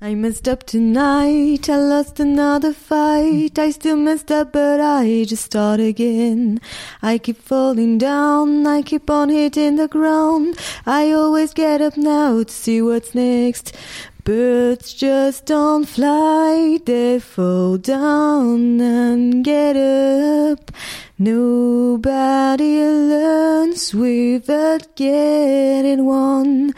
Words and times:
I 0.00 0.14
messed 0.14 0.46
up 0.46 0.62
tonight, 0.62 1.68
I 1.68 1.76
lost 1.76 2.20
another 2.20 2.72
fight. 2.72 3.58
I 3.58 3.70
still 3.70 3.96
messed 3.96 4.30
up, 4.30 4.52
but 4.52 4.80
I 4.80 5.24
just 5.24 5.46
start 5.46 5.80
again. 5.80 6.60
I 7.02 7.18
keep 7.18 7.36
falling 7.42 7.98
down, 7.98 8.64
I 8.64 8.82
keep 8.82 9.10
on 9.10 9.28
hitting 9.28 9.74
the 9.74 9.88
ground. 9.88 10.56
I 10.86 11.10
always 11.10 11.52
get 11.52 11.80
up 11.80 11.96
now 11.96 12.44
to 12.44 12.52
see 12.52 12.80
what's 12.80 13.12
next. 13.12 13.74
Birds 14.22 14.94
just 14.94 15.46
don't 15.46 15.84
fly, 15.84 16.78
they 16.84 17.18
fall 17.18 17.76
down 17.76 18.80
and 18.80 19.42
get 19.44 19.74
up. 19.74 20.70
Nobody 21.18 22.84
learns 22.84 23.92
without 23.92 24.94
getting 24.94 26.04
one. 26.06 26.72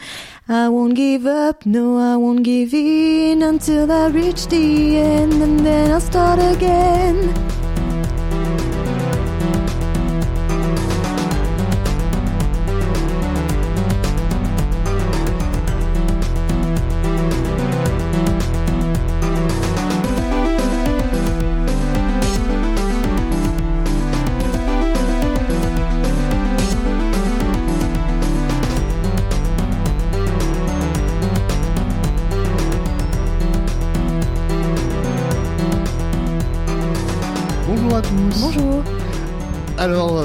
I 0.49 0.69
won't 0.69 0.95
give 0.95 1.27
up, 1.27 1.65
no, 1.67 1.97
I 1.97 2.17
won't 2.17 2.43
give 2.43 2.73
in 2.73 3.43
until 3.43 3.91
I 3.91 4.07
reach 4.07 4.47
the 4.47 4.97
end, 4.97 5.33
and 5.33 5.59
then 5.59 5.91
I'll 5.91 6.01
start 6.01 6.39
again. 6.39 7.60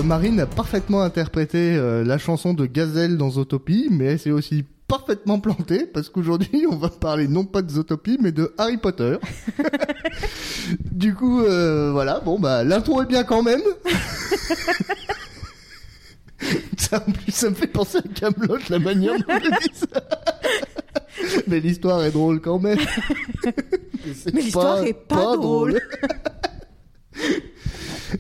Marine 0.07 0.39
a 0.39 0.47
parfaitement 0.47 1.03
interprété 1.03 1.75
euh, 1.75 2.05
la 2.05 2.17
chanson 2.17 2.55
de 2.55 2.65
Gazelle 2.65 3.17
dans 3.17 3.31
Zootopie, 3.31 3.89
mais 3.91 4.05
elle 4.05 4.21
s'est 4.21 4.31
aussi 4.31 4.65
parfaitement 4.87 5.41
plantée 5.41 5.85
parce 5.85 6.11
qu'aujourd'hui, 6.11 6.65
on 6.71 6.77
va 6.77 6.91
parler 6.91 7.27
non 7.27 7.45
pas 7.45 7.61
de 7.61 7.73
Zootopie, 7.73 8.17
mais 8.23 8.31
de 8.31 8.55
Harry 8.57 8.77
Potter. 8.77 9.17
du 10.93 11.12
coup, 11.12 11.41
euh, 11.41 11.91
voilà, 11.91 12.21
bon, 12.21 12.39
bah, 12.39 12.62
l'intro 12.62 13.03
est 13.03 13.07
bien 13.07 13.25
quand 13.25 13.43
même. 13.43 13.62
ça, 16.77 17.03
en 17.05 17.11
plus, 17.11 17.33
ça 17.33 17.51
me 17.51 17.57
fait 17.57 17.67
penser 17.67 17.99
à 17.99 18.03
Camelot, 18.03 18.59
la 18.71 18.79
manière 18.79 19.15
dont 19.15 19.34
je 19.43 19.69
dis 19.69 19.75
ça. 19.75 19.87
mais 21.49 21.59
l'histoire 21.59 22.05
est 22.05 22.12
drôle 22.12 22.41
quand 22.41 22.61
même. 22.61 22.79
Mais 24.33 24.41
l'histoire 24.41 24.84
est 24.84 24.95
pas 24.95 25.37
drôle. 25.37 25.81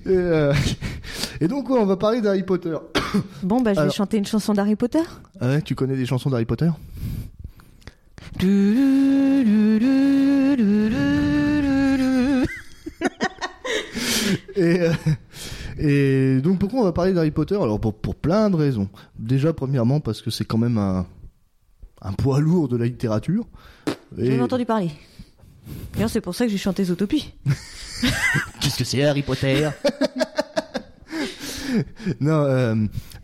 Et, 0.04 0.08
euh, 0.08 0.52
et 1.40 1.48
donc, 1.48 1.68
ouais, 1.70 1.78
on 1.78 1.86
va 1.86 1.96
parler 1.96 2.20
d'Harry 2.20 2.42
Potter. 2.42 2.76
Bon, 3.42 3.60
bah, 3.62 3.72
je 3.72 3.80
vais 3.80 3.90
chanter 3.90 4.18
une 4.18 4.26
chanson 4.26 4.52
d'Harry 4.52 4.76
Potter. 4.76 5.02
Ah 5.40 5.48
ouais, 5.48 5.62
tu 5.62 5.74
connais 5.74 5.96
des 5.96 6.04
chansons 6.06 6.28
d'Harry 6.28 6.44
Potter? 6.44 6.68
Et, 14.56 14.80
euh, 14.80 14.92
et 15.78 16.40
donc 16.40 16.58
pourquoi 16.58 16.80
on 16.80 16.84
va 16.84 16.92
parler 16.92 17.12
d'Harry 17.12 17.30
Potter? 17.30 17.54
Alors 17.56 17.80
pour, 17.80 17.94
pour 17.94 18.14
plein 18.14 18.50
de 18.50 18.56
raisons. 18.56 18.88
Déjà 19.18 19.52
premièrement 19.52 20.00
parce 20.00 20.22
que 20.22 20.30
c'est 20.30 20.44
quand 20.44 20.58
même 20.58 20.78
un, 20.78 21.06
un 22.02 22.12
poids 22.12 22.40
lourd 22.40 22.68
de 22.68 22.76
la 22.76 22.86
littérature. 22.86 23.46
J'en 24.16 24.24
ai 24.24 24.40
entendu 24.40 24.64
parler. 24.64 24.90
D'ailleurs, 25.94 26.10
c'est 26.10 26.20
pour 26.20 26.34
ça 26.34 26.44
que 26.46 26.50
j'ai 26.52 26.58
chanté 26.58 26.84
Zootopie. 26.84 27.32
Qu'est-ce 28.60 28.76
que 28.78 28.84
c'est 28.84 29.02
Harry 29.04 29.22
Potter? 29.22 29.68
Non, 32.20 32.44
euh, 32.44 32.74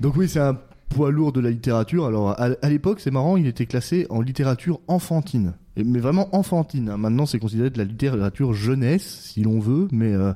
donc 0.00 0.16
oui, 0.16 0.28
c'est 0.28 0.40
un 0.40 0.58
poids 0.88 1.10
lourd 1.10 1.32
de 1.32 1.40
la 1.40 1.50
littérature. 1.50 2.06
Alors 2.06 2.30
à, 2.30 2.48
à 2.60 2.68
l'époque, 2.68 3.00
c'est 3.00 3.10
marrant, 3.10 3.36
il 3.36 3.46
était 3.46 3.66
classé 3.66 4.06
en 4.10 4.20
littérature 4.20 4.80
enfantine. 4.88 5.54
Et- 5.76 5.84
mais 5.84 6.00
vraiment 6.00 6.28
enfantine. 6.36 6.90
hein. 6.90 6.96
Maintenant, 6.98 7.24
c'est 7.24 7.38
considéré 7.38 7.70
de 7.70 7.78
la 7.78 7.84
littérature 7.84 8.52
jeunesse, 8.52 9.30
si 9.32 9.42
l'on 9.42 9.58
veut, 9.58 9.88
mais 9.90 10.12
euh, 10.12 10.32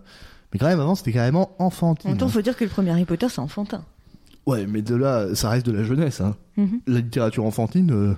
mais 0.52 0.58
quand 0.58 0.66
même 0.68 0.80
avant, 0.80 0.94
c'était 0.94 1.12
carrément 1.12 1.50
En 1.58 1.66
enfantine. 1.66 2.10
même 2.10 2.18
temps, 2.18 2.28
faut 2.28 2.40
dire 2.40 2.56
que 2.56 2.64
le 2.64 2.70
premier 2.70 2.90
Harry 2.90 3.04
Potter, 3.04 3.26
c'est 3.28 3.40
enfantin. 3.40 3.84
Ouais, 4.46 4.66
mais 4.66 4.80
de 4.80 4.94
là, 4.94 5.34
ça 5.34 5.50
reste 5.50 5.66
de 5.66 5.72
la 5.72 5.82
jeunesse. 5.82 6.20
Hein. 6.20 6.36
Mhm. 6.56 6.80
La 6.86 7.00
littérature 7.00 7.44
enfantine, 7.44 7.90
euh, 7.92 8.14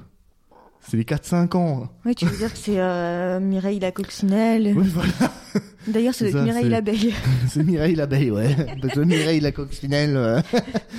c'est 0.88 0.97
les 0.97 1.04
4-5 1.04 1.56
ans. 1.56 1.88
Oui, 2.04 2.15
tu 2.15 2.25
veux 2.25 2.37
dire 2.37 2.53
que 2.53 2.59
c'est 2.59 2.78
euh, 2.81 3.41
Mireille 3.41 3.78
la 3.78 3.93
coccinelle. 3.93 4.72
Oui, 4.75 4.88
voilà. 4.88 5.32
D'ailleurs, 5.87 6.15
c'est 6.15 6.32
Mireille 6.32 6.69
l'abeille. 6.69 7.15
c'est 7.49 7.62
Mireille 7.62 7.94
l'abeille, 7.94 8.31
ouais. 8.31 8.54
Parce 8.81 8.94
que 8.94 9.00
Mireille 9.00 9.41
la 9.41 9.53
coccinelle. 9.53 10.16
euh, 10.16 10.41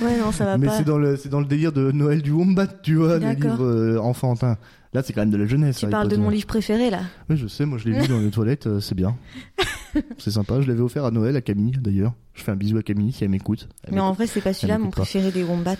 Ouais, 0.02 0.18
non, 0.18 0.32
ça 0.32 0.44
va 0.44 0.58
Mais 0.58 0.66
pas. 0.66 0.78
c'est 0.78 0.84
dans 0.84 0.98
le 0.98 1.16
c'est 1.16 1.28
dans 1.28 1.40
le 1.40 1.46
délire 1.46 1.72
de 1.72 1.92
Noël 1.92 2.22
du 2.22 2.30
Wombat, 2.30 2.66
tu 2.82 2.96
vois, 2.96 3.18
les 3.18 3.34
livres 3.34 3.64
euh, 3.64 3.98
enfantins. 3.98 4.56
Là, 4.92 5.02
c'est 5.04 5.12
quand 5.12 5.20
même 5.20 5.30
de 5.30 5.36
la 5.36 5.46
jeunesse. 5.46 5.76
Tu 5.78 5.86
parles 5.86 6.08
de 6.08 6.16
mon 6.16 6.30
livre 6.30 6.46
préféré, 6.46 6.90
là. 6.90 7.02
Oui, 7.28 7.36
je 7.36 7.46
sais, 7.46 7.64
moi 7.64 7.78
je 7.78 7.88
l'ai 7.88 8.00
lu 8.00 8.08
dans 8.08 8.18
les 8.18 8.30
toilettes, 8.30 8.66
euh, 8.66 8.80
c'est 8.80 8.96
bien. 8.96 9.16
c'est 10.18 10.32
sympa, 10.32 10.60
je 10.60 10.66
l'avais 10.66 10.80
offert 10.80 11.04
à 11.04 11.12
Noël 11.12 11.36
à 11.36 11.40
Camille 11.40 11.76
d'ailleurs. 11.80 12.12
Je 12.34 12.42
fais 12.42 12.50
un 12.50 12.56
bisou 12.56 12.76
à 12.78 12.82
Camille 12.82 13.12
si 13.12 13.22
elle 13.22 13.30
m'écoute. 13.30 13.68
Mais 13.92 14.00
en 14.00 14.12
vrai, 14.12 14.26
c'est 14.26 14.40
pas 14.40 14.52
celui-là 14.52 14.78
mon 14.78 14.90
préféré 14.90 15.30
des 15.30 15.44
wombats. 15.44 15.76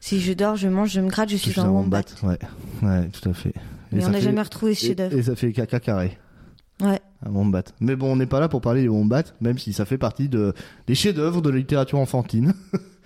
Si 0.00 0.20
je 0.20 0.32
dors, 0.32 0.56
je 0.56 0.68
mange, 0.68 0.90
je 0.90 1.00
me 1.00 1.08
gratte, 1.08 1.28
je 1.30 1.36
suis 1.36 1.48
Je 1.48 1.52
suis 1.52 1.60
un 1.60 1.70
wombat. 1.70 2.02
Ouais, 2.22 2.38
ouais, 2.82 3.08
tout 3.08 3.28
à 3.28 3.32
fait. 3.34 3.52
Mais 3.92 4.04
on 4.04 4.08
n'a 4.10 4.18
fait- 4.18 4.24
jamais 4.24 4.42
retrouvé 4.42 4.74
ce 4.74 4.84
et, 4.84 4.88
chef-d'œuvre. 4.88 5.16
et 5.16 5.22
ça 5.22 5.34
fait 5.36 5.52
caca 5.52 5.80
carré. 5.80 6.18
Ouais. 6.80 7.00
Un 7.26 7.30
wombat. 7.30 7.64
Mais 7.80 7.96
bon, 7.96 8.12
on 8.12 8.16
n'est 8.16 8.26
pas 8.26 8.38
là 8.38 8.48
pour 8.48 8.60
parler 8.60 8.82
des 8.82 8.88
wombats, 8.88 9.24
même 9.40 9.58
si 9.58 9.72
ça 9.72 9.84
fait 9.84 9.98
partie 9.98 10.28
de 10.28 10.52
des 10.86 10.94
chefs-d'œuvre 10.94 11.42
de 11.42 11.50
la 11.50 11.56
littérature 11.56 11.98
enfantine. 11.98 12.54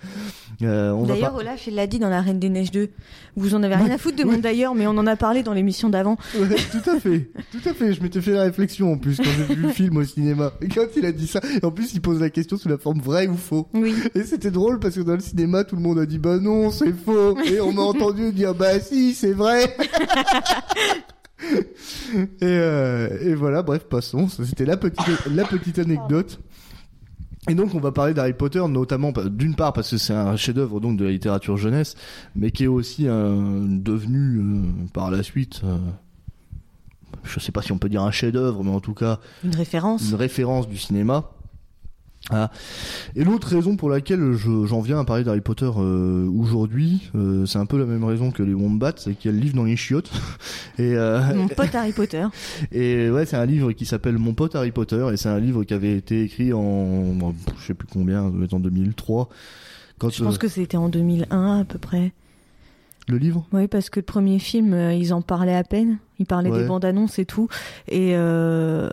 Euh, 0.61 0.93
D'ailleurs, 1.05 1.31
pas... 1.33 1.39
Olaf, 1.39 1.67
il 1.67 1.75
l'a 1.75 1.87
dit 1.87 1.99
dans 1.99 2.09
La 2.09 2.21
Reine 2.21 2.39
des 2.39 2.49
Neiges 2.49 2.71
2. 2.71 2.89
Vous 3.35 3.55
en 3.55 3.63
avez 3.63 3.75
rien 3.75 3.89
à 3.91 3.97
foutre 3.97 4.15
de 4.17 4.23
Oui. 4.23 4.31
mon 4.35 4.37
d'ailleurs, 4.37 4.75
mais 4.75 4.85
on 4.87 4.91
en 4.91 5.07
a 5.07 5.15
parlé 5.15 5.41
dans 5.43 5.53
l'émission 5.53 5.89
d'avant. 5.89 6.15
Ouais, 6.39 6.47
tout 6.71 6.89
à 6.89 6.99
fait, 6.99 7.31
tout 7.51 7.67
à 7.69 7.73
fait. 7.73 7.93
Je 7.93 8.01
m'étais 8.01 8.21
fait 8.21 8.31
la 8.31 8.43
réflexion 8.43 8.93
en 8.93 8.97
plus 8.97 9.17
quand 9.17 9.23
j'ai 9.23 9.55
vu 9.55 9.61
le 9.61 9.69
film 9.73 9.97
au 9.97 10.03
cinéma. 10.03 10.53
Et 10.61 10.67
quand 10.69 10.85
il 10.95 11.05
a 11.05 11.11
dit 11.11 11.27
ça, 11.27 11.41
et 11.61 11.65
en 11.65 11.71
plus 11.71 11.93
il 11.93 12.01
pose 12.01 12.19
la 12.21 12.29
question 12.29 12.57
sous 12.57 12.69
la 12.69 12.77
forme 12.77 12.99
vrai 12.99 13.27
ou 13.27 13.35
faux. 13.35 13.67
Oui. 13.73 13.95
Et 14.15 14.23
c'était 14.23 14.51
drôle 14.51 14.79
parce 14.79 14.95
que 14.95 15.01
dans 15.01 15.13
le 15.15 15.19
cinéma, 15.19 15.63
tout 15.63 15.75
le 15.75 15.81
monde 15.81 15.99
a 15.99 16.05
dit 16.05 16.19
bah 16.19 16.37
non, 16.39 16.69
c'est 16.71 16.93
faux. 16.93 17.37
Et 17.45 17.59
on 17.59 17.73
m'a 17.73 17.81
entendu 17.81 18.31
dire 18.31 18.53
bah 18.53 18.79
si, 18.79 19.13
c'est 19.13 19.33
vrai. 19.33 19.75
et, 21.43 22.27
euh, 22.43 23.09
et 23.21 23.33
voilà, 23.35 23.63
bref, 23.63 23.85
passons. 23.89 24.27
C'était 24.29 24.65
la 24.65 24.77
petite, 24.77 25.25
la 25.33 25.43
petite 25.45 25.79
anecdote. 25.79 26.39
Et 27.49 27.55
donc 27.55 27.75
on 27.75 27.79
va 27.79 27.91
parler 27.91 28.13
d'Harry 28.13 28.33
Potter 28.33 28.65
notamment 28.69 29.11
bah, 29.11 29.23
d'une 29.29 29.55
part 29.55 29.73
parce 29.73 29.89
que 29.89 29.97
c'est 29.97 30.13
un 30.13 30.37
chef-d'œuvre 30.37 30.79
donc 30.79 30.97
de 30.97 31.03
la 31.03 31.11
littérature 31.11 31.57
jeunesse, 31.57 31.95
mais 32.35 32.51
qui 32.51 32.63
est 32.63 32.67
aussi 32.67 33.07
un, 33.07 33.65
devenu 33.67 34.39
euh, 34.39 34.61
par 34.93 35.11
la 35.11 35.23
suite, 35.23 35.61
euh, 35.65 35.77
je 37.23 37.39
sais 37.39 37.51
pas 37.51 37.61
si 37.61 37.71
on 37.73 37.77
peut 37.77 37.89
dire 37.89 38.01
un 38.01 38.11
chef-d'œuvre, 38.11 38.63
mais 38.63 38.71
en 38.71 38.79
tout 38.79 38.93
cas 38.93 39.19
Une 39.43 39.55
référence. 39.55 40.09
une 40.09 40.15
référence 40.15 40.69
du 40.69 40.77
cinéma. 40.77 41.31
Ah. 42.29 42.49
Et 43.17 43.23
l'autre 43.25 43.49
raison 43.49 43.75
pour 43.75 43.89
laquelle 43.89 44.31
je- 44.33 44.65
j'en 44.65 44.79
viens 44.79 44.97
à 44.99 45.03
parler 45.03 45.25
d'Harry 45.25 45.41
Potter 45.41 45.69
euh, 45.77 46.25
aujourd'hui, 46.29 47.09
euh, 47.15 47.45
c'est 47.45 47.57
un 47.59 47.65
peu 47.65 47.77
la 47.77 47.85
même 47.85 48.03
raison 48.05 48.31
que 48.31 48.41
les 48.43 48.53
Wombats, 48.53 48.93
c'est 48.95 49.13
qu'il 49.13 49.29
y 49.29 49.33
a 49.33 49.37
le 49.37 49.43
livre 49.43 49.55
dans 49.55 49.65
les 49.65 49.75
chiottes. 49.75 50.09
Et, 50.79 50.95
euh, 50.95 51.21
Mon 51.35 51.49
pote 51.49 51.75
Harry 51.75 51.91
Potter. 51.91 52.25
et 52.71 53.09
ouais, 53.09 53.25
c'est 53.25 53.35
un 53.35 53.45
livre 53.45 53.73
qui 53.73 53.85
s'appelle 53.85 54.17
Mon 54.17 54.33
pote 54.33 54.55
Harry 54.55 54.71
Potter, 54.71 55.05
et 55.11 55.17
c'est 55.17 55.29
un 55.29 55.39
livre 55.39 55.63
qui 55.65 55.73
avait 55.73 55.97
été 55.97 56.23
écrit 56.23 56.53
en, 56.53 57.33
je 57.59 57.65
sais 57.67 57.73
plus 57.73 57.87
combien, 57.91 58.23
en 58.23 58.59
2003. 58.59 59.27
Quand 59.99 60.09
Je 60.09 60.23
pense 60.23 60.35
euh, 60.35 60.37
que 60.39 60.47
c'était 60.47 60.77
en 60.77 60.89
2001 60.89 61.59
à 61.59 61.65
peu 61.65 61.77
près. 61.77 62.13
Le 63.09 63.17
livre, 63.17 63.45
Oui, 63.51 63.67
parce 63.67 63.89
que 63.89 63.99
le 63.99 64.05
premier 64.05 64.39
film, 64.39 64.73
euh, 64.73 64.93
ils 64.93 65.13
en 65.13 65.21
parlaient 65.21 65.55
à 65.55 65.63
peine. 65.63 65.97
Ils 66.19 66.25
parlaient 66.25 66.49
Ouais. 66.51 66.61
des 66.61 66.67
bandes 66.67 66.85
annonces 66.85 67.19
et 67.19 67.25
tout. 67.25 67.49
Et 67.89 68.11
euh, 68.15 68.89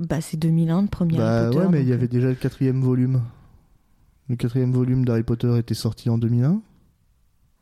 bah, 0.00 0.20
c'est 0.20 0.36
2001 0.38 0.82
le 0.82 0.88
premier 0.88 1.18
bah 1.18 1.40
Harry 1.40 1.46
Potter. 1.48 1.58
ouais, 1.66 1.72
mais 1.72 1.82
il 1.82 1.88
y 1.88 1.92
avait 1.92 2.08
déjà 2.08 2.28
le 2.28 2.34
quatrième 2.34 2.80
volume. 2.80 3.20
Le 4.30 4.36
quatrième 4.36 4.72
volume 4.72 5.04
d'Harry 5.04 5.22
Potter 5.24 5.56
était 5.58 5.74
sorti 5.74 6.08
en 6.10 6.18
2001, 6.18 6.60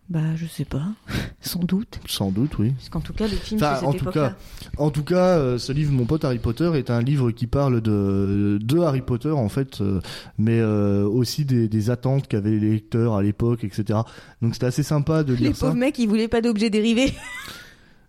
Bah, 0.09 0.21
je 0.37 0.47
sais 0.47 0.65
pas. 0.65 0.85
Sans 1.41 1.61
doute. 1.61 2.01
sans 2.09 2.31
doute, 2.31 2.59
oui. 2.59 2.71
Parce 2.73 2.89
qu'en 2.89 3.01
tout 3.01 3.13
cas, 3.13 3.25
le 3.29 3.37
film, 3.37 3.61
Enfin, 3.63 3.77
c'est 3.81 3.87
en 3.87 3.91
cette 3.93 4.01
tout 4.01 4.05
époque-là. 4.09 4.37
En 4.79 4.91
tout 4.91 5.03
cas, 5.05 5.37
euh, 5.39 5.59
ce 5.59 5.73
livre, 5.73 5.93
Mon 5.93 6.05
pote 6.07 6.25
Harry 6.25 6.39
Potter, 6.39 6.71
est 6.75 6.91
un 6.91 7.01
livre 7.03 7.31
qui 7.31 7.47
parle 7.47 7.81
de, 7.81 8.59
de 8.61 8.79
Harry 8.81 9.01
Potter, 9.03 9.31
en 9.31 9.49
fait, 9.49 9.81
euh, 9.81 10.01
mais 10.39 10.59
euh, 10.61 11.05
aussi 11.05 11.45
des, 11.45 11.69
des 11.69 11.91
attentes 11.91 12.27
qu'avaient 12.29 12.51
les 12.59 12.71
lecteurs 12.71 13.15
à 13.15 13.23
l'époque, 13.23 13.63
etc. 13.65 14.01
Donc 14.43 14.55
c'était 14.55 14.67
assez 14.67 14.83
sympa 14.83 15.23
de 15.25 15.35
Les 15.35 15.41
lire 15.49 15.57
ça. 15.57 15.67
pauvres 15.67 15.79
mecs, 15.79 15.99
ils 15.99 16.09
voulaient 16.09 16.29
pas 16.29 16.41
d'objets 16.41 16.71
dérivés. 16.71 17.13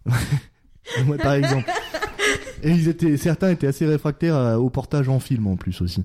Ouais, 1.08 1.18
par 1.18 1.34
exemple. 1.34 1.70
Et 2.64 2.72
ils 2.72 2.88
étaient, 2.88 3.18
certains 3.18 3.50
étaient 3.52 3.68
assez 3.68 3.86
réfractaires 3.86 4.58
au 4.60 4.70
portage 4.70 5.10
en 5.10 5.20
film 5.20 5.48
en 5.48 5.58
plus 5.58 5.82
aussi. 5.82 6.04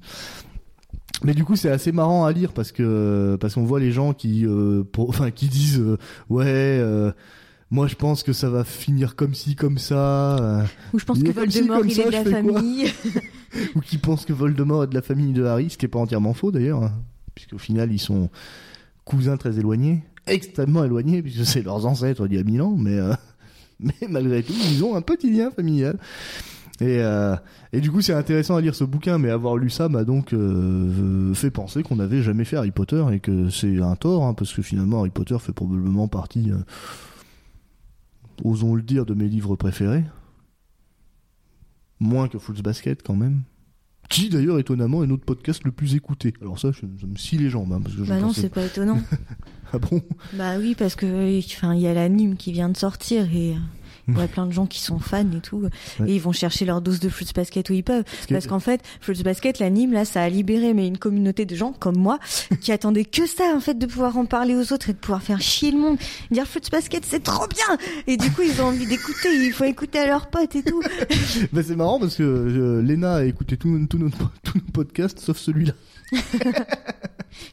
Mais 1.24 1.34
du 1.34 1.44
coup, 1.44 1.56
c'est 1.56 1.70
assez 1.70 1.92
marrant 1.92 2.24
à 2.24 2.32
lire 2.32 2.52
parce 2.52 2.72
que 2.72 3.36
parce 3.40 3.54
qu'on 3.54 3.64
voit 3.64 3.80
les 3.80 3.92
gens 3.92 4.12
qui, 4.12 4.44
euh, 4.46 4.82
pour- 4.84 5.08
enfin, 5.10 5.30
qui 5.30 5.48
disent 5.48 5.78
euh, 5.80 5.96
ouais. 6.28 6.44
euh, 6.46 7.12
moi 7.70 7.86
je 7.86 7.94
pense 7.94 8.22
que 8.22 8.32
ça 8.34 8.50
va 8.50 8.64
finir 8.64 9.16
comme 9.16 9.34
ci, 9.34 9.54
comme 9.54 9.78
ça. 9.78 10.36
euh, 10.38 10.62
Ou 10.92 10.98
je 10.98 11.04
pense 11.04 11.19
Il 11.19 11.24
que 11.24 11.30
ci, 11.50 11.60
Voldemort, 11.62 11.84
il 11.86 11.92
ça, 11.94 12.02
est 12.02 12.06
de 12.06 12.10
la 12.10 12.24
famille. 12.24 12.92
ou 13.76 13.80
qui 13.80 13.98
pense 13.98 14.24
que 14.24 14.32
Voldemort 14.32 14.84
est 14.84 14.88
de 14.88 14.94
la 14.94 15.02
famille 15.02 15.32
de 15.32 15.44
Harry, 15.44 15.70
ce 15.70 15.78
qui 15.78 15.84
est 15.86 15.88
pas 15.88 15.98
entièrement 15.98 16.34
faux 16.34 16.50
d'ailleurs, 16.50 16.82
hein, 16.82 16.92
puisqu'au 17.34 17.58
final 17.58 17.92
ils 17.92 17.98
sont 17.98 18.28
cousins 19.04 19.36
très 19.36 19.58
éloignés, 19.58 20.02
extrêmement 20.26 20.84
éloignés, 20.84 21.22
puisque 21.22 21.44
c'est 21.46 21.62
leurs 21.62 21.84
ancêtres 21.86 22.26
d'il 22.28 22.38
y 22.38 22.40
a 22.40 22.44
mille 22.44 22.62
ans, 22.62 22.74
mais, 22.78 22.98
euh, 22.98 23.12
mais 23.80 23.94
malgré 24.08 24.42
tout, 24.42 24.54
ils 24.70 24.82
ont 24.84 24.94
un 24.96 25.02
petit 25.02 25.30
lien 25.30 25.50
familial. 25.50 25.98
Et, 26.82 26.99
euh, 26.99 27.37
et 27.73 27.81
du 27.81 27.93
coup, 27.93 28.00
c'est 28.00 28.12
intéressant 28.12 28.56
à 28.56 28.61
lire 28.61 28.75
ce 28.75 28.82
bouquin, 28.82 29.17
mais 29.17 29.31
avoir 29.31 29.56
lu 29.56 29.70
ça 29.70 29.88
m'a 29.88 30.02
donc 30.02 30.32
euh, 30.32 31.32
fait 31.32 31.52
penser 31.52 31.84
qu'on 31.84 31.94
n'avait 31.94 32.23
jamais 32.23 32.44
fait 32.44 32.56
Harry 32.56 32.73
Potter 32.73 33.05
et 33.12 33.20
que 33.20 33.50
c'est 33.50 33.81
un 33.81 33.94
tort, 33.94 34.25
hein, 34.25 34.34
parce 34.34 34.52
que 34.52 34.62
finalement 34.62 34.99
Harry 34.99 35.11
Potter 35.11 35.37
fait 35.38 35.52
probablement 35.52 36.08
partie, 36.08 36.50
euh, 36.50 36.58
osons 38.43 38.75
le 38.75 38.82
dire, 38.82 39.06
de 39.06 39.14
mes 39.14 39.29
livres 39.29 39.55
préférés. 39.55 40.02
Moins 42.00 42.26
que 42.26 42.37
Fool's 42.38 42.62
Basket 42.62 43.00
quand 43.05 43.14
même. 43.14 43.43
Qui 44.11 44.29
d'ailleurs 44.29 44.58
étonnamment 44.58 45.05
est 45.05 45.06
notre 45.06 45.25
podcast 45.25 45.62
le 45.62 45.70
plus 45.70 45.94
écouté. 45.94 46.34
Alors 46.43 46.58
ça, 46.58 46.73
je, 46.73 47.06
me 47.06 47.17
scie 47.17 47.38
les 47.38 47.49
jambes. 47.49 47.73
hein, 47.73 47.81
parce 47.81 47.94
que 47.94 48.02
je 48.02 48.08
Bah 48.08 48.19
non, 48.19 48.32
c'est 48.32 48.49
pas 48.49 48.64
étonnant. 48.64 48.99
Ah 49.75 49.79
bon? 49.79 50.02
Bah 50.34 50.58
oui, 50.58 50.75
parce 50.75 50.96
que 50.96 51.38
enfin, 51.38 51.75
il 51.75 51.81
y 51.81 51.87
a 51.87 51.94
l'anime 51.94 52.37
qui 52.37 52.52
vient 52.52 52.69
de 52.69 52.76
sortir 52.76 53.34
et 53.34 53.56
il 54.08 54.16
y 54.16 54.20
a 54.20 54.28
plein 54.28 54.46
de 54.46 54.52
gens 54.52 54.66
qui 54.66 54.81
sont 54.81 54.99
fans 54.99 55.31
et 55.37 55.40
tout. 55.40 55.69
Ouais. 56.00 56.10
Et 56.10 56.14
ils 56.16 56.20
vont 56.20 56.32
chercher 56.32 56.64
leur 56.64 56.81
dose 56.81 57.00
de 57.00 57.08
Fruits 57.08 57.28
Basket 57.34 57.69
où 57.70 57.72
ils 57.72 57.84
peuvent. 57.84 58.04
Parce 58.28 58.46
qu'en 58.46 58.60
fait, 58.60 58.82
Fruits 59.00 59.22
Basket, 59.22 59.58
l'anime, 59.58 59.93
là, 59.93 60.04
ça 60.04 60.22
a 60.22 60.28
libéré 60.28 60.75
mais 60.75 60.87
une 60.87 60.99
communauté 60.99 61.46
de 61.46 61.54
gens 61.54 61.72
comme 61.72 61.96
moi 61.96 62.19
qui 62.60 62.72
attendaient 62.72 63.04
que 63.04 63.26
ça, 63.26 63.44
en 63.54 63.60
fait, 63.60 63.75
de 63.75 63.87
pouvoir 63.87 64.16
en 64.16 64.25
parler 64.25 64.54
aux 64.54 64.72
autres 64.72 64.90
et 64.90 64.93
de 64.93 64.99
pouvoir 64.99 65.22
faire 65.22 65.40
chier 65.40 65.70
le 65.70 65.78
monde. 65.78 65.99
Dire 66.31 66.46
Fruits 66.46 66.62
Basket, 66.70 67.04
c'est 67.04 67.22
trop 67.22 67.46
bien 67.46 67.78
Et 68.06 68.16
du 68.16 68.31
coup, 68.31 68.43
ils 68.43 68.60
ont 68.60 68.66
envie 68.66 68.87
d'écouter, 68.87 69.28
il 69.34 69.52
faut 69.52 69.64
écouter 69.64 69.99
à 69.99 70.06
leurs 70.06 70.28
potes 70.28 70.56
et 70.56 70.62
tout. 70.62 70.82
Bah, 71.52 71.62
c'est 71.62 71.76
marrant 71.76 71.98
parce 71.98 72.16
que 72.16 72.22
euh, 72.22 72.82
Léna 72.82 73.16
a 73.16 73.25
écouté 73.25 73.56
tous 73.56 73.69
nos, 73.69 73.78
nos 73.78 74.10
podcasts 74.72 75.19
sauf 75.19 75.37
celui-là. 75.37 75.72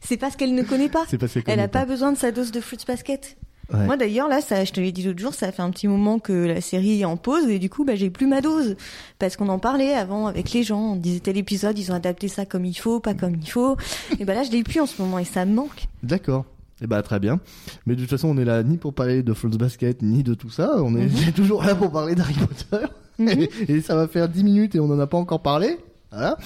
C'est 0.02 0.18
parce 0.18 0.36
qu'elle 0.36 0.56
ne 0.56 0.64
connaît 0.64 0.90
pas. 0.90 1.06
Comme 1.06 1.30
Elle 1.48 1.60
a 1.60 1.68
pas 1.68 1.86
besoin 1.86 2.12
de 2.12 2.18
sa 2.18 2.32
dose 2.32 2.52
de 2.52 2.60
Fruits 2.60 2.80
Basket. 2.88 3.38
Ouais. 3.74 3.86
Moi 3.86 3.98
d'ailleurs 3.98 4.28
là, 4.28 4.42
ça, 4.42 4.66
je 4.66 4.72
te 4.72 4.80
l'ai 4.80 4.92
dit 4.92 5.04
l'autre 5.04 5.20
jour, 5.20 5.34
ça 5.34 5.52
fait 5.52 5.62
un 5.62 5.70
petit 5.70 5.88
moment 5.88 6.18
que 6.20 6.34
la 6.34 6.60
série 6.62 7.02
est 7.02 7.06
en 7.06 7.18
pause 7.18 7.48
et 7.50 7.60
du 7.60 7.70
coup 7.70 7.86
bah 7.86 7.96
j'ai 7.96 8.10
plus 8.10 8.26
ma 8.28 8.42
dose 8.42 8.76
parce 9.20 9.36
qu'on 9.38 9.48
en 9.50 9.60
parlait 9.60 9.94
avant 9.94 10.26
avec 10.28 10.52
les 10.54 10.64
gens, 10.64 10.94
on 10.94 10.96
disait 10.96 11.20
tel 11.20 11.38
épisode, 11.38 11.78
ils 11.78 11.92
ont 11.92 11.96
adapté 11.96 12.28
ça 12.28 12.46
comme 12.46 12.66
il 12.66 12.74
faut, 12.74 13.00
pas 13.00 13.14
comme 13.14 13.36
il 13.36 13.50
faut. 13.50 13.78
et 14.20 14.26
bah 14.26 14.34
là 14.34 14.44
je 14.44 14.52
l'ai 14.52 14.64
plus 14.64 14.80
en 14.80 14.86
ce 14.88 15.02
moment 15.02 15.20
et 15.20 15.26
ça 15.26 15.46
me 15.46 15.54
manque. 15.54 15.86
D'accord. 16.04 16.46
Et 16.82 16.88
bah 16.88 17.02
très 17.04 17.20
bien. 17.20 17.40
Mais 17.86 17.96
de 17.96 18.02
toute 18.02 18.10
façon, 18.10 18.30
on 18.30 18.38
est 18.38 18.46
là 18.46 18.64
ni 18.64 18.78
pour 18.78 18.94
parler 18.94 19.22
de 19.22 19.34
False 19.34 19.58
Basket 19.58 20.02
ni 20.02 20.24
de 20.24 20.34
tout 20.34 20.50
ça. 20.50 20.72
On 20.78 20.96
est 20.96 21.06
Mhm. 21.28 21.32
toujours 21.36 21.62
là 21.64 21.76
pour 21.76 21.92
parler 21.92 22.16
d'Harry 22.16 22.36
Potter. 22.36 22.86
Mhm. 23.20 23.28
et, 23.68 23.72
et 23.74 23.82
ça 23.82 23.96
va 23.96 24.08
faire 24.08 24.30
10 24.30 24.44
minutes 24.46 24.76
et 24.76 24.80
on 24.80 24.88
n'en 24.88 24.98
a 25.00 25.06
pas 25.06 25.18
encore 25.18 25.42
parlé. 25.42 25.78
Voilà. 26.12 26.38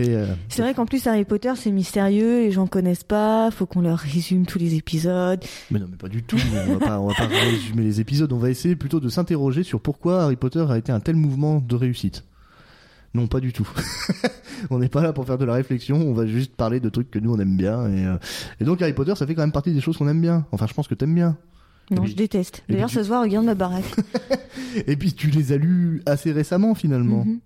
Euh, 0.00 0.34
C'est 0.48 0.62
vrai 0.62 0.74
qu'en 0.74 0.86
plus 0.86 1.06
Harry 1.06 1.24
Potter 1.24 1.52
c'est 1.56 1.70
mystérieux, 1.72 2.40
les 2.42 2.52
gens 2.52 2.66
connaissent 2.68 3.02
pas, 3.04 3.50
faut 3.50 3.66
qu'on 3.66 3.80
leur 3.80 3.98
résume 3.98 4.46
tous 4.46 4.58
les 4.60 4.74
épisodes. 4.76 5.42
mais 5.70 5.80
non, 5.80 5.86
mais 5.90 5.96
pas 5.96 6.08
du 6.08 6.22
tout. 6.22 6.38
On 6.68 6.74
va 6.78 6.86
pas, 6.86 7.00
on 7.00 7.08
va 7.08 7.14
pas 7.14 7.26
résumer 7.50 7.82
les 7.82 8.00
épisodes. 8.00 8.32
On 8.32 8.38
va 8.38 8.48
essayer 8.50 8.76
plutôt 8.76 9.00
de 9.00 9.08
s'interroger 9.08 9.64
sur 9.64 9.80
pourquoi 9.80 10.22
Harry 10.22 10.36
Potter 10.36 10.64
a 10.68 10.78
été 10.78 10.92
un 10.92 11.00
tel 11.00 11.16
mouvement 11.16 11.60
de 11.60 11.74
réussite. 11.74 12.24
Non, 13.14 13.26
pas 13.26 13.40
du 13.40 13.52
tout. 13.52 13.68
on 14.70 14.78
n'est 14.78 14.88
pas 14.88 15.02
là 15.02 15.12
pour 15.12 15.26
faire 15.26 15.36
de 15.36 15.44
la 15.44 15.54
réflexion. 15.54 15.96
On 15.96 16.14
va 16.14 16.24
juste 16.26 16.54
parler 16.54 16.80
de 16.80 16.88
trucs 16.88 17.10
que 17.10 17.18
nous 17.18 17.34
on 17.34 17.38
aime 17.40 17.56
bien. 17.56 17.86
Et, 17.88 18.06
euh, 18.06 18.16
et 18.60 18.64
donc 18.64 18.80
Harry 18.82 18.94
Potter, 18.94 19.14
ça 19.16 19.26
fait 19.26 19.34
quand 19.34 19.42
même 19.42 19.52
partie 19.52 19.72
des 19.74 19.80
choses 19.80 19.98
qu'on 19.98 20.08
aime 20.08 20.20
bien. 20.22 20.46
Enfin, 20.52 20.66
je 20.66 20.72
pense 20.74 20.88
que 20.88 20.94
t'aimes 20.94 21.14
bien. 21.14 21.36
Non, 21.90 22.02
puis- 22.02 22.12
je 22.12 22.16
déteste. 22.16 22.62
D'ailleurs 22.68 22.88
tu- 22.88 22.94
ça 22.94 23.02
se 23.02 23.08
voit, 23.08 23.20
regarde 23.20 23.44
ma 23.44 23.54
baraque. 23.54 23.84
Et 24.86 24.96
puis 24.96 25.12
tu 25.12 25.26
les 25.28 25.52
as 25.52 25.56
lus 25.58 26.00
assez 26.06 26.32
récemment 26.32 26.74
finalement. 26.74 27.24
Mhm. 27.26 27.40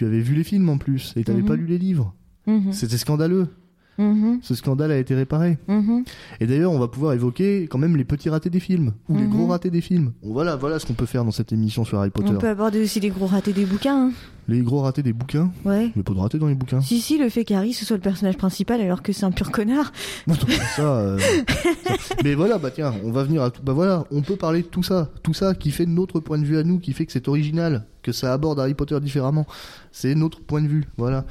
Tu 0.00 0.06
avais 0.06 0.20
vu 0.20 0.34
les 0.34 0.44
films 0.44 0.70
en 0.70 0.78
plus 0.78 1.12
et 1.16 1.24
t'avais 1.24 1.42
Mhm. 1.42 1.46
pas 1.46 1.56
lu 1.56 1.66
les 1.66 1.76
livres. 1.76 2.14
Mhm. 2.46 2.72
C'était 2.72 2.96
scandaleux. 2.96 3.48
Mhm. 3.98 4.38
Ce 4.42 4.54
scandale 4.54 4.92
a 4.92 4.96
été 4.98 5.14
réparé. 5.14 5.58
Mhm. 5.68 6.04
Et 6.40 6.46
d'ailleurs, 6.46 6.72
on 6.72 6.78
va 6.78 6.88
pouvoir 6.88 7.12
évoquer 7.12 7.64
quand 7.70 7.78
même 7.78 7.96
les 7.96 8.04
petits 8.04 8.30
ratés 8.30 8.48
des 8.50 8.60
films 8.60 8.92
ou 9.08 9.16
les 9.18 9.24
Mhm. 9.24 9.30
gros 9.30 9.46
ratés 9.48 9.70
des 9.70 9.80
films. 9.82 10.12
Voilà, 10.22 10.56
voilà 10.56 10.78
ce 10.78 10.86
qu'on 10.86 10.94
peut 10.94 11.06
faire 11.06 11.24
dans 11.24 11.30
cette 11.32 11.52
émission 11.52 11.84
sur 11.84 11.98
Harry 11.98 12.10
Potter. 12.10 12.30
On 12.30 12.38
peut 12.38 12.48
aborder 12.48 12.82
aussi 12.82 13.00
les 13.00 13.10
gros 13.10 13.26
ratés 13.26 13.52
des 13.52 13.66
bouquins. 13.66 14.06
hein. 14.08 14.12
Les 14.48 14.62
gros 14.62 14.80
ratés 14.80 15.02
des 15.04 15.12
bouquins. 15.12 15.52
Ouais. 15.64 15.92
Mais 15.94 16.02
pas 16.02 16.12
de 16.12 16.18
ratés 16.18 16.38
dans 16.38 16.46
les 16.48 16.54
bouquins. 16.56 16.80
Si, 16.80 17.00
si, 17.00 17.18
le 17.18 17.28
fait 17.28 17.44
qu'Harry 17.44 17.72
ce 17.72 17.84
soit 17.84 17.96
le 17.96 18.02
personnage 18.02 18.36
principal 18.36 18.80
alors 18.80 19.02
que 19.02 19.12
c'est 19.12 19.24
un 19.24 19.30
pur 19.30 19.50
connard. 19.52 19.92
Bon, 20.26 20.34
ça, 20.76 20.82
euh, 20.82 21.18
ça- 21.18 22.14
Mais 22.24 22.34
voilà, 22.34 22.58
bah 22.58 22.70
tiens, 22.74 22.94
on 23.04 23.12
va 23.12 23.22
venir 23.22 23.42
à 23.42 23.50
tout. 23.50 23.62
Bah 23.62 23.74
voilà, 23.74 24.06
on 24.10 24.22
peut 24.22 24.34
parler 24.36 24.62
de 24.62 24.66
tout 24.66 24.82
ça, 24.82 25.08
tout 25.22 25.34
ça 25.34 25.54
qui 25.54 25.70
fait 25.70 25.86
notre 25.86 26.18
point 26.20 26.38
de 26.38 26.44
vue 26.44 26.56
à 26.58 26.64
nous, 26.64 26.78
qui 26.80 26.92
fait 26.94 27.06
que 27.06 27.12
c'est 27.12 27.28
original, 27.28 27.84
que 28.02 28.10
ça 28.12 28.32
aborde 28.32 28.58
Harry 28.58 28.74
Potter 28.74 28.98
différemment. 29.00 29.46
C'est 29.92 30.14
notre 30.16 30.40
point 30.40 30.62
de 30.62 30.68
vue, 30.68 30.84
voilà. 30.96 31.26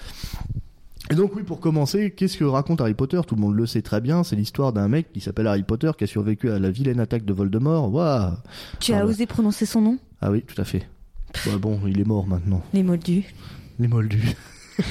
Et 1.11 1.15
donc 1.15 1.35
oui, 1.35 1.41
pour 1.43 1.59
commencer, 1.59 2.11
qu'est-ce 2.11 2.37
que 2.37 2.43
raconte 2.43 2.81
Harry 2.81 2.93
Potter? 2.93 3.19
Tout 3.25 3.35
le 3.35 3.41
monde 3.41 3.55
le 3.55 3.65
sait 3.65 3.81
très 3.81 3.99
bien, 3.99 4.23
c'est 4.23 4.35
l'histoire 4.35 4.73
d'un 4.73 4.87
mec 4.87 5.11
qui 5.11 5.21
s'appelle 5.21 5.47
Harry 5.47 5.63
Potter 5.63 5.89
qui 5.97 6.03
a 6.03 6.07
survécu 6.07 6.51
à 6.51 6.59
la 6.59 6.69
vilaine 6.69 6.99
attaque 6.99 7.25
de 7.25 7.33
Voldemort. 7.33 7.91
Waouh 7.91 8.33
Tu 8.79 8.93
Ah 8.93 8.99
as 8.99 9.05
ouais. 9.05 9.09
osé 9.11 9.25
prononcer 9.25 9.65
son 9.65 9.81
nom? 9.81 9.97
Ah 10.21 10.29
oui, 10.29 10.43
tout 10.43 10.59
à 10.61 10.65
fait. 10.65 10.87
Ouais, 11.47 11.57
bon, 11.57 11.79
il 11.87 11.99
est 11.99 12.05
mort 12.05 12.27
maintenant. 12.27 12.61
Les 12.73 12.83
moldus. 12.83 13.23
Les 13.79 13.87
moldus. 13.87 14.35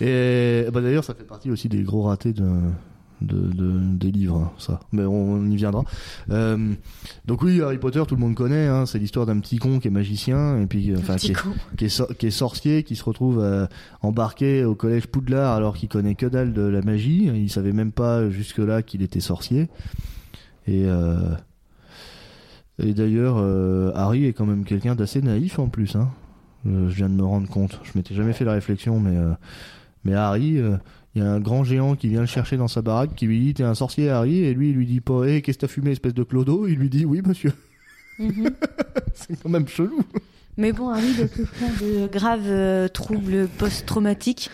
Et 0.00 0.66
bah 0.72 0.80
d'ailleurs, 0.80 1.04
ça 1.04 1.14
fait 1.14 1.24
partie 1.24 1.50
aussi 1.50 1.68
des 1.68 1.82
gros 1.82 2.02
ratés 2.02 2.32
de, 2.32 2.50
de, 3.24 3.52
de- 3.52 3.80
des 3.96 4.10
livres, 4.12 4.36
hein, 4.36 4.52
ça. 4.58 4.80
Mais 4.92 5.04
on, 5.04 5.32
on 5.32 5.50
y 5.50 5.56
viendra. 5.56 5.84
Euh, 6.30 6.72
donc 7.26 7.42
oui, 7.42 7.60
Harry 7.62 7.78
Potter, 7.78 8.02
tout 8.06 8.14
le 8.14 8.20
monde 8.20 8.34
connaît. 8.34 8.66
Hein, 8.66 8.86
c'est 8.86 8.98
l'histoire 8.98 9.26
d'un 9.26 9.38
petit 9.40 9.58
con 9.58 9.78
qui 9.80 9.88
est 9.88 9.90
magicien 9.90 10.60
et 10.60 10.66
puis 10.66 10.90
euh, 10.92 10.96
enfin 10.98 11.16
qui 11.16 11.32
qui 11.76 11.88
qui 12.18 12.26
est 12.26 12.30
sorcier, 12.30 12.82
qui 12.82 12.96
se 12.96 13.04
retrouve 13.04 13.40
euh, 13.40 13.66
embarqué 14.02 14.64
au 14.64 14.74
collège 14.74 15.06
Poudlard 15.06 15.54
alors 15.54 15.76
qu'il 15.76 15.88
connaît 15.88 16.14
que 16.14 16.26
dalle 16.26 16.52
de 16.52 16.62
la 16.62 16.82
magie. 16.82 17.30
Il 17.34 17.50
savait 17.50 17.72
même 17.72 17.92
pas 17.92 18.28
jusque 18.30 18.58
là 18.58 18.82
qu'il 18.82 19.02
était 19.02 19.20
sorcier. 19.20 19.68
Et 20.66 20.84
euh, 20.86 21.18
et 22.82 22.92
d'ailleurs, 22.92 23.36
Harry 23.96 24.24
est 24.26 24.32
quand 24.32 24.46
même 24.46 24.64
quelqu'un 24.64 24.94
d'assez 24.96 25.22
naïf 25.22 25.58
en 25.58 25.68
plus. 25.68 25.94
Hein. 25.94 26.10
Je 26.66 26.94
viens 26.94 27.08
de 27.08 27.14
me 27.14 27.22
rendre 27.22 27.48
compte. 27.48 27.78
Je 27.84 27.92
m'étais 27.94 28.14
jamais 28.14 28.32
fait 28.32 28.44
la 28.44 28.52
réflexion, 28.52 28.98
mais 28.98 29.16
mais 30.04 30.14
Harry, 30.14 30.60
il 31.14 31.22
y 31.22 31.24
a 31.24 31.30
un 31.30 31.40
grand 31.40 31.64
géant 31.64 31.94
qui 31.94 32.08
vient 32.08 32.20
le 32.20 32.26
chercher 32.26 32.56
dans 32.56 32.68
sa 32.68 32.82
baraque, 32.82 33.14
qui 33.14 33.26
lui 33.26 33.40
dit 33.40 33.54
t'es 33.54 33.62
un 33.62 33.74
sorcier 33.74 34.10
Harry, 34.10 34.38
et 34.38 34.54
lui 34.54 34.70
il 34.70 34.76
lui 34.76 34.86
dit 34.86 35.00
pas 35.00 35.24
hé 35.24 35.42
qu'est-ce 35.42 35.58
que 35.58 35.66
t'as 35.66 35.72
fumé 35.72 35.92
espèce 35.92 36.14
de 36.14 36.24
clodo, 36.24 36.66
il 36.66 36.76
lui 36.76 36.90
dit 36.90 37.04
oui 37.04 37.22
monsieur. 37.24 37.52
Mhm. 38.18 38.50
C'est 39.14 39.40
quand 39.40 39.48
même 39.48 39.68
chelou. 39.68 40.02
Mais 40.56 40.72
bon, 40.72 40.88
Harry 40.88 41.12
souffrir 41.14 41.68
de 41.80 42.06
graves 42.06 42.40
euh, 42.46 42.88
troubles 42.88 43.48
post-traumatiques. 43.58 44.50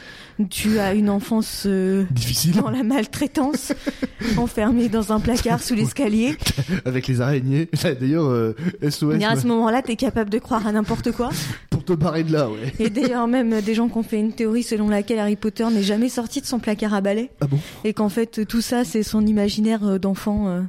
Tu 0.48 0.78
as 0.78 0.94
une 0.94 1.10
enfance 1.10 1.64
euh, 1.66 2.04
Difficile 2.10 2.56
dans 2.56 2.70
la 2.70 2.82
maltraitance, 2.82 3.74
enfermée 4.38 4.88
dans 4.88 5.12
un 5.12 5.20
placard 5.20 5.62
sous 5.62 5.74
l'escalier. 5.74 6.36
avec 6.86 7.06
les 7.08 7.20
araignées. 7.20 7.68
D'ailleurs 8.00 8.24
euh, 8.24 8.56
SOS 8.82 9.16
Et 9.20 9.24
à 9.24 9.36
ce 9.36 9.46
moment-là, 9.48 9.82
t'es 9.82 9.96
capable 9.96 10.30
de 10.30 10.38
croire 10.38 10.66
à 10.66 10.72
n'importe 10.72 11.12
quoi. 11.12 11.28
pour 11.68 11.84
te 11.84 11.92
barrer 11.92 12.24
de 12.24 12.32
là, 12.32 12.48
ouais. 12.48 12.72
Et 12.78 12.88
d'ailleurs, 12.88 13.28
même 13.28 13.60
des 13.60 13.74
gens 13.74 13.88
qui 13.88 13.98
ont 13.98 14.02
fait 14.02 14.18
une 14.18 14.32
théorie 14.32 14.62
selon 14.62 14.88
laquelle 14.88 15.18
Harry 15.18 15.36
Potter 15.36 15.66
n'est 15.70 15.82
jamais 15.82 16.08
sorti 16.08 16.40
de 16.40 16.46
son 16.46 16.58
placard 16.58 16.94
à 16.94 17.02
balai. 17.02 17.30
Ah 17.42 17.46
bon? 17.46 17.58
Et 17.84 17.92
qu'en 17.92 18.08
fait, 18.08 18.46
tout 18.46 18.62
ça, 18.62 18.84
c'est 18.84 19.02
son 19.02 19.26
imaginaire 19.26 19.86
euh, 19.86 19.98
d'enfant, 19.98 20.48
euh, 20.48 20.62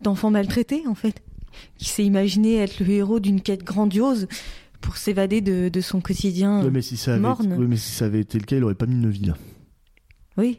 d'enfant 0.00 0.30
maltraité, 0.30 0.84
en 0.88 0.94
fait. 0.94 1.22
Qui 1.76 1.90
s'est 1.90 2.04
imaginé 2.04 2.56
être 2.56 2.80
le 2.80 2.88
héros 2.88 3.20
d'une 3.20 3.42
quête 3.42 3.62
grandiose 3.62 4.26
pour 4.82 4.98
s'évader 4.98 5.40
de, 5.40 5.70
de 5.70 5.80
son 5.80 6.00
quotidien. 6.00 6.62
Ouais, 6.62 6.70
mais 6.70 6.82
si 6.82 6.98
ça 6.98 7.12
avait 7.12 7.20
morne. 7.20 7.56
mais 7.66 7.76
si 7.76 7.92
ça 7.92 8.04
avait 8.04 8.20
été 8.20 8.38
le 8.38 8.44
cas, 8.44 8.56
il 8.56 8.64
aurait 8.64 8.74
pas 8.74 8.86
mis 8.86 9.00
de 9.02 9.08
vie 9.08 9.24
là. 9.24 9.36
Oui. 10.36 10.58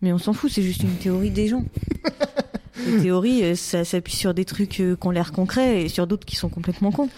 Mais 0.00 0.12
on 0.12 0.18
s'en 0.18 0.32
fout, 0.32 0.50
c'est 0.50 0.62
juste 0.62 0.82
une 0.82 0.96
théorie 0.96 1.30
des 1.30 1.48
gens. 1.48 1.64
Les 2.86 3.02
théories, 3.02 3.42
euh, 3.44 3.54
ça 3.54 3.84
s'appuie 3.84 4.14
sur 4.14 4.34
des 4.34 4.44
trucs 4.44 4.80
euh, 4.80 4.96
qui 4.96 5.06
ont 5.06 5.10
l'air 5.10 5.32
concrets 5.32 5.84
et 5.84 5.88
sur 5.88 6.06
d'autres 6.06 6.26
qui 6.26 6.36
sont 6.36 6.48
complètement 6.48 6.92
cons. 6.92 7.08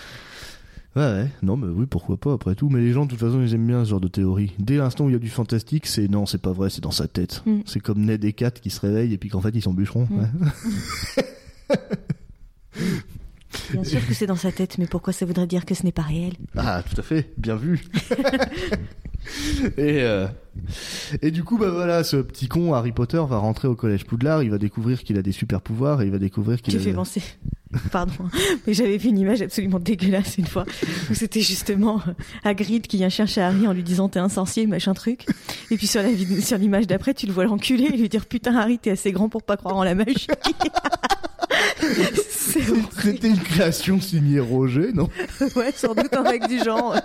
Ouais, 0.95 1.03
ouais. 1.03 1.31
Non, 1.43 1.57
mais 1.57 1.67
oui, 1.67 1.87
pourquoi 1.87 2.17
pas, 2.17 2.33
après 2.33 2.55
tout. 2.55 2.69
Mais 2.69 2.81
les 2.81 2.93
gens, 2.93 3.05
de 3.05 3.11
toute 3.11 3.19
façon, 3.19 3.43
ils 3.43 3.55
aiment 3.55 3.67
bien 3.67 3.85
ce 3.85 3.91
genre 3.91 4.01
de 4.01 4.09
théorie. 4.09 4.53
Dès 4.59 4.77
l'instant 4.77 5.07
où 5.07 5.09
il 5.11 5.13
y 5.13 5.17
a 5.17 5.19
du 5.19 5.29
fantastique, 5.29 5.87
c'est 5.87 6.09
non, 6.09 6.27
c'est 6.27 6.41
pas 6.41 6.53
vrai, 6.53 6.71
c'est 6.71 6.83
dans 6.83 6.91
sa 6.91 7.09
tête. 7.09 7.43
Mm. 7.45 7.61
C'est 7.67 7.81
comme 7.81 8.05
Ned 8.05 8.25
et 8.25 8.33
Kat 8.33 8.53
qui 8.53 8.71
se 8.71 8.81
réveillent 8.81 9.13
et 9.13 9.19
puis 9.19 9.29
qu'en 9.29 9.41
fait, 9.41 9.51
ils 9.55 9.63
sont 9.63 9.75
bûcherons. 9.75 10.07
Mm. 10.09 10.19
ouais. 10.21 11.77
Bien 13.73 13.85
sûr 13.85 14.07
que 14.07 14.15
c'est 14.15 14.27
dans 14.27 14.37
sa 14.37 14.53
tête, 14.53 14.79
mais 14.79 14.87
pourquoi 14.87 15.13
ça 15.13 15.27
voudrait 15.27 15.47
dire 15.47 15.65
que 15.65 15.75
ce 15.75 15.83
n'est 15.85 15.93
pas 15.93 16.03
réel? 16.03 16.35
Ah, 16.57 16.83
tout 16.89 16.99
à 17.01 17.03
fait, 17.03 17.33
bien 17.37 17.57
vu. 17.57 17.85
et, 19.77 20.03
euh, 20.03 20.27
et 21.23 21.31
du 21.31 21.45
coup, 21.45 21.59
bah 21.59 21.71
voilà, 21.71 22.05
ce 22.05 22.17
petit 22.17 22.49
con 22.49 22.75
Harry 22.75 22.93
Potter 22.93 23.23
va 23.29 23.39
rentrer 23.39 23.69
au 23.69 23.75
collège 23.75 24.05
Poudlard, 24.05 24.43
il 24.43 24.51
va 24.51 24.59
découvrir 24.59 25.03
qu'il 25.03 25.19
a 25.19 25.23
des 25.23 25.33
super 25.33 25.61
pouvoirs 25.61 26.03
et 26.03 26.07
il 26.07 26.11
va 26.13 26.19
découvrir 26.19 26.61
qu'il 26.63 26.75
Tu 26.75 26.81
a... 26.81 26.83
fais 26.83 26.93
penser. 26.93 27.23
Pardon, 27.91 28.13
mais 28.67 28.75
j'avais 28.75 28.97
vu 28.97 29.09
une 29.09 29.19
image 29.19 29.43
absolument 29.43 29.79
dégueulasse 29.79 30.39
une 30.39 30.47
fois 30.47 30.65
où 31.11 31.15
c'était 31.15 31.41
justement 31.41 32.01
euh, 32.09 32.13
Hagrid 32.45 32.87
qui 32.87 32.97
vient 32.99 33.09
chercher 33.09 33.41
Harry 33.43 33.67
en 33.67 33.73
lui 33.73 33.83
disant 33.83 34.09
t'es 34.09 34.19
un 34.19 34.29
sorcier 34.29 34.67
machin 34.67 34.95
truc 34.95 35.27
et 35.71 35.77
puis 35.77 35.87
sur 35.87 36.03
la 36.03 36.09
sur 36.41 36.59
l'image 36.59 36.87
d'après 36.87 37.15
tu 37.15 37.27
le 37.27 37.33
vois 37.33 37.45
l'enculer 37.45 37.85
et 37.85 37.97
lui 37.97 38.09
dire 38.09 38.27
putain 38.27 38.55
Harry 38.57 38.79
t'es 38.79 38.91
assez 38.91 39.13
grand 39.13 39.29
pour 39.29 39.43
pas 39.43 39.57
croire 39.57 39.77
en 39.77 39.85
la 39.85 39.95
magie. 39.95 40.27
C'était 43.01 43.29
une 43.29 43.39
création 43.39 44.01
signée 44.01 44.41
Roger, 44.41 44.93
non? 44.93 45.09
Ouais, 45.55 45.73
sans 45.73 45.95
doute 45.95 46.13
un 46.15 46.23
mec 46.23 46.49
du 46.49 46.59
genre. 46.59 46.97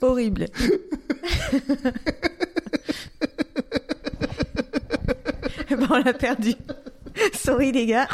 Horrible. 0.00 0.46
Ben, 5.70 5.86
on 5.88 5.98
l'a 5.98 6.12
perdu. 6.12 6.54
Sorry 7.32 7.72
les 7.72 7.86
gars. 7.86 8.08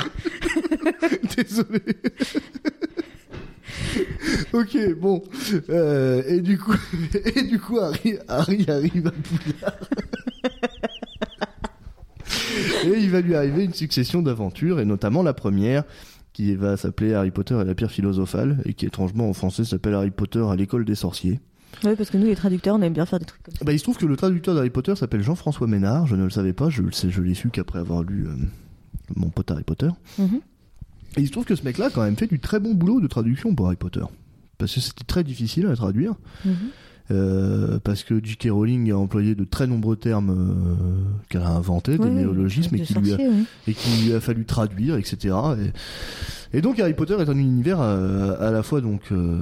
Désolé. 1.37 1.81
ok, 4.53 4.95
bon. 4.99 5.23
Euh, 5.71 6.23
et 6.26 6.41
du 6.41 6.59
coup, 6.59 6.75
et 7.35 7.43
du 7.43 7.59
coup, 7.59 7.79
Harry, 7.79 8.19
Harry 8.29 8.65
arrive 8.69 9.07
à 9.09 9.11
Poudlard. 9.11 9.91
et 12.85 12.99
il 12.99 13.11
va 13.11 13.21
lui 13.21 13.35
arriver 13.35 13.65
une 13.65 13.75
succession 13.75 14.23
d'aventures, 14.23 14.81
et 14.81 14.85
notamment 14.85 15.23
la 15.23 15.35
première, 15.35 15.85
qui 16.33 16.55
va 16.55 16.76
s'appeler 16.76 17.15
Harry 17.15 17.31
Potter 17.31 17.59
et 17.61 17.65
la 17.65 17.75
pierre 17.75 17.91
philosophale, 17.91 18.59
et 18.65 18.75
qui 18.75 18.87
étrangement 18.87 19.29
en 19.29 19.33
français 19.33 19.65
s'appelle 19.65 19.95
Harry 19.95 20.11
Potter 20.11 20.45
à 20.50 20.57
l'école 20.57 20.85
des 20.85 20.95
sorciers. 20.95 21.41
Oui, 21.85 21.95
parce 21.95 22.09
que 22.11 22.17
nous, 22.17 22.26
les 22.26 22.37
traducteurs, 22.37 22.76
on 22.76 22.83
aime 22.83 22.95
bien 22.95 23.05
faire 23.05 23.19
des 23.19 23.26
trucs 23.26 23.43
comme 23.43 23.55
ça. 23.55 23.65
Bah, 23.65 23.73
il 23.73 23.79
se 23.79 23.85
trouve 23.85 23.99
que 23.99 24.07
le 24.07 24.17
traducteur 24.17 24.55
d'Harry 24.55 24.71
Potter 24.71 24.97
s'appelle 24.97 25.23
Jean-François 25.23 25.67
Ménard, 25.67 26.07
je 26.07 26.17
ne 26.17 26.25
le 26.25 26.31
savais 26.31 26.55
pas, 26.55 26.71
je 26.71 26.83
l'ai 27.21 27.35
su 27.35 27.50
qu'après 27.50 27.79
avoir 27.79 28.03
lu 28.03 28.26
euh, 28.26 28.35
mon 29.14 29.28
pote 29.28 29.50
Harry 29.50 29.62
Potter. 29.62 29.90
Mhm. 30.18 30.40
Et 31.16 31.20
il 31.20 31.26
se 31.26 31.32
trouve 31.32 31.44
que 31.44 31.54
ce 31.54 31.64
mec-là 31.64 31.86
a 31.86 31.90
quand 31.90 32.02
même 32.02 32.16
fait 32.16 32.26
du 32.26 32.40
très 32.40 32.60
bon 32.60 32.75
boulot 32.75 33.00
de 33.00 33.06
traduction 33.06 33.54
pour 33.54 33.66
Harry 33.66 33.76
Potter. 33.76 34.04
Parce 34.58 34.75
que 34.75 34.80
c'était 34.80 35.04
très 35.04 35.25
difficile 35.25 35.66
à 35.66 35.76
traduire. 35.76 36.14
Mhm. 36.44 36.54
Euh, 37.12 37.78
parce 37.84 38.02
que 38.02 38.20
J.K. 38.20 38.48
Rowling 38.50 38.90
a 38.90 38.96
employé 38.96 39.36
de 39.36 39.44
très 39.44 39.68
nombreux 39.68 39.94
termes 39.94 40.30
euh, 40.30 41.25
qu'elle 41.28 41.42
a 41.42 41.50
inventés, 41.50 41.98
des 41.98 42.10
néologismes, 42.10 42.75
et 42.75 42.80
de 42.80 42.84
qui 42.84 42.94
lui 42.94 43.12
a 43.12 43.16
sorcier, 43.16 43.28
oui. 43.28 43.44
et 43.68 43.75
qu'il 43.75 44.04
lui 44.06 44.12
a 44.12 44.20
fallu 44.20 44.44
traduire, 44.44 44.96
etc. 44.96 45.36
Et, 46.52 46.58
et 46.58 46.62
donc 46.62 46.80
Harry 46.80 46.94
Potter 46.94 47.14
est 47.20 47.28
un 47.28 47.38
univers 47.38 47.80
à, 47.80 47.92
à 47.92 48.50
la 48.50 48.62
fois 48.62 48.80
donc 48.80 49.12
euh, 49.12 49.40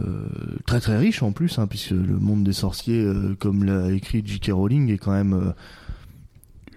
très 0.66 0.80
très 0.80 0.98
riche 0.98 1.22
en 1.22 1.32
plus, 1.32 1.58
hein, 1.58 1.66
puisque 1.66 1.92
le 1.92 2.18
monde 2.18 2.44
des 2.44 2.52
sorciers, 2.52 3.02
euh, 3.02 3.34
comme 3.38 3.64
l'a 3.64 3.92
écrit 3.92 4.22
J.K. 4.24 4.50
Rowling, 4.52 4.90
est 4.92 4.98
quand 4.98 5.12
même 5.12 5.32
euh, 5.32 5.52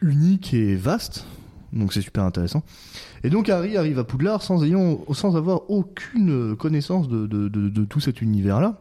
unique 0.01 0.53
et 0.53 0.75
vaste. 0.75 1.25
Donc 1.73 1.93
c'est 1.93 2.01
super 2.01 2.23
intéressant. 2.23 2.63
Et 3.23 3.29
donc 3.29 3.49
Harry 3.49 3.77
arrive 3.77 3.99
à 3.99 4.03
Poudlard 4.03 4.41
sans 4.41 4.63
ayant, 4.63 4.99
sans 5.13 5.35
avoir 5.35 5.69
aucune 5.69 6.55
connaissance 6.55 7.07
de, 7.09 7.85
tout 7.85 7.99
cet 7.99 8.21
univers-là. 8.21 8.79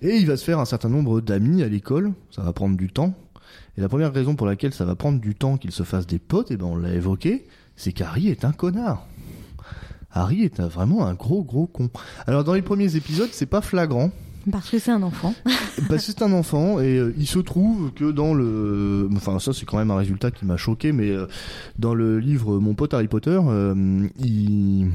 Et 0.00 0.16
il 0.16 0.26
va 0.26 0.36
se 0.36 0.44
faire 0.44 0.58
un 0.58 0.64
certain 0.64 0.88
nombre 0.88 1.20
d'amis 1.20 1.62
à 1.62 1.68
l'école. 1.68 2.12
Ça 2.30 2.42
va 2.42 2.52
prendre 2.52 2.76
du 2.76 2.88
temps. 2.88 3.14
Et 3.76 3.80
la 3.80 3.88
première 3.88 4.12
raison 4.12 4.36
pour 4.36 4.46
laquelle 4.46 4.72
ça 4.72 4.84
va 4.84 4.94
prendre 4.94 5.20
du 5.20 5.34
temps 5.34 5.56
qu'il 5.56 5.72
se 5.72 5.82
fasse 5.82 6.06
des 6.06 6.18
potes, 6.18 6.50
et 6.50 6.56
ben 6.56 6.66
on 6.66 6.76
l'a 6.76 6.92
évoqué, 6.92 7.46
c'est 7.76 7.92
qu'Harry 7.92 8.28
est 8.28 8.44
un 8.44 8.52
connard. 8.52 9.06
Harry 10.10 10.42
est 10.42 10.60
vraiment 10.60 11.06
un 11.06 11.14
gros 11.14 11.44
gros 11.44 11.66
con. 11.66 11.90
Alors 12.26 12.44
dans 12.44 12.54
les 12.54 12.62
premiers 12.62 12.96
épisodes, 12.96 13.28
c'est 13.32 13.46
pas 13.46 13.60
flagrant 13.60 14.10
Parce 14.50 14.70
que 14.70 14.78
c'est 14.78 14.90
un 14.92 15.02
enfant. 15.02 15.34
parce 15.88 16.06
que 16.06 16.12
c'est 16.12 16.22
un 16.22 16.32
enfant 16.32 16.80
et 16.80 16.96
euh, 16.98 17.12
il 17.18 17.26
se 17.26 17.38
trouve 17.38 17.92
que 17.92 18.10
dans 18.10 18.34
le 18.34 19.08
enfin 19.14 19.38
ça 19.38 19.52
c'est 19.52 19.66
quand 19.66 19.78
même 19.78 19.90
un 19.90 19.96
résultat 19.96 20.30
qui 20.30 20.44
m'a 20.46 20.56
choqué 20.56 20.92
mais 20.92 21.10
euh, 21.10 21.26
dans 21.78 21.94
le 21.94 22.18
livre 22.18 22.58
Mon 22.58 22.74
pote 22.74 22.94
Harry 22.94 23.08
Potter, 23.08 23.38
euh, 23.46 24.06
il 24.18 24.88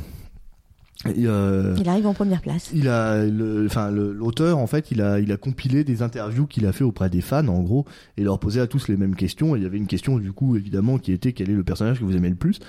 il, 1.05 1.27
euh, 1.27 1.75
Il 1.79 1.89
arrive 1.89 2.07
en 2.07 2.13
première 2.13 2.41
place. 2.41 2.69
il 2.73 2.87
a, 2.87 3.25
le- 3.25 3.65
enfin, 3.65 3.91
l'auteur 3.91 4.57
en 4.57 4.67
fait, 4.67 4.89
il 4.89 5.01
a, 5.01 5.19
il 5.19 5.31
a 5.33 5.37
compilé 5.37 5.83
des 5.83 6.01
interviews 6.01 6.47
qu'il 6.47 6.65
a 6.65 6.71
fait 6.71 6.85
auprès 6.85 7.09
des 7.09 7.19
fans, 7.19 7.45
en 7.49 7.61
gros, 7.61 7.85
et 8.15 8.23
leur 8.23 8.39
posait 8.39 8.61
à 8.61 8.67
tous 8.67 8.87
les 8.87 8.95
mêmes 8.95 9.15
questions. 9.15 9.53
Et 9.55 9.59
il 9.59 9.63
y 9.63 9.65
avait 9.65 9.77
une 9.79 9.87
question 9.87 10.17
du 10.17 10.31
coup, 10.31 10.55
évidemment, 10.55 10.97
qui 10.99 11.11
était 11.11 11.33
quel 11.33 11.49
est 11.49 11.55
le 11.55 11.63
personnage 11.65 11.99
que 11.99 12.05
vous 12.05 12.15
aimez 12.15 12.29
le 12.29 12.35
plus. 12.37 12.59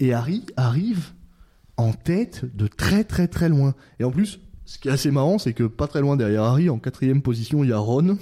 Et 0.00 0.14
Harry 0.14 0.46
arrive 0.56 1.08
en 1.76 1.92
tête 1.92 2.46
de 2.56 2.68
très 2.68 3.04
très 3.04 3.28
très 3.28 3.50
loin. 3.50 3.74
Et 4.00 4.04
en 4.04 4.10
plus, 4.10 4.40
ce 4.66 4.78
qui 4.78 4.88
est 4.88 4.92
assez 4.92 5.10
marrant, 5.10 5.38
c'est 5.38 5.52
que 5.52 5.64
pas 5.64 5.86
très 5.86 6.00
loin 6.00 6.16
derrière 6.16 6.42
Harry, 6.44 6.70
en 6.70 6.78
quatrième 6.78 7.22
position, 7.22 7.64
il 7.64 7.70
y 7.70 7.72
a 7.72 7.78
Ron. 7.78 8.18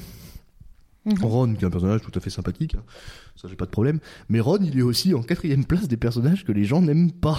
Mhm. 1.05 1.15
Ron, 1.23 1.55
qui 1.55 1.65
est 1.65 1.67
un 1.67 1.71
personnage 1.71 2.01
tout 2.03 2.13
à 2.15 2.21
fait 2.21 2.31
sympathique, 2.31 2.75
hein. 2.75 2.85
Ça 3.37 3.49
j'ai 3.49 3.57
pas 3.57 3.65
de 3.67 3.71
problème. 3.71 3.99
Mais 4.29 4.41
Ron, 4.41 4.59
il 4.63 4.79
est 4.79 4.83
aussi 4.83 5.15
en 5.15 5.23
quatrième 5.23 5.65
place 5.65 5.89
des 5.89 5.97
personnages 5.97 6.45
que 6.45 6.53
les 6.53 6.65
gens 6.65 6.81
n'aiment 6.83 7.13
pas. 7.13 7.39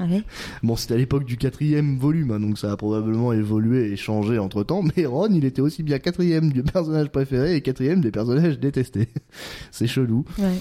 Ah 0.00 0.04
ouais? 0.04 0.22
Bon, 0.62 0.76
c'était 0.76 0.94
à 0.94 0.96
l'époque 0.96 1.24
du 1.24 1.36
quatrième 1.36 1.98
volume, 1.98 2.30
hein, 2.30 2.38
donc 2.38 2.56
ça 2.56 2.70
a 2.70 2.76
probablement 2.76 3.32
évolué 3.32 3.90
et 3.92 3.96
changé 3.96 4.38
entre 4.38 4.62
temps, 4.62 4.82
mais 4.96 5.06
Ron, 5.06 5.28
il 5.32 5.44
était 5.44 5.60
aussi 5.60 5.82
bien 5.82 5.98
quatrième 5.98 6.52
du 6.52 6.62
personnage 6.62 7.08
préféré 7.10 7.56
et 7.56 7.62
quatrième 7.62 8.00
des 8.00 8.12
personnages 8.12 8.60
détestés. 8.60 9.08
c'est 9.72 9.88
chelou. 9.88 10.24
Ouais. 10.38 10.54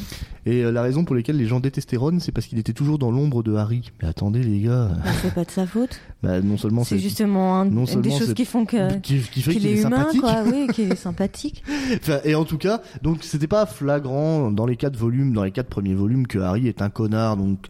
Et 0.47 0.63
euh, 0.63 0.71
la 0.71 0.81
raison 0.81 1.05
pour 1.05 1.15
laquelle 1.15 1.37
les 1.37 1.45
gens 1.45 1.59
détestaient 1.59 1.97
Ron, 1.97 2.17
c'est 2.19 2.31
parce 2.31 2.47
qu'il 2.47 2.57
était 2.57 2.73
toujours 2.73 2.97
dans 2.97 3.11
l'ombre 3.11 3.43
de 3.43 3.53
Harry. 3.53 3.91
Mais 4.01 4.07
attendez, 4.07 4.41
les 4.41 4.59
gars, 4.61 4.89
Bah, 5.03 5.11
c'est 5.21 5.33
pas 5.35 5.43
de 5.43 5.51
sa 5.51 5.67
faute. 5.67 5.99
bah, 6.23 6.41
non 6.41 6.57
seulement 6.57 6.83
C'est 6.83 6.97
justement 6.97 7.57
un- 7.61 7.65
non 7.65 7.83
des 7.83 7.91
seulement 7.91 8.17
choses 8.17 8.27
c'est- 8.29 8.33
qui 8.33 8.45
font 8.45 8.65
que 8.65 8.97
Qui, 9.01 9.19
qui 9.19 9.41
fait 9.43 9.51
qu'il 9.53 9.67
est, 9.67 9.81
humain, 9.81 9.97
sympathique. 9.97 10.21
quoi. 10.21 10.43
Oui, 10.47 10.67
qu'il 10.73 10.91
est 10.91 10.95
sympathique. 11.07 11.63
Enfin, 11.95 12.19
et 12.23 12.33
en 12.33 12.43
tout 12.45 12.57
cas, 12.57 12.81
donc 13.03 13.23
c'était 13.23 13.45
pas 13.47 13.67
flagrant 13.67 14.49
dans 14.57 14.65
les 14.65 14.75
quatre 14.75 14.97
volumes, 14.97 15.31
dans 15.31 15.43
les 15.45 15.51
quatre 15.51 15.69
premiers 15.69 15.93
volumes, 15.95 16.27
que 16.27 16.39
Harry 16.39 16.67
est 16.67 16.81
un 16.81 16.89
connard. 16.89 17.37
Donc 17.37 17.67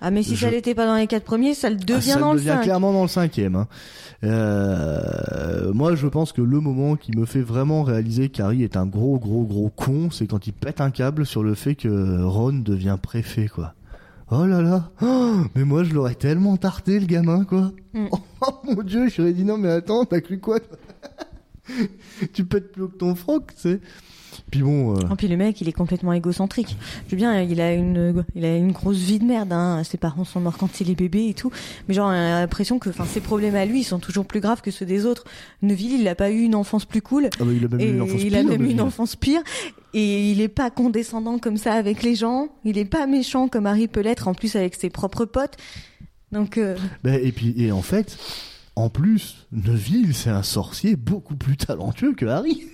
Ah, 0.00 0.10
mais 0.10 0.24
si 0.24 0.34
Je- 0.34 0.40
ça 0.46 0.50
l'était 0.50 0.74
pas 0.74 0.86
dans 0.86 0.96
les 0.96 1.06
quatre 1.06 1.22
premiers, 1.24 1.54
ça 1.54 1.70
le 1.70 1.76
devient 1.76 1.92
Ah, 1.96 2.14
ça 2.14 2.18
dans 2.18 2.32
le 2.32 2.38
devient 2.40 2.48
5. 2.56 2.62
clairement 2.64 2.92
dans 2.92 3.02
le 3.02 3.08
cinquième. 3.08 3.54
Hein. 3.54 3.68
Euh, 4.24 5.72
moi, 5.72 5.94
je 5.94 6.06
pense 6.08 6.32
que 6.32 6.42
le 6.42 6.60
moment 6.60 6.96
qui 6.96 7.16
me 7.16 7.24
fait 7.26 7.40
vraiment 7.42 7.82
réaliser 7.84 8.28
qu'Harry 8.28 8.62
est 8.64 8.76
un 8.76 8.86
gros, 8.86 9.18
gros, 9.18 9.44
gros 9.44 9.70
con, 9.74 10.10
c'est 10.10 10.26
quand 10.26 10.46
il 10.46 10.52
pète 10.52 10.80
un 10.80 10.90
câble 10.90 11.24
sur 11.26 11.42
le 11.44 11.54
fait 11.54 11.74
que 11.76 12.22
Ron 12.22 12.52
devient 12.54 12.96
préfet, 13.00 13.48
quoi. 13.48 13.74
Oh 14.30 14.46
là 14.46 14.62
là, 14.62 14.90
Oh, 15.02 15.36
mais 15.54 15.64
moi 15.64 15.84
je 15.84 15.92
l'aurais 15.92 16.14
tellement 16.14 16.56
tarté 16.56 16.98
le 16.98 17.06
gamin, 17.06 17.44
quoi. 17.44 17.70
Mm. 17.94 18.06
Oh 18.44 18.74
mon 18.74 18.82
dieu, 18.82 19.08
je 19.08 19.22
aurais 19.22 19.32
dit 19.34 19.44
non 19.44 19.56
mais 19.56 19.68
attends, 19.70 20.04
t'as 20.04 20.20
cru 20.20 20.38
quoi 20.40 20.58
Tu 22.32 22.44
pètes 22.44 22.72
plus 22.72 22.82
haut 22.82 22.88
que 22.88 22.96
ton 22.96 23.14
froc, 23.14 23.54
tu 23.54 23.60
sais. 23.60 23.80
Puis 24.50 24.62
bon, 24.62 24.96
euh, 24.96 25.00
Et 25.12 25.16
puis 25.16 25.28
le 25.28 25.36
mec, 25.36 25.60
il 25.60 25.68
est 25.68 25.72
complètement 25.72 26.12
égocentrique. 26.12 26.76
Je 27.06 27.10
veux 27.12 27.16
bien, 27.16 27.40
il 27.42 27.60
a 27.60 27.72
une, 27.74 28.24
il 28.34 28.44
a 28.44 28.56
une 28.56 28.72
grosse 28.72 28.98
vie 28.98 29.18
de 29.18 29.24
merde. 29.24 29.52
Hein. 29.52 29.82
Ses 29.84 29.98
parents 29.98 30.24
sont 30.24 30.40
morts 30.40 30.56
quand 30.58 30.80
il 30.80 30.90
est 30.90 30.94
bébé 30.94 31.28
et 31.28 31.34
tout. 31.34 31.50
Mais 31.88 31.94
genre, 31.94 32.08
on 32.08 32.10
a 32.10 32.40
l'impression 32.40 32.78
que, 32.78 32.90
enfin, 32.90 33.04
ses 33.04 33.20
problèmes 33.20 33.54
à 33.54 33.64
lui, 33.64 33.80
ils 33.80 33.84
sont 33.84 33.98
toujours 33.98 34.26
plus 34.26 34.40
graves 34.40 34.60
que 34.62 34.70
ceux 34.70 34.86
des 34.86 35.06
autres. 35.06 35.24
Neville, 35.62 36.00
il 36.00 36.08
a 36.08 36.14
pas 36.14 36.30
eu 36.30 36.40
une 36.42 36.54
enfance 36.54 36.84
plus 36.84 37.02
cool. 37.02 37.28
ah 37.40 37.44
bah, 37.44 37.52
il 37.52 37.64
a 37.64 37.68
même 37.68 37.80
Et 37.80 37.84
eu 37.86 37.94
une 37.94 38.02
enfance 38.02 38.22
il 38.22 38.34
a 38.34 38.38
pire, 38.40 38.48
même 38.48 38.60
eu 38.60 38.64
une 38.64 38.70
Neville. 38.70 38.80
enfance 38.82 39.16
pire. 39.16 39.42
Et 39.94 40.30
il 40.30 40.40
est 40.40 40.48
pas 40.48 40.70
condescendant 40.70 41.38
comme 41.38 41.56
ça 41.58 41.74
avec 41.74 42.02
les 42.02 42.14
gens. 42.14 42.48
Il 42.64 42.78
est 42.78 42.84
pas 42.86 43.06
méchant 43.06 43.48
comme 43.48 43.66
Harry 43.66 43.88
peut 43.88 44.00
l'être, 44.00 44.28
en 44.28 44.34
plus 44.34 44.56
avec 44.56 44.74
ses 44.74 44.88
propres 44.90 45.24
potes. 45.26 45.56
Donc, 46.32 46.56
euh, 46.56 46.76
Ben, 47.04 47.20
et 47.22 47.30
puis, 47.30 47.52
et 47.58 47.72
en 47.72 47.82
fait, 47.82 48.16
en 48.74 48.88
plus, 48.88 49.46
Neville, 49.52 50.14
c'est 50.14 50.30
un 50.30 50.42
sorcier 50.42 50.96
beaucoup 50.96 51.36
plus 51.36 51.58
talentueux 51.58 52.14
que 52.14 52.24
Harry. 52.24 52.62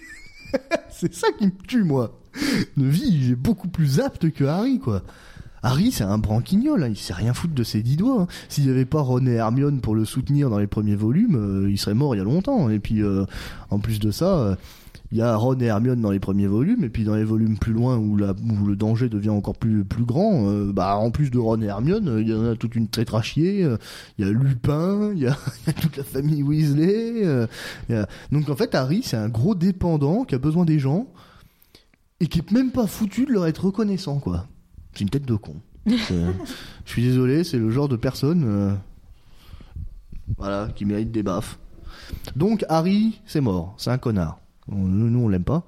c'est 0.91 1.15
ça 1.15 1.29
qui 1.39 1.47
me 1.47 1.53
tue, 1.67 1.85
moi. 1.85 2.19
Neville, 2.77 3.25
il 3.25 3.31
est 3.33 3.37
beaucoup 3.37 3.69
plus 3.69 4.01
apte 4.01 4.31
que 4.31 4.45
Harry, 4.45 4.79
quoi. 4.79 5.03
Harry, 5.63 5.91
c'est 5.91 6.05
un 6.05 6.19
branquignol, 6.19 6.85
hein, 6.85 6.89
il 6.89 6.97
sait 6.97 7.13
rien 7.13 7.35
foutre 7.35 7.55
de 7.55 7.65
ses 7.65 7.83
dix 7.83 7.97
doigts. 7.97 8.23
hein. 8.23 8.27
S'il 8.49 8.65
n'y 8.65 8.71
avait 8.71 8.85
pas 8.85 9.01
Ron 9.01 9.27
et 9.27 9.33
Hermione 9.33 9.81
pour 9.81 9.97
le 9.97 10.05
soutenir 10.05 10.51
dans 10.51 10.59
les 10.59 10.69
premiers 10.69 10.95
volumes, 10.95 11.35
euh, 11.35 11.71
il 11.71 11.77
serait 11.79 11.95
mort 11.95 12.15
il 12.15 12.19
y 12.19 12.21
a 12.21 12.25
longtemps. 12.25 12.71
Et 12.71 12.79
puis, 12.79 13.03
euh, 13.03 13.25
en 13.71 13.81
plus 13.81 13.99
de 13.99 14.13
ça, 14.13 14.39
euh, 14.39 14.55
il 15.11 15.19
y 15.19 15.23
a 15.23 15.35
Ron 15.37 15.59
et 15.61 15.65
Hermione 15.65 16.01
dans 16.03 16.11
les 16.11 16.21
premiers 16.21 16.47
volumes, 16.47 16.85
et 16.85 16.91
puis 16.91 17.05
dans 17.05 17.15
les 17.15 17.25
volumes 17.25 17.57
plus 17.59 17.73
loin 17.73 17.97
où, 17.97 18.17
la, 18.17 18.33
où 18.33 18.67
le 18.67 18.77
danger 18.77 19.09
devient 19.09 19.31
encore 19.31 19.57
plus, 19.57 19.85
plus 19.85 20.05
grand, 20.05 20.49
euh, 20.49 20.71
bah, 20.73 20.97
en 20.97 21.11
plus 21.11 21.31
de 21.31 21.39
Ron 21.39 21.63
et 21.63 21.67
Hermione, 21.67 22.19
il 22.21 22.29
y 22.29 22.35
en 22.35 22.45
a 22.45 22.57
toute 22.57 22.75
une 22.75 22.89
tétrachier, 22.89 23.65
euh, 23.65 23.79
il 24.19 24.27
y 24.27 24.29
a 24.29 24.33
Lupin, 24.33 25.13
il 25.15 25.21
y 25.21 25.27
a, 25.27 25.37
il 25.67 25.67
y 25.67 25.71
a 25.71 25.73
toute 25.73 25.97
la 25.97 26.05
famille 26.05 26.43
Weasley. 26.43 27.25
euh, 27.25 27.47
il 27.89 27.95
y 27.95 27.99
a- 27.99 28.07
Donc 28.33 28.49
en 28.51 28.57
fait, 28.57 28.75
Harry, 28.75 29.01
c'est 29.03 29.17
un 29.17 29.29
gros 29.31 29.55
dépendant 29.55 30.25
qui 30.25 30.35
a 30.35 30.39
besoin 30.39 30.65
des 30.67 30.79
gens, 30.79 31.07
et 32.21 32.27
qui 32.27 32.41
est 32.41 32.51
même 32.53 32.71
pas 32.73 32.87
foutu 32.87 33.25
de 33.25 33.33
leur 33.33 33.47
être 33.47 33.65
reconnaissant, 33.67 34.19
quoi. 34.19 34.47
C'est 34.93 35.01
une 35.05 35.11
tête 35.11 35.25
de 35.27 35.37
con. 35.37 35.55
Je 35.87 36.33
suis 36.85 37.03
désolé, 37.03 37.45
c'est 37.45 37.59
le 37.59 37.71
genre 37.71 37.89
de 37.89 37.97
personne, 37.97 38.77
voilà, 40.37 40.69
qui 40.75 40.85
mérite 40.85 41.11
des 41.13 41.23
baffes. 41.23 41.59
Donc 42.37 42.65
Harry, 42.69 43.21
c'est 43.25 43.41
mort, 43.41 43.75
c'est 43.79 43.91
un 43.91 43.99
connard. 43.99 44.39
Nous, 44.71 45.11
nous, 45.11 45.21
on 45.21 45.29
l'aime 45.29 45.45
pas. 45.45 45.65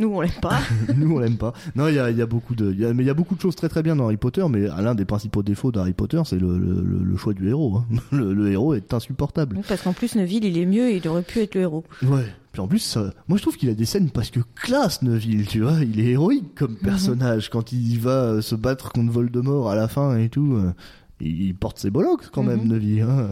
nous, 0.00 0.08
on 0.08 0.20
l'aime 0.20 0.30
pas. 0.42 0.58
nous, 0.96 1.14
on 1.14 1.18
l'aime 1.20 1.36
pas. 1.36 1.52
Non, 1.76 1.86
il 1.88 1.94
y 1.94 1.98
a, 1.98 2.10
y 2.10 2.20
a 2.22 2.26
beaucoup 2.26 2.54
de, 2.54 2.72
y 2.72 2.84
a- 2.84 2.92
mais 2.92 3.02
il 3.04 3.06
y 3.06 3.10
a 3.10 3.14
beaucoup 3.14 3.34
de 3.36 3.40
choses 3.40 3.54
très 3.54 3.68
très 3.68 3.82
bien 3.82 3.94
dans 3.96 4.04
Harry 4.06 4.16
Potter. 4.16 4.44
Mais 4.50 4.62
l'un 4.66 4.94
des 4.94 5.04
principaux 5.04 5.42
défauts 5.42 5.70
d'Harry 5.72 5.92
Potter, 5.92 6.20
c'est 6.24 6.38
le, 6.38 6.58
le- 6.58 7.16
choix 7.16 7.32
du 7.34 7.48
héros. 7.48 7.76
hein. 7.78 7.84
Le, 8.12 8.34
le 8.34 8.50
héros 8.50 8.74
est 8.74 8.92
insupportable. 8.92 9.60
Parce 9.68 9.82
qu'en 9.82 9.92
plus, 9.92 10.16
Neville, 10.16 10.44
il 10.44 10.58
est 10.58 10.66
mieux 10.66 10.88
et 10.90 10.96
il 10.96 11.08
aurait 11.08 11.22
pu 11.22 11.38
être 11.40 11.54
le 11.54 11.60
héros. 11.62 11.84
Ouais. 12.02 12.24
Puis 12.52 12.60
en 12.60 12.68
plus, 12.68 12.98
moi 13.28 13.36
je 13.38 13.42
trouve 13.42 13.56
qu'il 13.56 13.68
a 13.68 13.74
des 13.74 13.84
scènes 13.84 14.10
parce 14.10 14.30
que 14.30 14.38
classe 14.54 15.02
Neville, 15.02 15.46
tu 15.46 15.60
vois. 15.62 15.78
Il 15.82 15.98
est 16.00 16.10
héroïque 16.12 16.54
comme 16.54 16.76
personnage 16.76 17.48
quand 17.50 17.72
il 17.72 17.98
va 17.98 18.10
euh, 18.24 18.40
se 18.42 18.54
battre 18.54 18.92
contre 18.92 19.10
Voldemort 19.12 19.68
à 19.70 19.74
la 19.74 19.88
fin 19.88 20.16
et 20.18 20.28
tout. 20.28 20.54
euh, 20.54 20.72
il, 21.20 21.54
porte 21.54 21.78
ses 21.78 21.90
bollocks 21.90 22.30
quand 22.32 22.42
même, 22.44 22.60
Mhm. 22.62 22.68
Neville. 22.68 23.02
hein. 23.02 23.28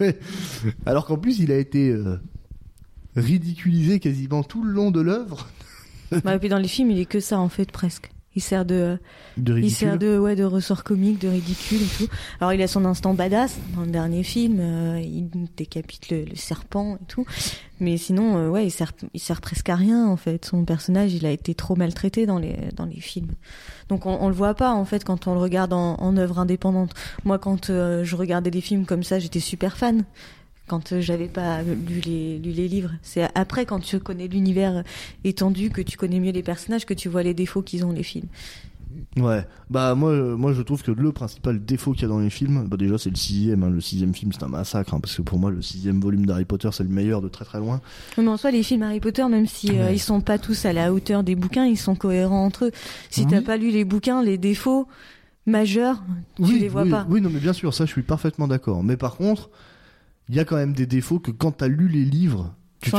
Alors 0.86 1.06
qu'en 1.06 1.16
plus, 1.18 1.38
il 1.40 1.52
a 1.52 1.58
été 1.58 1.90
euh, 1.90 2.16
ridiculisé 3.16 4.00
quasiment 4.00 4.42
tout 4.42 4.62
le 4.64 4.72
long 4.72 4.90
de 4.90 5.00
l'œuvre. 5.00 5.48
bah, 6.24 6.34
et 6.34 6.38
puis 6.38 6.48
dans 6.48 6.58
les 6.58 6.68
films, 6.68 6.90
il 6.90 6.98
est 6.98 7.06
que 7.06 7.20
ça, 7.20 7.38
en 7.38 7.48
fait, 7.48 7.70
presque. 7.70 8.10
Il 8.34 8.40
sert 8.40 8.64
de, 8.64 8.98
De 9.36 9.58
il 9.58 9.70
sert 9.70 9.98
de, 9.98 10.16
ouais, 10.16 10.34
de 10.36 10.44
ressort 10.44 10.84
comique, 10.84 11.18
de 11.18 11.28
ridicule 11.28 11.82
et 11.82 11.98
tout. 11.98 12.10
Alors 12.40 12.54
il 12.54 12.62
a 12.62 12.66
son 12.66 12.86
instant 12.86 13.12
badass 13.12 13.58
dans 13.76 13.82
le 13.82 13.90
dernier 13.90 14.22
film, 14.22 14.56
euh, 14.58 14.98
il 15.02 15.28
décapite 15.54 16.08
le, 16.08 16.24
le 16.24 16.34
serpent 16.34 16.96
et 16.96 17.04
tout. 17.08 17.26
Mais 17.78 17.98
sinon, 17.98 18.38
euh, 18.38 18.48
ouais, 18.48 18.66
il 18.66 18.70
sert, 18.70 18.92
il 19.12 19.20
sert 19.20 19.42
presque 19.42 19.68
à 19.68 19.76
rien 19.76 20.06
en 20.08 20.16
fait. 20.16 20.46
Son 20.46 20.64
personnage, 20.64 21.12
il 21.12 21.26
a 21.26 21.30
été 21.30 21.54
trop 21.54 21.76
maltraité 21.76 22.24
dans 22.24 22.38
les, 22.38 22.56
dans 22.74 22.86
les 22.86 23.00
films. 23.02 23.32
Donc 23.90 24.06
on, 24.06 24.16
on 24.18 24.28
le 24.28 24.34
voit 24.34 24.54
pas 24.54 24.72
en 24.72 24.86
fait 24.86 25.04
quand 25.04 25.26
on 25.26 25.34
le 25.34 25.40
regarde 25.40 25.74
en, 25.74 25.96
en 25.96 26.16
œuvre 26.16 26.38
indépendante. 26.38 26.94
Moi, 27.26 27.38
quand 27.38 27.68
euh, 27.68 28.02
je 28.02 28.16
regardais 28.16 28.50
des 28.50 28.62
films 28.62 28.86
comme 28.86 29.02
ça, 29.02 29.18
j'étais 29.18 29.40
super 29.40 29.76
fan. 29.76 30.04
Quand 30.68 30.92
euh, 30.92 31.00
j'avais 31.00 31.28
pas 31.28 31.62
lu 31.62 32.00
les, 32.04 32.38
lu 32.38 32.50
les 32.52 32.68
livres, 32.68 32.92
c'est 33.02 33.28
après 33.34 33.66
quand 33.66 33.80
tu 33.80 33.98
connais 33.98 34.28
l'univers 34.28 34.84
étendu, 35.24 35.70
que 35.70 35.82
tu 35.82 35.96
connais 35.96 36.20
mieux 36.20 36.32
les 36.32 36.42
personnages, 36.42 36.86
que 36.86 36.94
tu 36.94 37.08
vois 37.08 37.22
les 37.22 37.34
défauts 37.34 37.62
qu'ils 37.62 37.84
ont 37.84 37.92
les 37.92 38.02
films. 38.04 38.28
Ouais, 39.16 39.46
bah 39.70 39.94
moi, 39.94 40.10
euh, 40.10 40.36
moi 40.36 40.52
je 40.52 40.60
trouve 40.62 40.82
que 40.82 40.90
le 40.90 41.12
principal 41.12 41.62
défaut 41.64 41.92
qu'il 41.92 42.02
y 42.02 42.04
a 42.04 42.08
dans 42.08 42.18
les 42.20 42.28
films, 42.30 42.66
bah 42.68 42.76
déjà 42.76 42.98
c'est 42.98 43.08
le 43.10 43.16
sixième, 43.16 43.62
hein. 43.62 43.70
le 43.70 43.80
sixième 43.80 44.14
film 44.14 44.32
c'est 44.32 44.42
un 44.44 44.48
massacre, 44.48 44.92
hein, 44.94 45.00
parce 45.00 45.16
que 45.16 45.22
pour 45.22 45.38
moi 45.38 45.50
le 45.50 45.62
sixième 45.62 45.98
volume 46.00 46.26
d'Harry 46.26 46.44
Potter 46.44 46.68
c'est 46.72 46.82
le 46.84 46.90
meilleur 46.90 47.22
de 47.22 47.28
très 47.28 47.44
très 47.46 47.58
loin. 47.58 47.80
Mais 48.18 48.28
en 48.28 48.36
soi, 48.36 48.50
les 48.50 48.62
films 48.62 48.82
Harry 48.82 49.00
Potter, 49.00 49.24
même 49.28 49.46
si 49.46 49.70
euh, 49.70 49.86
Ouais. 49.86 49.94
ils 49.96 49.98
sont 49.98 50.20
pas 50.20 50.38
tous 50.38 50.66
à 50.66 50.72
la 50.74 50.92
hauteur 50.92 51.22
des 51.24 51.34
bouquins, 51.34 51.64
ils 51.64 51.78
sont 51.78 51.94
cohérents 51.94 52.44
entre 52.44 52.66
eux. 52.66 52.70
Si 53.10 53.22
Oui. 53.22 53.26
t'as 53.30 53.40
pas 53.42 53.56
lu 53.56 53.70
les 53.70 53.84
bouquins, 53.84 54.22
les 54.22 54.36
défauts 54.38 54.86
majeurs, 55.46 56.02
tu 56.36 56.42
oui, 56.42 56.58
les 56.60 56.68
vois 56.68 56.84
oui, 56.84 56.90
pas. 56.90 57.06
Oui, 57.08 57.20
non 57.22 57.30
mais 57.32 57.40
bien 57.40 57.52
sûr, 57.54 57.72
ça 57.74 57.86
je 57.86 57.90
suis 57.92 58.02
parfaitement 58.02 58.46
d'accord. 58.46 58.82
Mais 58.84 58.96
par 58.98 59.16
contre, 59.16 59.48
il 60.28 60.34
y 60.34 60.40
a 60.40 60.44
quand 60.44 60.56
même 60.56 60.72
des 60.72 60.86
défauts 60.86 61.18
que 61.18 61.30
quand 61.30 61.52
t'as 61.52 61.68
lu 61.68 61.88
les 61.88 62.04
livres, 62.04 62.54
tu 62.80 62.90
dis- 62.90 62.96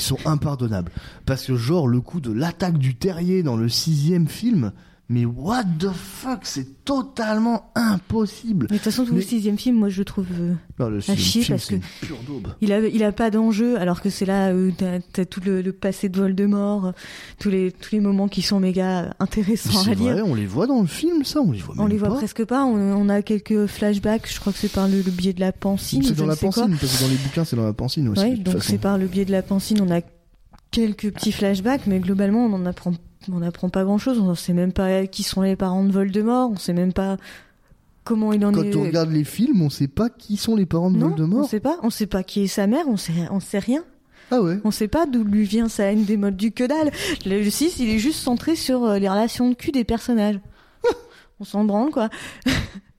sont 0.00 0.18
impardonnables. 0.26 0.92
Parce 1.26 1.44
que 1.46 1.56
genre 1.56 1.88
le 1.88 2.00
coup 2.00 2.20
de 2.20 2.32
l'attaque 2.32 2.78
du 2.78 2.94
terrier 2.94 3.42
dans 3.42 3.56
le 3.56 3.68
sixième 3.68 4.28
film, 4.28 4.72
mais 5.12 5.24
what 5.24 5.64
the 5.80 5.90
fuck, 5.92 6.40
c'est 6.44 6.84
totalement 6.84 7.70
impossible. 7.74 8.68
Mais 8.70 8.76
de 8.78 8.82
toute 8.82 8.84
façon, 8.92 9.04
tout 9.04 9.12
Mais- 9.12 9.18
le 9.18 9.24
sixième 9.24 9.58
film, 9.58 9.76
moi, 9.76 9.88
je 9.88 9.98
le 9.98 10.04
trouve. 10.04 10.26
euh, 10.40 10.54
Non, 10.78 10.88
le 10.88 11.00
chier 11.00 11.42
film 11.42 11.56
parce 11.58 11.66
que- 11.66 11.74
une 11.74 11.80
pure 12.00 12.16
daube. 12.26 12.46
il 12.60 12.72
a, 12.72 12.78
il 12.86 13.02
a 13.02 13.10
pas 13.12 13.30
d'enjeu, 13.30 13.76
alors 13.78 14.00
que 14.00 14.08
c'est 14.08 14.24
là 14.24 14.52
t'as 14.78 14.98
as 15.22 15.24
tout 15.26 15.40
le, 15.44 15.62
le 15.62 15.72
passé 15.72 16.08
de 16.08 16.16
Voldemort, 16.18 16.92
tous 17.40 17.50
les 17.50 17.72
tous 17.72 17.90
les 17.92 18.00
moments 18.00 18.28
qui 18.28 18.40
sont 18.40 18.60
méga 18.60 19.14
intéressants 19.18 19.82
C'est 19.82 19.90
à 19.90 19.94
lire. 19.94 20.12
vrai, 20.12 20.22
on 20.22 20.34
les 20.36 20.46
voit 20.46 20.66
dans 20.68 20.80
le 20.80 20.86
film, 20.86 21.24
ça, 21.24 21.40
on 21.40 21.50
les 21.50 21.58
voit 21.58 21.74
On 21.76 21.82
même 21.82 21.88
les 21.88 21.98
voit 21.98 22.08
pas. 22.10 22.14
presque 22.16 22.44
pas. 22.44 22.64
On, 22.64 22.76
on 22.76 23.08
a 23.08 23.20
quelques 23.22 23.66
flashbacks. 23.66 24.32
Je 24.32 24.38
crois 24.38 24.52
que 24.52 24.58
c'est 24.60 24.72
par 24.72 24.86
le, 24.88 25.02
le 25.02 25.10
biais 25.10 25.32
de 25.32 25.40
la 25.40 25.50
pancine. 25.52 26.02
C'est 26.04 26.14
dans 26.14 26.24
la 26.26 26.32
ne 26.34 26.38
sais 26.38 26.46
quoi. 26.48 26.62
pancine, 26.64 26.76
parce 26.80 26.96
que 26.96 27.02
dans 27.02 27.10
les 27.10 27.16
bouquins, 27.16 27.44
c'est 27.44 27.56
dans 27.56 27.64
la 27.66 27.72
pancine 27.72 28.08
aussi. 28.08 28.22
Ouais, 28.22 28.36
donc 28.36 28.54
façon. 28.54 28.68
c'est 28.70 28.78
par 28.78 28.96
le 28.96 29.06
biais 29.06 29.24
de 29.24 29.32
la 29.32 29.42
pancine, 29.42 29.80
on 29.82 29.90
a 29.92 30.00
quelques 30.70 31.10
petits 31.12 31.32
flashbacks, 31.32 31.86
mais 31.88 31.98
globalement, 31.98 32.46
on 32.46 32.52
en 32.52 32.64
apprend, 32.64 32.92
on 33.30 33.42
apprend 33.42 33.68
pas 33.68 33.84
grand 33.84 33.98
chose. 33.98 34.18
On 34.18 34.34
sait 34.34 34.52
même 34.52 34.72
pas 34.72 35.06
qui 35.06 35.22
sont 35.22 35.42
les 35.42 35.56
parents 35.56 35.84
de 35.84 35.92
Voldemort, 35.92 36.50
on 36.50 36.56
sait 36.56 36.72
même 36.72 36.92
pas 36.92 37.16
comment 38.04 38.32
il 38.32 38.44
en 38.44 38.52
Quand 38.52 38.62
est. 38.62 38.74
on 38.76 38.82
regarde 38.82 39.10
les 39.10 39.24
films, 39.24 39.62
on 39.62 39.70
sait 39.70 39.88
pas 39.88 40.08
qui 40.08 40.36
sont 40.36 40.56
les 40.56 40.66
parents 40.66 40.90
de 40.90 40.96
non, 40.96 41.06
on 41.06 41.08
Voldemort. 41.10 41.48
sait 41.48 41.60
pas, 41.60 41.76
on 41.82 41.90
sait 41.90 42.06
pas 42.06 42.22
qui 42.22 42.42
est 42.42 42.46
sa 42.46 42.66
mère, 42.66 42.86
on 42.88 42.96
sait, 42.96 43.12
on 43.30 43.40
sait 43.40 43.58
rien. 43.58 43.84
Ah 44.30 44.40
ouais. 44.40 44.58
On 44.64 44.70
sait 44.70 44.88
pas 44.88 45.06
d'où 45.06 45.24
lui 45.24 45.42
vient 45.44 45.68
sa 45.68 45.84
haine 45.92 46.04
des 46.04 46.16
modes 46.16 46.36
du 46.36 46.52
que 46.52 46.64
dalle. 46.64 46.92
Le 47.26 47.48
6, 47.50 47.78
il 47.80 47.90
est 47.90 47.98
juste 47.98 48.20
centré 48.20 48.54
sur 48.56 48.84
euh, 48.84 48.98
les 48.98 49.08
relations 49.08 49.48
de 49.50 49.54
cul 49.54 49.72
des 49.72 49.82
personnages. 49.84 50.38
on 51.40 51.44
s'en 51.44 51.64
branle, 51.64 51.90
quoi. 51.90 52.08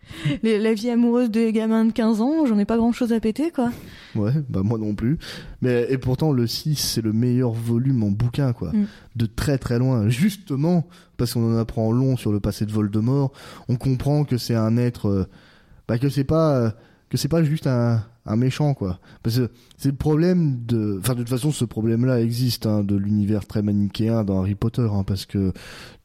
Les- 0.43 0.60
la 0.60 0.74
vie 0.74 0.89
amoureuse 0.89 1.29
des 1.31 1.51
gamins 1.53 1.86
de 1.86 1.91
15 1.91 2.22
ans, 2.22 2.46
j'en 2.46 2.60
ai 2.60 2.65
pas 2.65 2.77
grand 2.77 2.91
chose 2.91 3.13
à 3.13 3.20
péter, 3.20 3.51
quoi. 3.51 3.72
Ouais, 4.15 4.34
bah 4.50 4.62
moi 4.63 4.77
non 4.77 4.93
plus. 4.93 5.17
Mais 5.62 5.88
et 5.89 5.98
pourtant 5.98 6.31
le 6.34 6.48
6 6.48 6.75
c'est 6.75 7.01
le 7.01 7.13
meilleur 7.13 7.51
volume 7.51 8.03
en 8.03 8.10
bouquin 8.12 8.51
quoi, 8.53 8.72
Mm. 8.74 8.86
de 9.15 9.25
très 9.25 9.58
très 9.58 9.79
loin. 9.79 10.10
Justement 10.10 10.86
parce 11.17 11.34
qu'on 11.34 11.53
en 11.55 11.58
apprend 11.58 11.91
long 11.91 12.17
sur 12.17 12.31
le 12.31 12.39
passé 12.39 12.65
de 12.65 12.72
Voldemort, 12.72 13.31
on 13.70 13.75
comprend 13.77 14.24
que 14.25 14.38
c'est 14.38 14.55
un 14.55 14.75
être 14.77 15.08
euh, 15.08 15.25
bah 15.88 15.98
que 15.98 16.10
c'est 16.10 16.24
pas 16.25 16.55
euh, 16.58 16.72
que 17.10 17.17
c'est 17.17 17.27
pas 17.29 17.43
juste 17.43 17.67
un 17.67 18.03
un 18.25 18.36
méchant 18.36 18.74
quoi. 18.74 19.00
Parce 19.24 19.38
que 19.38 19.50
c'est 19.78 19.90
le 19.90 19.96
problème 19.96 20.60
de 20.66 20.98
enfin 21.00 21.13
de 21.13 21.20
toute 21.20 21.30
façon 21.30 21.51
ce 21.51 21.66
problème-là 21.66 22.22
existe 22.22 22.66
hein, 22.68 22.84
de 22.84 22.96
l'univers 22.96 23.46
très 23.48 23.62
manichéen 23.64 24.24
dans 24.24 24.40
Harry 24.40 24.55
Potter 24.55 24.88
hein, 24.92 25.03
parce 25.05 25.25
que 25.25 25.53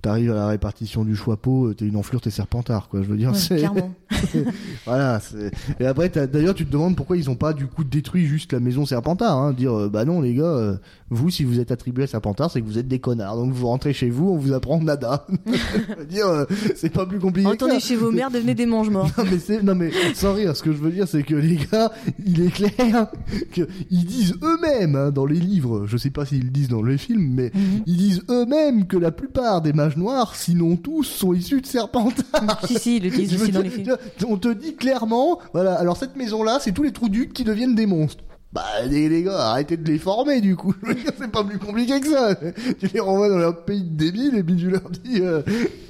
t'arrives 0.03 0.31
à 0.31 0.35
la 0.35 0.47
répartition 0.47 1.05
du 1.05 1.17
choix-peau, 1.17 1.75
t'es 1.75 1.85
une 1.87 1.97
enflure, 1.97 2.21
t'es 2.21 2.31
serpentard 2.31 2.89
quoi. 2.89 3.03
Je 3.03 3.09
veux 3.09 3.17
dire 3.17 3.33
Ouais, 3.33 3.39
c'est 3.39 3.57
clairement. 3.57 3.93
voilà. 4.87 5.21
c'est- 5.21 5.51
Et 5.81 5.87
après, 5.87 6.09
d'ailleurs, 6.09 6.55
tu 6.55 6.65
te 6.67 6.71
demandes 6.73 6.97
pourquoi 6.97 7.17
ils 7.17 7.29
ont 7.29 7.35
pas 7.35 7.53
du 7.53 7.67
coup 7.67 7.83
détruit 7.85 8.27
juste 8.27 8.53
la 8.53 8.61
maison 8.61 8.87
Serpentard. 8.87 9.37
Hein, 9.37 9.53
dire 9.53 9.73
euh, 9.77 9.89
bah 9.89 10.05
non 10.05 10.21
les 10.21 10.35
gars, 10.35 10.45
euh, 10.45 10.77
vous 11.11 11.31
si 11.31 11.45
vous 11.45 11.59
êtes 11.61 11.71
attribué 11.73 12.05
à 12.05 12.07
Serpentard, 12.07 12.51
c'est 12.51 12.61
que 12.61 12.67
vous 12.67 12.79
êtes 12.79 12.89
des 12.89 12.99
connards. 13.01 13.37
Donc 13.37 13.53
vous 13.53 13.67
rentrez 13.67 13.93
chez 13.93 14.09
vous, 14.11 14.29
on 14.31 14.37
vous 14.37 14.53
apprend 14.53 14.81
nada. 14.81 15.27
Je 15.47 15.95
veux 15.99 16.05
dire, 16.07 16.27
euh, 16.29 16.45
c'est 16.77 16.91
pas 16.93 17.05
plus 17.07 17.19
compliqué. 17.19 17.49
Retournez 17.49 17.81
chez 17.81 17.97
vos 17.97 18.11
mères, 18.13 18.31
devenez 18.31 18.55
des 18.55 18.67
mange-morts. 18.67 19.11
Non 19.19 19.25
mais 19.31 19.39
c'est 19.39 19.63
non 19.63 19.75
mais 19.75 19.91
sans 20.15 20.35
rire, 20.35 20.57
ce 20.57 20.63
que 20.63 20.73
je 20.73 20.79
veux 20.79 20.91
dire 20.93 21.09
c'est 21.09 21.23
que 21.23 21.35
les 21.35 21.57
gars, 21.57 21.91
il 22.27 22.43
est 22.43 22.51
clair 22.51 23.09
que 23.53 23.63
ils 23.91 24.05
disent 24.05 24.35
eux-mêmes 24.43 24.97
hein, 24.97 25.11
dans 25.11 25.27
les 25.27 25.39
livres, 25.41 25.87
je 25.87 25.97
sais 25.97 26.11
pas 26.11 26.25
s'ils 26.27 26.45
le 26.45 26.51
disent 26.51 26.69
dans 26.69 26.83
les 26.83 26.99
films, 26.99 27.33
mais 27.35 27.51
Mhm. 27.55 27.83
ils 27.87 27.97
disent 27.97 28.23
eux-mêmes 28.31 28.87
que 28.87 28.97
la 28.97 29.11
plupart 29.13 29.63
des 29.63 29.73
mages 29.73 29.97
noirs, 29.97 30.35
sinon 30.37 30.77
tous, 30.77 31.05
sont 31.05 31.33
issus 31.33 31.61
de 31.61 31.67
Serpentard. 31.67 32.67
si, 32.67 32.79
si, 32.79 32.97
ils 32.97 33.05
le 33.05 33.11
disent 33.11 33.35
aussi 33.43 33.53
dans 33.53 33.63
les 33.63 33.71
films. 33.71 33.97
On 34.29 34.37
te 34.37 34.53
dit 34.53 34.75
clairement, 34.75 35.39
voilà, 35.53 35.75
alors 35.75 35.97
cette 35.97 36.17
maison-là, 36.17 36.59
c'est 36.61 36.73
tous 36.73 36.83
les 36.83 36.93
trous 36.93 37.09
ducs 37.09 37.33
qui 37.33 37.45
deviennent 37.45 37.75
des 37.75 37.87
monstres. 37.87 38.25
Bah, 38.53 38.63
les, 38.89 39.23
gars, 39.23 39.51
arrêtez 39.51 39.77
de 39.77 39.87
les 39.87 39.99
former, 39.99 40.41
du 40.41 40.57
coup. 40.57 40.75
C'est 41.19 41.31
pas 41.31 41.45
plus 41.45 41.59
compliqué 41.59 42.01
que 42.01 42.09
ça. 42.09 42.35
Tu 42.79 42.87
les 42.95 43.01
renvoies 43.01 43.29
dans 43.29 43.37
leur 43.37 43.65
pays 43.67 43.83
de 43.83 43.95
débiles 43.97 44.35
et 44.35 44.43
puis 44.43 44.57
tu 44.57 44.71
leur 44.71 44.89
dis, 44.89 45.21
euh, 45.21 45.43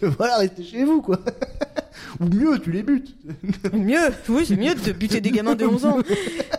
voilà, 0.02 0.38
restez 0.38 0.64
chez 0.64 0.84
vous, 0.84 1.00
quoi. 1.00 1.20
Ou 2.20 2.26
mieux, 2.34 2.58
tu 2.58 2.70
les 2.72 2.82
butes. 2.82 3.14
Mieux, 3.72 3.98
oui, 4.28 4.44
c'est 4.46 4.56
mieux 4.56 4.74
de 4.74 4.92
buter 4.92 5.20
des 5.20 5.30
gamins 5.30 5.54
de 5.54 5.66
11 5.66 5.84
ans. 5.84 5.98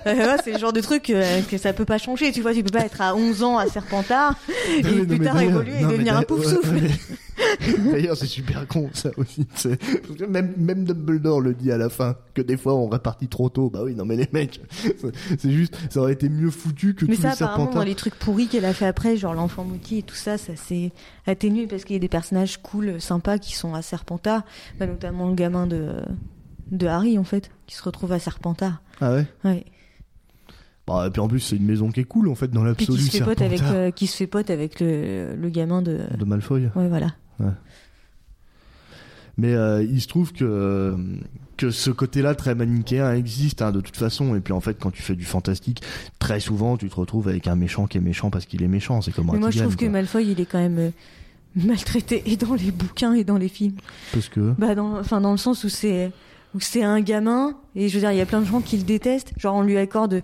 Euh, 0.05 0.37
c'est 0.43 0.53
le 0.53 0.59
genre 0.59 0.73
de 0.73 0.81
truc 0.81 1.09
euh, 1.09 1.41
que 1.49 1.57
ça 1.57 1.73
peut 1.73 1.85
pas 1.85 1.97
changer. 1.97 2.31
Tu 2.31 2.41
vois, 2.41 2.53
tu 2.53 2.63
peux 2.63 2.71
pas 2.77 2.85
être 2.85 3.01
à 3.01 3.15
11 3.15 3.43
ans 3.43 3.57
à 3.57 3.67
Serpentard 3.67 4.35
et 4.77 4.81
Non, 4.83 4.89
mais- 4.91 4.95
non, 4.97 5.05
plus 5.07 5.19
tard 5.19 5.41
évoluer 5.41 5.71
et 5.79 5.83
non, 5.83 5.89
devenir 5.89 6.15
un 6.17 6.21
pouf 6.23 6.45
ouais, 6.45 6.53
souffle. 6.53 6.75
ouais, 6.75 6.91
D'ailleurs, 7.91 8.17
c'est 8.17 8.25
super 8.27 8.67
con, 8.67 8.89
ça 8.93 9.09
aussi. 9.17 9.45
Même, 10.27 10.53
même 10.57 10.83
Dumbledore 10.85 11.41
le 11.41 11.53
dit 11.53 11.71
à 11.71 11.77
la 11.77 11.89
fin, 11.89 12.15
que 12.33 12.41
des 12.41 12.57
fois 12.57 12.73
on 12.75 12.87
répartit 12.89 13.27
trop 13.27 13.49
tôt. 13.49 13.69
Bah 13.69 13.81
oui, 13.83 13.95
non 13.95 14.05
mais 14.05 14.15
les 14.15 14.27
mecs, 14.33 14.61
c'est- 15.37 15.51
juste, 15.51 15.77
ça 15.89 16.01
aurait 16.01 16.13
été 16.13 16.29
mieux 16.29 16.49
foutu 16.49 16.95
que 16.95 17.05
Mais 17.05 17.15
tous 17.15 17.21
ça, 17.21 17.29
les 17.29 17.43
apparemment, 17.43 17.71
dans 17.71 17.83
les 17.83 17.95
trucs 17.95 18.15
pourris 18.15 18.47
qu'elle 18.47 18.65
a 18.65 18.73
fait 18.73 18.85
après, 18.87 19.17
genre 19.17 19.33
l'enfant 19.33 19.63
maudit 19.63 19.99
et 19.99 20.03
tout 20.03 20.15
ça, 20.15 20.37
ça 20.37 20.55
s'est 20.55 20.91
atténué 21.25 21.67
parce 21.67 21.83
qu'il 21.83 21.95
y 21.95 21.97
a 21.97 21.99
des 21.99 22.07
personnages 22.09 22.61
cool, 22.61 22.99
sympas 22.99 23.37
qui 23.37 23.55
sont 23.55 23.73
à 23.73 23.81
Serpentard, 23.81 24.43
bah, 24.79 24.87
notamment 24.87 25.27
le 25.27 25.35
gamin 25.35 25.67
de, 25.67 25.91
de 26.71 26.87
Harry 26.87 27.17
en 27.17 27.23
fait, 27.23 27.51
qui 27.67 27.75
se 27.75 27.83
retrouve 27.83 28.11
à 28.13 28.19
Serpentard. 28.19 28.81
Ah 28.99 29.13
ouais? 29.13 29.25
Ouais. 29.43 29.65
Bah, 30.87 31.05
et 31.05 31.09
puis 31.11 31.19
en 31.19 31.27
plus, 31.27 31.41
c'est 31.41 31.57
une 31.57 31.65
maison 31.65 31.91
qui 31.91 31.99
est 31.99 32.05
cool, 32.05 32.29
en 32.29 32.35
fait, 32.35 32.47
dans 32.49 32.63
l'absolu. 32.63 32.97
qui 32.97 33.03
se 33.05 33.17
fait 33.17 33.23
pote 33.25 33.41
avec, 33.41 33.61
euh, 33.61 33.91
qui 33.91 34.07
se 34.07 34.15
fait 34.15 34.27
pote 34.27 34.49
avec 34.49 34.79
le, 34.79 35.35
le 35.35 35.49
gamin 35.49 35.81
de. 35.81 35.99
De 36.17 36.23
Malfoy. 36.25 36.69
Ouais, 36.75 36.87
voilà. 36.87 37.13
Mais 39.37 39.53
euh, 39.53 39.83
il 39.83 40.01
se 40.01 40.07
trouve 40.07 40.33
que 40.33 40.95
que 41.57 41.71
ce 41.71 41.89
côté-là 41.89 42.35
très 42.35 42.53
manichéen 42.55 43.13
existe 43.13 43.61
hein, 43.61 43.71
de 43.71 43.81
toute 43.81 43.97
façon. 43.97 44.35
Et 44.35 44.39
puis 44.39 44.53
en 44.53 44.61
fait, 44.61 44.77
quand 44.79 44.91
tu 44.91 45.01
fais 45.01 45.15
du 45.15 45.25
fantastique, 45.25 45.81
très 46.19 46.39
souvent, 46.39 46.77
tu 46.77 46.87
te 46.87 46.95
retrouves 46.95 47.27
avec 47.27 47.47
un 47.47 47.55
méchant 47.55 47.87
qui 47.87 47.97
est 47.97 48.01
méchant 48.01 48.29
parce 48.29 48.45
qu'il 48.45 48.63
est 48.63 48.67
méchant. 48.67 49.01
C'est 49.01 49.11
comme 49.11 49.29
Mais 49.31 49.39
moi, 49.39 49.51
je 49.51 49.59
trouve 49.59 49.75
que. 49.75 49.85
Malfoy, 49.85 50.25
il 50.25 50.39
est 50.39 50.45
quand 50.45 50.59
même 50.59 50.77
euh, 50.77 50.91
maltraité 51.55 52.23
et 52.27 52.37
dans 52.37 52.53
les 52.53 52.71
bouquins 52.71 53.13
et 53.13 53.23
dans 53.23 53.37
les 53.37 53.49
films. 53.49 53.77
Parce 54.13 54.29
que... 54.29 54.53
Bah, 54.57 54.75
dans, 54.75 54.99
enfin, 54.99 55.19
dans 55.19 55.31
le 55.31 55.37
sens 55.37 55.63
où 55.63 55.69
c'est, 55.69 56.11
où 56.53 56.59
c'est 56.59 56.83
un 56.83 57.01
gamin, 57.01 57.55
et 57.75 57.89
je 57.89 57.95
veux 57.95 58.01
dire, 58.01 58.11
il 58.11 58.17
y 58.17 58.21
a 58.21 58.25
plein 58.25 58.41
de 58.41 58.45
gens 58.45 58.61
qui 58.61 58.77
le 58.77 58.83
détestent. 58.83 59.33
Genre, 59.37 59.55
on 59.55 59.63
lui 59.63 59.77
accorde 59.77 60.21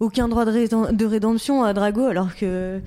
aucun 0.00 0.28
droit 0.28 0.44
de, 0.44 0.92
de 0.92 1.06
rédemption 1.06 1.64
à 1.64 1.72
Drago, 1.72 2.04
alors 2.04 2.36
que 2.36 2.80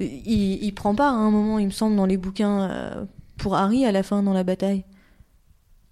il, 0.00 0.64
il 0.64 0.72
prend 0.74 0.94
pas 0.94 1.08
à 1.08 1.12
un 1.12 1.30
moment, 1.30 1.58
il 1.58 1.66
me 1.66 1.70
semble, 1.70 1.96
dans 1.96 2.06
les 2.06 2.16
bouquins 2.16 2.70
euh, 2.70 3.04
pour 3.36 3.54
Harry 3.54 3.84
à 3.84 3.92
la 3.92 4.02
fin 4.02 4.22
dans 4.22 4.32
la 4.32 4.44
bataille. 4.44 4.84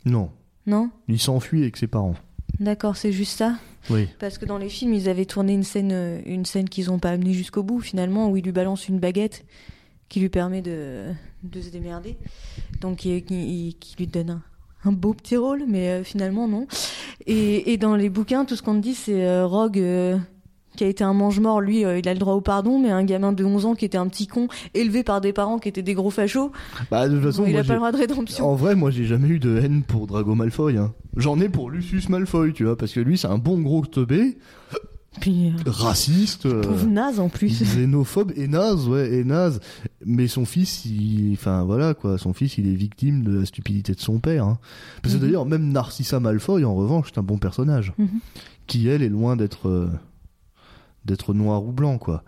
Non, 0.04 0.30
Non? 0.66 0.90
Il 1.08 1.18
s'enfuit 1.18 1.62
avec 1.62 1.76
ses 1.76 1.86
parents. 1.86 2.14
D'accord, 2.60 2.96
c'est 2.96 3.12
juste 3.12 3.36
ça? 3.38 3.54
Oui. 3.90 4.08
Parce 4.18 4.38
que 4.38 4.44
dans 4.46 4.58
les 4.58 4.68
films, 4.68 4.94
ils 4.94 5.08
avaient 5.08 5.24
tourné 5.26 5.52
une 5.52 5.62
scène, 5.62 5.92
euh, 5.92 6.20
une 6.26 6.44
scène 6.44 6.68
qu'ils 6.68 6.90
ont 6.90 6.98
pas 6.98 7.10
amenée 7.10 7.32
jusqu'au 7.32 7.62
bout, 7.62 7.80
finalement, 7.80 8.28
où 8.30 8.36
il 8.36 8.44
lui 8.44 8.52
balance 8.52 8.88
une 8.88 8.98
baguette 8.98 9.44
qui 10.08 10.20
lui 10.20 10.28
permet 10.28 10.62
de, 10.62 11.04
de 11.42 11.60
se 11.60 11.70
démerder. 11.70 12.16
Donc, 12.80 12.98
qui, 12.98 13.22
qui- 13.22 13.76
qui 13.78 13.96
lui 13.98 14.06
donne 14.06 14.30
un, 14.30 14.42
un 14.84 14.92
beau 14.92 15.14
petit 15.14 15.36
rôle, 15.36 15.64
mais 15.68 15.88
euh, 15.90 16.04
finalement, 16.04 16.48
non. 16.48 16.66
Et, 17.26 17.72
et 17.72 17.76
dans 17.76 17.94
les 17.96 18.08
bouquins, 18.08 18.44
tout 18.44 18.56
ce 18.56 18.62
qu'on 18.62 18.74
te 18.76 18.80
dit, 18.80 18.94
c'est 18.94 19.24
euh, 19.26 19.46
Rogue, 19.46 19.78
qui 20.78 20.84
a 20.84 20.86
été 20.86 21.02
un 21.02 21.12
mange-mort, 21.12 21.60
lui, 21.60 21.84
euh, 21.84 21.98
il 21.98 22.08
a 22.08 22.12
le 22.14 22.20
droit 22.20 22.34
au 22.34 22.40
pardon, 22.40 22.78
mais 22.78 22.90
un 22.90 23.02
gamin 23.04 23.32
de 23.32 23.44
11 23.44 23.66
ans 23.66 23.74
qui 23.74 23.84
était 23.84 23.98
un 23.98 24.06
petit 24.06 24.28
con, 24.28 24.46
élevé 24.74 25.02
par 25.02 25.20
des 25.20 25.32
parents 25.32 25.58
qui 25.58 25.68
étaient 25.68 25.82
des 25.82 25.94
gros 25.94 26.10
fachos, 26.10 26.52
Bah 26.90 27.08
de 27.08 27.16
toute 27.16 27.24
façon, 27.24 27.44
il 27.46 27.52
moi, 27.52 27.60
a 27.60 27.64
pas 27.64 27.72
le 27.72 27.78
droit 27.80 27.92
de 27.92 27.96
rédemption. 27.96 28.46
en 28.48 28.54
vrai, 28.54 28.76
moi 28.76 28.90
j'ai 28.92 29.04
jamais 29.04 29.26
eu 29.28 29.40
de 29.40 29.58
haine 29.58 29.82
pour 29.82 30.06
Drago 30.06 30.34
Malfoy. 30.36 30.76
Hein. 30.76 30.92
J'en 31.16 31.40
ai 31.40 31.48
pour 31.48 31.70
Lucius 31.70 32.08
Malfoy, 32.08 32.52
tu 32.52 32.64
vois, 32.64 32.76
parce 32.76 32.92
que 32.92 33.00
lui 33.00 33.18
c'est 33.18 33.26
un 33.26 33.38
bon 33.38 33.58
gros 33.60 33.84
teubé. 33.84 34.38
Puis, 35.20 35.48
euh, 35.48 35.52
raciste, 35.66 36.46
euh, 36.46 36.62
naze 36.86 37.18
en 37.18 37.28
plus. 37.28 37.48
xénophobe 37.64 38.30
et 38.36 38.46
naze, 38.46 38.86
ouais, 38.88 39.14
et 39.14 39.24
naze. 39.24 39.58
Mais 40.06 40.28
son 40.28 40.44
fils, 40.44 40.84
il, 40.84 41.32
enfin 41.32 41.64
voilà 41.64 41.94
quoi, 41.94 42.18
son 42.18 42.32
fils, 42.32 42.56
il 42.58 42.68
est 42.68 42.74
victime 42.76 43.24
de 43.24 43.40
la 43.40 43.44
stupidité 43.46 43.94
de 43.94 44.00
son 44.00 44.20
père. 44.20 44.44
hein. 44.44 44.58
Parce 45.02 45.14
que 45.14 45.18
Mhm. 45.20 45.26
d'ailleurs, 45.26 45.44
même 45.46 45.72
Narcissa 45.72 46.20
Malfoy, 46.20 46.64
en 46.64 46.74
revanche, 46.76 47.08
c'est 47.12 47.18
un 47.18 47.24
bon 47.24 47.38
personnage, 47.38 47.94
Mhm. 47.98 48.08
qui 48.68 48.86
elle 48.86 49.02
est 49.02 49.08
loin 49.08 49.34
d'être 49.34 49.68
euh, 49.68 49.88
d'être 51.08 51.34
noir 51.34 51.64
ou 51.64 51.72
blanc 51.72 51.98
quoi. 51.98 52.22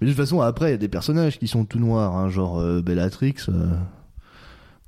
Mais 0.00 0.06
de 0.06 0.12
toute 0.12 0.20
façon, 0.20 0.40
après, 0.40 0.68
il 0.68 0.70
y 0.72 0.74
a 0.74 0.78
des 0.78 0.88
personnages 0.88 1.38
qui 1.38 1.46
sont 1.46 1.64
tout 1.64 1.78
noirs, 1.78 2.16
hein, 2.16 2.30
genre 2.30 2.58
euh, 2.58 2.80
Bellatrix. 2.80 3.34
euh, 3.48 3.68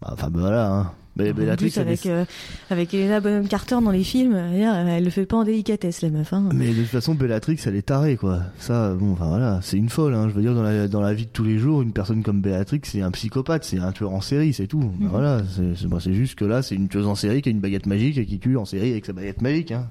bah, 0.01 0.11
Enfin 0.12 0.31
ben, 0.31 0.40
voilà. 0.40 0.72
Hein. 0.72 0.90
Mais 1.18 1.33
Bellatrix, 1.33 1.70
plus, 1.70 1.81
avec, 1.81 2.05
euh, 2.05 2.27
avec 2.68 2.92
Elena 2.92 3.20
Bonham 3.20 3.49
Carter 3.49 3.79
dans 3.83 3.90
les 3.90 4.05
films, 4.05 4.35
elle 4.35 5.03
le 5.03 5.09
fait 5.09 5.25
pas 5.25 5.38
en 5.38 5.44
délicatesse, 5.44 6.03
la 6.03 6.11
meuf. 6.11 6.31
Hein. 6.35 6.51
Mais 6.55 6.68
de 6.68 6.83
toute 6.83 6.90
façon, 6.90 7.14
Bellatrix, 7.14 7.59
elle 7.64 7.77
est 7.77 7.87
tarée, 7.87 8.16
quoi. 8.16 8.40
Ça, 8.59 8.92
bon, 8.94 9.12
enfin 9.12 9.29
voilà, 9.29 9.61
c'est 9.62 9.79
une 9.79 9.88
folle. 9.88 10.12
Hein. 10.12 10.29
Je 10.29 10.35
veux 10.35 10.42
dire, 10.42 10.55
dans 10.55 10.62
la, 10.62 10.88
dans 10.88 11.01
la 11.01 11.14
vie 11.14 11.25
de 11.25 11.31
tous 11.31 11.44
les 11.44 11.59
jours, 11.59 11.81
une 11.81 11.92
personne 11.92 12.22
comme 12.22 12.42
Bellatrix, 12.42 12.81
c'est 12.83 13.01
un 13.01 13.11
psychopathe, 13.12 13.64
c'est 13.64 13.79
un 13.79 13.92
tueur 13.92 14.12
en 14.12 14.20
série, 14.20 14.53
c'est 14.53 14.66
tout. 14.66 14.92
Mhm. 14.99 15.09
Voilà, 15.09 15.40
c'est 15.75 15.87
bon, 15.87 16.01
c'est 16.01 16.12
juste 16.12 16.35
que 16.35 16.44
là, 16.44 16.61
c'est 16.62 16.75
une 16.75 16.88
tueuse 16.88 17.07
en 17.07 17.14
série 17.14 17.40
qui 17.40 17.49
a 17.49 17.53
une 17.53 17.61
baguette 17.61 17.87
magique 17.87 18.18
et 18.18 18.27
qui 18.27 18.38
tue 18.38 18.59
en 18.59 18.66
série 18.66 18.90
avec 18.90 19.07
sa 19.07 19.14
baguette 19.14 19.40
magique. 19.40 19.72
Hein. 19.72 19.88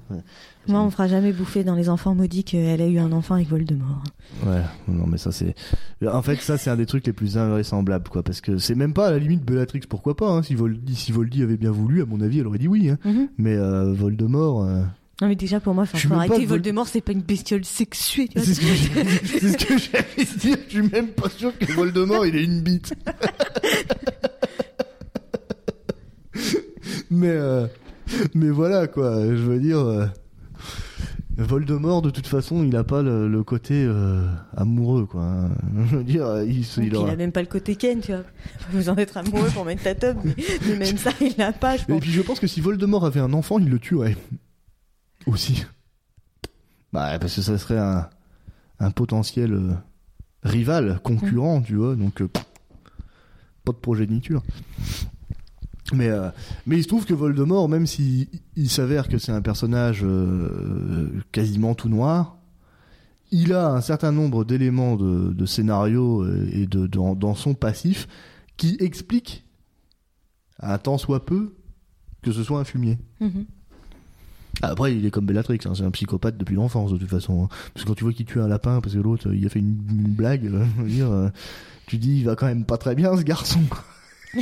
Moi, 0.68 0.80
on 0.82 0.90
fera 0.90 1.06
jamais 1.08 1.32
bouffer 1.32 1.62
dans 1.64 1.74
les 1.74 1.88
enfants 1.88 2.14
maudits 2.14 2.44
qu'elle 2.44 2.80
a 2.82 2.86
eu 2.86 2.98
un 2.98 3.12
enfant 3.12 3.34
avec 3.36 3.48
Voldemort. 3.48 4.02
Ouais, 4.44 4.60
non, 4.88 5.06
mais 5.06 5.18
ça, 5.18 5.30
c'est. 5.32 5.54
En 6.06 6.22
fait, 6.22 6.36
ça, 6.40 6.58
c'est 6.58 6.70
un 6.70 6.76
des 6.76 6.86
trucs 6.86 7.06
les 7.06 7.12
plus 7.12 7.38
invraisemblables, 7.38 8.08
quoi. 8.08 8.22
Parce 8.22 8.40
que 8.40 8.58
c'est 8.58 8.74
même 8.74 8.92
pas 8.92 9.08
à 9.08 9.10
la 9.12 9.18
limite 9.18 9.44
Bellatrix, 9.44 9.80
pourquoi 9.88 10.16
pas. 10.16 10.28
Hein. 10.30 10.42
Si, 10.42 10.54
Voldy, 10.54 10.94
si 10.96 11.12
Voldy 11.12 11.42
avait 11.42 11.56
bien 11.56 11.70
voulu, 11.70 12.02
à 12.02 12.06
mon 12.06 12.20
avis, 12.20 12.40
elle 12.40 12.46
aurait 12.46 12.58
dit 12.58 12.68
oui. 12.68 12.88
Hein. 12.90 12.98
Mhm. 13.04 13.28
Mais 13.38 13.54
euh, 13.56 13.92
Voldemort. 13.92 14.64
euh, 14.64 14.82
Non, 15.22 15.28
mais 15.28 15.36
déjà, 15.36 15.60
pour 15.60 15.72
moi, 15.74 15.86
faut 15.86 15.96
arrêter. 16.14 16.34
Vol- 16.40 16.46
Voldemort, 16.46 16.88
c'est 16.88 17.00
pas 17.00 17.12
une 17.12 17.22
bestiole 17.22 17.64
sexuée. 17.64 18.28
C'est 18.36 18.54
ce 18.54 18.60
que 18.60 18.66
j'ai- 18.66 19.04
c'est 19.24 19.48
ce 19.52 19.56
que 19.66 19.78
j'allais 19.78 20.28
dire. 20.38 20.56
Je 20.68 20.72
suis 20.78 20.88
même 20.88 21.08
pas 21.08 21.30
sûr 21.30 21.56
que 21.56 21.72
Voldemort 21.72 22.26
il 22.26 22.36
ait 22.36 22.44
une 22.44 22.60
bite. 22.62 22.92
mais 27.10 27.28
euh, 27.30 27.66
mais 28.34 28.50
voilà 28.50 28.86
quoi. 28.86 29.20
Je 29.24 29.42
veux 29.42 29.58
dire, 29.60 29.78
Voldemort 31.38 32.00
de 32.02 32.08
toute 32.10 32.26
façon 32.26 32.64
il 32.64 32.74
a 32.76 32.84
pas 32.84 33.02
le, 33.02 33.28
le 33.28 33.42
côté 33.44 33.84
euh, 33.86 34.26
amoureux 34.56 35.04
quoi. 35.06 35.22
hein. 35.22 35.50
Je 35.90 35.96
veux 35.96 36.04
dire, 36.04 36.42
il, 36.44 36.64
se- 36.64 36.80
Et 36.80 36.84
il 36.84 36.88
puis, 36.90 36.98
il 36.98 37.02
aura- 37.02 37.12
a 37.12 37.16
même 37.16 37.32
pas 37.32 37.42
le 37.42 37.46
côté 37.48 37.76
Ken, 37.76 38.00
tu 38.00 38.12
vois. 38.12 38.22
Pas 38.22 38.72
besoin 38.72 38.94
d'être 38.94 39.16
amoureux 39.16 39.50
pour 39.52 39.64
mettre 39.64 39.82
ta 39.82 39.94
tub, 39.94 40.16
mais, 40.24 40.34
mais 40.68 40.76
même 40.78 40.96
ça, 40.96 41.10
il 41.20 41.34
l'a 41.36 41.52
pas, 41.52 41.76
je 41.76 41.82
Et 41.82 41.86
pense. 41.86 42.00
puis 42.00 42.10
je 42.10 42.22
pense 42.22 42.40
que 42.40 42.46
si 42.46 42.60
Voldemort 42.60 43.04
avait 43.04 43.20
un 43.20 43.32
enfant, 43.34 43.58
il 43.58 43.68
le 43.68 43.78
tuerait 43.78 44.16
aussi. 45.26 45.64
Bah 46.92 47.18
parce 47.18 47.34
que 47.34 47.42
ça 47.42 47.58
serait 47.58 47.78
un 47.78 48.08
un 48.78 48.90
potentiel 48.90 49.52
euh, 49.52 49.72
rival, 50.42 51.00
concurrent, 51.02 51.60
tu 51.60 51.74
vois. 51.76 51.96
Donc 51.96 52.22
euh, 52.22 52.28
pas 52.28 53.72
de 53.72 53.76
progéniture. 53.76 54.42
Mais, 55.92 56.08
euh, 56.08 56.30
mais 56.66 56.78
il 56.78 56.82
se 56.82 56.88
trouve 56.88 57.04
que 57.06 57.14
Voldemort, 57.14 57.68
même 57.68 57.86
s'il 57.86 58.26
il 58.56 58.68
s'avère 58.68 59.08
que 59.08 59.18
c'est 59.18 59.32
un 59.32 59.42
personnage 59.42 60.00
euh, 60.02 61.10
quasiment 61.32 61.74
tout 61.74 61.88
noir, 61.88 62.36
il 63.30 63.52
a 63.52 63.68
un 63.68 63.80
certain 63.80 64.12
nombre 64.12 64.44
d'éléments 64.44 64.96
de, 64.96 65.32
de 65.32 65.46
scénario 65.46 66.22
euh, 66.22 66.48
et 66.52 66.66
de, 66.66 66.86
dans, 66.86 67.14
dans 67.14 67.34
son 67.34 67.54
passif 67.54 68.08
qui 68.56 68.76
expliquent, 68.80 69.44
à 70.58 70.78
tant 70.78 70.98
soit 70.98 71.24
peu, 71.26 71.54
que 72.22 72.32
ce 72.32 72.42
soit 72.42 72.58
un 72.58 72.64
fumier. 72.64 72.98
Mhm. 73.20 73.44
Après, 74.62 74.96
il 74.96 75.04
est 75.04 75.10
comme 75.10 75.26
Bellatrix, 75.26 75.58
hein, 75.66 75.72
c'est 75.76 75.84
un 75.84 75.90
psychopathe 75.90 76.38
depuis 76.38 76.54
l'enfance 76.56 76.90
de 76.92 76.96
toute 76.96 77.10
façon. 77.10 77.44
hein. 77.44 77.48
Parce 77.74 77.84
que 77.84 77.88
quand 77.90 77.94
tu 77.94 78.04
vois 78.04 78.12
qu'il 78.14 78.24
tue 78.26 78.40
un 78.40 78.48
lapin 78.48 78.80
parce 78.80 78.94
que 78.94 78.98
l'autre 79.00 79.32
il 79.34 79.44
a 79.44 79.50
fait 79.50 79.58
une, 79.58 79.78
une 79.90 80.14
blague, 80.14 80.46
euh, 80.46 80.64
dire, 80.86 81.30
tu 81.86 81.98
dis 81.98 82.18
il 82.18 82.24
va 82.24 82.34
quand 82.36 82.46
même 82.46 82.64
pas 82.64 82.78
très 82.78 82.94
bien 82.94 83.14
ce 83.16 83.22
garçon. 83.22 83.60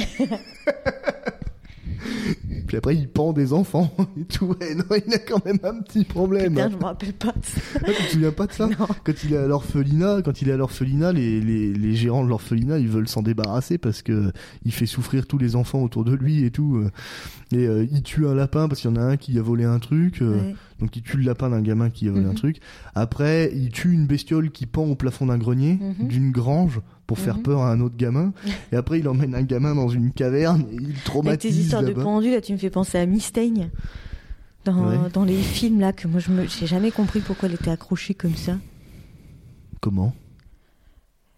Puis 2.67 2.77
après 2.77 2.95
il 2.97 3.09
pend 3.09 3.33
des 3.33 3.53
enfants 3.53 3.93
et 4.21 4.25
tout. 4.25 4.47
Non, 4.77 4.97
il 5.07 5.15
a 5.15 5.19
quand 5.19 5.45
même 5.45 5.59
un 5.65 5.81
petit 5.83 6.05
problème. 6.05 6.55
Putain, 6.55 6.71
je 6.71 6.77
me 6.77 6.85
rappelle 6.85 7.13
pas 7.13 7.33
de 7.33 7.45
ça. 7.45 7.61
Ah, 7.87 7.91
tu 7.97 8.05
te 8.07 8.11
souviens 8.13 8.33
pas 8.33 8.47
de 8.47 8.53
ça 8.53 8.67
Non. 8.67 8.87
Quand 9.05 9.13
il 9.25 9.33
est 9.35 9.37
à 9.37 9.47
l'orphelinat, 9.47 10.23
quand 10.25 10.41
il 10.43 10.49
est 10.49 10.53
à 10.53 10.57
l'orphelinat, 10.57 11.13
les, 11.13 11.41
les, 11.41 11.73
les 11.73 11.95
gérants 11.95 12.25
de 12.25 12.29
l'orphelinat, 12.29 12.79
ils 12.79 12.89
veulent 12.89 13.09
s'en 13.09 13.23
débarrasser 13.23 13.79
parce 13.79 14.03
que 14.03 14.33
il 14.65 14.73
fait 14.73 14.87
souffrir 14.87 15.27
tous 15.27 15.39
les 15.39 15.57
enfants 15.57 15.83
autour 15.83 16.05
de 16.05 16.15
lui 16.15 16.45
et 16.45 16.51
tout. 16.51 16.77
euh. 16.77 16.91
Et 17.53 17.67
euh, 17.67 17.87
il 17.91 18.03
tue 18.03 18.27
un 18.27 18.35
lapin 18.35 18.69
parce 18.69 18.81
qu'il 18.81 18.91
y 18.91 18.93
en 18.93 18.97
a 18.97 19.03
un 19.05 19.17
qui 19.17 19.39
a 19.39 19.43
volé 19.43 19.65
un 19.65 19.79
truc. 19.79 20.23
euh, 20.23 20.35
Ouais. 20.35 20.55
donc 20.81 20.97
il 20.97 21.03
tue 21.03 21.17
le 21.19 21.25
lapin 21.25 21.51
d'un 21.51 21.61
gamin 21.61 21.91
qui 21.91 22.09
a 22.09 22.11
volé 22.11 22.25
Mhm. 22.25 22.31
un 22.31 22.35
truc. 22.35 22.61
Après, 22.95 23.53
il 23.55 23.71
tue 23.71 23.93
une 23.93 24.07
bestiole 24.07 24.51
qui 24.51 24.67
pend 24.67 24.85
au 24.85 24.95
plafond 24.95 25.27
d'un 25.27 25.39
grenier, 25.39 25.79
Mhm. 25.81 26.09
d'une 26.09 26.31
grange, 26.33 26.81
pour 27.07 27.19
faire 27.19 27.37
Mhm. 27.37 27.43
peur 27.43 27.61
à 27.63 27.71
un 27.71 27.81
autre 27.81 27.97
gamin. 27.97 28.33
Et 28.73 28.77
après, 28.77 28.99
il 29.01 29.09
emmène 29.09 29.35
un 29.35 29.43
gamin 29.43 29.75
dans 29.75 29.89
une 29.89 30.11
caverne 30.13 30.65
et 30.71 30.75
il 30.77 30.85
Avec 30.85 30.95
tes 30.97 31.01
traumatise 31.05 31.59
histoires 31.59 31.83
de 31.83 31.93
pendus, 31.93 32.31
là, 32.31 32.41
tu 32.41 32.53
me 32.53 32.59
fais 32.59 32.71
penser 32.71 32.99
à 32.99 33.07
Mistaigne. 33.07 33.71
Dans, 34.65 34.89
Ouais. 34.89 34.97
dans 35.13 35.25
les 35.25 35.37
films, 35.37 35.81
là, 35.81 35.93
que 35.93 36.09
moi, 36.09 36.21
je 36.21 36.31
j'ai 36.49 36.67
jamais 36.67 36.91
compris 36.91 37.21
pourquoi 37.21 37.49
elle 37.51 37.55
était 37.57 37.71
accrochée 37.71 38.15
comme 38.15 38.35
ça. 38.35 38.57
Comment? 39.81 40.15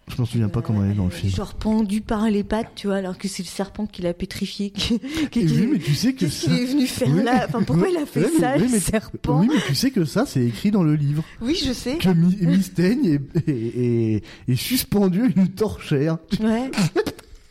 Je 0.09 0.21
m'en 0.23 0.25
souviens 0.27 0.49
pas 0.49 0.63
comment 0.63 0.85
elle 0.85 0.93
est 0.93 0.95
dans 0.95 1.07
le 1.07 1.09
Euh, 1.09 1.13
film. 1.13 1.33
Genre 1.35 1.55
pendue 1.55 2.01
par 2.01 2.31
les 2.31 2.45
pattes, 2.45 2.71
tu 2.77 2.87
vois, 2.87 2.97
alors 2.97 3.19
que 3.19 3.27
c'est 3.27 3.43
le 3.43 3.49
serpent 3.49 3.87
qui 3.87 4.03
l'a 4.03 4.15
pétrifié. 4.15 4.71
Qui, 4.71 5.01
oui, 5.35 5.69
mais 5.73 5.79
tu 5.81 5.95
sais 5.95 6.13
que 6.13 6.21
Qu'est-ce 6.21 6.47
ça... 6.47 6.51
qu'il 6.53 6.63
est 6.63 6.67
venu 6.67 6.87
faire 6.87 7.09
Oui, 7.09 7.23
là? 7.25 7.45
Enfin, 7.49 7.63
pourquoi 7.65 7.89
il 7.89 7.97
a 7.97 8.07
fait 8.07 8.21
oui, 8.25 8.39
ça, 8.41 8.53
oui, 8.57 8.63
le 8.63 8.69
mais- 8.71 8.79
serpent? 8.79 9.41
Oui, 9.41 9.49
mais 9.53 9.61
tu 9.67 9.75
sais 9.75 9.91
que 9.91 10.05
ça, 10.05 10.25
c'est 10.25 10.45
écrit 10.45 10.71
dans 10.71 10.85
le 10.85 10.95
livre. 10.95 11.25
Oui, 11.41 11.55
je 11.57 11.73
sais. 11.73 11.99
Que 11.99 12.11
Mi- 12.11 12.37
Mystaigne 12.41 13.05
est, 13.05 13.49
est, 13.49 13.53
est, 13.53 14.23
est 14.49 14.57
suspendu 14.57 15.23
à 15.23 15.27
une 15.41 15.49
torchère. 15.49 16.19
Ouais. 16.41 16.71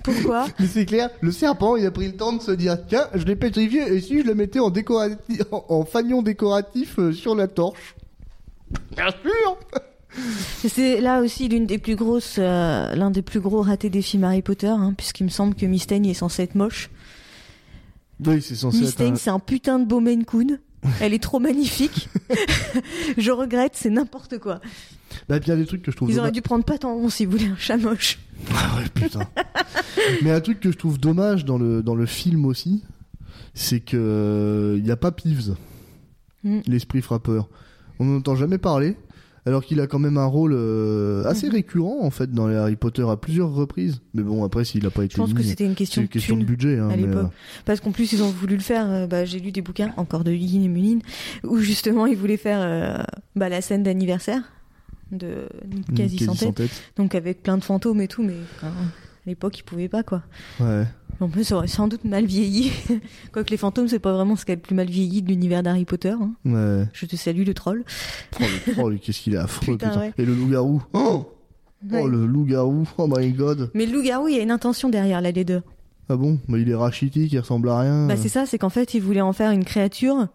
Pourquoi? 0.04 0.48
Mais 0.60 0.68
c'est 0.68 0.86
clair, 0.86 1.10
le 1.22 1.32
serpent, 1.32 1.76
il 1.76 1.86
a 1.86 1.92
pris 1.92 2.06
le 2.08 2.14
temps 2.16 2.32
de 2.32 2.42
se 2.42 2.52
dire, 2.52 2.78
tiens, 2.88 3.08
je 3.16 3.26
l'ai 3.26 3.36
pétrifié, 3.36 3.82
et 3.92 4.00
si 4.00 4.22
je 4.22 4.26
le 4.26 4.34
mettais 4.36 4.60
en, 4.60 4.70
décoratif, 4.70 5.42
en, 5.52 5.66
en 5.68 5.84
fanion 5.84 6.22
décoratif 6.22 7.00
euh, 7.00 7.12
sur 7.12 7.36
la 7.36 7.48
torche 7.48 7.96
Bien 8.96 9.08
sûr 9.10 9.58
C'est 10.68 11.02
là 11.02 11.22
aussi 11.22 11.48
l'une 11.48 11.66
des 11.66 11.78
plus 11.78 11.96
grosses, 11.96 12.36
euh, 12.38 12.94
l'un 12.96 13.12
des 13.12 13.22
plus 13.22 13.40
gros 13.40 13.62
ratés 13.62 13.90
des 13.90 14.02
films 14.02 14.24
Harry 14.24 14.42
Potter, 14.42 14.68
hein, 14.68 14.94
puisqu'il 14.98 15.26
me 15.26 15.30
semble 15.30 15.56
que 15.56 15.66
Mistaigne 15.66 16.06
est 16.08 16.14
censée 16.14 16.44
être 16.44 16.56
moche. 16.56 16.90
Oui, 18.26 18.42
c'est 18.42 18.56
censé 18.56 18.78
être 18.78 18.84
Mistaigne, 18.86 19.14
un... 19.14 19.18
c'est 19.18 19.30
un 19.30 19.40
putain 19.40 19.80
de 19.80 19.86
beau 19.86 20.00
Maine 20.00 20.26
Coon. 20.26 20.58
Elle 21.02 21.14
est 21.14 21.24
trop 21.24 21.40
magnifique. 21.40 22.10
je 23.18 23.32
regrette, 23.32 23.74
c'est 23.76 23.90
n'importe 23.90 24.38
quoi. 24.38 24.62
Bah, 25.28 25.38
il 25.42 25.48
y 25.48 25.52
a 25.52 25.56
des 25.56 25.66
trucs 25.66 25.82
que 25.82 25.92
je 25.92 25.98
trouve 25.98 26.12
Ils 26.12 26.20
auraient 26.20 26.32
dû 26.32 26.42
prendre 26.44 26.64
Patenron 26.64 27.10
si 27.10 27.26
vous 27.26 27.32
voulez 27.32 27.48
un 27.48 27.58
chat 27.58 27.78
moche. 27.78 28.20
Ah 28.54 28.78
ouais, 28.78 28.90
putain. 28.94 29.22
Mais 30.22 30.32
un 30.32 30.42
truc 30.42 30.60
que 30.60 30.72
je 30.72 30.78
trouve 30.78 31.00
dommage 31.00 31.46
dans 31.46 31.58
le, 31.58 31.82
dans 31.82 31.96
le 31.96 32.06
film 32.06 32.46
aussi, 32.46 32.84
c'est 33.56 33.80
que 33.80 34.76
il 34.78 34.84
n'y 34.84 34.92
a 34.92 34.98
pas 34.98 35.12
Peeves, 35.12 35.56
Mm. 36.46 36.60
l'esprit 36.68 37.02
frappeur. 37.02 37.50
On 38.00 38.06
n'entend 38.06 38.36
jamais 38.36 38.60
parler, 38.60 38.96
alors 39.46 39.64
qu'il 39.64 39.80
a 39.80 39.88
quand 39.88 40.00
même 40.00 40.18
un 40.18 40.26
rôle 40.26 40.54
euh, 40.56 41.24
assez 41.26 41.48
Mhm. 41.48 41.54
récurrent 41.54 41.98
en 42.02 42.10
fait 42.10 42.32
dans 42.32 42.48
les 42.48 42.56
Harry 42.56 42.76
Potter 42.76 43.06
à 43.10 43.16
plusieurs 43.18 43.54
reprises. 43.54 44.02
Mais 44.14 44.24
bon, 44.24 44.44
après 44.44 44.66
s'il 44.66 44.86
a 44.86 44.90
pas 44.90 45.04
été 45.04 45.14
Je 45.14 45.18
pense 45.18 45.34
que 45.34 45.40
mis, 45.40 45.46
c'était 45.46 45.66
une 45.66 45.76
question 45.76 46.02
une 46.02 46.08
de 46.08 46.12
question 46.12 46.36
de 46.36 46.42
thune. 46.42 46.48
budget. 46.48 46.80
Hein, 46.80 46.90
à 46.90 46.96
mais, 46.96 47.04
l'époque. 47.04 47.30
Parce 47.66 47.80
qu'en 47.80 47.92
plus, 47.92 48.12
ils 48.14 48.24
ont 48.24 48.30
voulu 48.30 48.56
le 48.56 48.62
faire. 48.62 48.90
euh, 48.90 49.08
bah, 49.08 49.26
j'ai 49.26 49.40
lu 49.40 49.52
des 49.52 49.62
bouquins, 49.62 49.94
encore 49.98 50.24
de 50.24 50.32
Yin 50.32 50.64
et 50.64 50.68
Muline, 50.68 51.02
où 51.44 51.58
justement, 51.60 52.06
ils 52.08 52.18
voulaient 52.18 52.38
faire 52.38 52.60
euh, 52.62 53.04
bah, 53.36 53.50
la 53.50 53.62
scène 53.62 53.84
d'anniversaire 53.84 54.42
de 55.12 55.28
euh, 55.28 55.48
quasi 55.96 56.16
quasi 56.18 56.26
sans 56.26 56.34
sans 56.34 56.46
tête. 56.52 56.56
tête. 56.70 56.84
Donc 56.98 57.14
avec 57.14 57.44
plein 57.44 57.58
de 57.58 57.64
fantômes 57.64 58.02
et 58.02 58.08
tout, 58.08 58.24
mais 58.24 58.34
à 59.26 59.30
l'époque, 59.30 59.58
ils 59.60 59.64
pouvaient 59.64 59.90
pas, 59.90 60.04
quoi. 60.04 60.24
Ouais. 60.60 60.86
En 61.20 61.30
plus, 61.30 61.46
ça 61.46 61.56
aurait 61.56 61.68
sans 61.68 61.88
doute 61.88 62.04
mal 62.04 62.26
vieilli. 62.26 62.72
Quoique 63.32 63.50
les 63.50 63.58
fantômes, 63.58 63.88
c'est 63.88 64.00
pas 64.00 64.14
vraiment 64.14 64.36
ce 64.36 64.46
qui 64.46 64.52
a 64.52 64.56
le 64.56 64.62
plus 64.62 64.76
mal 64.76 64.88
vieilli 64.90 65.22
de 65.22 65.30
l'univers 65.30 65.64
d'Harry 65.64 65.86
Potter. 65.86 66.10
hein. 66.20 66.32
Ouais. 66.46 66.86
Je 66.94 67.06
te 67.06 67.16
salue, 67.16 67.44
le 67.46 67.54
troll. 67.54 67.84
Oh, 68.40 68.44
le 68.68 68.74
troll, 68.74 69.00
qu'est-ce 69.02 69.22
qu'il 69.22 69.34
est 69.34 69.38
affreux, 69.38 69.74
Putain, 69.78 69.90
putain. 69.90 70.00
ouais. 70.02 70.14
Et 70.18 70.26
le 70.26 70.34
loup-garou. 70.36 70.84
Oh, 70.94 71.32
Ouais. 71.92 72.02
oh 72.04 72.08
le 72.08 72.26
loup-garou. 72.26 72.88
Oh 72.98 73.08
my 73.08 73.32
god. 73.32 73.70
Mais 73.76 73.86
le 73.86 73.94
loup-garou, 73.94 74.28
il 74.28 74.36
y 74.36 74.40
a 74.40 74.44
une 74.44 74.50
intention 74.52 74.90
derrière 74.90 75.22
la 75.22 75.32
laideur. 75.32 75.62
Ah 76.10 76.16
bon? 76.18 76.40
Mais 76.48 76.62
il 76.62 76.70
est 76.70 76.76
rachitique, 76.76 77.32
il 77.32 77.40
ressemble 77.40 77.70
à 77.70 77.80
rien. 77.80 78.08
Bah, 78.08 78.18
c'est 78.18 78.30
ça, 78.30 78.46
c'est 78.46 78.58
qu'en 78.58 78.70
fait, 78.70 78.94
ils 78.96 79.02
voulaient 79.02 79.22
en 79.22 79.34
faire 79.34 79.52
une 79.52 79.64
créature 79.66 80.28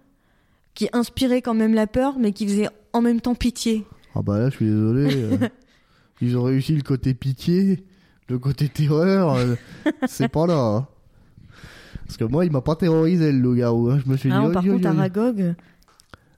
qui 0.74 0.88
inspirait 0.92 1.42
quand 1.42 1.55
même 1.55 1.74
la 1.74 1.87
peur, 1.88 2.18
mais 2.18 2.33
qui 2.33 2.46
faisait 2.46 2.68
en 2.92 3.00
même 3.03 3.20
temps 3.20 3.35
pitié. 3.35 3.85
Ah 4.14 4.22
bah 4.22 4.38
là, 4.38 4.48
je 4.50 4.57
suis 4.57 4.66
désolé. 4.66 5.09
euh, 5.14 5.48
ils 6.20 6.37
ont 6.37 6.42
réussi 6.44 6.74
le 6.74 6.83
côté 6.83 7.14
pitié, 7.14 7.85
le 8.30 8.38
côté 8.38 8.68
terreur. 8.68 9.34
euh, 9.34 9.54
c'est 10.08 10.28
pas 10.28 10.46
là. 10.46 10.58
hein. 10.58 10.86
Parce 12.06 12.16
que 12.16 12.24
moi, 12.24 12.44
il 12.44 12.50
m'a 12.50 12.60
pas 12.60 12.74
terrorisé 12.76 13.30
le 13.32 13.38
loup-garou. 13.38 13.90
Hein. 13.90 14.00
Je 14.04 14.10
me 14.10 14.16
suis 14.16 14.28
dit. 14.30 14.34
Ah, 14.36 14.44
oi, 14.46 14.52
par 14.52 14.64
oi, 14.64 14.72
contre. 14.74 14.86
Aragog. 14.88 15.54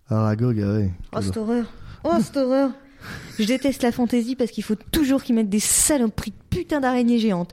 Aragog, 0.08 0.60
ah 0.62 0.72
ouais. 0.74 0.90
Oh, 1.14 1.20
cette 1.22 1.36
horreur. 1.36 1.72
Oh, 2.04 2.10
cette 2.22 2.36
horreur. 2.36 2.70
Je 3.36 3.44
déteste 3.44 3.82
la 3.82 3.90
fantaisie 3.90 4.36
parce 4.36 4.52
qu'il 4.52 4.62
faut 4.62 4.76
toujours 4.92 5.24
qu'ils 5.24 5.34
mettent 5.34 5.48
des 5.50 5.58
saloperies 5.58 6.30
de 6.30 6.36
putain 6.56 6.78
d'araignées 6.80 7.18
géantes. 7.18 7.50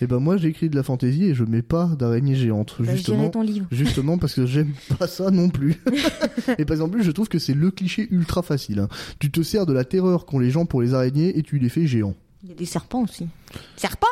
Et 0.00 0.06
ben 0.06 0.20
moi 0.20 0.36
j'écris 0.36 0.68
de 0.70 0.76
la 0.76 0.84
fantaisie 0.84 1.24
et 1.24 1.34
je 1.34 1.42
mets 1.42 1.62
pas 1.62 1.86
d'araignée 1.98 2.36
géante. 2.36 2.76
Bah, 2.78 2.84
je 2.90 2.96
justement, 2.98 3.28
ton 3.28 3.42
livre. 3.42 3.66
justement 3.72 4.16
parce 4.18 4.34
que 4.34 4.46
j'aime 4.46 4.70
pas 5.00 5.08
ça 5.08 5.32
non 5.32 5.48
plus. 5.48 5.74
et 6.58 6.64
parce 6.64 6.78
qu'en 6.78 6.88
plus 6.88 7.02
je 7.02 7.10
trouve 7.10 7.28
que 7.28 7.40
c'est 7.40 7.54
le 7.54 7.72
cliché 7.72 8.06
ultra 8.12 8.42
facile. 8.42 8.78
hein. 8.78 8.88
Tu 9.18 9.32
te 9.32 9.42
sers 9.42 9.66
de 9.66 9.72
la 9.72 9.84
terreur 9.84 10.24
qu'ont 10.24 10.38
les 10.38 10.50
gens 10.50 10.66
pour 10.66 10.82
les 10.82 10.94
araignées 10.94 11.36
et 11.36 11.42
tu 11.42 11.58
les 11.58 11.68
fais 11.68 11.88
géants. 11.88 12.14
Il 12.42 12.48
y 12.48 12.52
a 12.52 12.56
des 12.56 12.66
serpents 12.66 13.02
aussi. 13.02 13.28
Serpents 13.76 14.06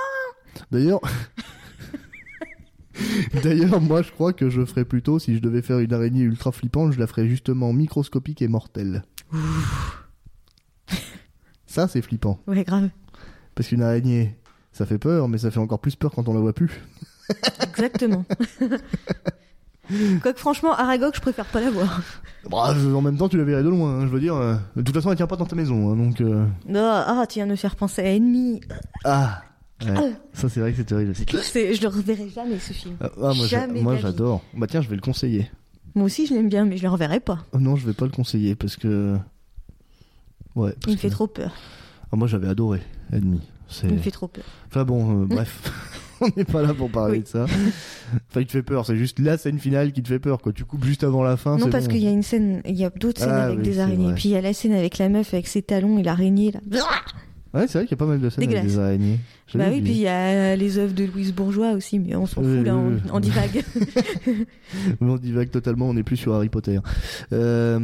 D'ailleurs. 0.71 1.01
D'ailleurs, 3.43 3.81
moi, 3.81 4.03
je 4.03 4.11
crois 4.13 4.33
que 4.33 4.51
je 4.51 4.65
ferais 4.65 4.85
plutôt, 4.85 5.19
si 5.19 5.35
je 5.35 5.41
devais 5.41 5.63
faire 5.63 5.79
une 5.79 5.93
araignée 5.93 6.23
ultra 6.23 6.53
flippante, 6.53 6.93
je 6.93 6.99
la 6.99 7.07
ferais 7.07 7.29
justement 7.29 7.73
microscopique 7.73 8.43
et 8.43 8.49
mortelle. 8.49 9.05
Ça, 11.67 11.89
c'est 11.89 12.03
flippant. 12.03 12.41
Ouais, 12.47 12.65
grave. 12.65 12.91
Parce 13.55 13.69
qu'une 13.69 13.83
araignée, 13.83 14.37
ça 14.73 14.87
fait 14.87 14.99
peur, 14.99 15.29
mais 15.29 15.39
ça 15.39 15.51
fait 15.51 15.61
encore 15.61 15.81
plus 15.81 15.97
peur 15.97 16.13
quand 16.13 16.29
on 16.29 16.35
la 16.35 16.41
voit 16.41 16.53
plus. 16.53 16.81
Exactement. 17.63 18.25
Quoique 20.23 20.39
franchement, 20.39 20.73
Aragog, 20.73 21.13
je 21.15 21.21
préfère 21.21 21.47
pas 21.47 21.61
la 21.61 21.71
voir. 21.71 22.03
Bah, 22.51 22.75
en 22.95 23.01
même 23.03 23.17
temps, 23.17 23.29
tu 23.29 23.37
la 23.37 23.45
verrais 23.45 23.63
de 23.63 23.69
loin, 23.69 24.01
hein, 24.01 24.07
je 24.07 24.13
veux 24.13 24.21
dire. 24.21 24.35
euh, 24.35 24.55
de 24.77 24.83
toute 24.83 24.95
façon, 24.95 25.11
elle 25.11 25.17
tient 25.17 25.27
pas 25.27 25.37
dans 25.37 25.47
ta 25.47 25.57
maison, 25.57 25.91
hein, 25.93 25.97
donc. 25.97 26.21
euh, 26.21 26.47
Non, 26.69 26.91
ah, 27.07 27.25
tu 27.29 27.35
viens 27.39 27.47
de 27.47 27.51
me 27.53 27.57
faire 27.57 27.77
penser 27.77 28.03
à 28.03 28.13
Ennemi. 28.15 28.61
Ah 29.05 29.43
ouais. 29.85 30.13
Ça, 30.33 30.49
c'est 30.49 30.61
vrai 30.61 30.71
que 30.73 30.77
c'est 30.79 30.85
terrible. 30.85 31.15
c'est- 31.15 31.43
C'est- 31.43 31.75
Je 31.75 31.83
le 31.83 31.89
reverrai 31.89 32.29
jamais, 32.29 32.59
ce 32.59 32.73
film. 32.73 32.97
Ah, 33.01 33.11
ah, 33.17 33.21
moi, 33.21 33.47
j'a- 33.47 33.61
Jamais 33.61 33.83
moi 33.83 33.93
de 33.93 34.03
la 34.03 34.11
vie. 34.11 34.17
j'adore. 34.17 34.43
Bah, 34.55 34.67
tiens, 34.69 34.81
je 34.81 34.89
vais 34.89 34.97
le 34.97 35.01
conseiller. 35.03 35.51
Moi 35.95 36.07
aussi, 36.07 36.27
je 36.27 36.35
l'aime 36.35 36.49
bien, 36.49 36.65
mais 36.65 36.77
je 36.77 36.83
le 36.85 36.89
reverrai 36.89 37.19
pas. 37.21 37.39
Oh, 37.53 37.59
non, 37.59 37.77
je 37.77 37.85
vais 37.87 37.93
pas 37.95 38.05
le 38.05 38.11
conseiller 38.13 38.55
parce 38.55 38.77
que. 38.77 39.17
Ouais. 40.55 40.73
parce 40.73 40.87
Il 40.87 40.93
me 40.93 40.97
fait 40.99 41.11
trop 41.11 41.27
peur. 41.27 41.53
Ah, 42.13 42.17
moi, 42.17 42.27
j'avais 42.27 42.49
adoré 42.49 42.81
Ennemi. 43.13 43.41
C'est. 43.69 43.87
Il 43.89 43.95
me 43.95 43.99
fait 43.99 44.11
trop 44.11 44.29
peur. 44.29 44.45
Enfin 44.69 44.85
bon, 44.85 45.23
euh, 45.23 45.27
bref, 45.29 45.71
on 46.25 46.29
n'est 46.37 46.45
pas 46.45 46.63
là 46.63 46.75
pour 46.75 46.91
parler 46.91 47.19
Oui. 47.19 47.23
de 47.23 47.29
ça. 47.29 47.45
Enfin, 47.45 48.41
il 48.41 48.47
te 48.47 48.53
fait 48.53 48.63
peur, 48.63 48.85
c'est 48.87 48.97
juste 48.97 49.19
la 49.19 49.39
scène 49.39 49.59
finale 49.59 49.93
qui 49.93 50.03
te 50.03 50.09
fait 50.09 50.19
peur, 50.19 50.41
quoi. 50.43 50.53
Tu 50.53 50.65
coupes 50.65 50.85
juste 50.85 51.05
avant 51.05 51.23
la 51.23 51.37
fin. 51.37 51.57
Non, 51.57 51.71
parce 51.71 51.87
bon. 51.87 51.93
qu'il 51.93 52.03
y 52.03 52.07
a 52.09 52.11
une 52.11 52.23
scène, 52.23 52.61
il 52.67 52.77
y 52.77 52.85
a 52.85 52.91
d'autres 52.91 53.21
scènes 53.21 53.31
Ah 53.33 53.45
avec 53.45 53.59
oui, 53.59 53.65
des 53.65 53.79
araignées. 53.81 54.05
vrai. 54.07 54.15
Puis 54.15 54.29
il 54.31 54.33
y 54.33 54.37
a 54.37 54.41
la 54.41 54.53
scène 54.53 54.73
avec 54.73 54.99
la 54.99 55.09
meuf 55.09 55.33
avec 55.35 55.47
ses 55.47 55.63
talons 55.63 55.99
et 55.99 56.03
l'araignée, 56.03 56.53
là. 56.53 56.61
Ouais, 57.53 57.67
c'est 57.67 57.79
vrai 57.79 57.85
qu'il 57.87 57.91
y 57.91 57.95
a 57.95 57.97
pas 57.97 58.07
mal 58.07 58.21
de 58.21 58.31
scènes 58.31 58.49
avec 58.49 58.63
des 58.65 58.79
araignées. 58.79 59.19
Bah 59.57 59.65
oui, 59.71 59.81
puis 59.81 59.91
il 59.91 59.99
y 59.99 60.07
a 60.07 60.55
les 60.55 60.79
œuvres 60.79 60.95
de 60.95 61.05
Louise 61.05 61.33
Bourgeois 61.33 61.73
aussi, 61.73 61.99
mais 61.99 62.15
on 62.15 62.25
s'en 62.27 62.43
fout 62.43 62.65
là, 62.65 62.77
on, 63.13 63.19
divague. 63.19 63.65
On 65.01 65.17
divague 65.17 65.51
totalement, 65.51 65.89
on 65.89 65.95
n'est 65.95 66.05
plus 66.05 66.17
sur 66.17 66.33
Harry 66.35 66.49
Potter. 66.49 66.79
Euh, 67.33 67.81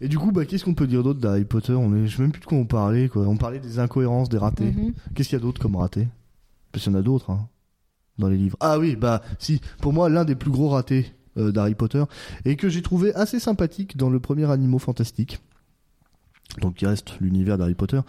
Et 0.00 0.08
du 0.08 0.18
coup, 0.18 0.32
bah, 0.32 0.44
qu'est-ce 0.44 0.64
qu'on 0.64 0.74
peut 0.74 0.88
dire 0.88 1.04
d'autre 1.04 1.20
d'Harry 1.20 1.44
Potter? 1.44 1.72
On 1.74 1.94
est... 1.94 2.08
Je 2.08 2.16
sais 2.16 2.22
même 2.22 2.32
plus 2.32 2.40
de 2.40 2.46
quoi 2.46 2.58
on 2.58 2.64
parlait, 2.66 3.08
quoi. 3.08 3.22
On 3.28 3.36
parlait 3.36 3.60
des 3.60 3.78
incohérences, 3.78 4.28
des 4.28 4.38
ratés. 4.38 4.64
Mhm. 4.64 4.92
Qu'est-ce 5.14 5.28
qu'il 5.28 5.38
y 5.38 5.40
a 5.40 5.42
d'autre 5.44 5.60
comme 5.60 5.76
ratés 5.76 6.08
Parce 6.72 6.82
qu'il 6.82 6.92
y 6.92 6.96
en 6.96 6.98
a 6.98 7.02
d'autres, 7.02 7.30
hein, 7.30 7.46
dans 8.18 8.28
les 8.28 8.36
livres. 8.36 8.56
Ah 8.60 8.78
oui, 8.78 8.96
bah, 8.96 9.22
si. 9.38 9.60
Pour 9.80 9.92
moi, 9.92 10.08
l'un 10.08 10.24
des 10.24 10.34
plus 10.34 10.50
gros 10.50 10.68
ratés 10.68 11.12
euh, 11.36 11.50
d'Harry 11.52 11.74
Potter, 11.74 12.04
et 12.44 12.56
que 12.56 12.68
j'ai 12.68 12.82
trouvé 12.82 13.12
assez 13.14 13.40
sympathique 13.40 13.96
dans 13.96 14.08
le 14.10 14.20
premier 14.20 14.50
Animaux 14.50 14.78
Fantastiques, 14.78 15.40
donc 16.60 16.74
qui 16.74 16.86
reste 16.86 17.18
l'univers 17.20 17.58
d'Harry 17.58 17.74
Potter, 17.74 18.00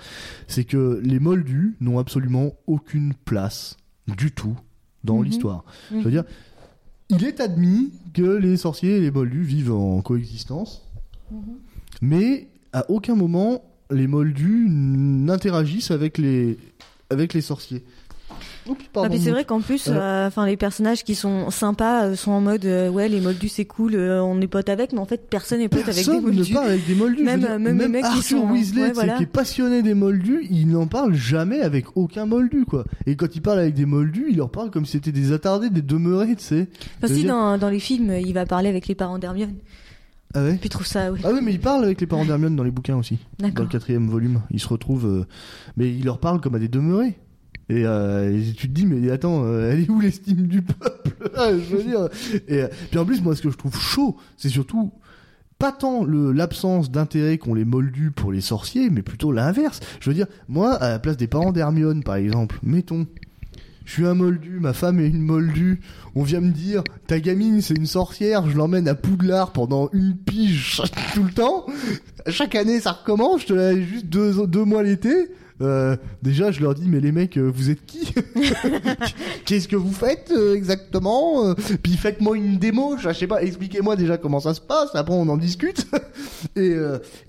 c'est 0.48 0.64
que 0.66 1.02
les 1.04 1.20
moldus 1.20 1.76
n'ont 1.82 1.98
absolument 1.98 2.52
aucune 2.68 3.14
place 3.26 3.78
du 4.08 4.32
tout 4.32 4.56
dans 5.04 5.18
Mhm. 5.20 5.24
l'histoire. 5.26 5.64
Mhm. 5.92 6.00
Je 6.00 6.06
veux 6.06 6.12
dire, 6.12 6.24
il 7.10 7.24
est 7.24 7.40
admis 7.40 7.92
que 8.14 8.22
les 8.38 8.58
sorciers 8.58 8.98
et 8.98 9.00
les 9.00 9.12
moldus 9.12 9.42
vivent 9.44 9.72
en 9.74 10.02
coexistence, 10.02 10.84
Mhm. 11.32 11.40
mais 12.02 12.48
à 12.74 12.90
aucun 12.92 13.16
moment 13.16 13.64
les 13.92 14.08
moldus 14.08 14.68
n'interagissent 14.70 15.92
avec 15.92 16.18
les 16.18 16.58
avec 17.12 17.34
les 17.34 17.42
sorciers. 17.42 17.84
Ah, 18.96 19.08
c'est 19.20 19.30
vrai 19.32 19.46
qu'en 19.46 19.62
plus, 19.62 19.88
Euh. 19.88 19.92
euh, 19.94 20.28
enfin, 20.28 20.46
les 20.48 20.58
personnages 20.58 21.04
qui 21.04 21.14
sont 21.14 21.52
sympas 21.52 22.06
euh, 22.06 22.16
sont 22.16 22.32
en 22.32 22.42
mode, 22.42 22.66
euh, 22.66 22.90
ouais, 22.90 23.08
les 23.10 23.22
moldus 23.22 23.50
c'est 23.50 23.66
cool, 23.66 23.96
on 23.96 24.42
est 24.42 24.48
potes 24.48 24.70
avec, 24.70 24.92
mais 24.92 25.00
en 25.00 25.06
fait, 25.06 25.30
personne 25.30 25.60
n'est 25.60 25.70
pote 25.70 25.88
avec 25.88 26.04
des 26.06 26.20
moldus. 26.20 26.54
parle 26.54 26.68
avec 26.70 26.88
des 26.88 26.96
moldus. 26.96 27.24
Même, 27.24 27.40
dire, 27.42 27.52
euh, 27.52 27.60
même 27.60 27.78
les 27.78 27.88
mecs 27.88 28.02
qui 28.04 28.08
Arthur 28.08 28.40
sont- 28.40 28.52
Weasley, 28.52 28.82
ouais, 28.82 28.88
tu 28.90 28.94
sais, 28.96 29.02
voilà. 29.02 29.14
qui 29.18 29.24
est 29.24 29.28
passionné 29.28 29.82
des 29.84 29.94
moldus, 29.94 30.48
il 30.50 30.68
n'en 30.70 30.88
parle 30.88 31.14
jamais 31.14 31.62
avec 31.62 31.96
aucun 31.96 32.26
moldu, 32.26 32.66
quoi. 32.66 32.86
Et 33.06 33.16
quand 33.16 33.36
il 33.36 33.42
parle 33.42 33.60
avec 33.60 33.76
des 33.76 33.86
moldus, 33.86 34.28
il 34.30 34.38
leur 34.38 34.50
parle 34.50 34.72
comme 34.72 34.86
si 34.86 34.94
c'était 34.94 35.12
des 35.12 35.32
attardés, 35.32 35.70
des 35.70 35.82
demeurés, 35.84 36.36
tu 36.36 36.44
sais. 36.44 36.68
Enfin, 37.04 37.14
si, 37.14 37.22
dire- 37.22 37.28
dans, 37.34 37.58
dans 37.60 37.70
les 37.70 37.80
films, 37.80 38.14
il 38.14 38.34
va 38.34 38.46
parler 38.48 38.70
avec 38.70 38.88
les 38.88 38.96
parents 38.96 39.20
d'Hermione. 39.20 39.54
Ah 40.34 40.44
ouais? 40.44 40.58
Puis 40.60 40.70
trouve 40.70 40.86
ça, 40.88 41.12
oui. 41.14 41.22
Ah 41.24 41.30
oui, 41.32 41.40
mais 41.42 41.54
il 41.54 41.60
parle 41.62 41.86
avec 41.86 42.02
les 42.02 42.08
parents 42.08 42.26
d'Hermione 42.26 42.56
dans 42.58 42.64
les 42.64 42.72
bouquins 42.72 42.98
aussi. 42.98 43.20
Dans 43.40 43.48
le 43.64 43.70
quatrième 43.70 44.08
volume, 44.10 44.42
il 44.52 44.60
se 44.60 44.68
retrouve, 44.68 45.06
euh, 45.06 45.26
mais 45.78 45.90
il 45.90 46.04
leur 46.04 46.18
parle 46.20 46.42
comme 46.42 46.56
à 46.56 46.60
des 46.60 46.68
demeurés. 46.68 47.16
Et, 47.70 47.86
euh, 47.86 48.38
et 48.38 48.54
tu 48.54 48.68
te 48.68 48.74
dis, 48.74 48.86
mais 48.86 49.10
attends, 49.10 49.44
euh, 49.44 49.72
elle 49.72 49.82
est 49.82 49.90
où 49.90 50.00
l'estime 50.00 50.48
du 50.48 50.62
peuple 50.62 51.12
Ah, 51.36 51.50
Je 51.52 51.76
veux 51.76 51.84
dire. 51.84 52.10
Et 52.48 52.62
euh, 52.62 52.68
puis 52.90 53.00
en 53.00 53.06
plus, 53.06 53.22
moi, 53.22 53.36
ce 53.36 53.42
que 53.42 53.50
je 53.50 53.58
trouve 53.58 53.78
chaud, 53.80 54.18
c'est 54.38 54.50
surtout 54.50 54.92
pas 55.58 55.72
tant 55.72 56.06
l'absence 56.06 56.92
d'intérêt 56.92 57.38
qu'ont 57.38 57.54
les 57.54 57.64
moldus 57.64 58.12
pour 58.12 58.32
les 58.32 58.42
sorciers, 58.42 58.90
mais 58.90 59.02
plutôt 59.02 59.32
l'inverse. 59.32 59.80
Je 60.02 60.10
veux 60.10 60.14
dire, 60.14 60.28
moi, 60.50 60.74
à 60.74 60.90
la 60.90 61.00
place 61.00 61.18
des 61.18 61.28
parents 61.28 61.54
d'Hermione, 61.54 62.04
par 62.04 62.16
exemple, 62.16 62.60
mettons, 62.62 63.08
je 63.86 63.94
suis 63.94 64.06
un 64.06 64.16
moldu, 64.16 64.60
ma 64.60 64.74
femme 64.74 65.00
est 65.00 65.08
une 65.08 65.22
moldue, 65.22 65.80
on 66.16 66.24
vient 66.24 66.42
me 66.42 66.52
dire, 66.52 66.84
ta 67.08 67.20
gamine 67.20 67.62
c'est 67.62 67.76
une 67.76 67.86
sorcière, 67.86 68.50
je 68.50 68.58
l'emmène 68.58 68.88
à 68.88 68.96
Poudlard 68.96 69.54
pendant 69.54 69.90
une 69.94 70.18
pige 70.18 70.82
tout 71.14 71.24
le 71.24 71.32
temps. 71.32 71.68
Chaque 72.28 72.56
année 72.56 72.82
ça 72.82 72.92
recommence, 72.92 73.42
je 73.42 73.46
te 73.46 73.54
la 73.54 73.80
juste 73.80 74.08
deux 74.08 74.66
mois 74.66 74.84
l'été. 74.84 75.30
Euh, 75.62 75.96
déjà, 76.22 76.52
je 76.52 76.62
leur 76.62 76.76
dis, 76.76 76.88
mais 76.88 77.00
les 77.00 77.12
mecs, 77.12 77.38
euh, 77.38 77.50
vous 77.54 77.70
êtes 77.70 77.86
qui 77.86 78.14
Qu'est-ce 79.46 79.68
que 79.68 79.76
vous 79.76 79.94
faites 79.94 80.34
euh, 80.36 80.54
exactement 80.54 81.54
Puis 81.82 81.96
faites-moi 81.96 82.38
une 82.38 82.58
démo, 82.58 82.98
je 82.98 83.14
sais 83.14 83.28
pas, 83.28 83.42
expliquez-moi 83.42 83.96
déjà 83.96 84.18
comment 84.18 84.40
ça 84.40 84.54
se 84.54 84.62
passe, 84.62 84.94
après 84.96 85.14
on 85.14 85.30
en 85.30 85.38
discute. 85.38 85.88
et, 86.56 86.76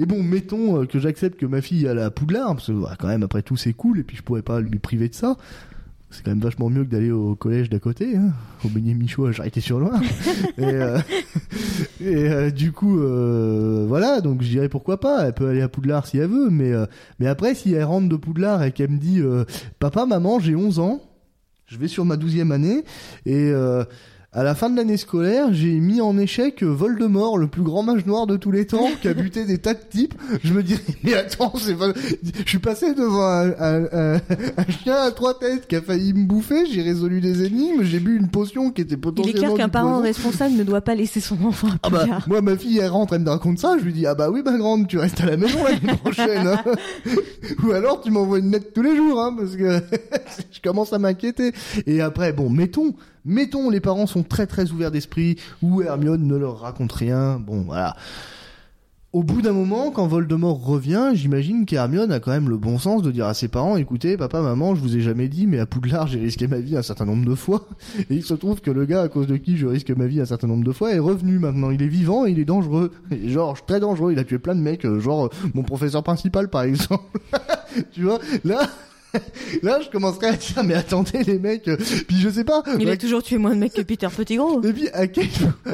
bon, 0.01 0.23
mettons 0.23 0.87
que 0.87 0.99
j'accepte 0.99 1.39
que 1.39 1.47
ma 1.47 1.61
fille 1.61 1.87
aille 1.87 2.01
à 2.01 2.11
Poudlard, 2.11 2.55
parce 2.55 2.67
que 2.67 2.73
bah, 2.73 2.97
quand 2.99 3.09
même, 3.09 3.23
après 3.23 3.43
tout, 3.43 3.57
c'est 3.57 3.75
cool, 3.75 4.01
et 4.01 4.03
puis 4.03 4.17
je 4.17 4.23
pourrais 4.23 4.43
pas 4.43 4.61
lui 4.61 4.79
priver 4.79 5.09
de 5.09 5.15
ça. 5.15 5.37
C'est 6.11 6.25
quand 6.25 6.31
même 6.31 6.40
vachement 6.40 6.71
mieux 6.71 6.85
que 6.85 6.90
d'aller 6.90 7.11
au 7.11 7.35
collège 7.35 7.69
d'à 7.69 7.81
côté, 7.81 8.16
hein, 8.16 8.33
au 8.64 8.69
Beignet 8.69 8.95
Michaud 8.95 9.27
à 9.27 9.33
Charité-sur-Loire. 9.33 10.01
et 10.59 10.64
euh, 10.64 10.99
et 12.01 12.29
euh, 12.31 12.51
du 12.51 12.73
coup, 12.73 13.01
euh, 13.01 13.85
voilà, 13.88 14.21
donc 14.21 14.42
je 14.42 14.49
dirais 14.49 14.69
pourquoi 14.69 15.01
pas, 15.01 15.27
elle 15.27 15.33
peut 15.33 15.49
aller 15.49 15.62
à 15.62 15.69
Poudlard 15.69 16.07
si 16.07 16.19
elle 16.19 16.29
veut, 16.29 16.51
mais, 16.51 16.73
euh, 16.73 16.87
mais 17.19 17.27
après, 17.27 17.55
si 17.55 17.73
elle 17.73 17.85
rentre 17.85 18.09
de 18.09 18.16
Poudlard 18.16 18.62
et 18.62 18.73
qu'elle 18.73 18.90
me 18.90 18.99
dit 18.99 19.21
euh, 19.21 19.45
Papa, 19.79 20.07
maman, 20.07 20.38
j'ai 20.38 20.55
11 20.55 20.79
ans, 20.79 21.01
je 21.66 21.79
vais 21.79 21.88
sur 21.88 22.05
ma 22.05 22.16
12e 22.16 22.53
année, 22.53 22.85
et 23.25 23.51
euh, 23.51 23.85
à 24.38 24.42
la 24.44 24.55
fin 24.55 24.68
de 24.68 24.77
l'année 24.77 24.99
scolaire, 24.99 25.49
j'ai 25.53 25.72
mis 25.81 26.03
en 26.03 26.18
échec 26.18 26.62
Voldemort, 26.62 27.38
le 27.38 27.46
plus 27.46 27.62
grand 27.62 27.83
mage 27.83 28.05
noir 28.05 28.27
de 28.27 28.37
tous 28.37 28.51
les 28.51 28.66
temps, 28.66 28.88
qui 29.01 29.09
a 29.09 29.14
buté 29.14 29.46
des 29.46 29.57
tas 29.57 29.72
de 29.72 29.81
types. 29.88 30.14
Je 30.44 30.53
me 30.53 30.62
dirais, 30.62 30.83
mais 31.05 31.14
attends, 31.14 31.55
c'est 31.57 31.75
pas... 31.75 31.87
Je 32.44 32.46
suis 32.49 32.59
passé 32.59 32.92
devant 32.94 33.22
un, 33.27 33.49
un- 33.59 33.85
un- 33.92 34.20
un 34.59 34.64
chien 34.83 34.94
à 34.94 35.11
trois 35.11 35.38
têtes 35.38 35.66
qui 35.66 35.75
a 35.77 35.81
failli 35.81 36.12
me 36.12 36.27
bouffer, 36.27 36.66
j'ai 36.66 36.83
résolu 36.83 37.22
des 37.22 37.44
énigmes, 37.44 37.83
j'ai 37.83 37.99
bu 37.99 38.16
une 38.18 38.29
potion 38.29 38.70
qui 38.70 38.83
était 38.83 38.90
Il 38.90 38.94
est 38.94 39.01
potentiellement 39.01 39.55
clair 39.55 39.55
qu'un 39.55 39.68
parent 39.70 40.01
responsable 40.03 40.55
ne 40.55 40.64
doit 40.64 40.83
pas 40.83 40.94
laisser 40.94 41.20
son 41.20 41.42
enfant 41.42 41.68
à 41.68 41.79
Ah 41.85 41.88
bah, 41.88 42.07
moi, 42.27 42.42
ma 42.42 42.59
fille, 42.59 42.77
elle 42.79 42.90
rentre, 42.90 43.14
elle 43.14 43.22
me 43.22 43.31
raconte 43.31 43.59
ça, 43.59 43.77
je 43.79 43.85
lui 43.85 43.94
dis, 43.94 44.05
ah 44.07 44.14
bah 44.14 44.29
oui, 44.31 44.42
ma 44.44 44.59
grande, 44.59 44.87
tu 44.87 44.99
restes 44.99 45.22
à 45.22 45.27
la 45.27 45.38
maison 45.38 45.64
l'année 45.64 45.96
prochaine, 46.05 46.46
hein. 46.46 46.62
Ou 47.64 47.72
alors, 47.72 48.03
tu 48.03 48.11
m'envoies 48.11 48.40
une 48.40 48.51
lettre 48.51 48.72
tous 48.75 48.83
les 48.83 48.94
jours, 48.96 49.18
hein, 49.22 49.35
parce 49.38 49.57
que 49.57 49.81
je 50.53 50.61
commence 50.62 50.92
à 50.92 50.99
m'inquiéter. 50.99 51.53
Et 51.87 52.03
après, 52.03 52.35
bon, 52.35 52.51
mettons, 52.51 52.94
mettons, 53.27 53.69
les 53.69 53.81
parents 53.81 54.07
sont 54.07 54.23
très 54.23 54.47
très 54.47 54.71
ouverts 54.71 54.91
d'esprit, 54.91 55.37
ou 55.62 55.83
Hermione 55.83 56.27
ne 56.27 56.37
leur 56.37 56.61
raconte 56.61 56.93
rien, 56.93 57.39
bon, 57.39 57.62
voilà. 57.62 57.97
Au 59.17 59.23
bout 59.23 59.41
d'un 59.41 59.55
moment, 59.55 59.91
quand 59.93 60.07
Voldemort 60.07 60.62
revient, 60.62 61.12
j'imagine 61.15 61.65
qu'Hermione 61.65 62.12
a 62.12 62.21
quand 62.21 62.33
même 62.33 62.51
le 62.51 62.59
bon 62.59 62.79
sens 62.79 63.01
de 63.01 63.11
dire 63.11 63.25
à 63.25 63.33
ses 63.33 63.49
parents, 63.49 63.79
écoutez, 63.79 64.19
papa, 64.19 64.43
maman, 64.43 64.75
je 64.75 64.83
vous 64.83 64.95
ai 64.95 65.01
jamais 65.01 65.29
dit, 65.29 65.47
mais 65.47 65.59
à 65.59 65.65
Poudlard, 65.65 66.07
j'ai 66.07 66.21
risqué 66.21 66.47
ma 66.47 66.59
vie 66.59 66.77
un 66.77 66.83
certain 66.83 67.07
nombre 67.07 67.25
de 67.25 67.35
fois. 67.35 67.67
Et 68.11 68.15
il 68.15 68.23
se 68.23 68.35
trouve 68.35 68.61
que 68.61 68.71
le 68.71 68.85
gars 68.85 69.01
à 69.01 69.09
cause 69.09 69.27
de 69.27 69.39
qui 69.39 69.57
je 69.57 69.67
risque 69.67 69.91
ma 69.91 70.07
vie 70.07 70.21
un 70.21 70.27
certain 70.27 70.49
nombre 70.49 70.65
de 70.65 70.73
fois 70.73 70.93
est 70.93 70.99
revenu 70.99 71.39
maintenant. 71.39 71.71
Il 71.71 71.83
est 71.83 71.89
vivant 71.89 72.27
et 72.27 72.33
il 72.33 72.39
est 72.39 72.45
dangereux. 72.45 72.93
Et 73.11 73.31
genre, 73.31 73.57
très 73.65 73.81
dangereux. 73.81 74.12
Il 74.12 74.19
a 74.19 74.25
tué 74.25 74.39
plein 74.39 74.55
de 74.55 74.61
mecs, 74.61 74.85
euh, 74.85 75.01
genre 75.01 75.27
euh, 75.27 75.51
mon 75.55 75.62
professeur 75.62 76.03
principal 76.03 76.51
par 76.51 76.65
exemple. 76.65 77.19
tu 77.93 78.03
vois, 78.03 78.19
là, 78.45 78.69
Là, 79.63 79.81
je 79.81 79.91
commencerai 79.91 80.29
à 80.29 80.33
dire, 80.33 80.65
mais 80.65 80.75
attendez, 80.75 81.23
les 81.25 81.39
mecs, 81.39 81.69
euh, 81.69 81.77
puis 81.77 82.17
je 82.19 82.29
sais 82.29 82.45
pas. 82.45 82.63
Il 82.79 82.89
a 82.91 82.97
toujours 82.97 83.23
tué 83.23 83.39
moins 83.39 83.55
de 83.55 83.61
mecs 83.61 83.75
que 83.75 83.83
Peter 83.83 84.09
Pettigrew. 84.15 84.65
Et 84.65 84.73
puis, 84.73 84.89
à 84.93 85.07
quel, 85.07 85.29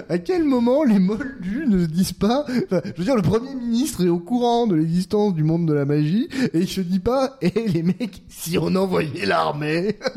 à 0.08 0.18
quel 0.18 0.44
moment 0.44 0.84
les 0.84 0.98
moldus 0.98 1.66
ne 1.68 1.82
se 1.82 1.86
disent 1.86 2.12
pas, 2.12 2.44
enfin, 2.64 2.80
je 2.84 2.98
veux 2.98 3.04
dire, 3.04 3.16
le 3.16 3.22
premier 3.22 3.54
ministre 3.54 4.04
est 4.04 4.08
au 4.08 4.18
courant 4.18 4.66
de 4.66 4.76
l'existence 4.76 5.34
du 5.34 5.44
monde 5.44 5.66
de 5.66 5.72
la 5.72 5.84
magie, 5.84 6.28
et 6.52 6.60
il 6.60 6.68
se 6.68 6.80
dit 6.80 7.00
pas, 7.00 7.38
eh, 7.42 7.50
les 7.68 7.82
mecs, 7.82 8.22
si 8.28 8.58
on 8.58 8.74
envoyait 8.74 9.26
l'armée. 9.26 9.96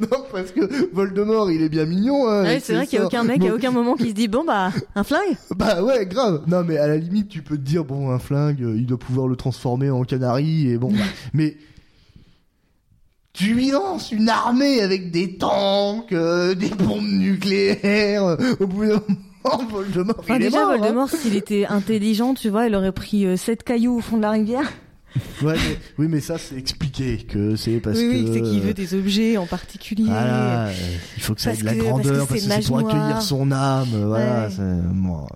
non, 0.00 0.24
parce 0.32 0.50
que 0.52 0.92
Voldemort, 0.92 1.50
il 1.50 1.62
est 1.62 1.68
bien 1.68 1.84
mignon, 1.84 2.28
hein. 2.28 2.42
Ouais, 2.42 2.60
c'est 2.60 2.74
vrai 2.74 2.86
qu'il 2.86 2.98
y 2.98 3.02
a 3.02 3.06
aucun 3.06 3.24
mec 3.24 3.40
Bon, 3.40 3.50
à 3.50 3.54
aucun 3.54 3.70
moment 3.70 3.94
qui 3.94 4.10
se 4.10 4.14
dit 4.14 4.28
bon 4.28 4.44
bah 4.44 4.70
un 4.94 5.04
flingue. 5.04 5.36
Bah 5.56 5.82
ouais, 5.82 6.06
grave. 6.06 6.42
Non, 6.46 6.62
mais 6.64 6.78
à 6.78 6.86
la 6.86 6.96
limite, 6.96 7.28
tu 7.28 7.42
peux 7.42 7.56
te 7.56 7.62
dire, 7.62 7.84
bon, 7.84 8.10
un 8.10 8.18
flingue, 8.18 8.62
euh, 8.62 8.76
il 8.76 8.86
doit 8.86 8.98
pouvoir 8.98 9.26
le 9.28 9.36
transformer 9.36 9.90
en 9.90 10.02
canari, 10.04 10.70
et 10.70 10.78
bon, 10.78 10.90
bah, 10.90 11.04
mais 11.32 11.56
tu 13.34 13.52
lui 13.52 13.70
lances 13.70 14.10
une 14.12 14.28
armée 14.30 14.80
avec 14.80 15.10
des 15.10 15.36
tanks, 15.36 16.12
euh, 16.12 16.54
des 16.54 16.68
bombes 16.70 17.02
nucléaires, 17.06 18.24
euh, 18.24 18.36
au 18.60 18.66
bout 18.66 18.84
d'un 18.86 18.92
moment, 18.94 19.64
Voldemort, 19.68 20.16
Enfin 20.20 20.36
il 20.36 20.42
est 20.42 20.44
déjà 20.46 20.60
mort, 20.62 20.70
hein. 20.72 20.78
Voldemort 20.78 21.08
s'il 21.10 21.36
était 21.36 21.66
intelligent, 21.66 22.32
tu 22.32 22.48
vois, 22.48 22.66
il 22.66 22.74
aurait 22.74 22.92
pris 22.92 23.26
euh, 23.26 23.36
sept 23.36 23.62
cailloux 23.62 23.98
au 23.98 24.00
fond 24.00 24.16
de 24.16 24.22
la 24.22 24.30
rivière. 24.30 24.72
Ouais, 25.42 25.54
mais, 25.54 25.78
oui, 25.98 26.06
mais 26.08 26.20
ça, 26.20 26.38
c'est 26.38 26.56
expliqué 26.56 27.18
que 27.18 27.54
c'est 27.54 27.78
parce 27.78 27.98
oui 27.98 28.08
oui, 28.10 28.24
que... 28.24 28.32
c'est 28.32 28.40
qu'il 28.42 28.60
veut 28.62 28.74
des 28.74 28.94
objets 28.94 29.36
en 29.36 29.46
particulier. 29.46 30.06
Voilà, 30.06 30.70
il 31.16 31.22
faut 31.22 31.34
que 31.36 31.40
ça 31.40 31.52
ait 31.52 31.56
de 31.56 31.64
la 31.64 31.74
que- 31.74 31.80
grandeur, 31.82 32.26
parce 32.26 32.40
que 32.42 32.50
c'est 32.50 32.66
pour 32.66 32.78
accueillir 32.78 33.20
son 33.22 33.52
âme, 33.52 33.86
voilà, 34.06 34.44
Ouais. 34.46 34.50
c'est... 34.50 34.62
bon, 34.92 35.26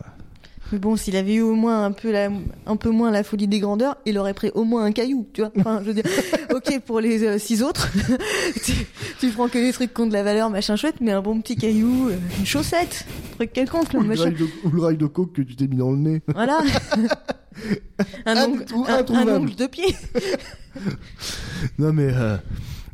Mais 0.72 0.78
bon, 0.78 0.96
s'il 0.96 1.16
avait 1.16 1.34
eu 1.34 1.40
au 1.40 1.54
moins 1.54 1.84
un 1.84 1.92
peu 1.92 2.12
la, 2.12 2.28
un 2.66 2.76
peu 2.76 2.90
moins 2.90 3.10
la 3.10 3.22
folie 3.22 3.48
des 3.48 3.58
grandeurs, 3.58 3.96
il 4.04 4.18
aurait 4.18 4.34
pris 4.34 4.50
au 4.54 4.64
moins 4.64 4.84
un 4.84 4.92
caillou, 4.92 5.26
tu 5.32 5.40
vois. 5.40 5.50
Enfin, 5.58 5.80
je 5.82 5.86
veux 5.86 5.94
dire, 5.94 6.04
ok 6.54 6.80
pour 6.84 7.00
les 7.00 7.24
euh, 7.24 7.38
six 7.38 7.62
autres, 7.62 7.90
tu, 8.64 8.72
tu 9.18 9.28
prends 9.30 9.48
que 9.48 9.58
des 9.58 9.72
trucs 9.72 9.94
qui 9.94 10.00
ont 10.00 10.06
de 10.06 10.12
la 10.12 10.22
valeur, 10.22 10.50
machin 10.50 10.76
chouette, 10.76 10.96
mais 11.00 11.12
un 11.12 11.22
bon 11.22 11.40
petit 11.40 11.56
caillou, 11.56 12.08
euh, 12.10 12.16
une 12.38 12.46
chaussette, 12.46 13.06
truc 13.36 13.52
quelconque, 13.52 13.88
ou, 13.94 13.98
le 13.98 14.02
le 14.02 14.08
machin. 14.08 14.22
rail 14.24 14.34
de, 14.34 14.46
ou 14.64 14.70
le 14.70 14.82
rail 14.82 14.96
de 14.96 15.06
coke 15.06 15.32
que 15.32 15.42
tu 15.42 15.56
t'es 15.56 15.66
mis 15.66 15.76
dans 15.76 15.90
le 15.90 15.98
nez. 15.98 16.22
Voilà. 16.34 16.60
un, 18.26 18.36
Un 18.36 18.44
ongle, 18.44 18.64
un, 18.88 19.14
un 19.14 19.36
ongle 19.36 19.54
de 19.54 19.66
pied. 19.66 19.96
Non 21.78 21.92
mais 21.92 22.08
euh, 22.12 22.36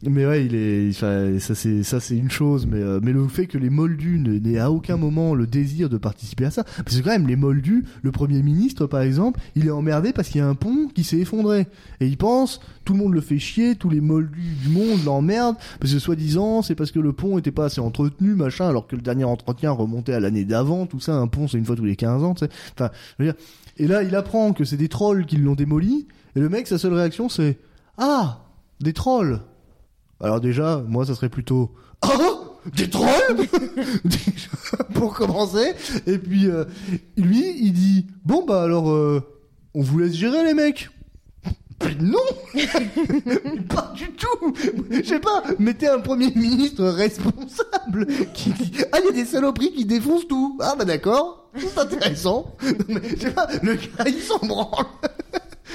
mais 0.08 0.26
ouais 0.26 0.46
il 0.46 0.54
est 0.54 0.92
ça 0.92 1.38
c'est 1.38 1.82
ça 1.82 2.00
c'est 2.00 2.16
une 2.16 2.30
chose 2.30 2.66
mais 2.66 2.80
euh, 2.80 3.00
mais 3.02 3.12
le 3.12 3.26
fait 3.28 3.46
que 3.46 3.58
les 3.58 3.70
Moldus 3.70 4.18
n'aient 4.18 4.58
à 4.58 4.70
aucun 4.70 4.96
moment 4.96 5.34
le 5.34 5.46
désir 5.46 5.88
de 5.88 5.96
participer 5.96 6.46
à 6.46 6.50
ça 6.50 6.64
parce 6.64 6.96
que 6.96 7.02
quand 7.02 7.10
même 7.10 7.26
les 7.26 7.36
Moldus 7.36 7.84
le 8.02 8.10
premier 8.12 8.42
ministre 8.42 8.86
par 8.86 9.00
exemple 9.00 9.40
il 9.54 9.66
est 9.66 9.70
emmerdé 9.70 10.12
parce 10.12 10.28
qu'il 10.28 10.40
y 10.40 10.44
a 10.44 10.48
un 10.48 10.54
pont 10.54 10.88
qui 10.94 11.04
s'est 11.04 11.18
effondré. 11.18 11.66
Et 12.00 12.06
il 12.06 12.16
pense 12.16 12.60
tout 12.84 12.92
le 12.92 12.98
monde 12.98 13.14
le 13.14 13.20
fait 13.20 13.38
chier 13.38 13.76
tous 13.76 13.90
les 13.90 14.00
Moldus 14.00 14.56
du 14.62 14.68
monde 14.68 15.04
l'emmerdent 15.04 15.56
parce 15.80 15.92
que 15.92 15.98
soi-disant 15.98 16.62
c'est 16.62 16.74
parce 16.74 16.90
que 16.90 17.00
le 17.00 17.12
pont 17.12 17.38
était 17.38 17.52
pas 17.52 17.66
assez 17.66 17.80
entretenu 17.80 18.34
machin 18.34 18.68
alors 18.68 18.86
que 18.86 18.96
le 18.96 19.02
dernier 19.02 19.24
entretien 19.24 19.70
remontait 19.70 20.12
à 20.12 20.20
l'année 20.20 20.44
d'avant 20.44 20.86
tout 20.86 21.00
ça 21.00 21.14
un 21.14 21.26
pont 21.26 21.48
c'est 21.48 21.58
une 21.58 21.64
fois 21.64 21.76
tous 21.76 21.84
les 21.84 21.96
15 21.96 22.24
ans 22.24 22.34
tu 22.34 22.46
sais. 22.46 22.50
Enfin 22.74 22.90
et 23.76 23.86
là 23.86 24.02
il 24.02 24.14
apprend 24.14 24.52
que 24.52 24.64
c'est 24.64 24.76
des 24.76 24.88
trolls 24.88 25.26
qui 25.26 25.36
l'ont 25.36 25.54
démoli 25.54 26.06
et 26.36 26.40
le 26.40 26.48
mec 26.48 26.66
sa 26.66 26.78
seule 26.78 26.94
réaction 26.94 27.28
c'est 27.28 27.58
ah! 27.98 28.40
Des 28.80 28.92
trolls. 28.92 29.40
Alors 30.20 30.40
déjà, 30.40 30.82
moi, 30.86 31.06
ça 31.06 31.14
serait 31.14 31.28
plutôt 31.28 31.74
oh 32.06 32.56
des 32.76 32.88
trolls 32.88 33.46
pour 34.94 35.14
commencer. 35.14 35.74
Et 36.06 36.18
puis 36.18 36.46
euh, 36.46 36.64
lui, 37.16 37.56
il 37.60 37.72
dit 37.72 38.06
bon 38.24 38.44
bah 38.44 38.62
alors, 38.62 38.90
euh, 38.90 39.22
on 39.74 39.82
vous 39.82 39.98
laisse 39.98 40.14
gérer 40.14 40.44
les 40.44 40.54
mecs. 40.54 40.88
Mais 41.84 41.96
non 42.00 42.18
Pas 43.68 43.92
du 43.94 44.10
tout 44.12 44.54
Je 44.90 45.02
sais 45.02 45.18
pas, 45.18 45.42
mettez 45.58 45.88
un 45.88 45.98
premier 45.98 46.30
ministre 46.34 46.84
responsable 46.84 48.06
qui 48.32 48.50
dit 48.50 48.72
Ah, 48.92 48.98
il 49.00 49.06
y 49.06 49.08
a 49.08 49.12
des 49.12 49.24
saloperies 49.24 49.72
qui 49.72 49.84
défoncent 49.84 50.28
tout 50.28 50.56
Ah 50.62 50.76
bah 50.78 50.84
d'accord, 50.84 51.50
c'est 51.56 51.76
intéressant 51.76 52.54
je 52.62 53.16
sais 53.20 53.30
pas, 53.32 53.48
le 53.62 53.74
gars 53.74 54.04
il 54.06 54.20
s'en 54.20 54.38
branle 54.38 54.86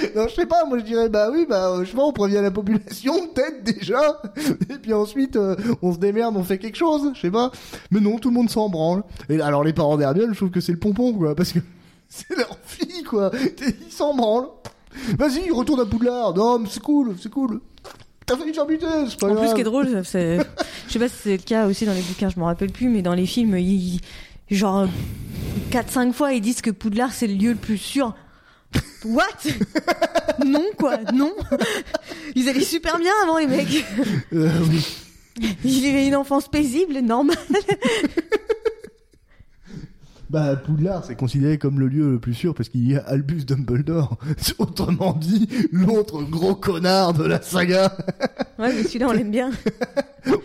non, 0.16 0.26
je 0.28 0.34
sais 0.34 0.46
pas, 0.46 0.64
moi 0.64 0.78
je 0.78 0.84
dirais, 0.84 1.08
bah 1.08 1.28
oui, 1.32 1.46
bah 1.48 1.70
euh, 1.70 1.84
je 1.84 1.90
sais 1.90 1.96
pas, 1.96 2.02
on 2.02 2.12
prévient 2.12 2.40
la 2.42 2.50
population, 2.50 3.14
peut-être 3.34 3.62
déjà, 3.64 4.20
et 4.68 4.78
puis 4.78 4.92
ensuite 4.92 5.36
euh, 5.36 5.56
on 5.82 5.92
se 5.92 5.98
démerde, 5.98 6.36
on 6.36 6.44
fait 6.44 6.58
quelque 6.58 6.76
chose, 6.76 7.12
je 7.14 7.20
sais 7.20 7.30
pas. 7.30 7.50
Mais 7.90 8.00
non, 8.00 8.18
tout 8.18 8.28
le 8.30 8.34
monde 8.34 8.50
s'en 8.50 8.68
branle. 8.68 9.02
Et 9.28 9.40
alors 9.40 9.64
les 9.64 9.72
parents 9.72 9.96
d'Hermione, 9.96 10.30
je 10.32 10.36
trouve 10.36 10.50
que 10.50 10.60
c'est 10.60 10.72
le 10.72 10.78
pompon, 10.78 11.12
quoi, 11.12 11.34
parce 11.34 11.52
que 11.52 11.58
c'est 12.08 12.36
leur 12.36 12.56
fille, 12.64 13.02
quoi. 13.04 13.30
Ils 13.86 13.92
s'en 13.92 14.14
branlent. 14.14 14.48
Vas-y, 15.18 15.50
retourne 15.50 15.80
à 15.80 15.86
Poudlard. 15.86 16.34
Non, 16.34 16.58
mais 16.58 16.68
c'est 16.70 16.82
cool, 16.82 17.14
c'est 17.20 17.30
cool. 17.30 17.60
T'as 18.26 18.36
faire 18.36 18.66
buter, 18.66 18.86
c'est 19.08 19.18
pas 19.18 19.26
En 19.26 19.30
grave. 19.30 19.40
plus, 19.40 19.48
ce 19.50 19.54
qui 19.54 19.60
est 19.60 19.64
drôle, 19.64 20.04
c'est, 20.04 20.38
je 20.86 20.92
sais 20.92 20.98
pas 21.00 21.08
si 21.08 21.16
c'est 21.20 21.36
le 21.36 21.42
cas 21.42 21.66
aussi 21.66 21.84
dans 21.84 21.92
les 21.92 22.02
bouquins, 22.02 22.28
je 22.28 22.38
me 22.38 22.44
rappelle 22.44 22.70
plus, 22.70 22.88
mais 22.88 23.02
dans 23.02 23.14
les 23.14 23.26
films, 23.26 23.56
ils, 23.58 24.00
genre, 24.50 24.86
4-5 25.72 26.12
fois, 26.12 26.32
ils 26.32 26.40
disent 26.40 26.62
que 26.62 26.70
Poudlard, 26.70 27.12
c'est 27.12 27.26
le 27.26 27.34
lieu 27.34 27.50
le 27.50 27.56
plus 27.56 27.78
sûr. 27.78 28.14
What? 29.04 29.24
non, 30.44 30.64
quoi, 30.78 30.98
non. 31.12 31.32
Ils 32.34 32.48
allaient 32.48 32.60
super 32.60 32.98
bien 32.98 33.12
avant, 33.22 33.38
les 33.38 33.46
mecs. 33.46 33.84
Euh, 34.32 34.50
oui. 34.68 34.86
Ils 35.64 35.80
vivaient 35.82 36.06
une 36.06 36.16
enfance 36.16 36.48
paisible, 36.48 36.98
normale. 37.00 37.36
Bah, 40.30 40.54
Poudlard, 40.54 41.04
c'est 41.04 41.16
considéré 41.16 41.58
comme 41.58 41.80
le 41.80 41.88
lieu 41.88 42.12
le 42.12 42.20
plus 42.20 42.34
sûr 42.34 42.54
parce 42.54 42.68
qu'il 42.68 42.88
y 42.88 42.94
a 42.96 43.00
Albus 43.00 43.44
Dumbledore. 43.44 44.16
Autrement 44.58 45.12
dit, 45.12 45.48
l'autre 45.72 46.22
gros 46.22 46.54
connard 46.54 47.14
de 47.14 47.24
la 47.24 47.42
saga. 47.42 47.96
Ouais, 48.56 48.72
mais 48.72 48.84
celui-là, 48.84 49.08
on 49.08 49.12
l'aime 49.12 49.32
bien. 49.32 49.50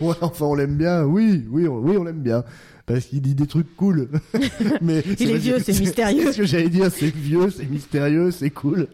Ouais, 0.00 0.14
enfin, 0.22 0.46
on 0.46 0.54
l'aime 0.54 0.76
bien. 0.76 1.04
Oui, 1.04 1.46
oui, 1.50 1.66
oui, 1.66 1.96
on 1.98 2.04
l'aime 2.04 2.22
bien. 2.22 2.44
Parce 2.86 3.06
qu'il 3.06 3.20
dit 3.20 3.34
des 3.34 3.48
trucs 3.48 3.74
cool. 3.76 4.08
Mais 4.80 5.02
Il 5.18 5.30
est 5.32 5.38
vieux, 5.38 5.58
c'est 5.58 5.78
mystérieux. 5.78 6.22
C'est 6.26 6.32
ce 6.32 6.36
que 6.38 6.44
j'allais 6.46 6.68
dire, 6.68 6.90
c'est 6.92 7.14
vieux, 7.14 7.50
c'est 7.50 7.68
mystérieux, 7.68 8.30
c'est 8.30 8.50
cool. 8.50 8.86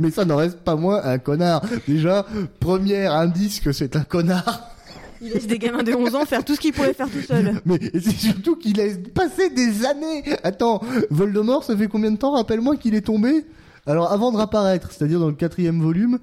Mais 0.00 0.10
ça 0.10 0.24
n'en 0.24 0.36
reste 0.36 0.58
pas 0.58 0.74
moins 0.74 1.00
un 1.04 1.18
connard. 1.18 1.64
Déjà, 1.86 2.26
premier 2.58 3.06
indice 3.06 3.60
que 3.60 3.70
c'est 3.70 3.94
un 3.94 4.02
connard. 4.02 4.74
Il 5.20 5.32
laisse 5.32 5.46
des 5.46 5.58
gamins 5.58 5.82
de 5.82 5.92
11 5.92 6.14
ans 6.14 6.24
faire 6.24 6.44
tout 6.44 6.54
ce 6.54 6.60
qu'ils 6.60 6.72
pourraient 6.72 6.94
faire 6.94 7.08
tout 7.08 7.20
seuls. 7.20 7.60
Mais 7.64 7.78
c'est 7.94 8.10
surtout 8.10 8.56
qu'il 8.56 8.76
laisse 8.76 8.98
passer 9.14 9.50
des 9.50 9.84
années. 9.84 10.24
Attends, 10.42 10.80
Voldemort, 11.10 11.64
ça 11.64 11.76
fait 11.76 11.88
combien 11.88 12.10
de 12.10 12.16
temps, 12.16 12.32
rappelle-moi, 12.32 12.76
qu'il 12.76 12.94
est 12.94 13.02
tombé? 13.02 13.44
Alors, 13.86 14.12
avant 14.12 14.32
de 14.32 14.36
réapparaître, 14.36 14.90
c'est-à-dire 14.92 15.18
dans 15.18 15.28
le 15.28 15.34
quatrième 15.34 15.80
volume, 15.80 16.18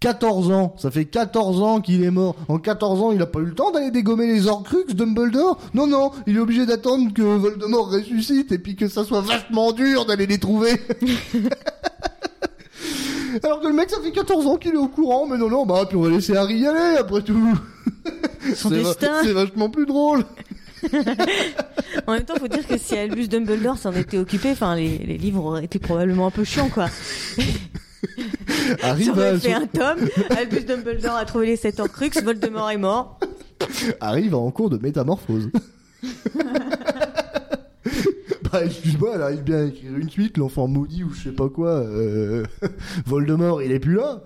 14 0.00 0.50
ans. 0.50 0.74
Ça 0.78 0.90
fait 0.90 1.06
14 1.06 1.62
ans 1.62 1.80
qu'il 1.80 2.02
est 2.04 2.10
mort. 2.10 2.36
En 2.48 2.58
14 2.58 3.02
ans, 3.02 3.12
il 3.12 3.22
a 3.22 3.26
pas 3.26 3.38
eu 3.40 3.46
le 3.46 3.54
temps 3.54 3.70
d'aller 3.70 3.90
dégommer 3.90 4.26
les 4.26 4.46
Horcruxes, 4.46 4.94
Dumbledore 4.94 5.58
Non, 5.74 5.86
non, 5.86 6.10
il 6.26 6.36
est 6.36 6.40
obligé 6.40 6.66
d'attendre 6.66 7.12
que 7.12 7.22
Voldemort 7.22 7.90
ressuscite 7.90 8.52
et 8.52 8.58
puis 8.58 8.76
que 8.76 8.88
ça 8.88 9.04
soit 9.04 9.22
vachement 9.22 9.72
dur 9.72 10.04
d'aller 10.04 10.26
les 10.26 10.38
trouver. 10.38 10.80
Alors 13.42 13.60
que 13.60 13.66
le 13.66 13.74
mec, 13.74 13.90
ça 13.90 14.00
fait 14.02 14.12
14 14.12 14.46
ans 14.46 14.56
qu'il 14.56 14.72
est 14.72 14.78
au 14.78 14.88
courant, 14.88 15.26
mais 15.26 15.36
non, 15.36 15.50
non, 15.50 15.66
bah, 15.66 15.84
puis 15.88 15.96
on 15.96 16.02
va 16.02 16.10
laisser 16.10 16.36
Harry 16.36 16.58
y 16.58 16.66
aller, 16.66 16.96
après 16.98 17.22
tout. 17.22 17.58
Son 18.54 18.70
destin. 18.70 19.20
C'est 19.22 19.32
vachement 19.32 19.68
plus 19.70 19.86
drôle. 19.86 20.24
En 22.06 22.12
même 22.12 22.24
temps, 22.24 22.36
faut 22.36 22.46
dire 22.48 22.66
que 22.66 22.76
si 22.78 22.96
Albus 22.96 23.28
Dumbledore 23.28 23.78
s'en 23.78 23.92
était 23.92 24.18
occupé, 24.18 24.50
enfin, 24.52 24.76
les, 24.76 24.98
les 24.98 25.16
livres 25.18 25.44
auraient 25.44 25.64
été 25.64 25.78
probablement 25.78 26.26
un 26.26 26.30
peu 26.30 26.44
chiants, 26.44 26.68
quoi. 26.68 26.88
Aurait 28.82 29.04
va, 29.04 29.38
fait 29.38 29.52
un 29.52 29.66
tome. 29.66 30.08
Albus 30.36 30.64
Dumbledore 30.64 31.16
a 31.16 31.24
trouvé 31.24 31.46
les 31.46 31.56
sept 31.56 31.80
Horcruxes, 31.80 32.22
Voldemort 32.22 32.70
est 32.70 32.78
mort. 32.78 33.18
Harry 34.00 34.28
va 34.28 34.36
en 34.38 34.50
cours 34.50 34.70
de 34.70 34.78
métamorphose. 34.78 35.50
bah, 38.52 38.64
excuse-moi, 38.64 39.12
elle 39.14 39.22
arrive 39.22 39.42
bien 39.42 39.58
à 39.58 39.64
écrire 39.64 39.96
une 39.96 40.08
suite, 40.10 40.36
l'enfant 40.36 40.68
maudit 40.68 41.04
ou 41.04 41.10
je 41.12 41.24
sais 41.24 41.32
pas 41.34 41.48
quoi. 41.48 41.70
euh, 41.70 42.44
Voldemort, 43.06 43.62
il 43.62 43.72
est 43.72 43.80
plus 43.80 43.94
là. 43.94 44.22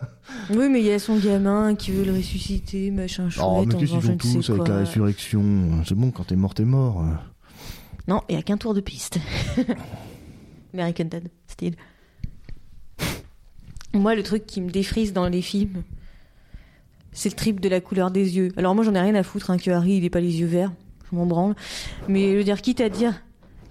Oui, 0.50 0.68
mais 0.68 0.80
il 0.80 0.87
y 0.87 0.92
a 0.92 0.98
son 0.98 1.16
gamin 1.16 1.74
qui 1.74 1.90
veut 1.92 2.04
le 2.04 2.12
ressusciter, 2.12 2.90
machin 2.90 3.28
chouette, 3.30 3.44
Oh, 3.48 3.64
mais 3.66 3.74
qu'est-ce 3.74 3.92
qu'ils 3.92 4.00
je 4.00 4.11
ont 4.11 4.14
ne 4.14 4.20
sais 4.22 4.38
tous 4.38 4.50
avec 4.50 4.62
quoi. 4.64 4.68
la 4.74 4.78
résurrection? 4.80 5.85
C'est 5.87 5.94
bon, 5.94 6.11
quand 6.11 6.24
t'es 6.24 6.37
mort, 6.37 6.54
t'es 6.54 6.64
mort. 6.64 7.04
Non, 8.09 8.20
il 8.28 8.35
y 8.35 8.38
a 8.38 8.42
qu'un 8.42 8.56
tour 8.56 8.74
de 8.74 8.80
piste. 8.80 9.18
American 10.74 11.04
Dad, 11.06 11.28
style. 11.48 11.74
Moi, 13.92 14.14
le 14.14 14.22
truc 14.22 14.46
qui 14.46 14.61
me 14.61 14.70
défrise 14.70 15.12
dans 15.12 15.29
les 15.29 15.42
films, 15.42 15.83
c'est 17.12 17.29
le 17.29 17.35
trip 17.35 17.61
de 17.61 17.68
la 17.68 17.81
couleur 17.81 18.11
des 18.11 18.37
yeux. 18.37 18.53
Alors 18.57 18.74
moi, 18.74 18.85
j'en 18.85 18.94
ai 18.94 19.00
rien 19.00 19.14
à 19.14 19.22
foutre 19.22 19.50
hein, 19.50 19.59
que 19.59 19.70
Harry, 19.70 19.96
il 19.96 20.05
ait 20.05 20.11
pas 20.11 20.20
les 20.20 20.40
yeux 20.40 20.46
verts. 20.46 20.72
Je 21.11 21.16
m'en 21.16 21.26
branle. 21.26 21.55
Mais 22.09 22.33
je 22.33 22.37
veux 22.37 22.44
dire, 22.44 22.61
quitte 22.62 22.81
à 22.81 22.88
dire 22.88 23.14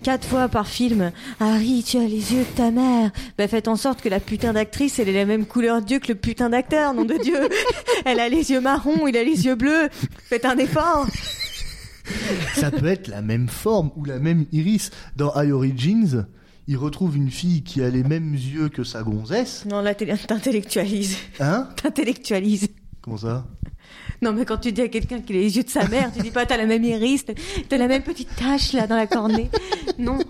quatre 0.03 0.25
fois 0.25 0.47
par 0.47 0.67
film, 0.67 1.11
Harry, 1.39 1.83
tu 1.85 1.97
as 1.97 2.05
les 2.05 2.33
yeux 2.33 2.43
de 2.43 2.55
ta 2.55 2.71
mère. 2.71 3.11
Bah, 3.37 3.47
faites 3.47 3.67
en 3.67 3.75
sorte 3.75 4.01
que 4.01 4.09
la 4.09 4.19
putain 4.19 4.53
d'actrice, 4.53 4.99
elle 4.99 5.09
ait 5.09 5.13
la 5.13 5.25
même 5.25 5.45
couleur 5.45 5.81
d'yeux 5.81 5.99
que 5.99 6.09
le 6.09 6.15
putain 6.15 6.49
d'acteur, 6.49 6.93
nom 6.93 7.05
de 7.05 7.15
Dieu. 7.15 7.37
Elle 8.05 8.19
a 8.19 8.29
les 8.29 8.51
yeux 8.51 8.61
marrons, 8.61 9.07
il 9.07 9.17
a 9.17 9.23
les 9.23 9.45
yeux 9.45 9.55
bleus. 9.55 9.89
Faites 10.23 10.45
un 10.45 10.57
effort. 10.57 11.05
Ça 12.55 12.71
peut 12.71 12.87
être 12.87 13.07
la 13.07 13.21
même 13.21 13.49
forme 13.49 13.91
ou 13.95 14.05
la 14.05 14.19
même 14.19 14.45
iris. 14.51 14.89
Dans 15.15 15.33
High 15.35 15.51
Origins, 15.51 16.25
il 16.69 16.77
retrouve 16.77 17.17
une 17.17 17.31
fille 17.31 17.63
qui 17.63 17.81
a 17.81 17.89
les 17.89 18.03
mêmes 18.03 18.35
yeux 18.35 18.69
que 18.69 18.83
sa 18.83 19.01
gonzesse. 19.01 19.65
Non, 19.65 19.81
là, 19.81 19.95
t'intellectualises. 19.95 21.17
Hein? 21.39 21.67
T'intellectualises. 21.75 22.67
Comment 23.01 23.17
ça? 23.17 23.47
Non, 24.21 24.33
mais 24.33 24.45
quand 24.45 24.59
tu 24.59 24.71
dis 24.71 24.81
à 24.81 24.87
quelqu'un 24.87 25.19
qu'il 25.19 25.37
a 25.37 25.39
les 25.39 25.57
yeux 25.57 25.63
de 25.63 25.69
sa 25.69 25.87
mère, 25.87 26.11
tu 26.13 26.21
dis 26.21 26.29
pas 26.29 26.45
t'as 26.45 26.57
la 26.57 26.67
même 26.67 26.83
iris, 26.83 27.25
t'as 27.67 27.77
la 27.77 27.87
même 27.87 28.03
petite 28.03 28.35
tache 28.35 28.73
là 28.73 28.85
dans 28.85 28.95
la 28.95 29.07
cornée. 29.07 29.49
Non. 29.97 30.19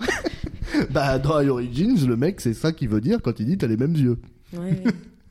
Bah, 0.90 1.18
dans 1.18 1.44
Origins, 1.48 2.06
le 2.06 2.16
mec, 2.16 2.40
c'est 2.40 2.54
ça 2.54 2.70
qu'il 2.70 2.88
veut 2.88 3.00
dire 3.00 3.18
quand 3.22 3.40
il 3.40 3.46
dit 3.46 3.58
t'as 3.58 3.66
les 3.66 3.76
mêmes 3.76 3.96
yeux. 3.96 4.18
Ouais. 4.52 4.84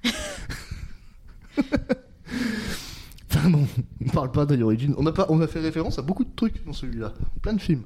Enfin 3.40 3.50
bon, 3.50 3.66
on 4.06 4.10
parle 4.10 4.32
pas 4.32 4.46
d'I 4.46 4.62
Origin. 4.62 4.94
On 4.98 5.06
a 5.06 5.12
pas, 5.12 5.26
on 5.30 5.40
a 5.42 5.48
fait 5.48 5.60
référence 5.60 5.98
à 6.00 6.02
beaucoup 6.02 6.24
de 6.24 6.30
trucs 6.36 6.66
dans 6.66 6.74
celui-là, 6.74 7.14
plein 7.42 7.54
de 7.54 7.62
films. 7.62 7.84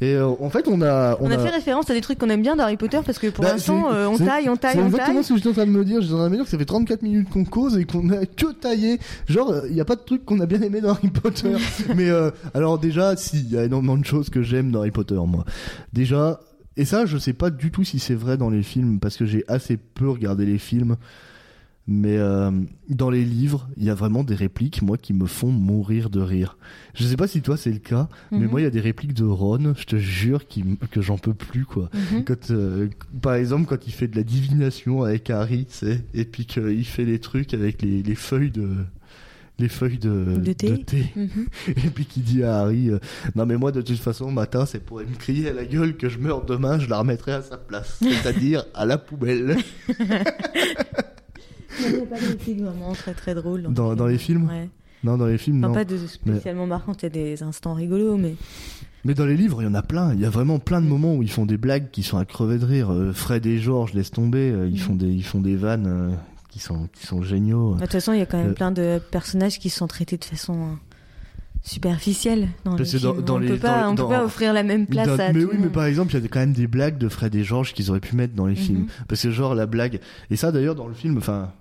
Et 0.00 0.14
euh, 0.14 0.26
en 0.26 0.50
fait, 0.50 0.66
on 0.68 0.82
a, 0.82 1.16
On, 1.20 1.30
a, 1.30 1.38
fait 1.38 1.50
référence 1.50 1.88
à 1.90 1.94
des 1.94 2.00
trucs 2.00 2.18
qu'on 2.18 2.28
aime 2.30 2.42
bien 2.42 2.56
d'Harry 2.56 2.76
Potter 2.76 3.00
parce 3.04 3.18
que 3.18 3.28
pour 3.28 3.44
Bah, 3.44 3.52
l'instant, 3.52 3.92
euh, 3.92 4.06
on 4.06 4.18
taille, 4.18 4.48
on 4.48 4.56
taille, 4.56 4.74
C'est 4.74 4.82
on 4.82 4.86
exactement 4.86 5.14
taille. 5.14 5.24
ce 5.24 5.28
que 5.30 5.36
j'étais 5.36 5.48
en 5.48 5.52
train 5.52 5.66
de 5.66 5.70
me 5.70 5.84
dire. 5.84 6.00
J'étais 6.00 6.14
en 6.14 6.18
train 6.18 6.26
de 6.26 6.30
me 6.30 6.36
dire 6.36 6.44
que 6.44 6.50
ça 6.50 6.58
fait 6.58 6.64
34 6.64 7.02
minutes 7.02 7.28
qu'on 7.30 7.44
cause 7.44 7.76
et 7.78 7.84
qu'on 7.84 8.08
a 8.10 8.26
que 8.26 8.52
taillé. 8.52 8.98
Genre, 9.28 9.54
il 9.68 9.74
n'y 9.74 9.80
a 9.80 9.84
pas 9.84 9.96
de 9.96 10.02
trucs 10.02 10.24
qu'on 10.24 10.40
a 10.40 10.46
bien 10.46 10.60
aimé 10.62 10.80
dans 10.80 10.90
Harry 10.90 11.08
Potter. 11.08 11.54
Mais 11.94 12.10
euh, 12.10 12.30
alors 12.54 12.78
déjà, 12.78 13.16
si, 13.16 13.38
il 13.40 13.50
y 13.52 13.58
a 13.58 13.64
énormément 13.64 13.96
de 13.96 14.04
choses 14.04 14.30
que 14.30 14.42
j'aime 14.42 14.70
dans 14.70 14.80
Harry 14.80 14.90
Potter, 14.90 15.14
moi. 15.26 15.44
Déjà, 15.92 16.40
et 16.76 16.84
ça, 16.84 17.06
je 17.06 17.16
sais 17.16 17.32
pas 17.32 17.50
du 17.50 17.70
tout 17.70 17.84
si 17.84 17.98
c'est 17.98 18.14
vrai 18.14 18.36
dans 18.36 18.50
les 18.50 18.62
films 18.62 19.00
parce 19.00 19.16
que 19.16 19.24
j'ai 19.24 19.44
assez 19.48 19.76
peu 19.76 20.10
regardé 20.10 20.44
les 20.44 20.58
films. 20.58 20.96
Mais 21.88 22.16
euh, 22.18 22.50
dans 22.88 23.10
les 23.10 23.24
livres, 23.24 23.68
il 23.76 23.84
y 23.84 23.90
a 23.90 23.94
vraiment 23.94 24.24
des 24.24 24.34
répliques, 24.34 24.82
moi, 24.82 24.98
qui 24.98 25.12
me 25.12 25.26
font 25.26 25.52
mourir 25.52 26.10
de 26.10 26.20
rire. 26.20 26.58
Je 26.94 27.04
sais 27.04 27.16
pas 27.16 27.28
si 27.28 27.42
toi 27.42 27.56
c'est 27.56 27.70
le 27.70 27.78
cas, 27.78 28.08
mais 28.32 28.40
Mhm. 28.40 28.48
moi, 28.50 28.60
il 28.60 28.64
y 28.64 28.66
a 28.66 28.70
des 28.70 28.80
répliques 28.80 29.14
de 29.14 29.24
Ron, 29.24 29.72
je 29.78 29.84
te 29.84 29.96
jure, 29.96 30.48
qui, 30.48 30.64
que 30.90 31.00
j'en 31.00 31.16
peux 31.16 31.32
plus, 31.34 31.64
quoi. 31.64 31.88
Mhm. 32.12 32.24
Quand, 32.24 32.50
euh, 32.50 32.88
par 33.22 33.34
exemple, 33.34 33.66
quand 33.66 33.86
il 33.86 33.92
fait 33.92 34.08
de 34.08 34.16
la 34.16 34.24
divination 34.24 35.04
avec 35.04 35.30
Harry, 35.30 35.66
tu 35.66 35.74
sais, 35.76 36.04
et 36.12 36.24
puis 36.24 36.44
qu'il 36.46 36.84
fait 36.84 37.04
les 37.04 37.20
trucs 37.20 37.54
avec 37.54 37.82
les, 37.82 38.02
les 38.02 38.14
feuilles 38.16 38.50
de 38.50 38.68
les 39.58 39.70
feuilles 39.70 39.96
de, 39.98 40.36
De 40.36 40.52
thé. 40.52 40.84
Mhm. 41.16 41.28
et 41.68 41.88
puis 41.90 42.04
qu'il 42.04 42.24
dit 42.24 42.42
à 42.42 42.58
Harry 42.58 42.90
euh, 42.90 42.98
non 43.36 43.46
mais 43.46 43.56
moi 43.56 43.72
de 43.72 43.80
toute 43.80 43.96
façon 43.96 44.30
matin 44.30 44.66
c'est 44.66 44.80
pour 44.84 44.98
me 44.98 45.16
crier 45.18 45.48
à 45.48 45.54
la 45.54 45.64
gueule 45.64 45.96
que 45.96 46.10
je 46.10 46.18
meurs 46.18 46.44
demain 46.44 46.78
je 46.78 46.90
la 46.90 46.98
remettrai 46.98 47.32
à 47.32 47.40
sa 47.40 47.56
place 47.56 47.96
c'est-à-dire 48.02 48.66
à 48.74 48.84
la 48.84 48.98
poubelle 48.98 49.56
Il 51.80 51.94
n'y 51.96 52.02
a 52.02 52.06
pas 52.06 52.18
de 52.20 52.26
répliques 52.26 52.60
vraiment 52.60 52.92
très 52.92 53.14
très 53.14 53.34
drôles. 53.34 53.62
Dans- 53.70 53.94
dans 53.94 54.06
les 54.06 54.18
films 54.18 54.48
Ouais. 54.48 54.68
non 55.04 55.16
dans 55.16 55.26
les 55.26 55.38
films 55.38 55.58
Enfin, 55.58 55.68
non 55.68 55.74
pas 55.74 55.84
de 55.84 55.96
spécialement 56.06 56.66
marquant, 56.66 56.92
il 56.98 57.02
y 57.02 57.06
a 57.06 57.10
des 57.10 57.42
instants 57.42 57.74
rigolos, 57.74 58.16
mais. 58.16 58.34
mais 59.04 59.14
dans 59.14 59.26
les 59.26 59.36
livres 59.36 59.62
il 59.62 59.66
y 59.66 59.68
en 59.68 59.74
a 59.74 59.82
plein 59.82 60.12
il 60.14 60.20
y 60.20 60.24
a 60.24 60.30
vraiment 60.30 60.58
plein 60.58 60.80
de 60.80 60.86
moments 60.86 61.14
où 61.14 61.22
ils 61.22 61.30
font 61.30 61.46
des 61.46 61.58
blagues 61.58 61.90
qui 61.90 62.02
sont 62.02 62.18
à 62.18 62.24
crever 62.24 62.58
de 62.58 62.64
rire 62.64 62.90
Euh, 62.92 63.12
Fred 63.12 63.44
et 63.46 63.58
George 63.58 63.94
laisse 63.94 64.10
tomber 64.10 64.50
euh, 64.50 64.66
ils 64.66 64.72
Mhm. 64.74 64.78
font 64.78 64.94
des 64.96 65.08
ils 65.08 65.24
font 65.24 65.40
des 65.40 65.56
vannes 65.56 65.86
euh, 65.86 66.10
qui 66.50 66.58
sont 66.60 66.88
qui 66.94 67.06
sont 67.06 67.22
géniaux 67.22 67.74
De 67.74 67.80
toute 67.80 67.92
façon, 67.92 68.12
il 68.14 68.18
y 68.18 68.22
a 68.22 68.26
quand 68.26 68.38
même 68.38 68.50
Euh. 68.50 68.54
plein 68.54 68.72
de 68.72 68.98
personnages 69.10 69.58
qui 69.58 69.68
sont 69.70 69.86
traités 69.86 70.16
de 70.16 70.24
façon 70.24 70.54
euh, 70.54 70.74
superficielle 71.62 72.48
dans 72.64 72.72
les 72.72 72.76
Parce 72.78 72.90
films. 72.96 73.22
dans 73.22 73.34
on 73.34 73.38
les- 73.38 73.48
peut 73.48 73.56
pas, 73.58 73.88
on 73.88 73.94
peut 73.94 74.06
pas 74.06 74.24
offrir 74.24 74.52
la 74.52 74.62
même 74.62 74.86
place 74.86 75.08
à 75.08 75.32
mais 75.32 75.42
tout 75.42 75.48
oui, 75.52 75.58
mais 75.60 75.68
par 75.68 75.84
exemple, 75.84 76.14
il 76.14 76.22
y 76.22 76.24
a 76.24 76.28
quand 76.28 76.38
même 76.40 76.52
des 76.52 76.66
blagues 76.66 76.98
de 76.98 77.08
Fred 77.08 77.34
et 77.34 77.42
George 77.44 77.74
qu'ils 77.74 77.90
auraient 77.90 78.00
pu 78.00 78.14
mettre 78.16 78.34
dans 78.34 78.46
les 78.46 78.52
Mhm. 78.54 78.58
films. 78.60 78.86
Parce 79.08 79.22
que 79.22 79.30
genre 79.30 79.54
la 79.54 79.66
blague, 79.66 80.00
et 80.30 80.36
ça 80.36 80.52
d'ailleurs 80.52 80.74
dans 80.76 80.86
le 80.86 80.94
film, 80.94 81.18
enfin, 81.18 81.52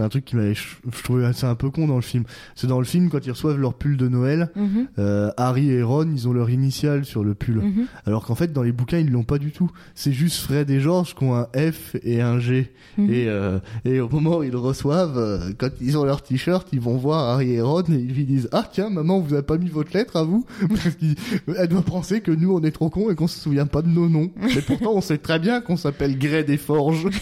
c'est 0.00 0.04
un 0.06 0.08
truc 0.08 0.24
qui 0.24 0.36
m'avait, 0.36 0.54
je 0.54 1.02
trouvais 1.04 1.26
assez 1.26 1.44
un 1.44 1.54
peu 1.54 1.68
con 1.70 1.86
dans 1.86 1.96
le 1.96 2.00
film. 2.00 2.24
C'est 2.54 2.66
dans 2.66 2.78
le 2.78 2.86
film 2.86 3.10
quand 3.10 3.24
ils 3.26 3.30
reçoivent 3.32 3.58
leur 3.58 3.74
pull 3.74 3.96
de 3.98 4.08
Noël, 4.08 4.48
Mhm, 4.56 4.86
euh, 4.98 5.30
Harry 5.36 5.70
et 5.70 5.82
Ron, 5.82 6.08
ils 6.14 6.26
ont 6.26 6.32
leur 6.32 6.48
initiale 6.50 7.04
sur 7.04 7.22
le 7.22 7.34
pull. 7.34 7.56
mhm. 7.56 7.86
Alors 8.06 8.24
qu'en 8.24 8.34
fait 8.34 8.52
dans 8.52 8.62
les 8.62 8.72
bouquins 8.72 8.98
ils 8.98 9.10
l'ont 9.10 9.24
pas 9.24 9.36
du 9.38 9.52
tout. 9.52 9.70
C'est 9.94 10.12
juste 10.12 10.38
Fred 10.40 10.70
et 10.70 10.80
George 10.80 11.14
qui 11.14 11.24
ont 11.24 11.34
un 11.36 11.46
F 11.54 11.96
et 12.02 12.22
un 12.22 12.38
G. 12.40 12.72
Mhm. 12.96 13.10
Et, 13.10 13.28
euh, 13.28 13.58
et 13.84 14.00
au 14.00 14.08
moment 14.08 14.38
où 14.38 14.42
ils 14.42 14.50
le 14.52 14.58
reçoivent, 14.58 15.18
euh, 15.18 15.50
quand 15.58 15.68
ils 15.82 15.98
ont 15.98 16.04
leur 16.04 16.22
t-shirt, 16.22 16.66
ils 16.72 16.80
vont 16.80 16.96
voir 16.96 17.28
Harry 17.28 17.52
et 17.52 17.60
Ron 17.60 17.82
et 17.90 17.94
ils 17.94 18.14
lui 18.14 18.24
disent 18.24 18.48
Ah 18.52 18.66
tiens, 18.72 18.88
maman, 18.90 19.20
vous 19.20 19.34
avez 19.34 19.42
pas 19.42 19.58
mis 19.58 19.68
votre 19.68 19.92
lettre 19.94 20.16
à 20.16 20.22
vous? 20.24 20.46
Parce 20.68 20.96
qu'elle 20.96 21.68
doit 21.68 21.82
penser 21.82 22.20
que 22.22 22.30
nous 22.30 22.52
on 22.54 22.62
est 22.62 22.70
trop 22.70 22.88
cons 22.90 23.10
et 23.10 23.14
qu'on 23.14 23.28
se 23.28 23.38
souvient 23.38 23.66
pas 23.66 23.82
de 23.82 23.88
nos 23.88 24.08
noms. 24.08 24.30
Mais 24.40 24.62
pourtant 24.62 24.92
on 24.94 25.00
sait 25.02 25.18
très 25.18 25.38
bien 25.38 25.60
qu'on 25.60 25.76
s'appelle 25.76 26.18
Grey 26.18 26.44
des 26.44 26.56
Forges. 26.56 27.06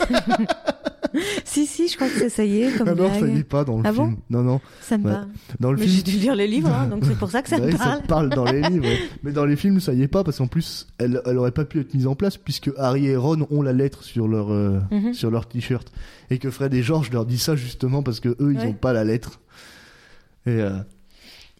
Si, 1.44 1.66
si, 1.66 1.88
je 1.88 1.96
crois 1.96 2.08
que 2.08 2.18
ça, 2.18 2.28
ça 2.28 2.44
y 2.44 2.62
est, 2.62 2.76
comme 2.76 2.88
Alors 2.88 3.12
ça 3.14 3.26
y 3.26 3.38
est 3.38 3.44
pas 3.44 3.64
dans 3.64 3.78
le 3.78 3.82
Ah 3.86 3.92
bon 3.92 4.06
film. 4.08 4.16
non, 4.30 4.42
non. 4.42 4.60
Ça 4.80 4.98
me 4.98 5.04
Ouais. 5.06 5.12
parle. 5.12 5.28
Dans 5.60 5.72
le 5.72 5.78
Mais 5.78 5.84
film. 5.86 5.96
j'ai 5.96 6.02
dû 6.02 6.18
lire 6.18 6.34
les 6.36 6.46
livres, 6.46 6.68
hein, 6.72 6.86
donc 6.88 7.04
c'est 7.06 7.16
pour 7.18 7.30
ça 7.30 7.42
que 7.42 7.48
ça 7.48 7.56
Ouais, 7.58 7.72
me 7.72 7.76
parle. 7.76 8.02
te 8.02 8.06
parle 8.06 8.28
dans 8.30 8.44
les 8.44 8.60
livres. 8.70 8.86
Mais 9.22 9.32
dans 9.32 9.44
les 9.44 9.56
films, 9.56 9.80
ça 9.80 9.92
y 9.94 10.02
est 10.02 10.08
pas 10.08 10.24
parce 10.24 10.38
qu'en 10.38 10.46
plus, 10.46 10.86
elle, 10.98 11.20
elle 11.26 11.38
aurait 11.38 11.52
pas 11.52 11.64
pu 11.64 11.80
être 11.80 11.94
mise 11.94 12.06
en 12.06 12.14
place 12.14 12.36
puisque 12.36 12.70
Harry 12.76 13.06
et 13.06 13.16
Ron 13.16 13.46
ont 13.50 13.62
la 13.62 13.72
lettre 13.72 14.02
sur 14.04 14.28
leur 14.28 14.52
euh, 14.52 14.78
Mhm. 14.90 15.14
sur 15.14 15.30
leur 15.30 15.46
t-shirt 15.48 15.90
et 16.30 16.38
que 16.38 16.50
Fred 16.50 16.74
et 16.74 16.82
George 16.82 17.10
leur 17.10 17.24
disent 17.26 17.42
ça 17.42 17.56
justement 17.56 18.02
parce 18.02 18.20
que 18.20 18.28
eux 18.40 18.52
ils 18.52 18.58
Ouais. 18.58 18.66
ont 18.66 18.72
pas 18.74 18.92
la 18.92 19.04
lettre. 19.04 19.40
Et 20.46 20.50
euh, 20.50 20.70
et 20.70 20.97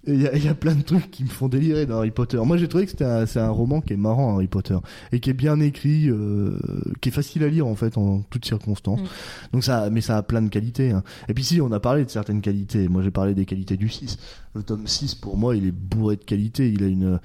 il 0.06 0.22
y, 0.22 0.26
a- 0.26 0.34
il 0.36 0.44
y 0.44 0.48
a 0.48 0.54
plein 0.54 0.74
de 0.74 0.82
trucs 0.82 1.10
qui 1.10 1.24
me 1.24 1.28
font 1.28 1.48
délirer 1.48 1.84
dans 1.86 1.96
Harry 1.98 2.10
Potter. 2.10 2.38
Moi, 2.44 2.56
j'ai 2.56 2.68
trouvé 2.68 2.84
que 2.84 2.90
c'était 2.90 3.04
un, 3.04 3.26
c'est 3.26 3.40
un 3.40 3.50
roman 3.50 3.80
qui 3.80 3.92
est 3.94 3.96
marrant, 3.96 4.34
Harry 4.34 4.46
Potter, 4.46 4.76
et 5.12 5.20
qui 5.20 5.30
est 5.30 5.34
bien 5.34 5.58
écrit, 5.60 6.08
euh, 6.08 6.58
qui 7.00 7.08
est 7.08 7.12
facile 7.12 7.42
à 7.44 7.48
lire 7.48 7.66
en 7.66 7.74
fait 7.74 7.98
en 7.98 8.22
toutes 8.30 8.44
circonstances. 8.46 9.00
Mm. 9.00 9.04
Donc 9.52 9.64
ça, 9.64 9.90
mais 9.90 10.00
ça 10.00 10.16
a 10.18 10.22
plein 10.22 10.42
de 10.42 10.48
qualités. 10.48 10.92
hein. 10.92 11.02
Et 11.28 11.34
puis 11.34 11.44
si, 11.44 11.60
on 11.60 11.72
a 11.72 11.80
parlé 11.80 12.04
de 12.04 12.10
certaines 12.10 12.40
qualités. 12.40 12.88
Moi, 12.88 13.02
j'ai 13.02 13.10
parlé 13.10 13.34
des 13.34 13.44
qualités 13.44 13.76
du 13.76 13.88
6. 13.88 14.18
Le 14.54 14.62
tome 14.62 14.86
6, 14.86 15.14
pour 15.16 15.36
moi, 15.36 15.56
il 15.56 15.66
est 15.66 15.72
bourré 15.72 16.16
de 16.16 16.24
qualités. 16.24 16.70
Il 16.70 16.82
a 16.84 16.86
une, 16.86 17.20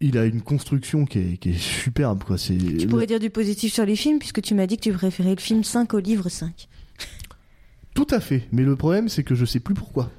il 0.00 0.16
a 0.16 0.24
une 0.26 0.42
construction 0.42 1.04
qui 1.06 1.18
est, 1.18 1.36
qui 1.38 1.50
est 1.50 1.58
superbe, 1.58 2.22
quoi. 2.24 2.36
Tu 2.38 2.86
pourrais 2.88 3.06
dire 3.06 3.18
du 3.20 3.30
positif 3.30 3.72
sur 3.72 3.84
les 3.84 3.96
films, 3.96 4.18
puisque 4.20 4.42
tu 4.42 4.54
m'as 4.54 4.66
dit 4.66 4.76
que 4.76 4.82
tu 4.82 4.92
préférais 4.92 5.34
le 5.34 5.40
film 5.40 5.64
5 5.64 5.92
au 5.94 5.98
livre 5.98 6.28
5. 6.28 6.68
Tout 7.94 8.06
à 8.10 8.20
fait. 8.20 8.46
Mais 8.52 8.62
le 8.62 8.76
problème, 8.76 9.08
c'est 9.08 9.24
que 9.24 9.34
je 9.34 9.44
sais 9.44 9.60
plus 9.60 9.74
pourquoi. 9.74 10.10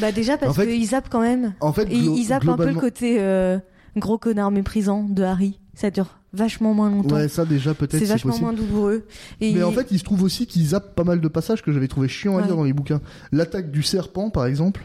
Bah 0.00 0.12
déjà 0.12 0.36
parce 0.36 0.52
En 0.52 0.54
fait- 0.54 0.66
qu'ils 0.68 0.86
zappent 0.86 1.08
quand 1.10 1.20
même. 1.20 1.54
En 1.60 1.72
fait, 1.72 1.86
glo- 1.86 2.16
ils 2.16 2.26
zappent 2.26 2.48
un 2.48 2.56
peu 2.56 2.68
le 2.68 2.74
côté 2.74 3.16
euh, 3.20 3.58
gros 3.96 4.18
connard 4.18 4.50
méprisant 4.50 5.04
de 5.04 5.22
Harry. 5.22 5.58
Ça 5.74 5.90
dure 5.90 6.18
vachement 6.32 6.74
moins 6.74 6.90
longtemps. 6.90 7.16
Ouais, 7.16 7.28
ça 7.28 7.44
déjà 7.44 7.74
peut-être 7.74 7.98
c'est 7.98 8.04
vachement 8.04 8.30
possible. 8.30 8.44
moins 8.46 8.52
douloureux. 8.54 9.06
Et 9.40 9.52
Mais 9.54 9.62
en 9.64 9.72
fait, 9.72 9.88
il 9.90 9.98
se 9.98 10.04
trouve 10.04 10.22
aussi 10.22 10.46
qu'ils 10.46 10.66
zappent 10.68 10.94
pas 10.94 11.04
mal 11.04 11.20
de 11.20 11.28
passages 11.28 11.62
que 11.62 11.72
j'avais 11.72 11.88
trouvé 11.88 12.06
chiants 12.06 12.34
à 12.36 12.40
Ouais. 12.42 12.46
lire 12.46 12.56
dans 12.56 12.64
les 12.64 12.72
bouquins. 12.72 13.00
L'attaque 13.32 13.70
du 13.70 13.82
serpent, 13.82 14.30
par 14.30 14.46
exemple. 14.46 14.84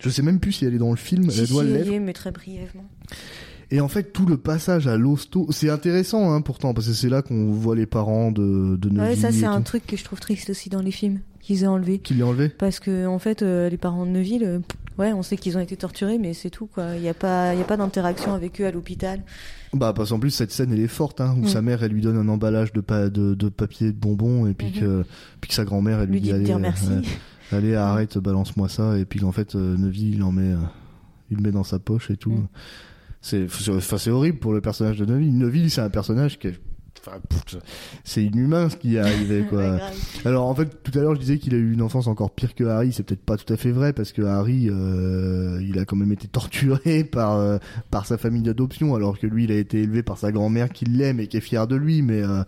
Je 0.00 0.08
sais 0.10 0.22
même 0.22 0.40
plus 0.40 0.52
si 0.52 0.64
elle 0.64 0.74
est 0.74 0.78
dans 0.78 0.90
le 0.90 0.96
film, 0.96 1.30
si, 1.30 1.40
elle 1.40 1.46
doit 1.48 1.62
si, 1.64 1.70
l'être. 1.70 2.00
mais 2.02 2.12
très 2.12 2.32
brièvement. 2.32 2.84
Et 3.70 3.80
en 3.80 3.88
fait, 3.88 4.12
tout 4.12 4.26
le 4.26 4.36
passage 4.36 4.86
à 4.88 4.96
l'hosto, 4.96 5.46
c'est 5.50 5.70
intéressant, 5.70 6.32
hein, 6.32 6.40
pourtant, 6.40 6.74
parce 6.74 6.88
que 6.88 6.92
c'est 6.92 7.08
là 7.08 7.22
qu'on 7.22 7.50
voit 7.52 7.76
les 7.76 7.86
parents 7.86 8.30
de, 8.32 8.76
de 8.76 8.88
Ouais, 9.00 9.14
ça 9.16 9.30
c'est 9.32 9.44
un 9.46 9.58
tout. 9.58 9.64
truc 9.64 9.86
que 9.86 9.96
je 9.96 10.04
trouve 10.04 10.20
triste 10.20 10.50
aussi 10.50 10.68
dans 10.68 10.82
les 10.82 10.90
films 10.90 11.20
qu'ils 11.44 11.62
aient 11.64 11.66
enlevé. 11.68 11.98
Qui 11.98 12.14
l'a 12.14 12.26
enlevé 12.26 12.48
Parce 12.48 12.80
que 12.80 13.06
en 13.06 13.18
fait, 13.18 13.42
euh, 13.42 13.68
les 13.68 13.76
parents 13.76 14.06
de 14.06 14.10
Neville, 14.10 14.44
euh, 14.44 14.58
ouais, 14.98 15.12
on 15.12 15.22
sait 15.22 15.36
qu'ils 15.36 15.56
ont 15.56 15.60
été 15.60 15.76
torturés, 15.76 16.18
mais 16.18 16.32
c'est 16.34 16.50
tout 16.50 16.66
quoi. 16.66 16.96
Il 16.96 17.02
n'y 17.02 17.08
a 17.08 17.14
pas, 17.14 17.54
il 17.54 17.58
y 17.58 17.62
a 17.62 17.66
pas 17.66 17.76
d'interaction 17.76 18.32
avec 18.34 18.60
eux 18.60 18.66
à 18.66 18.70
l'hôpital. 18.70 19.22
Bah, 19.72 19.92
parce 19.94 20.10
qu'en 20.10 20.18
plus, 20.18 20.30
cette 20.30 20.52
scène, 20.52 20.72
elle 20.72 20.80
est 20.80 20.86
forte, 20.88 21.20
hein, 21.20 21.34
où 21.38 21.42
Mm. 21.44 21.48
sa 21.48 21.60
mère, 21.62 21.82
elle 21.82 21.92
lui 21.92 22.00
donne 22.00 22.16
un 22.16 22.28
emballage 22.28 22.72
de, 22.72 22.80
pa- 22.80 23.10
de, 23.10 23.34
de 23.34 23.48
papier 23.48 23.88
de 23.92 23.96
bonbons, 23.98 24.46
et 24.46 24.54
puis, 24.54 24.68
Mhm. 24.68 24.80
que, 24.80 25.04
puis 25.40 25.48
que 25.48 25.54
sa 25.54 25.64
grand-mère, 25.64 26.00
elle 26.00 26.06
lui, 26.08 26.14
Lui 26.14 26.20
dit 26.22 26.32
allez, 26.32 26.44
dire 26.44 26.56
euh, 26.56 26.60
merci. 26.60 26.88
allez, 27.52 27.74
arrête, 27.74 28.16
balance-moi 28.18 28.68
ça, 28.68 28.96
et 28.98 29.04
puis 29.04 29.20
qu'en 29.20 29.32
fait, 29.32 29.54
euh, 29.56 29.76
Neville, 29.76 30.14
il 30.14 30.22
en 30.22 30.30
met, 30.32 30.52
euh, 30.52 30.56
il 31.30 31.36
le 31.38 31.42
met 31.42 31.50
dans 31.52 31.64
sa 31.64 31.78
poche 31.78 32.10
et 32.10 32.16
tout. 32.16 32.30
Mm. 32.30 32.46
C'est, 33.20 33.46
c'est 33.50 34.10
horrible 34.10 34.38
pour 34.38 34.52
le 34.52 34.60
personnage 34.60 34.98
de 34.98 35.06
Neville. 35.06 35.36
Neville, 35.36 35.70
c'est 35.70 35.80
un 35.80 35.90
personnage 35.90 36.38
qui 36.38 36.48
est, 36.48 36.60
enfin, 37.06 37.18
c'est 38.04 38.24
inhumain 38.24 38.68
ce 38.68 38.76
qui 38.76 38.96
est 38.96 38.98
arrivé, 38.98 39.44
quoi. 39.50 39.78
Alors 40.24 40.46
en 40.46 40.54
fait, 40.54 40.82
tout 40.82 40.96
à 40.98 41.02
l'heure 41.02 41.14
je 41.14 41.20
disais 41.20 41.38
qu'il 41.38 41.54
a 41.54 41.58
eu 41.58 41.72
une 41.72 41.82
enfance 41.82 42.06
encore 42.06 42.30
pire 42.30 42.54
que 42.54 42.64
Harry. 42.64 42.92
C'est 42.92 43.02
peut-être 43.02 43.24
pas 43.24 43.36
tout 43.36 43.52
à 43.52 43.56
fait 43.56 43.72
vrai 43.72 43.92
parce 43.92 44.12
que 44.12 44.22
Harry, 44.22 44.68
euh, 44.68 45.60
il 45.62 45.78
a 45.78 45.84
quand 45.84 45.96
même 45.96 46.12
été 46.12 46.28
torturé 46.28 47.04
par 47.12 47.36
euh, 47.36 47.58
par 47.90 48.06
sa 48.06 48.18
famille 48.18 48.42
d'adoption, 48.42 48.94
alors 48.94 49.18
que 49.18 49.26
lui, 49.26 49.44
il 49.44 49.52
a 49.52 49.56
été 49.56 49.82
élevé 49.82 50.02
par 50.02 50.18
sa 50.18 50.32
grand-mère 50.32 50.70
qui 50.70 50.84
l'aime 50.84 51.20
et 51.20 51.26
qui 51.26 51.36
est 51.36 51.42
fière 51.42 51.66
de 51.66 51.76
lui. 51.76 52.02
Mais 52.02 52.22
euh, 52.22 52.42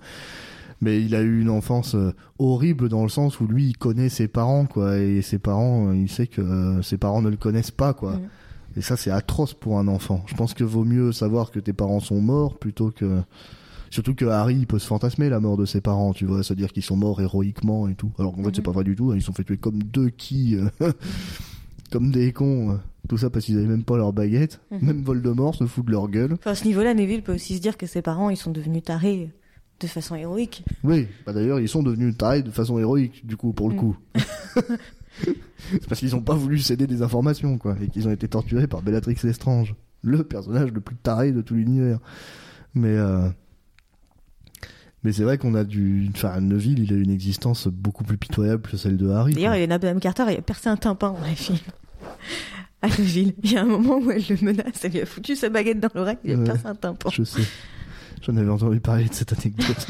mais 0.83 1.01
il 1.03 1.15
a 1.15 1.23
eu 1.23 1.41
une 1.41 1.49
enfance 1.49 1.97
horrible 2.39 2.91
dans 2.91 3.03
le 3.03 3.09
sens 3.09 3.41
où 3.41 3.47
lui, 3.47 3.69
il 3.69 3.79
connaît 3.79 4.11
ses 4.11 4.29
parents, 4.29 4.67
quoi, 4.67 4.99
et 4.99 5.23
ses 5.23 5.39
parents, 5.39 5.91
il 5.93 6.11
sait 6.11 6.27
que 6.27 6.83
ses 6.83 6.99
parents 6.99 7.23
ne 7.23 7.31
le 7.31 7.39
connaissent 7.39 7.71
pas, 7.71 7.95
quoi. 7.95 8.17
Mm. 8.17 8.29
Et 8.77 8.83
ça, 8.83 8.97
c'est 8.99 9.11
atroce 9.11 9.55
pour 9.55 9.79
un 9.79 9.89
enfant. 9.89 10.23
Je 10.27 10.35
pense 10.35 10.53
que 10.53 10.65
vaut 10.65 10.85
mieux 10.85 11.13
savoir 11.13 11.51
que 11.51 11.59
tes 11.59 11.73
parents 11.73 12.01
sont 12.01 12.21
morts 12.21 12.59
plutôt 12.59 12.91
que 12.91 13.23
Surtout 13.91 14.15
que 14.15 14.25
Harry, 14.25 14.57
il 14.57 14.67
peut 14.67 14.79
se 14.79 14.87
fantasmer 14.87 15.29
la 15.29 15.41
mort 15.41 15.57
de 15.57 15.65
ses 15.65 15.81
parents, 15.81 16.13
tu 16.13 16.25
vois, 16.27 16.43
c'est-à-dire 16.43 16.73
qu'ils 16.73 16.83
sont 16.83 16.97
morts 16.97 17.21
héroïquement 17.21 17.89
et 17.89 17.95
tout. 17.95 18.11
Alors 18.19 18.33
qu'en 18.35 18.43
fait, 18.43 18.51
c'est 18.55 18.59
Mhm. 18.59 18.65
pas 18.65 18.71
vrai 18.73 18.85
du 18.85 18.95
tout, 18.97 19.11
hein, 19.13 19.17
ils 19.17 19.23
sont 19.23 19.33
fait 19.33 19.45
tuer 19.45 19.57
comme 19.59 19.83
deux 19.83 20.09
qui, 20.11 20.57
euh, 20.57 20.69
comme 21.93 22.11
des 22.11 22.33
cons. 22.33 22.73
euh. 22.73 22.77
Tout 23.09 23.19
ça 23.19 23.31
parce 23.31 23.45
qu'ils 23.45 23.57
avaient 23.57 23.69
même 23.69 23.85
pas 23.85 23.97
leur 23.97 24.13
baguette. 24.13 24.61
Mhm. 24.73 24.79
Même 24.83 25.03
Voldemort 25.03 25.55
se 25.55 25.65
fout 25.67 25.87
de 25.87 25.93
leur 25.93 26.09
gueule. 26.09 26.33
Enfin, 26.33 26.51
à 26.51 26.55
ce 26.57 26.65
niveau-là, 26.65 26.93
Neville 26.93 27.23
peut 27.23 27.35
aussi 27.35 27.57
se 27.57 27.63
dire 27.63 27.77
que 27.77 27.87
ses 27.87 28.03
parents, 28.03 28.31
ils 28.31 28.37
sont 28.37 28.51
devenus 28.51 28.83
tarés 28.83 29.31
de 29.79 29.87
façon 29.87 30.17
héroïque. 30.17 30.65
Oui, 30.83 31.07
bah 31.25 31.33
d'ailleurs, 31.33 31.61
ils 31.61 31.69
sont 31.69 31.85
devenus 31.85 32.17
tarés 32.17 32.43
de 32.43 32.51
façon 32.51 32.79
héroïque, 32.81 33.25
du 33.25 33.37
coup, 33.37 33.53
pour 33.53 33.69
le 33.69 33.75
Mhm. 33.77 33.81
coup. 33.81 33.97
c'est 35.71 35.87
parce 35.89 36.01
qu'ils 36.01 36.17
ont 36.17 36.21
pas 36.23 36.35
voulu 36.35 36.59
céder 36.59 36.87
des 36.89 37.03
informations, 37.03 37.59
quoi, 37.59 37.77
et 37.81 37.87
qu'ils 37.89 38.09
ont 38.09 38.11
été 38.11 38.27
torturés 38.29 38.67
par 38.67 38.83
Bellatrix 38.83 39.17
Lestrange, 39.23 39.75
le 40.03 40.25
personnage 40.25 40.73
le 40.73 40.81
plus 40.81 40.97
taré 40.97 41.31
de 41.33 41.41
tout 41.43 41.55
l'univers. 41.55 42.01
Mais 42.75 42.89
euh... 42.97 43.29
Mais 45.05 45.13
c'est 45.13 45.23
vrai 45.23 45.39
qu'on 45.39 45.55
a 45.55 45.65
du. 45.65 46.09
Enfin, 46.15 46.41
Neville, 46.41 46.81
il 46.81 46.93
a 46.93 46.97
une 46.97 47.11
existence 47.11 47.69
beaucoup 47.69 48.03
plus 48.05 48.17
pitoyable 48.17 48.63
que 48.63 48.77
celle 48.77 48.97
de 48.97 49.09
Harry. 49.09 49.35
D'ailleurs, 49.35 49.53
quoi. 49.53 49.59
Elena 49.59 49.79
Bonham 49.79 50.01
Carter, 50.01 50.25
il 50.31 50.37
a 50.39 50.43
percé 50.43 50.69
un 50.69 50.77
tympan 50.77 51.13
dans 51.21 51.27
les 51.27 51.35
films. 51.37 51.59
À 52.83 52.89
Neville. 52.89 53.35
Il 53.43 53.53
y 53.53 53.57
a 53.57 53.63
un 53.63 53.67
moment 53.67 53.99
où 53.99 54.11
elle 54.11 54.23
le 54.29 54.37
menace, 54.43 54.85
elle 54.85 54.93
lui 54.93 55.01
a 55.01 55.07
foutu 55.07 55.37
sa 55.37 55.49
baguette 55.49 55.81
dans 55.81 55.89
l'oreille, 55.95 56.17
il 56.25 56.33
a 56.33 56.37
Ouais. 56.39 56.45
percé 56.45 56.67
un 56.67 56.75
tympan. 56.75 57.11
Je 57.11 57.23
sais. 57.25 57.43
J'en 58.23 58.37
avais 58.37 58.51
entendu 58.51 58.81
parler 58.81 59.05
de 59.05 59.15
cette 59.15 59.33
anecdote. 59.33 59.87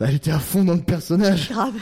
Bah, 0.00 0.06
elle 0.08 0.14
était 0.16 0.32
à 0.32 0.38
fond 0.40 0.64
dans 0.64 0.74
le 0.74 0.82
personnage. 0.82 1.50
Grave. 1.50 1.74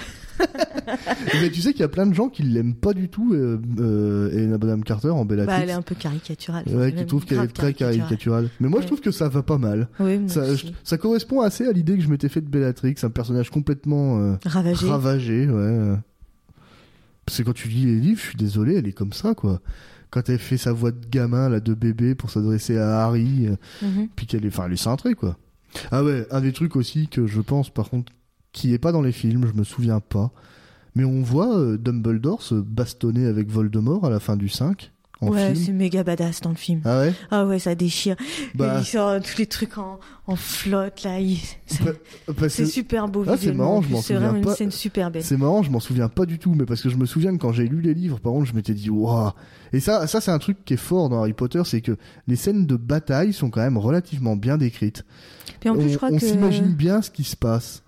Mais 1.40 1.50
tu 1.50 1.60
sais 1.60 1.72
qu'il 1.72 1.80
y 1.80 1.84
a 1.84 1.88
plein 1.88 2.06
de 2.06 2.14
gens 2.14 2.28
qui 2.28 2.42
l'aiment 2.42 2.74
pas 2.74 2.92
du 2.92 3.08
tout, 3.08 3.32
euh, 3.34 3.58
euh, 3.78 4.30
Helena 4.32 4.58
Bonham 4.58 4.84
Carter 4.84 5.08
en 5.10 5.24
Bellatrix. 5.24 5.54
Bah, 5.56 5.62
elle 5.62 5.70
est 5.70 5.74
un 5.74 5.82
peu 5.82 5.94
caricaturale. 5.94 6.64
Ouais, 6.68 6.92
qui 6.92 7.06
trouve 7.06 7.24
qu'elle 7.24 7.40
est 7.40 7.48
très 7.48 7.72
caricaturale. 7.74 8.48
Mais 8.60 8.68
moi, 8.68 8.80
je 8.80 8.86
trouve 8.86 9.00
que 9.00 9.10
ça 9.10 9.28
va 9.28 9.42
pas 9.42 9.58
mal. 9.58 9.88
Oui, 10.00 10.20
Ça, 10.28 10.42
aussi. 10.42 10.68
je- 10.68 10.72
ça 10.84 10.98
correspond 10.98 11.40
assez 11.40 11.66
à 11.66 11.72
l'idée 11.72 11.96
que 11.96 12.02
je 12.02 12.08
m'étais 12.08 12.28
fait 12.28 12.40
de 12.40 12.48
Bellatrix, 12.48 12.94
un 13.02 13.10
personnage 13.10 13.50
complètement 13.50 14.18
euh, 14.20 14.34
Ravagée. 14.44 14.86
ravagé, 14.88 15.46
ouais. 15.48 15.96
Parce 17.26 17.38
que 17.38 17.42
quand 17.44 17.54
tu 17.54 17.68
lis 17.68 17.86
les 17.86 17.96
livres, 18.00 18.20
je 18.20 18.26
suis 18.28 18.36
désolé, 18.36 18.74
elle 18.76 18.86
est 18.88 18.92
comme 18.92 19.12
ça, 19.12 19.34
quoi. 19.34 19.60
Quand 20.10 20.28
elle 20.28 20.38
fait 20.38 20.58
sa 20.58 20.72
voix 20.72 20.90
de 20.90 21.06
gamin, 21.10 21.48
là, 21.48 21.60
de 21.60 21.72
bébé, 21.72 22.14
pour 22.14 22.30
s'adresser 22.30 22.76
à 22.78 23.04
Harry, 23.04 23.46
euh, 23.46 23.56
Mhm. 23.86 24.08
puis 24.14 24.26
qu'elle 24.26 24.44
est, 24.44 24.48
enfin, 24.48 24.64
elle 24.66 24.72
est 24.74 24.76
cintrée, 24.76 25.14
quoi. 25.14 25.38
Ah 25.90 26.04
ouais, 26.04 26.26
un 26.30 26.40
des 26.42 26.52
trucs 26.52 26.76
aussi 26.76 27.08
que 27.08 27.26
je 27.26 27.40
pense, 27.40 27.70
par 27.70 27.88
contre, 27.88 28.12
qui 28.52 28.72
est 28.74 28.78
pas 28.78 28.92
dans 28.92 29.02
les 29.02 29.12
films, 29.12 29.46
je 29.46 29.58
me 29.58 29.64
souviens 29.64 30.00
pas. 30.00 30.30
Mais 30.94 31.04
on 31.04 31.22
voit 31.22 31.56
euh, 31.58 31.78
Dumbledore 31.78 32.42
se 32.42 32.54
bastonner 32.54 33.26
avec 33.26 33.48
Voldemort 33.50 34.04
à 34.04 34.10
la 34.10 34.20
fin 34.20 34.36
du 34.36 34.48
5, 34.50 34.92
en 35.22 35.28
Ouais, 35.28 35.54
c'est 35.54 35.72
méga 35.72 36.02
badass 36.04 36.40
dans 36.42 36.50
le 36.50 36.56
film. 36.56 36.80
Ah 36.84 36.98
ouais? 37.00 37.14
Ah 37.30 37.46
ouais, 37.46 37.58
ça 37.60 37.74
déchire. 37.76 38.16
Bah, 38.56 38.78
Il 38.80 38.84
sort 38.84 39.22
tous 39.22 39.38
les 39.38 39.46
trucs 39.46 39.78
en, 39.78 40.00
en 40.26 40.36
flotte, 40.36 41.04
là. 41.04 41.18
il- 41.20 41.38
c'est- 41.66 41.82
bah, 42.28 42.48
C'est 42.50 42.66
super 42.66 43.08
beau 43.08 43.24
Ah, 43.26 43.36
c'est 43.38 43.52
marrant, 43.54 43.80
je 43.80 43.88
m'en 43.88 44.02
C'est 44.02 44.14
souviens 44.14 44.28
vraiment 44.32 44.42
pas. 44.44 44.50
une 44.50 44.56
scène 44.56 44.70
super 44.72 45.10
belle. 45.10 45.22
C'est 45.22 45.36
marrant, 45.38 45.62
je 45.62 45.70
m'en 45.70 45.80
souviens 45.80 46.08
pas 46.10 46.26
du 46.26 46.38
tout, 46.38 46.54
mais 46.54 46.66
parce 46.66 46.82
que 46.82 46.90
je 46.90 46.96
me 46.96 47.06
souviens 47.06 47.32
que 47.32 47.40
quand 47.40 47.52
j'ai 47.52 47.68
lu 47.68 47.80
les 47.80 47.94
livres, 47.94 48.18
par 48.20 48.32
contre, 48.32 48.46
je 48.46 48.54
m'étais 48.54 48.74
dit, 48.74 48.90
waouh. 48.90 49.30
Et 49.72 49.80
ça, 49.80 50.06
ça 50.08 50.20
c'est 50.20 50.32
un 50.32 50.38
truc 50.40 50.64
qui 50.66 50.74
est 50.74 50.76
fort 50.76 51.08
dans 51.08 51.20
Harry 51.20 51.32
Potter, 51.32 51.62
c'est 51.64 51.80
que 51.80 51.96
les 52.26 52.36
scènes 52.36 52.66
de 52.66 52.76
bataille 52.76 53.32
sont 53.32 53.48
quand 53.48 53.62
même 53.62 53.78
relativement 53.78 54.36
bien 54.36 54.58
décrites. 54.58 55.04
Puis 55.60 55.70
en 55.70 55.74
plus, 55.76 55.84
on 55.84 55.88
je 55.88 55.96
crois 55.96 56.08
on 56.12 56.18
que 56.18 56.26
s'imagine 56.26 56.74
bien 56.74 57.00
ce 57.00 57.10
qui 57.10 57.24
se 57.24 57.36
passe. 57.36 57.82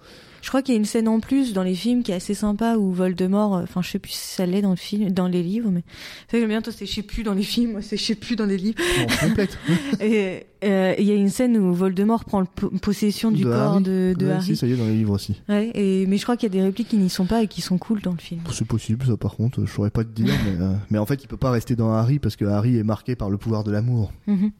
Je 0.44 0.48
crois 0.50 0.60
qu'il 0.60 0.74
y 0.74 0.76
a 0.76 0.78
une 0.78 0.84
scène 0.84 1.08
en 1.08 1.20
plus 1.20 1.54
dans 1.54 1.62
les 1.62 1.74
films 1.74 2.02
qui 2.02 2.12
est 2.12 2.16
assez 2.16 2.34
sympa 2.34 2.76
où 2.76 2.92
Voldemort, 2.92 3.56
euh, 3.56 3.62
enfin 3.62 3.80
je 3.80 3.88
sais 3.88 3.98
plus 3.98 4.12
si 4.12 4.34
ça 4.34 4.44
l'est 4.44 4.60
dans 4.60 4.68
le 4.72 4.76
film, 4.76 5.10
dans 5.10 5.26
les 5.26 5.42
livres, 5.42 5.70
mais 5.70 5.82
c'est 6.28 6.32
que 6.36 6.40
j'aime 6.40 6.50
bien 6.50 6.60
toi 6.60 6.70
c'est 6.76 6.84
je 6.84 6.92
sais 6.92 7.02
plus 7.02 7.22
dans 7.22 7.32
les 7.32 7.42
films, 7.42 7.72
moi 7.72 7.80
c'est 7.80 7.96
je 7.96 8.04
sais 8.04 8.14
plus 8.14 8.36
dans 8.36 8.44
les 8.44 8.58
livres. 8.58 8.76
En 9.22 9.28
complète. 9.28 9.58
Et 10.00 10.44
euh, 10.62 10.94
il 10.98 11.06
y 11.06 11.12
a 11.12 11.14
une 11.14 11.30
scène 11.30 11.56
où 11.56 11.72
Voldemort 11.72 12.26
prend 12.26 12.44
possession 12.44 13.30
du 13.30 13.44
De 13.44 13.48
corps 13.48 13.72
Harry. 13.76 13.82
de, 13.84 14.14
de 14.18 14.26
Ouais, 14.26 14.32
Harry. 14.32 14.44
Si, 14.44 14.56
ça 14.56 14.66
y 14.66 14.72
est, 14.72 14.76
dans 14.76 14.84
les 14.84 14.92
livres 14.96 15.14
aussi. 15.14 15.40
Ouais, 15.48 15.70
et 15.74 16.04
mais 16.06 16.18
je 16.18 16.24
crois 16.24 16.36
qu'il 16.36 16.52
y 16.52 16.52
a 16.52 16.60
des 16.60 16.62
répliques 16.62 16.88
qui 16.88 16.98
n'y 16.98 17.08
sont 17.08 17.24
pas 17.24 17.42
et 17.42 17.48
qui 17.48 17.62
sont 17.62 17.78
cool 17.78 18.02
dans 18.02 18.12
le 18.12 18.18
film. 18.18 18.42
C'est 18.52 18.66
possible, 18.66 19.06
ça, 19.06 19.16
par 19.16 19.36
contre, 19.36 19.64
je 19.64 19.72
saurais 19.72 19.88
pas 19.90 20.04
te 20.04 20.10
dire, 20.10 20.34
mais, 20.44 20.62
euh, 20.62 20.74
mais 20.90 20.98
en 20.98 21.06
fait, 21.06 21.22
il 21.22 21.26
peut 21.26 21.38
pas 21.38 21.52
rester 21.52 21.74
dans 21.74 21.90
Harry 21.94 22.18
parce 22.18 22.36
que 22.36 22.44
Harry 22.44 22.76
est 22.76 22.82
marqué 22.84 23.16
par 23.16 23.30
le 23.30 23.38
pouvoir 23.38 23.64
de 23.64 23.70
l'amour. 23.70 24.12
Mhm. 24.26 24.50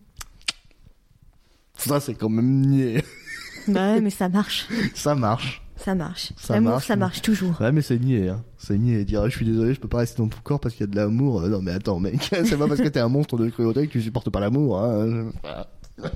Ça, 1.77 2.01
c'est 2.01 2.15
quand 2.15 2.31
même 2.31 2.61
niais. 2.63 3.05
Bah 3.69 3.93
ouais, 3.95 4.01
mais 4.01 4.11
ça 4.11 4.29
marche, 4.31 4.67
ça 4.95 5.15
marche. 5.15 5.61
Ça 5.85 5.95
marche. 5.95 6.33
Ça 6.39 6.55
L'amour, 6.55 6.73
marche, 6.73 6.87
ça 6.87 6.97
marche 6.97 7.21
toujours. 7.21 7.61
Ouais, 7.61 7.71
mais 7.71 7.83
c'est 7.83 7.99
niais, 7.99 8.31
hein. 8.31 8.43
C'est 8.57 8.79
niais. 8.79 9.05
Dire, 9.05 9.29
je 9.29 9.37
suis 9.37 9.45
désolé, 9.45 9.75
je 9.75 9.81
peux 9.81 9.89
pas 9.89 9.99
rester 9.99 10.23
dans 10.23 10.29
ton 10.29 10.39
corps 10.43 10.59
parce 10.59 10.75
qu'il 10.75 10.87
y 10.87 10.89
a 10.89 10.91
de 10.91 10.97
l'amour. 10.97 11.43
Euh, 11.43 11.49
non, 11.51 11.61
mais 11.61 11.73
attends, 11.73 12.01
mec. 12.01 12.23
c'est 12.31 12.57
pas 12.57 12.67
parce 12.67 12.81
que 12.81 12.89
t'es 12.89 13.01
un 13.01 13.11
monstre 13.11 13.37
de 13.37 13.51
cruauté 13.51 13.87
que 13.87 13.93
tu 13.93 14.01
supportes 14.01 14.31
pas 14.31 14.41
l'amour, 14.41 14.83
hein. 14.83 15.31
De 15.99 16.09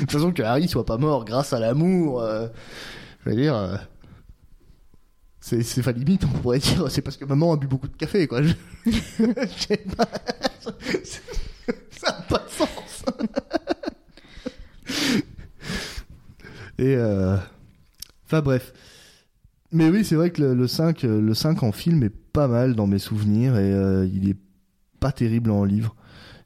toute 0.00 0.12
façon, 0.12 0.30
que 0.32 0.42
Harry 0.42 0.68
soit 0.68 0.86
pas 0.86 0.98
mort 0.98 1.24
grâce 1.24 1.52
à 1.52 1.58
l'amour, 1.58 2.22
euh, 2.22 2.46
je 3.24 3.30
veux 3.30 3.36
dire, 3.36 3.56
euh, 3.56 3.76
c'est, 5.40 5.64
c'est 5.64 5.82
pas 5.82 5.92
limite, 5.92 6.24
on 6.24 6.38
pourrait 6.38 6.60
dire, 6.60 6.88
c'est 6.88 7.02
parce 7.02 7.16
que 7.16 7.24
maman 7.24 7.54
a 7.54 7.56
bu 7.56 7.66
beaucoup 7.66 7.88
de 7.88 7.96
café, 7.96 8.28
quoi. 8.28 8.40
Je, 8.42 8.54
je 8.86 9.66
sais 9.66 9.84
pas. 9.96 10.08
Ça 11.90 12.08
a 12.08 12.22
pas 12.22 12.38
de 12.38 12.50
sens. 12.50 13.04
Et, 16.78 16.96
enfin, 18.26 18.40
bref. 18.42 18.72
Mais 19.72 19.88
oui, 19.88 20.04
c'est 20.04 20.14
vrai 20.16 20.30
que 20.30 20.42
le, 20.42 20.54
le 20.54 20.66
5, 20.66 21.04
euh, 21.04 21.20
le 21.20 21.34
5 21.34 21.62
en 21.62 21.72
film 21.72 22.02
est 22.02 22.10
pas 22.32 22.48
mal 22.48 22.74
dans 22.74 22.86
mes 22.86 22.98
souvenirs 22.98 23.56
et 23.56 23.72
euh, 23.72 24.06
il 24.12 24.28
est 24.28 24.36
pas 25.00 25.12
terrible 25.12 25.50
en 25.50 25.64
livre. 25.64 25.94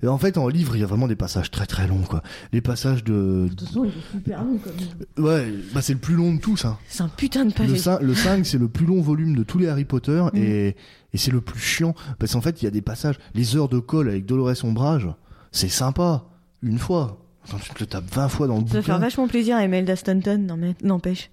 Et 0.02 0.08
en 0.08 0.18
fait, 0.18 0.36
en 0.36 0.46
livre, 0.48 0.76
il 0.76 0.80
y 0.80 0.82
a 0.82 0.86
vraiment 0.86 1.08
des 1.08 1.16
passages 1.16 1.50
très 1.50 1.64
très 1.66 1.88
longs, 1.88 2.02
quoi. 2.02 2.22
Les 2.52 2.60
passages 2.60 3.02
de. 3.02 3.46
toute 3.48 3.66
façon, 3.66 3.84
il 3.84 3.90
est 3.90 4.12
super 4.12 4.44
long 4.44 4.58
comme 4.58 5.24
Ouais, 5.24 5.46
bah 5.74 5.80
c'est 5.80 5.94
le 5.94 5.98
plus 5.98 6.14
long 6.16 6.34
de 6.34 6.38
tous, 6.40 6.66
hein. 6.66 6.76
C'est 6.86 7.02
un 7.02 7.08
putain 7.08 7.46
de 7.46 7.52
pavé. 7.52 7.70
Le 7.70 7.76
5, 7.76 8.00
le 8.02 8.14
5, 8.14 8.44
c'est 8.46 8.58
le 8.58 8.68
plus 8.68 8.84
long 8.84 9.00
volume 9.00 9.34
de 9.34 9.42
tous 9.42 9.58
les 9.58 9.68
Harry 9.68 9.86
Potter 9.86 10.22
Mm. 10.34 10.36
et, 10.36 10.76
et 11.14 11.18
c'est 11.18 11.30
le 11.30 11.40
plus 11.40 11.58
chiant. 11.58 11.94
Parce 12.18 12.32
qu'en 12.34 12.42
fait, 12.42 12.60
il 12.60 12.66
y 12.66 12.68
a 12.68 12.70
des 12.70 12.82
passages. 12.82 13.18
Les 13.34 13.56
heures 13.56 13.70
de 13.70 13.78
colle 13.78 14.08
avec 14.10 14.26
Dolores 14.26 14.64
Ombrage, 14.64 15.08
c'est 15.50 15.68
sympa. 15.70 16.26
Une 16.62 16.78
fois. 16.78 17.22
Quand 17.50 17.58
tu 17.58 17.70
te 17.70 17.78
le 17.80 17.86
tapes 17.86 18.12
20 18.12 18.28
fois 18.28 18.48
dans 18.48 18.58
le 18.58 18.66
Ça 18.66 18.74
va 18.74 18.82
faire 18.82 18.94
bouquin. 18.96 18.98
vachement 19.06 19.28
plaisir 19.28 19.56
à 19.56 19.64
Imelda 19.64 19.94
Stanton, 19.96 20.36
non 20.46 20.56
mais 20.56 20.74
n'empêche. 20.82 21.30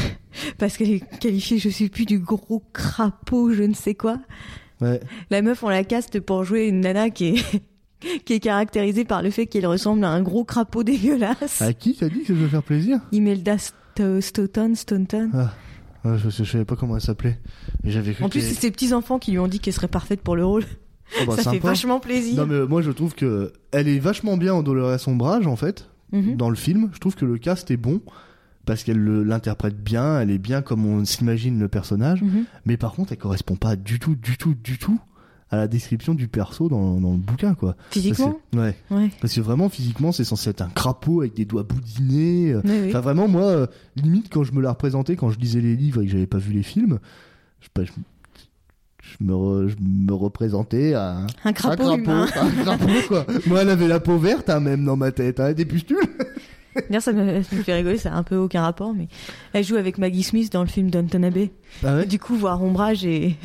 Parce 0.58 0.76
qu'elle 0.76 0.90
est 0.90 1.18
qualifiée, 1.18 1.58
je 1.58 1.68
sais 1.70 1.88
plus, 1.88 2.04
du 2.04 2.18
gros 2.18 2.62
crapaud, 2.72 3.52
je 3.52 3.62
ne 3.62 3.74
sais 3.74 3.94
quoi. 3.94 4.18
Ouais. 4.80 5.00
La 5.30 5.42
meuf, 5.42 5.62
on 5.62 5.68
la 5.68 5.84
caste 5.84 6.20
pour 6.20 6.44
jouer 6.44 6.66
une 6.68 6.80
nana 6.80 7.10
qui 7.10 7.28
est, 7.28 7.62
qui 8.24 8.34
est 8.34 8.40
caractérisée 8.40 9.04
par 9.04 9.22
le 9.22 9.30
fait 9.30 9.46
qu'elle 9.46 9.66
ressemble 9.66 10.04
à 10.04 10.10
un 10.10 10.22
gros 10.22 10.44
crapaud 10.44 10.82
dégueulasse. 10.84 11.62
À 11.62 11.72
qui 11.72 11.94
t'as 11.94 12.08
dit 12.08 12.20
que 12.20 12.28
je 12.28 12.40
veux 12.40 12.48
faire 12.48 12.62
plaisir? 12.62 13.00
Imelda 13.12 13.56
St- 13.56 14.20
Stoughton, 14.20 14.74
Staunton. 14.74 15.30
Ah, 15.32 15.54
ouais, 16.04 16.18
je, 16.18 16.28
je 16.28 16.44
savais 16.44 16.66
pas 16.66 16.76
comment 16.76 16.96
elle 16.96 17.02
s'appelait. 17.02 17.38
J'avais 17.84 18.14
En 18.22 18.28
plus, 18.28 18.40
c'est 18.42 18.54
ses 18.60 18.70
petits-enfants 18.70 19.18
qui 19.18 19.30
lui 19.32 19.38
ont 19.38 19.48
dit 19.48 19.58
qu'elle 19.60 19.72
serait 19.74 19.88
parfaite 19.88 20.20
pour 20.20 20.36
le 20.36 20.44
rôle. 20.44 20.64
Oh, 21.20 21.24
bah, 21.26 21.36
ça 21.36 21.52
fait 21.52 21.58
vachement 21.60 22.00
plaisir. 22.00 22.34
Non 22.36 22.46
mais 22.52 22.66
moi 22.66 22.82
je 22.82 22.90
trouve 22.90 23.14
que 23.14 23.52
elle 23.70 23.86
est 23.86 24.00
vachement 24.00 24.36
bien 24.36 24.52
en 24.52 24.64
Dolores 24.64 24.98
Ombrage 25.06 25.46
en 25.46 25.54
fait 25.54 25.88
Mhm. 26.12 26.34
dans 26.36 26.50
le 26.50 26.56
film. 26.56 26.90
Je 26.92 26.98
trouve 26.98 27.14
que 27.14 27.24
le 27.24 27.38
cast 27.38 27.70
est 27.70 27.76
bon 27.76 28.00
parce 28.66 28.84
qu'elle 28.84 28.98
le- 28.98 29.22
l'interprète 29.24 29.82
bien, 29.82 30.20
elle 30.20 30.30
est 30.30 30.38
bien 30.38 30.60
comme 30.60 30.84
on 30.84 31.04
s'imagine 31.06 31.58
le 31.58 31.68
personnage. 31.68 32.20
Mhm. 32.22 32.44
Mais 32.66 32.76
par 32.76 32.92
contre, 32.92 33.12
elle 33.12 33.18
correspond 33.18 33.56
pas 33.56 33.76
du 33.76 33.98
tout, 33.98 34.14
du 34.16 34.36
tout, 34.36 34.54
du 34.54 34.76
tout 34.76 35.00
à 35.50 35.56
la 35.56 35.68
description 35.68 36.14
du 36.14 36.26
perso 36.26 36.68
dans, 36.68 37.00
dans 37.00 37.12
le 37.12 37.18
bouquin 37.18 37.54
quoi. 37.54 37.76
Physiquement 37.90 38.40
Parce 38.50 38.50
que- 38.50 38.56
Ouais. 38.58 38.76
Ouais. 39.04 39.10
Parce 39.20 39.32
que 39.32 39.40
vraiment 39.40 39.68
physiquement 39.68 40.10
c'est 40.10 40.24
censé 40.24 40.50
être 40.50 40.60
un 40.60 40.68
crapaud 40.68 41.20
avec 41.20 41.34
des 41.34 41.44
doigts 41.44 41.62
boudinés. 41.62 42.52
euh, 42.52 42.60
Oui, 42.64 42.72
oui. 42.82 42.88
Enfin 42.88 42.98
vraiment 43.00 43.28
moi 43.28 43.44
euh, 43.44 43.66
limite 43.94 44.26
quand 44.28 44.42
je 44.42 44.52
me 44.52 44.60
la 44.60 44.70
représentais 44.70 45.14
quand 45.14 45.30
je 45.30 45.38
lisais 45.38 45.60
les 45.60 45.76
livres 45.76 46.02
et 46.02 46.06
que 46.06 46.10
j'avais 46.10 46.26
pas 46.26 46.38
vu 46.38 46.52
les 46.52 46.64
films, 46.64 46.98
je, 47.60 47.66
sais 47.66 47.70
pas, 47.72 47.84
je, 47.84 47.92
je 49.02 49.24
me 49.24 49.32
re- 49.34 49.68
je 49.68 49.76
me 49.80 50.12
représentais 50.12 50.94
à 50.94 51.18
un, 51.18 51.26
Un 51.44 51.52
crapaud, 51.52 51.90
un 51.90 51.96
humain. 51.98 52.26
un 52.34 52.50
crapaud 52.64 52.86
quoi. 53.06 53.24
Moi 53.46 53.62
elle 53.62 53.70
avait 53.70 53.86
la 53.86 54.00
peau 54.00 54.18
verte 54.18 54.50
hein, 54.50 54.58
même 54.58 54.84
dans 54.84 54.96
ma 54.96 55.12
tête, 55.12 55.38
hein, 55.38 55.52
des 55.52 55.64
pustules. 55.64 55.96
D'ailleurs, 56.88 57.02
ça 57.02 57.12
me, 57.12 57.42
ça 57.42 57.56
me 57.56 57.62
fait 57.62 57.74
rigoler, 57.74 57.96
ça 57.98 58.12
a 58.12 58.16
un 58.16 58.22
peu 58.22 58.36
aucun 58.36 58.62
rapport, 58.62 58.92
mais 58.94 59.08
elle 59.52 59.64
joue 59.64 59.76
avec 59.76 59.98
Maggie 59.98 60.22
Smith 60.22 60.52
dans 60.52 60.62
le 60.62 60.68
film 60.68 60.90
Downton 60.90 61.24
Abbey. 61.24 61.50
Ah 61.82 61.96
ouais? 61.96 62.06
Du 62.06 62.18
coup, 62.18 62.36
voir 62.36 62.62
Ombrage 62.62 63.04
et, 63.04 63.36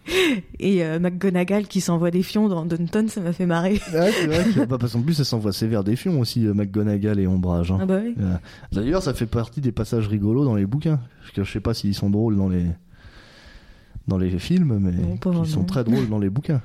et 0.58 0.84
euh, 0.84 0.98
McGonagall 0.98 1.66
qui 1.66 1.80
s'envoie 1.80 2.10
des 2.10 2.22
fions 2.22 2.48
dans 2.48 2.64
Downton, 2.64 3.08
ça 3.08 3.20
m'a 3.20 3.32
fait 3.32 3.46
marrer. 3.46 3.80
Ouais, 3.92 4.12
c'est 4.12 4.26
vrai 4.26 4.44
que, 4.54 4.64
bah, 4.66 4.76
parce 4.78 4.92
qu'en 4.92 5.02
plus 5.02 5.18
elle 5.18 5.24
s'envoie 5.24 5.52
sévère 5.52 5.82
des 5.84 5.96
fions 5.96 6.20
aussi 6.20 6.46
euh, 6.46 6.54
McGonagall 6.54 7.18
et 7.18 7.26
Ombrage. 7.26 7.72
hein. 7.72 7.78
Ah 7.80 7.86
bah 7.86 8.00
oui. 8.04 8.14
Euh, 8.20 8.36
D'ailleurs 8.72 9.02
ça 9.02 9.14
fait 9.14 9.26
partie 9.26 9.60
des 9.60 9.72
passages 9.72 10.06
rigolos 10.08 10.44
dans 10.44 10.54
les 10.54 10.66
bouquins. 10.66 11.00
Parce 11.20 11.32
que 11.32 11.44
je 11.44 11.50
sais 11.52 11.60
pas 11.60 11.74
s'ils 11.74 11.94
sont 11.94 12.10
drôles 12.10 12.36
dans 12.36 12.48
les 12.48 12.66
dans 14.06 14.18
les 14.18 14.38
films, 14.38 14.78
mais 14.80 14.92
ils 15.42 15.46
sont 15.46 15.64
très 15.64 15.82
drôles 15.84 16.08
dans 16.10 16.18
les 16.18 16.28
bouquins. 16.28 16.60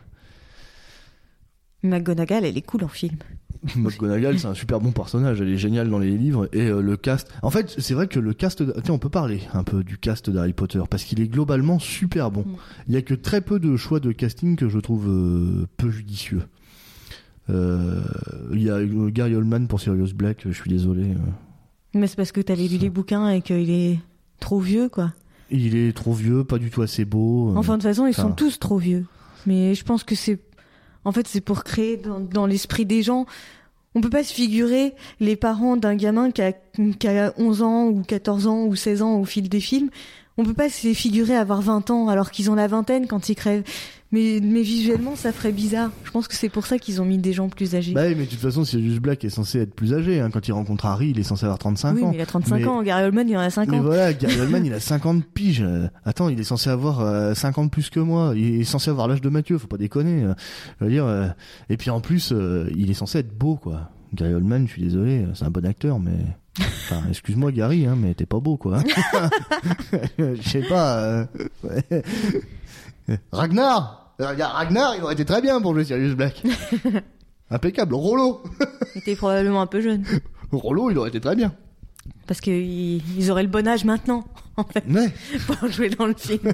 McGonagall, 1.84 2.44
elle 2.44 2.58
est 2.58 2.62
cool 2.62 2.84
en 2.84 2.90
film. 2.90 3.16
McGonagall, 3.76 4.40
c'est 4.40 4.48
un 4.48 4.54
super 4.54 4.80
bon 4.80 4.92
personnage, 4.92 5.42
elle 5.42 5.50
est 5.50 5.58
géniale 5.58 5.90
dans 5.90 6.00
les 6.00 6.18
livres 6.18 6.48
et 6.54 6.68
euh, 6.68 6.82
le 6.82 6.96
cast. 6.98 7.28
En 7.42 7.50
fait, 7.50 7.76
c'est 7.78 7.94
vrai 7.94 8.08
que 8.08 8.20
le 8.20 8.34
cast, 8.34 8.64
de- 8.64 8.74
tiens, 8.84 8.94
on 8.94 9.00
peut 9.00 9.10
parler 9.10 9.42
un 9.54 9.64
peu 9.64 9.84
du 9.84 9.98
cast 9.98 10.30
d'Harry 10.30 10.54
Potter 10.54 10.82
parce 10.90 11.04
qu'il 11.04 11.20
est 11.20 11.28
globalement 11.28 11.78
super 11.80 12.32
bon. 12.32 12.42
Mm. 12.42 12.56
Il 12.88 12.94
y 12.94 12.98
a 12.98 13.02
que 13.02 13.14
très 13.14 13.42
peu 13.42 13.60
de 13.60 13.76
choix 13.76 14.00
de 14.00 14.12
casting 14.12 14.56
que 14.56 14.70
je 14.70 14.80
trouve 14.80 15.08
euh, 15.10 15.68
peu 15.78 15.90
judicieux. 15.90 16.44
Euh, 17.50 18.00
Il 18.54 18.62
y 18.64 18.70
a 18.70 18.80
Gary 19.10 19.36
Oldman 19.36 19.68
pour 19.68 19.82
Sirius 19.82 20.14
Black, 20.14 20.42
je 20.46 20.52
suis 20.52 20.70
désolé. 20.70 21.16
Mais 21.94 22.08
c'est 22.08 22.16
parce 22.16 22.32
que 22.32 22.42
t'as 22.42 22.56
lu 22.56 22.68
les 22.78 22.90
bouquins 22.90 23.30
et 23.30 23.42
qu'il 23.42 23.72
est 23.72 24.00
trop 24.40 24.60
vieux, 24.60 24.90
quoi. 24.90 25.14
Il 25.52 25.76
est 25.76 25.94
trop 25.96 26.14
vieux, 26.14 26.44
pas 26.44 26.60
du 26.60 26.70
tout 26.70 26.84
assez 26.84 27.06
beau. 27.06 27.52
Enfin, 27.56 27.74
de 27.78 27.82
toute 27.82 27.90
façon, 27.90 28.06
ils 28.06 28.14
sont 28.14 28.32
tous 28.32 28.60
trop 28.60 28.78
vieux. 28.78 29.06
Mais 29.48 29.74
je 29.74 29.84
pense 29.84 30.04
que 30.04 30.14
c'est, 30.16 30.40
en 31.06 31.12
fait, 31.12 31.28
c'est 31.28 31.42
pour 31.42 31.64
créer 31.64 31.98
dans, 31.98 32.20
dans 32.20 32.46
l'esprit 32.46 32.86
des 32.86 33.02
gens. 33.02 33.26
On 33.96 34.02
peut 34.02 34.10
pas 34.10 34.24
se 34.24 34.34
figurer 34.34 34.94
les 35.20 35.36
parents 35.36 35.78
d'un 35.78 35.96
gamin 35.96 36.32
qui 36.32 36.42
a, 36.42 36.52
qui 36.52 37.08
a 37.08 37.34
11 37.38 37.62
ans 37.62 37.88
ou 37.88 38.04
14 38.04 38.48
ans 38.48 38.66
ou 38.66 38.76
16 38.76 39.02
ans 39.02 39.16
au 39.20 39.26
fil 39.26 39.50
des 39.50 39.60
films. 39.60 39.90
on 40.38 40.44
peut 40.44 40.54
pas 40.54 40.70
se 40.70 40.86
les 40.88 40.94
figurer 40.94 41.36
avoir 41.36 41.62
20 41.62 41.90
ans 41.90 42.08
alors 42.08 42.32
qu'ils 42.32 42.52
ont 42.52 42.56
la 42.56 42.68
vingtaine 42.68 43.08
quand 43.08 43.30
ils 43.30 43.36
crèvent. 43.36 43.64
Mais, 44.12 44.40
mais 44.42 44.64
visuellement, 44.64 45.16
ça 45.16 45.32
ferait 45.32 45.52
bizarre. 45.52 45.92
Je 46.04 46.10
pense 46.10 46.28
que 46.28 46.34
c'est 46.34 46.50
pour 46.50 46.66
ça 46.66 46.80
qu'ils 46.80 47.00
ont 47.00 47.06
mis 47.06 47.20
des 47.20 47.32
gens 47.32 47.48
plus 47.48 47.76
âgés. 47.76 47.94
Bah 47.94 48.06
oui, 48.08 48.16
mais 48.18 48.26
de 48.26 48.30
toute 48.32 48.40
façon, 48.40 48.66
Sirius 48.66 48.98
Black 49.00 49.24
est 49.24 49.30
censé 49.30 49.60
être 49.60 49.76
plus 49.76 49.94
âgé. 49.94 50.20
Hein. 50.20 50.32
Quand 50.32 50.48
il 50.48 50.52
rencontre 50.52 50.88
Harry, 50.88 51.12
il 51.12 51.20
est 51.20 51.24
censé 51.24 51.46
avoir 51.46 51.60
35 51.60 51.96
oui, 51.96 52.04
ans. 52.04 52.10
mais 52.10 52.16
il 52.18 52.22
a 52.22 52.26
35 52.26 52.56
Mais- 52.58 52.66
ans. 52.68 52.82
Gary 52.82 53.04
Oldman, 53.04 53.30
il 53.30 53.38
en 53.38 53.42
a 53.42 53.50
50. 53.52 53.76
Mais 53.76 53.82
voilà, 53.82 54.12
Gary 54.14 54.40
Oldman, 54.42 54.66
il 54.66 54.74
a 54.74 54.80
50 54.80 55.24
piges. 55.26 55.62
Euh, 55.62 55.88
Attends, 56.06 56.30
il 56.30 56.40
est 56.40 56.44
censé 56.44 56.72
avoir 56.72 57.02
euh, 57.02 57.36
50 57.36 57.72
plus 57.72 57.92
que 57.92 58.00
moi. 58.00 58.34
Il 58.36 58.62
est 58.62 58.64
censé 58.64 58.90
avoir 58.90 59.08
l'âge 59.08 59.22
de 59.22 59.30
Mathieu, 59.30 59.60
faut 59.60 59.68
pas 59.68 59.78
déconner. 59.78 60.24
euh. 60.24 60.34
Je 60.80 60.86
veux 60.86 60.92
dire, 60.92 61.06
euh, 61.06 61.28
et 61.70 61.78
puis 61.78 61.92
en 61.92 62.02
plus, 62.02 62.32
euh, 62.32 62.68
il 62.76 62.90
est 62.90 62.96
censé 62.96 63.20
être 63.20 63.38
beau, 63.38 63.58
quoi. 63.58 63.92
Gary 64.16 64.34
Oldman, 64.34 64.66
je 64.68 64.72
suis 64.74 64.82
désolé, 64.82 65.20
euh, 65.20 65.28
c'est 65.36 65.46
un 65.46 65.52
bon 65.52 65.64
acteur, 65.68 66.00
mais... 66.00 66.18
Enfin, 66.60 67.04
excuse-moi 67.10 67.52
Gary, 67.52 67.86
hein, 67.86 67.96
mais 67.96 68.16
t'es 68.16 68.26
pas 68.26 68.40
beau, 68.40 68.58
quoi. 68.58 68.80
Je 70.18 70.42
sais 70.50 70.64
pas... 70.68 70.98
euh. 71.00 71.26
Ragnar 73.32 73.96
Euh, 73.96 73.99
Ragnar, 74.20 74.96
il 74.98 75.04
aurait 75.04 75.14
été 75.14 75.26
très 75.26 75.42
bien 75.42 75.62
pour 75.62 75.74
jouer 75.74 75.86
Sirius 75.86 76.14
Black. 76.14 76.44
Impeccable. 77.50 77.96
Rollo 77.96 78.44
Il 78.96 79.00
était 79.00 79.16
probablement 79.16 79.62
un 79.62 79.68
peu 79.68 79.82
jeune. 79.82 80.04
Rollo, 80.52 80.92
il 80.92 80.98
aurait 80.98 81.10
été 81.10 81.20
très 81.22 81.36
bien. 81.36 81.54
Parce 82.28 82.42
qu'ils 82.42 83.02
ils 83.18 83.32
auraient 83.32 83.44
le 83.44 83.50
bon 83.50 83.68
âge 83.68 83.86
maintenant, 83.86 84.26
en 84.58 84.64
fait, 84.64 84.84
Ouais. 84.90 85.12
pour 85.48 85.68
jouer 85.72 85.90
dans 85.90 86.06
le 86.06 86.14
film. 86.16 86.52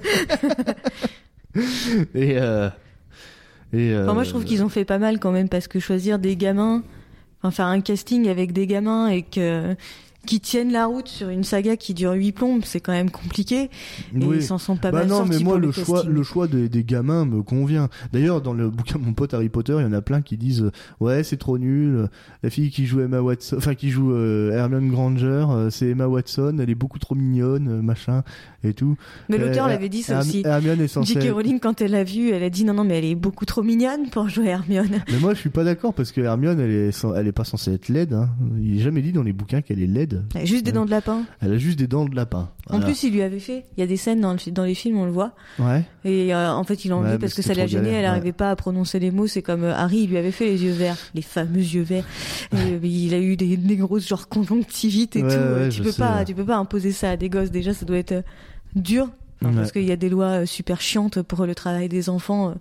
Et... 2.14 2.38
Euh... 2.38 2.70
Et 3.74 3.94
euh, 3.94 4.04
Enfin, 4.04 4.14
moi, 4.14 4.24
je 4.24 4.30
trouve 4.30 4.46
qu'ils 4.46 4.64
ont 4.64 4.70
fait 4.70 4.86
pas 4.86 5.00
mal 5.00 5.20
quand 5.20 5.32
même, 5.32 5.50
parce 5.50 5.68
que 5.68 5.80
choisir 5.80 6.20
des 6.20 6.38
gamins, 6.38 6.84
enfin, 7.42 7.52
faire 7.52 7.66
un 7.66 7.82
casting 7.82 8.30
avec 8.30 8.54
des 8.54 8.68
gamins 8.68 9.08
et 9.08 9.24
que 9.24 9.76
qui 10.26 10.40
tiennent 10.40 10.72
la 10.72 10.86
route 10.88 11.08
sur 11.08 11.30
une 11.30 11.44
saga 11.44 11.78
qui 11.78 11.94
dure 11.94 12.12
huit 12.14 12.32
plombes, 12.34 12.62
c'est 12.66 12.80
quand 12.80 12.92
même 12.92 13.10
compliqué. 13.12 13.64
Et 13.64 13.70
Oui. 14.26 14.38
ils 14.38 14.44
s'en 14.44 14.58
sont 14.58 14.76
pas 14.76 14.92
bah 14.92 15.00
mal 15.00 15.08
non, 15.08 15.18
sortis 15.18 15.30
mais 15.38 15.40
moi 15.44 15.54
pour 15.54 15.60
le, 15.62 15.68
le, 15.68 15.72
choix, 15.72 16.04
le 16.04 16.24
choix 16.24 16.48
des, 16.48 16.68
des 16.70 16.84
gamins 16.84 17.26
me 17.26 17.42
convient. 17.44 17.90
D'ailleurs, 18.12 18.42
dans 18.42 18.54
le 18.54 18.70
bouquin 18.70 18.98
mon 19.00 19.14
pote 19.14 19.34
Harry 19.34 19.50
Potter, 19.50 19.76
il 19.80 19.84
y 19.84 19.86
en 19.86 19.94
a 19.94 20.02
plein 20.02 20.22
qui 20.22 20.38
disent 20.38 20.64
euh, 20.64 20.72
ouais 21.00 21.24
c'est 21.24 21.38
trop 21.38 21.58
nul. 21.58 21.96
euh, 21.96 22.08
La 22.44 22.50
fille 22.50 22.72
qui 22.72 22.86
joue 22.86 23.02
Emma 23.02 23.22
Watson, 23.22 23.56
enfin 23.58 23.76
qui 23.76 23.90
joue 23.90 24.12
euh, 24.14 24.52
Hermione 24.52 24.90
Granger, 24.90 25.46
euh, 25.50 25.70
c'est 25.70 25.88
Emma 25.90 26.08
Watson. 26.08 26.58
Elle 26.60 26.70
est 26.70 26.76
beaucoup 26.76 27.00
trop 27.00 27.16
mignonne, 27.16 27.68
euh, 27.70 27.82
machin 27.82 28.24
et 28.64 28.74
tout. 28.74 28.98
Mais 29.30 29.38
l'auteur 29.38 29.66
Euh, 29.66 29.70
l'avait 29.70 29.90
dit 29.90 30.02
ça 30.04 30.20
aussi. 30.20 30.42
Hermione 30.46 30.82
est 30.82 30.88
censée. 30.88 31.20
J.K. 31.22 31.32
Rowling, 31.34 31.60
quand 31.60 31.82
elle 31.82 31.92
l'a 31.92 32.04
vue, 32.04 32.32
elle 32.32 32.44
a 32.44 32.50
dit 32.50 32.64
non, 32.66 32.74
non, 32.74 32.84
mais 32.84 32.98
elle 32.98 33.06
est 33.06 33.16
beaucoup 33.16 33.46
trop 33.46 33.62
mignonne 33.64 34.10
pour 34.10 34.28
jouer 34.30 34.48
Hermione. 34.48 35.02
Mais 35.12 35.20
moi 35.20 35.34
je 35.34 35.40
suis 35.40 35.50
pas 35.50 35.64
d'accord 35.64 35.94
parce 35.94 36.12
que 36.12 36.22
Hermione 36.22 36.60
elle 36.60 36.72
est, 36.72 37.06
elle 37.16 37.28
est 37.28 37.32
pas 37.32 37.44
censée 37.44 37.74
être 37.74 37.90
laide. 37.90 38.14
Hein. 38.14 38.30
Il 38.60 38.78
est 38.78 38.84
jamais 38.84 39.02
dit 39.02 39.12
dans 39.12 39.24
les 39.24 39.34
bouquins 39.34 39.62
qu'elle 39.62 39.82
est 39.82 39.88
laide. 39.88 40.15
Elle 40.34 40.42
a 40.42 40.46
juste 40.46 40.64
des 40.66 40.72
Ouais. 40.72 40.76
dents 40.76 40.86
de 40.86 40.92
lapin. 40.92 41.24
Elle 41.42 41.54
a 41.54 41.58
juste 41.58 41.78
des 41.80 41.88
dents 41.88 42.06
de 42.06 42.16
lapin. 42.16 42.50
En 42.70 42.80
plus, 42.80 43.04
il 43.04 43.14
lui 43.14 43.22
avait 43.22 43.40
fait. 43.40 43.66
Il 43.78 43.82
y 43.82 43.84
a 43.84 43.88
des 43.88 43.98
scènes 43.98 44.22
dans, 44.22 44.34
le, 44.34 44.52
dans 44.52 44.64
les 44.64 44.74
films, 44.76 44.98
on 44.98 45.06
le 45.06 45.12
voit. 45.12 45.34
ouais. 45.60 45.84
Et 46.04 46.34
euh, 46.34 46.52
en 46.52 46.64
fait, 46.64 46.86
il 46.86 46.94
en 46.94 47.02
Ouais, 47.04 47.12
mais 47.12 47.18
parce 47.20 47.34
que 47.34 47.42
ça 47.42 47.54
l'a 47.54 47.68
gêné. 47.68 47.90
Elle 47.90 47.96
ouais. 47.96 48.02
n'arrivait 48.04 48.32
pas 48.32 48.50
à 48.52 48.56
prononcer 48.56 49.00
les 49.00 49.12
mots. 49.12 49.28
C'est 49.28 49.42
comme 49.42 49.64
euh, 49.64 49.76
Harry, 49.76 50.00
il 50.00 50.10
lui 50.10 50.18
avait 50.18 50.32
fait 50.32 50.46
les 50.46 50.64
yeux 50.64 50.72
verts, 50.72 50.98
les 51.14 51.22
fameux 51.22 51.60
yeux 51.60 51.84
verts. 51.84 52.06
Et, 52.54 52.58
euh, 52.74 52.80
il 52.84 53.14
a 53.14 53.20
eu 53.20 53.36
des, 53.38 53.58
des 53.58 53.76
grosses 53.76 54.08
genre 54.08 54.28
conjonctivites 54.28 55.16
et 55.16 55.22
tout. 55.22 55.28
tu 55.72 55.82
peux 55.82 55.92
sais, 55.92 56.02
pas, 56.02 56.24
tu 56.26 56.34
peux 56.34 56.46
pas 56.46 56.58
imposer 56.58 56.92
ça 56.92 57.12
à 57.12 57.18
des 57.18 57.30
gosses. 57.30 57.52
Déjà, 57.52 57.74
ça 57.74 57.86
doit 57.86 57.98
être 57.98 58.12
euh, 58.14 58.22
dur. 58.76 59.10
Ouais. 59.50 59.56
Parce 59.56 59.72
qu'il 59.72 59.84
y 59.86 59.92
a 59.92 59.96
des 59.96 60.10
lois 60.10 60.42
euh, 60.42 60.46
super 60.46 60.82
chiantes 60.82 61.22
pour 61.22 61.46
le 61.46 61.56
travail 61.56 61.90
des 61.90 62.10
enfants 62.10 62.50
euh, 62.50 62.54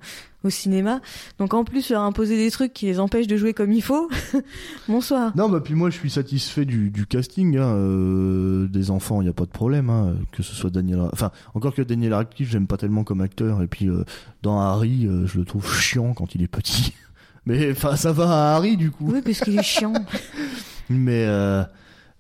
au 0.45 0.51
cinéma. 0.51 1.01
Donc 1.39 1.55
en 1.55 1.65
plus, 1.65 1.91
leur 1.91 2.03
imposer 2.03 2.37
des 2.37 2.51
trucs 2.51 2.73
qui 2.73 2.87
les 2.87 3.01
empêchent 3.01 3.27
de 3.27 3.37
jouer 3.37 3.55
comme 3.55 3.73
il 3.73 3.83
faut. 3.83 4.09
Bonsoir. 4.89 5.33
Non, 5.37 5.49
bah 5.49 5.61
puis 5.61 5.75
moi 5.75 5.91
je 5.91 5.97
suis 5.97 6.11
satisfait 6.11 6.65
du, 6.65 6.91
du 6.91 7.07
casting 7.07 7.57
hein, 7.57 7.75
euh, 7.75 8.69
des 8.69 8.91
enfants, 8.91 9.23
il 9.23 9.27
y 9.27 9.31
a 9.31 9.33
pas 9.33 9.47
de 9.47 9.51
problème 9.51 9.91
hein, 9.91 10.15
que 10.33 10.43
ce 10.43 10.55
soit 10.55 10.71
Daniel 10.71 11.01
enfin 11.13 11.31
encore 11.55 11.75
que 11.75 11.83
Daniel 11.83 12.15
Radcliffe, 12.15 12.51
j'aime 12.51 12.67
pas 12.67 12.77
tellement 12.77 13.05
comme 13.05 13.21
acteur 13.21 13.63
et 13.63 13.67
puis 13.67 13.89
euh, 13.89 14.05
dans 14.43 14.61
Harry, 14.61 15.07
euh, 15.07 15.27
je 15.27 15.39
le 15.39 15.45
trouve 15.45 15.73
chiant 15.75 16.13
quand 16.13 16.35
il 16.35 16.43
est 16.43 16.49
petit. 16.49 16.93
Mais 17.47 17.73
enfin 17.73 17.97
ça 17.97 18.13
va 18.13 18.53
à 18.53 18.57
Harry 18.57 18.77
du 18.77 18.91
coup. 18.91 19.11
Oui, 19.13 19.23
parce 19.23 19.41
qu'il 19.41 19.59
est 19.59 19.63
chiant. 19.63 19.95
Mais 20.91 21.25
euh, 21.27 21.65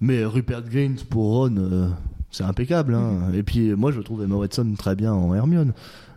mais 0.00 0.24
Rupert 0.24 0.62
Grint 0.62 0.96
pour 1.08 1.34
Ron 1.34 1.56
euh, 1.58 1.88
c'est 2.34 2.44
impeccable 2.44 2.94
hein. 2.94 3.28
Mhm. 3.30 3.34
Et 3.34 3.42
puis 3.42 3.74
moi 3.74 3.92
je 3.92 4.00
trouve 4.00 4.22
Emma 4.22 4.36
Watson 4.36 4.74
très 4.78 4.94
bien 4.96 5.12
en 5.12 5.34
Hermione. 5.34 5.72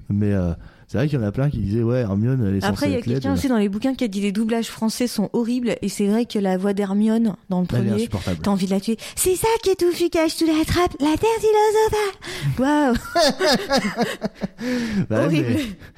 Mais 0.09 0.32
euh, 0.34 0.53
c'est 0.88 0.97
vrai 0.97 1.09
qu'il 1.09 1.20
y 1.20 1.22
en 1.22 1.26
a 1.26 1.34
plein 1.34 1.49
qui 1.49 1.57
disaient 1.57 1.84
ouais 1.84 1.99
Hermione 1.99 2.45
elle 2.47 2.55
est 2.55 2.63
Après, 2.63 2.88
il 2.88 2.93
y 2.93 2.95
a 2.95 3.01
quelqu'un 3.01 3.34
aussi 3.34 3.49
dans 3.49 3.57
les 3.57 3.68
bouquins 3.68 3.93
qui 3.93 4.05
a 4.05 4.07
dit 4.07 4.22
les 4.22 4.32
doublages 4.32 4.70
français 4.70 5.05
sont 5.07 5.30
horribles. 5.34 5.76
Et 5.82 5.89
c'est 5.89 6.07
vrai 6.07 6.26
que 6.26 6.39
la 6.39 6.57
voix 6.57 6.72
d'Hermione 6.74 7.36
dans 7.49 7.59
le 7.59 7.65
premier. 7.68 8.07
T'as 8.41 8.49
envie 8.51 8.68
de 8.68 8.72
la 8.72 8.80
tuer. 8.80 8.95
C'est 9.18 9.36
ça 9.36 9.49
qui 9.63 9.72
est 9.72 9.76
tout 9.76 9.91
fugace 9.91 10.34
sous 10.34 10.45
la 10.45 10.63
trappe, 10.65 10.93
la 11.01 11.15
terre 11.18 11.30
philosophale. 12.57 12.95
Waouh, 12.95 12.95
Ouais, 15.09 15.26
horrible. 15.26 15.47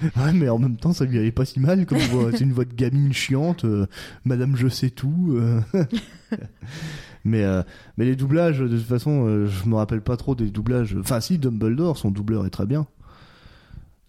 mais, 0.02 0.08
ouais, 0.24 0.34
mais 0.34 0.50
en 0.50 0.58
même 0.58 0.76
temps, 0.78 0.92
ça 0.94 1.06
lui 1.06 1.20
allait 1.20 1.32
pas 1.32 1.46
si 1.46 1.60
mal 1.60 1.86
comme 1.86 2.00
voix. 2.00 2.32
C'est 2.32 2.42
une 2.44 2.54
voix 2.54 2.66
de 2.66 2.74
gamine 2.74 3.14
chiante, 3.14 3.66
euh, 3.66 3.86
Madame 4.26 4.56
je 4.56 4.68
sais 4.68 4.90
tout. 4.90 5.36
euh. 5.40 5.62
mais, 7.26 7.44
euh, 7.44 7.62
mais 7.98 8.06
les 8.06 8.16
doublages, 8.16 8.60
de 8.60 8.68
toute 8.68 8.88
façon, 8.88 9.26
euh, 9.28 9.48
je 9.48 9.68
me 9.68 9.76
rappelle 9.76 10.02
pas 10.02 10.18
trop 10.18 10.36
des 10.36 10.50
doublages. 10.50 10.96
Enfin, 11.00 11.20
si, 11.20 11.38
Dumbledore, 11.38 11.98
son 11.98 12.12
doubleur 12.12 12.46
est 12.46 12.50
très 12.50 12.66
bien. 12.66 12.88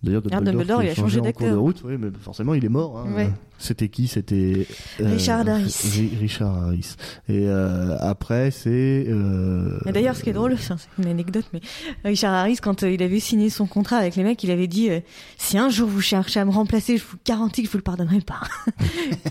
D'ailleurs, 0.03 0.23
Ah, 0.27 0.41
Dumbledore, 0.41 0.53
Dumbledore, 0.53 0.83
il 0.85 0.89
a 0.91 0.95
changé 0.95 1.19
cours 1.19 1.27
de 1.27 1.33
d'acteur. 1.33 1.61
route, 1.61 1.83
oui, 1.85 1.97
mais 1.99 2.09
forcément, 2.21 2.55
il 2.55 2.65
est 2.65 2.71
mort. 2.71 2.99
hein. 2.99 3.13
Ouais. 3.15 3.31
C'était 3.59 3.91
qui? 3.91 4.09
C'était 4.09 4.67
euh, 5.03 5.11
Richard 5.13 5.47
Harris. 5.47 5.77
Ri- 5.93 6.17
Richard 6.19 6.57
Harris. 6.57 6.97
Et 7.29 7.47
euh, 7.47 7.99
après, 8.01 8.51
c'est. 8.51 9.05
Euh, 9.09 9.79
D'ailleurs, 9.93 10.17
ce 10.17 10.23
qui 10.23 10.31
est 10.31 10.33
drôle, 10.33 10.57
c'est 10.59 10.73
une 10.99 11.07
anecdote, 11.11 11.45
mais 11.53 11.61
Richard 12.03 12.33
Harris, 12.33 12.57
quand 12.63 12.83
euh, 12.83 12.91
il 12.91 13.03
avait 13.03 13.21
signé 13.21 13.51
son 13.51 13.67
contrat 13.67 13.97
avec 13.97 14.17
les 14.17 14.23
mecs, 14.25 14.43
il 14.43 14.51
avait 14.51 14.67
dit 14.69 14.89
euh, 14.89 15.01
si 15.37 15.59
un 15.59 15.69
jour 15.69 15.87
vous 15.91 16.01
cherchez 16.01 16.41
à 16.41 16.47
me 16.47 16.51
remplacer, 16.51 16.97
je 16.97 17.05
vous 17.05 17.19
garantis 17.27 17.61
que 17.61 17.67
je 17.69 17.73
vous 17.73 17.79
le 17.79 17.83
pardonnerai 17.85 18.21
pas. 18.23 18.41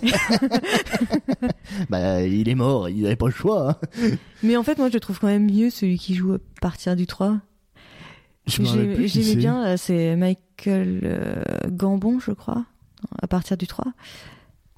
Bah, 1.88 2.22
il 2.22 2.48
est 2.48 2.54
mort, 2.54 2.88
il 2.88 3.06
avait 3.06 3.16
pas 3.16 3.26
le 3.26 3.32
choix. 3.32 3.70
hein. 4.02 4.10
Mais 4.42 4.56
en 4.56 4.62
fait, 4.62 4.78
moi, 4.78 4.88
je 4.92 4.98
trouve 4.98 5.18
quand 5.18 5.26
même 5.26 5.50
mieux 5.50 5.70
celui 5.70 5.98
qui 5.98 6.14
joue 6.14 6.34
à 6.34 6.38
partir 6.60 6.94
du 6.96 7.06
3. 7.06 7.38
Je 7.38 7.38
me 7.38 7.38
rappelle 7.38 7.38
plus 8.36 8.39
qui 8.39 8.39
J'aimais 8.50 9.36
bien, 9.36 9.64
euh, 9.64 9.76
c'est 9.76 10.16
Michael 10.16 11.00
euh, 11.04 11.42
Gambon, 11.68 12.18
je 12.18 12.32
crois, 12.32 12.64
à 13.22 13.26
partir 13.26 13.56
du 13.56 13.66
3. 13.66 13.86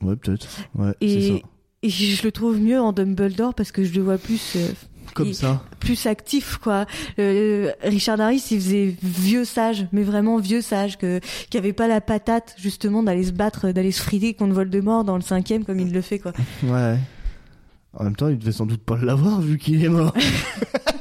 Ouais, 0.02 0.16
peut-être. 0.16 0.46
Ouais, 0.74 0.92
c'est 1.00 1.20
ça. 1.28 1.34
Et, 1.82 1.88
je 1.88 2.22
le 2.22 2.30
trouve 2.30 2.60
mieux 2.60 2.80
en 2.80 2.92
Dumbledore 2.92 3.54
parce 3.54 3.72
que 3.72 3.82
je 3.82 3.92
le 3.94 4.02
vois 4.02 4.16
plus 4.16 4.54
euh, 4.54 4.68
Comme 5.14 5.32
ça. 5.32 5.64
plus 5.80 6.06
actif 6.06 6.58
quoi. 6.58 6.86
Euh, 7.18 7.72
Richard 7.82 8.20
Harris 8.20 8.44
il 8.52 8.60
faisait 8.60 8.94
vieux 9.02 9.44
sage, 9.44 9.88
mais 9.90 10.04
vraiment 10.04 10.38
vieux 10.38 10.60
sage 10.60 10.96
que 10.96 11.18
qui 11.50 11.58
avait 11.58 11.72
pas 11.72 11.88
la 11.88 12.00
patate 12.00 12.54
justement 12.56 13.02
d'aller 13.02 13.24
se 13.24 13.32
battre, 13.32 13.72
d'aller 13.72 13.90
se 13.90 14.00
friter 14.00 14.32
contre 14.34 14.54
Voldemort 14.54 15.02
dans 15.02 15.16
le 15.16 15.22
cinquième 15.22 15.64
comme 15.64 15.80
il 15.80 15.92
le 15.92 16.02
fait 16.02 16.20
quoi. 16.20 16.32
Ouais. 16.62 16.98
En 17.94 18.04
même 18.04 18.16
temps, 18.16 18.28
il 18.28 18.38
devait 18.38 18.52
sans 18.52 18.66
doute 18.66 18.82
pas 18.82 18.96
l'avoir 18.96 19.40
vu 19.40 19.58
qu'il 19.58 19.84
est 19.84 19.88
mort. 19.88 20.14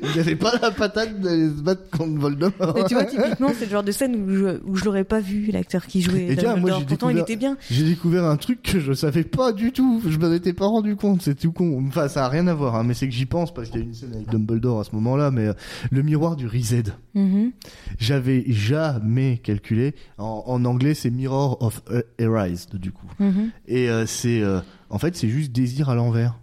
il 0.14 0.20
avait 0.20 0.36
pas 0.36 0.52
la 0.60 0.70
patate 0.70 1.20
d'aller 1.20 1.48
se 1.48 1.62
battre 1.62 1.88
contre 1.90 2.18
Voldemort. 2.20 2.76
Et 2.78 2.84
tu 2.84 2.94
vois 2.94 3.04
typiquement 3.04 3.50
c'est 3.58 3.66
le 3.66 3.70
genre 3.70 3.82
de 3.82 3.92
scène 3.92 4.16
où 4.16 4.34
je, 4.34 4.60
où 4.64 4.76
je 4.76 4.84
l'aurais 4.84 5.04
pas 5.04 5.20
vu 5.20 5.50
l'acteur 5.52 5.86
qui 5.86 6.02
jouait 6.02 6.26
Et 6.28 6.36
tiens, 6.36 6.56
moi, 6.56 6.78
Pourtant 6.86 7.08
il 7.10 7.18
était 7.18 7.36
bien. 7.36 7.56
J'ai 7.70 7.84
découvert 7.84 8.24
un 8.24 8.36
truc 8.36 8.62
que 8.62 8.80
je 8.80 8.92
savais 8.92 9.24
pas 9.24 9.52
du 9.52 9.72
tout. 9.72 10.02
Je 10.06 10.18
m'en 10.18 10.32
étais 10.32 10.52
pas 10.52 10.66
rendu 10.66 10.96
compte. 10.96 11.22
C'est 11.22 11.34
tout 11.38 11.52
con. 11.52 11.82
Enfin, 11.88 12.08
ça 12.08 12.24
a 12.24 12.28
rien 12.28 12.46
à 12.46 12.54
voir, 12.54 12.76
hein, 12.76 12.84
mais 12.84 12.94
c'est 12.94 13.06
que 13.08 13.14
j'y 13.14 13.26
pense 13.26 13.52
parce 13.52 13.68
qu'il 13.70 13.80
y 13.80 13.82
a 13.82 13.86
une 13.86 13.94
scène 13.94 14.12
avec 14.14 14.28
Dumbledore 14.28 14.80
à 14.80 14.84
ce 14.84 14.94
moment-là. 14.94 15.30
Mais 15.30 15.46
euh, 15.48 15.52
le 15.90 16.02
miroir 16.02 16.36
du 16.36 16.46
Rized, 16.46 16.92
Mhm. 17.14 17.52
j'avais 17.98 18.44
jamais 18.48 19.38
calculé. 19.42 19.94
En, 20.18 20.44
en 20.46 20.64
anglais, 20.64 20.94
c'est 20.94 21.10
Mirror 21.10 21.58
of 21.62 21.82
Erased, 22.18 22.76
du 22.76 22.92
coup. 22.92 23.06
Mhm. 23.18 23.50
Et 23.66 23.88
euh, 23.90 24.06
c'est, 24.06 24.40
euh, 24.42 24.60
en 24.90 24.98
fait, 24.98 25.16
c'est 25.16 25.28
juste 25.28 25.52
désir 25.52 25.88
à 25.90 25.94
l'envers. 25.94 26.38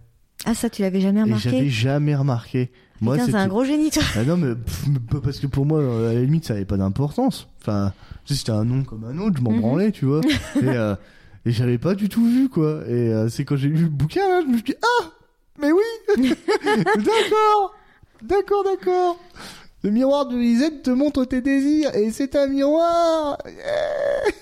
Ah 0.46 0.54
ça 0.54 0.70
tu 0.70 0.80
l'avais 0.82 1.00
jamais 1.02 1.22
remarqué? 1.22 1.50
j'avais 1.50 1.68
jamais 1.68 2.14
remarqué. 2.14 2.70
Moi, 3.00 3.16
c'est 3.18 3.34
un 3.34 3.48
gros 3.48 3.64
génie 3.64 3.90
toi. 3.90 4.02
Ah 4.16 4.24
non, 4.24 4.36
mais 4.36 4.54
pff, 4.54 5.20
parce 5.22 5.38
que 5.38 5.46
pour 5.46 5.64
moi, 5.64 5.80
à 5.80 6.12
la 6.12 6.20
limite, 6.20 6.44
ça 6.44 6.52
avait 6.54 6.64
pas 6.66 6.76
d'importance. 6.76 7.48
Enfin, 7.62 7.92
c'était 8.26 8.52
un 8.52 8.64
nom 8.64 8.82
comme 8.84 9.04
un 9.04 9.18
autre, 9.18 9.36
je 9.38 9.42
m'en 9.42 9.52
Mhm. 9.52 9.60
branlais, 9.60 9.90
tu 9.92 10.04
vois. 10.04 10.20
et 10.62 10.66
euh, 10.68 10.94
et 11.46 11.52
j'avais 11.52 11.78
pas 11.78 11.94
du 11.94 12.08
tout 12.10 12.24
vu, 12.24 12.48
quoi. 12.50 12.82
Et 12.86 12.92
euh, 13.12 13.28
c'est 13.30 13.44
quand 13.46 13.56
j'ai 13.56 13.68
lu 13.68 13.84
le 13.84 13.88
bouquin, 13.88 14.28
là, 14.28 14.40
je 14.42 14.46
me 14.48 14.54
suis 14.54 14.64
dit, 14.64 14.74
ah, 14.82 15.04
mais 15.60 15.72
oui, 15.72 15.82
d'accord, 16.96 17.74
d'accord, 18.22 18.64
d'accord. 18.64 19.18
Le 19.82 19.90
miroir 19.90 20.26
de 20.26 20.36
Lisette 20.36 20.82
te 20.82 20.90
montre 20.90 21.24
tes 21.24 21.40
désirs, 21.40 21.94
et 21.96 22.10
c'est 22.10 22.36
un 22.36 22.46
miroir. 22.48 23.38
Yeah. 23.46 24.32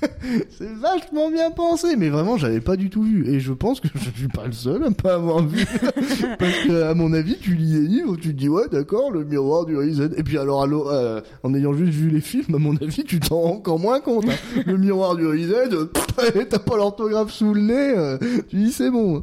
C'est 0.50 0.72
vachement 0.74 1.30
bien 1.30 1.50
pensé, 1.50 1.96
mais 1.96 2.08
vraiment 2.08 2.36
j'avais 2.36 2.60
pas 2.60 2.76
du 2.76 2.90
tout 2.90 3.02
vu. 3.02 3.28
Et 3.28 3.40
je 3.40 3.52
pense 3.52 3.80
que 3.80 3.88
je 3.94 4.10
suis 4.10 4.28
pas 4.28 4.46
le 4.46 4.52
seul 4.52 4.84
à 4.84 4.90
pas 4.90 5.14
avoir 5.14 5.42
vu. 5.46 5.64
Parce 6.38 6.58
que, 6.66 6.82
à 6.82 6.94
mon 6.94 7.12
avis, 7.12 7.36
tu 7.38 7.54
lis 7.54 7.72
les 7.74 7.86
livres, 7.88 8.16
tu 8.16 8.28
te 8.28 8.38
dis, 8.38 8.48
ouais, 8.48 8.68
d'accord, 8.70 9.10
le 9.10 9.24
miroir 9.24 9.66
du 9.66 9.76
Risen. 9.76 10.12
Et 10.16 10.22
puis, 10.22 10.38
alors, 10.38 10.62
alors, 10.62 10.90
euh, 10.90 11.20
en 11.42 11.54
ayant 11.54 11.72
juste 11.72 11.92
vu 11.92 12.10
les 12.10 12.20
films, 12.20 12.54
à 12.54 12.58
mon 12.58 12.76
avis, 12.76 13.04
tu 13.04 13.20
t'en 13.20 13.40
rends 13.40 13.54
encore 13.54 13.78
moins 13.78 14.00
compte. 14.00 14.26
hein. 14.28 14.62
Le 14.66 14.76
miroir 14.76 15.16
du 15.16 15.26
Risen, 15.26 15.72
euh, 15.72 16.44
t'as 16.48 16.58
pas 16.58 16.76
l'orthographe 16.76 17.32
sous 17.32 17.54
le 17.54 17.60
nez, 17.60 17.94
euh, 17.96 18.18
tu 18.48 18.56
dis, 18.56 18.72
c'est 18.72 18.90
bon. 18.90 19.22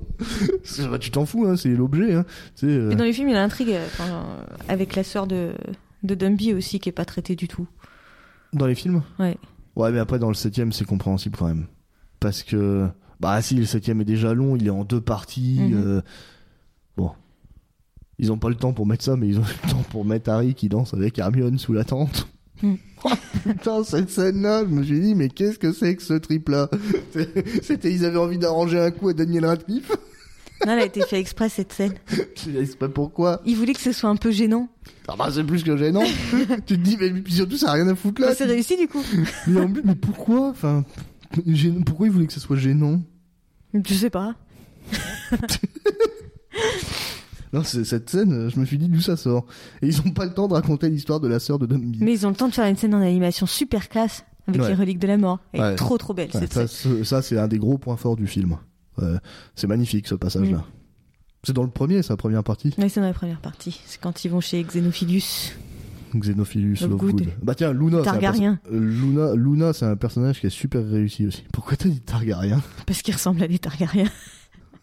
Bah, 0.90 0.98
tu 1.00 1.12
t'en 1.12 1.26
fous, 1.26 1.46
hein, 1.48 1.56
c'est 1.56 1.70
l'objet, 1.70 2.14
hein. 2.14 2.26
Mais 2.62 2.96
dans 2.96 3.04
les 3.04 3.14
films 3.14 3.30
il 3.30 3.34
y 3.34 3.36
a 3.36 3.42
l'intrigue 3.42 3.76
avec 4.68 4.96
la 4.96 5.04
sœur 5.04 5.28
de 5.28 5.52
de 6.04 6.16
Dumby 6.16 6.54
aussi 6.54 6.80
qui 6.80 6.90
est 6.90 6.94
pas 6.94 7.06
traité 7.06 7.36
du 7.36 7.48
tout. 7.48 7.68
Dans 8.52 8.68
les 8.68 8.76
films? 8.76 9.02
Ouais. 9.20 9.38
Ouais, 9.76 9.92
mais 9.92 10.00
après, 10.00 10.20
dans 10.20 10.28
le 10.30 10.34
septième, 10.36 10.72
c'est 10.72 10.86
compréhensible 10.86 11.38
quand 11.38 11.48
même. 11.48 11.66
Parce 12.20 12.44
que, 12.44 12.88
bah 13.20 13.42
si, 13.42 13.56
le 13.56 13.66
septième 13.66 14.02
est 14.02 14.06
déjà 14.06 14.34
long, 14.34 14.56
il 14.56 14.68
est 14.68 14.72
en 14.72 14.84
deux 14.84 15.02
parties. 15.02 15.60
Mhm. 15.62 15.74
euh, 15.76 16.02
Bon. 16.98 17.12
Ils 18.20 18.32
ont 18.32 18.38
pas 18.38 18.50
le 18.50 18.56
temps 18.56 18.74
pour 18.74 18.86
mettre 18.86 19.04
ça, 19.04 19.16
mais 19.16 19.28
ils 19.28 19.40
ont 19.40 19.44
le 19.66 19.70
temps 19.72 19.84
pour 19.90 20.06
mettre 20.06 20.30
Harry 20.30 20.54
qui 20.54 20.70
danse 20.70 20.94
avec 20.94 21.18
Hermione 21.18 21.58
sous 21.58 21.74
la 21.74 21.84
tente. 21.84 22.28
Mhm. 22.62 22.78
Oh, 23.06 23.10
putain, 23.44 23.84
cette 23.84 24.10
scène-là, 24.10 24.64
je 24.64 24.70
me 24.70 24.82
suis 24.82 24.98
dit, 25.02 25.14
mais 25.14 25.28
qu'est-ce 25.28 25.60
que 25.60 25.74
c'est 25.74 25.94
que 25.98 26.02
ce 26.02 26.14
trip-là? 26.14 26.70
C'était, 27.62 27.92
ils 27.92 28.06
avaient 28.06 28.18
envie 28.18 28.38
d'arranger 28.38 28.80
un 28.80 28.92
coup 28.92 29.10
à 29.10 29.14
Daniel 29.14 29.46
Radcliffe? 29.46 29.92
Non, 30.66 30.74
elle 30.74 30.80
a 30.80 30.86
été 30.86 31.02
fait 31.02 31.20
exprès 31.20 31.50
cette 31.50 31.74
scène. 31.74 31.94
Je 32.36 32.66
sais 32.66 32.76
pas 32.78 32.90
pourquoi. 32.90 33.42
Il 33.46 33.56
voulait 33.56 33.74
que 33.74 33.80
ce 33.82 33.92
soit 33.92 34.10
un 34.10 34.16
peu 34.16 34.32
gênant. 34.32 34.70
Ah 35.08 35.16
bah, 35.18 35.30
c'est 35.34 35.44
plus 35.44 35.64
que 35.64 35.76
gênant. 35.78 36.04
tu 36.32 36.46
te 36.66 36.74
dis, 36.74 36.98
mais 37.00 37.12
surtout, 37.30 37.58
ça 37.58 37.70
a 37.70 37.74
rien 37.74 37.88
à 37.88 37.96
foutre 37.96 38.22
là. 38.22 38.28
Bah, 38.30 38.36
c'est 38.38 38.46
réussi 38.46 38.78
du 38.78 38.88
coup. 38.88 39.02
Mais 39.48 39.60
en 39.62 39.72
plus, 39.72 39.82
mais 39.84 39.96
pourquoi 39.96 40.50
Enfin, 40.50 40.86
gênant- 41.48 41.84
pourquoi 41.84 42.08
ils 42.08 42.12
voulaient 42.14 42.28
que 42.28 42.34
ça 42.34 42.40
soit 42.40 42.58
gênant? 42.58 43.02
Je 43.74 43.94
sais 43.94 44.10
pas. 44.10 44.36
Non, 47.52 47.64
cette 47.64 48.10
scène, 48.10 48.50
je 48.50 48.60
me 48.60 48.66
suis 48.66 48.80
dit 48.80 48.88
d'où 48.90 49.00
ça 49.00 49.16
sort? 49.16 49.46
Et 49.84 49.88
ils 49.88 50.00
ont 50.02 50.12
pas 50.12 50.26
le 50.26 50.34
temps 50.34 50.48
de 50.48 50.54
raconter 50.54 50.90
l'histoire 50.90 51.20
de 51.20 51.28
la 51.28 51.40
sœur 51.40 51.60
de 51.60 51.68
Dumby. 51.68 52.00
Mais 52.02 52.14
ils 52.14 52.26
ont 52.26 52.30
le 52.30 52.36
temps 52.36 52.48
de 52.48 52.54
faire 52.54 52.66
une 52.66 52.76
scène 52.78 52.96
en 52.96 53.02
animation 53.02 53.46
super 53.46 53.90
classe 53.90 54.26
avec 54.48 54.60
Ouais. 54.62 54.70
les 54.70 54.74
reliques 54.74 54.98
de 55.00 55.06
la 55.08 55.18
mort. 55.18 55.40
Elle 55.54 55.62
est 55.62 55.76
trop 55.76 55.98
trop 56.00 56.14
belle 56.16 56.30
Ouais, 56.34 56.40
cette 56.40 56.54
ça, 56.54 56.68
scène. 56.68 56.98
ce- 56.98 57.04
ça, 57.04 57.22
c'est 57.22 57.38
un 57.38 57.48
des 57.48 57.60
gros 57.60 57.78
points 57.78 57.96
forts 57.96 58.16
du 58.16 58.26
film. 58.26 58.58
C'est 59.56 59.68
magnifique 59.68 60.08
ce 60.08 60.16
passage-là. 60.16 60.60
Mm. 60.60 60.64
C'est 61.46 61.54
dans 61.54 61.64
le 61.64 61.70
premier, 61.70 62.02
sa 62.04 62.16
première 62.16 62.44
partie. 62.44 62.74
Ouais, 62.78 62.88
c'est 62.88 63.02
dans 63.02 63.08
la 63.08 63.14
première 63.14 63.42
partie. 63.42 63.82
C'est 63.86 64.00
quand 64.00 64.24
ils 64.24 64.30
vont 64.30 64.40
chez 64.40 64.64
Xenophilius. 64.64 65.54
Xenophilus 66.16 66.78
Lovegood. 66.82 67.28
Bah 67.42 67.56
tiens, 67.56 67.74
Luna, 67.74 68.02
Targaryen. 68.02 68.60
Luna, 68.72 69.36
Luna, 69.36 69.74
c'est 69.74 69.86
un 69.86 69.96
personnage 69.96 70.40
qui 70.40 70.48
est 70.48 70.52
super 70.52 70.86
réussi 70.88 71.26
aussi. 71.28 71.44
Pourquoi 71.52 71.76
t'as 71.76 71.90
dit 71.90 72.02
Targaryen? 72.02 72.62
Parce 72.86 73.02
qu'il 73.02 73.14
ressemble 73.14 73.44
à 73.44 73.48
des 73.48 73.60
Targaryens. 73.60 74.10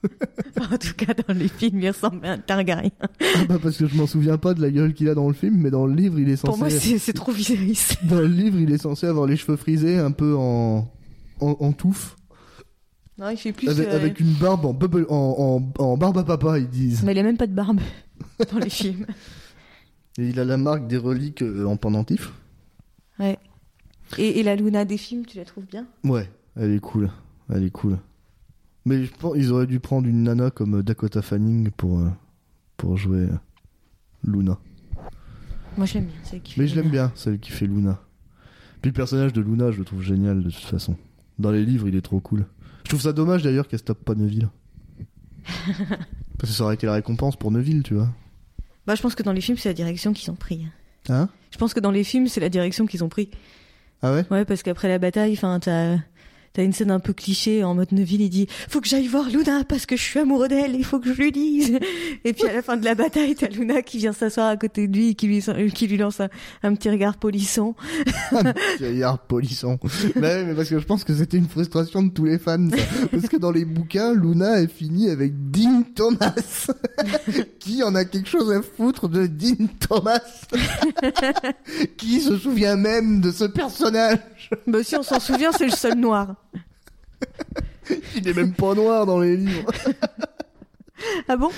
Enfin, 0.56 0.74
en 0.74 0.78
tout 0.78 0.94
cas, 0.96 1.12
dans 1.12 1.34
les 1.34 1.48
films, 1.48 1.80
il 1.82 1.88
ressemble 1.88 2.24
à 2.24 2.32
un 2.32 2.38
Targaryen. 2.38 2.90
Ah 3.20 3.44
bah 3.46 3.58
parce 3.62 3.76
que 3.76 3.86
je 3.86 3.94
m'en 3.94 4.06
souviens 4.06 4.38
pas 4.38 4.54
de 4.54 4.62
la 4.62 4.70
gueule 4.70 4.94
qu'il 4.94 5.10
a 5.10 5.14
dans 5.14 5.28
le 5.28 5.34
film, 5.34 5.58
mais 5.58 5.70
dans 5.70 5.84
le 5.84 5.94
livre, 5.94 6.18
il 6.18 6.30
est 6.30 6.36
censé. 6.36 6.46
Pour 6.46 6.58
moi, 6.58 6.70
c'est 6.70 6.98
c'est 6.98 7.12
trop 7.12 7.32
Viserys. 7.32 7.98
Dans 8.04 8.20
le 8.20 8.26
livre, 8.26 8.58
il 8.58 8.72
est 8.72 8.78
censé 8.78 9.06
avoir 9.06 9.26
les 9.26 9.36
cheveux 9.36 9.56
frisés, 9.56 9.98
un 9.98 10.10
peu 10.10 10.34
en 10.38 10.90
en, 11.40 11.56
en 11.60 11.72
touffe, 11.72 12.16
Non, 13.20 13.28
il 13.30 13.36
fait 13.36 13.52
plus. 13.52 13.68
avec, 13.68 13.86
euh, 13.88 13.94
avec 13.96 14.18
une 14.20 14.32
barbe 14.32 14.64
en, 14.64 14.72
bubble- 14.72 15.06
en, 15.10 15.62
en, 15.78 15.82
en 15.84 15.96
barbe 15.98 16.16
à 16.18 16.24
papa, 16.24 16.58
ils 16.58 16.68
disent. 16.68 17.02
Mais 17.04 17.12
il 17.12 17.18
a 17.18 17.22
même 17.22 17.36
pas 17.36 17.46
de 17.46 17.52
barbe 17.54 17.80
dans 18.52 18.58
les 18.58 18.70
films. 18.70 19.04
Et 20.18 20.28
il 20.30 20.40
a 20.40 20.44
la 20.44 20.56
marque 20.56 20.86
des 20.86 20.96
reliques 20.96 21.42
euh, 21.42 21.66
en 21.66 21.76
pendentif. 21.76 22.32
Ouais. 23.18 23.38
Et, 24.18 24.40
et 24.40 24.42
la 24.42 24.56
Luna 24.56 24.84
des 24.86 24.96
films, 24.96 25.26
tu 25.26 25.36
la 25.36 25.44
trouves 25.44 25.66
bien? 25.66 25.86
Ouais, 26.02 26.28
elle 26.56 26.72
est 26.72 26.80
cool. 26.80 27.10
Elle 27.52 27.64
est 27.64 27.70
cool. 27.70 27.98
Mais 28.86 29.04
je 29.04 29.12
pense 29.12 29.34
ils 29.36 29.52
auraient 29.52 29.66
dû 29.66 29.78
prendre 29.80 30.08
une 30.08 30.22
nana 30.22 30.50
comme 30.50 30.82
Dakota 30.82 31.20
Fanning 31.20 31.70
pour, 31.70 32.00
euh, 32.00 32.08
pour 32.78 32.96
jouer 32.96 33.28
Luna. 34.24 34.58
Moi, 35.76 35.84
je 35.86 35.94
l'aime 35.94 36.06
bien. 36.06 36.14
celle 36.24 36.40
qui 36.40 36.58
Mais 36.58 36.66
fait 36.66 36.74
je 36.74 36.80
l'aime 36.80 36.90
bien, 36.90 37.12
celle 37.14 37.38
qui 37.38 37.50
fait 37.52 37.66
Luna. 37.66 38.00
Puis 38.80 38.90
le 38.90 38.94
personnage 38.94 39.32
de 39.34 39.42
Luna, 39.42 39.70
je 39.70 39.78
le 39.78 39.84
trouve 39.84 40.02
génial 40.02 40.42
de 40.42 40.50
toute 40.50 40.64
façon. 40.64 40.96
Dans 41.38 41.50
les 41.50 41.64
livres, 41.64 41.86
il 41.86 41.94
est 41.96 42.00
trop 42.02 42.20
cool. 42.20 42.46
Je 42.90 42.96
trouve 42.96 43.02
ça 43.02 43.12
dommage 43.12 43.44
d'ailleurs 43.44 43.68
qu'elle 43.68 43.78
stoppe 43.78 44.04
pas 44.04 44.16
Neville. 44.16 44.48
Parce 45.46 46.50
que 46.50 46.56
ça 46.56 46.64
aurait 46.64 46.74
été 46.74 46.86
la 46.86 46.94
récompense 46.94 47.36
pour 47.36 47.52
Neville, 47.52 47.84
tu 47.84 47.94
vois. 47.94 48.08
Bah, 48.84 48.96
je 48.96 49.00
pense 49.00 49.14
que 49.14 49.22
dans 49.22 49.30
les 49.30 49.40
films, 49.40 49.56
c'est 49.56 49.68
la 49.68 49.74
direction 49.74 50.12
qu'ils 50.12 50.28
ont 50.32 50.34
pris. 50.34 50.66
Hein? 51.08 51.28
Je 51.52 51.56
pense 51.56 51.72
que 51.72 51.78
dans 51.78 51.92
les 51.92 52.02
films, 52.02 52.26
c'est 52.26 52.40
la 52.40 52.48
direction 52.48 52.86
qu'ils 52.86 53.04
ont 53.04 53.08
pris. 53.08 53.30
Ah 54.02 54.12
ouais? 54.12 54.24
Ouais, 54.32 54.44
parce 54.44 54.64
qu'après 54.64 54.88
la 54.88 54.98
bataille, 54.98 55.34
enfin, 55.34 55.60
t'as 55.60 55.98
t'as 56.52 56.64
une 56.64 56.72
scène 56.72 56.90
un 56.90 57.00
peu 57.00 57.12
cliché 57.12 57.62
en 57.64 57.74
mode 57.74 57.92
Neville, 57.92 58.22
il 58.22 58.30
dit 58.30 58.46
faut 58.68 58.80
que 58.80 58.88
j'aille 58.88 59.06
voir 59.06 59.28
Luna 59.28 59.64
parce 59.64 59.86
que 59.86 59.96
je 59.96 60.02
suis 60.02 60.18
amoureux 60.18 60.48
d'elle, 60.48 60.74
il 60.74 60.84
faut 60.84 60.98
que 60.98 61.12
je 61.12 61.20
lui 61.20 61.32
dise. 61.32 61.78
Et 62.24 62.32
puis 62.32 62.46
à 62.46 62.52
la 62.52 62.62
fin 62.62 62.76
de 62.76 62.84
la 62.84 62.94
bataille, 62.94 63.34
t'as 63.34 63.48
Luna 63.48 63.82
qui 63.82 63.98
vient 63.98 64.12
s'asseoir 64.12 64.48
à 64.48 64.56
côté 64.56 64.88
de 64.88 64.96
lui, 64.96 65.10
et 65.10 65.14
qui 65.14 65.26
lui 65.26 65.42
qui 65.72 65.86
lui 65.86 65.96
lance 65.96 66.20
un, 66.20 66.28
un 66.62 66.74
petit 66.74 66.90
regard 66.90 67.16
polisson. 67.16 67.74
Gaillard 68.80 69.18
polisson. 69.20 69.78
mais, 70.16 70.20
ouais, 70.22 70.44
mais 70.44 70.54
parce 70.54 70.68
que 70.68 70.78
je 70.78 70.84
pense 70.84 71.04
que 71.04 71.14
c'était 71.14 71.36
une 71.36 71.48
frustration 71.48 72.02
de 72.02 72.10
tous 72.10 72.24
les 72.24 72.38
fans. 72.38 72.68
ça. 72.70 73.06
Parce 73.10 73.28
que 73.28 73.36
dans 73.36 73.50
les 73.50 73.64
bouquins, 73.64 74.12
Luna 74.14 74.60
est 74.60 74.68
finie 74.68 75.10
avec 75.10 75.32
Dean 75.50 75.82
Thomas. 75.94 76.66
Qui 77.58 77.82
en 77.82 77.94
a 77.94 78.04
quelque 78.04 78.28
chose 78.28 78.50
à 78.52 78.62
foutre 78.62 79.08
de 79.08 79.26
Dean 79.26 79.66
Thomas? 79.88 80.20
Qui 81.96 82.20
se 82.20 82.36
souvient 82.36 82.76
même 82.76 83.20
de 83.20 83.30
ce 83.30 83.44
personnage? 83.44 84.18
Bah 84.66 84.82
si 84.82 84.96
on 84.96 85.02
s'en 85.02 85.20
souvient, 85.20 85.52
c'est 85.52 85.66
le 85.66 85.70
seul 85.72 85.98
noir. 85.98 86.34
Il 88.16 88.28
est 88.28 88.34
même 88.34 88.52
pas 88.52 88.74
noir 88.74 89.06
dans 89.06 89.20
les 89.20 89.36
livres. 89.36 89.70
Ah 91.28 91.36
bon? 91.36 91.50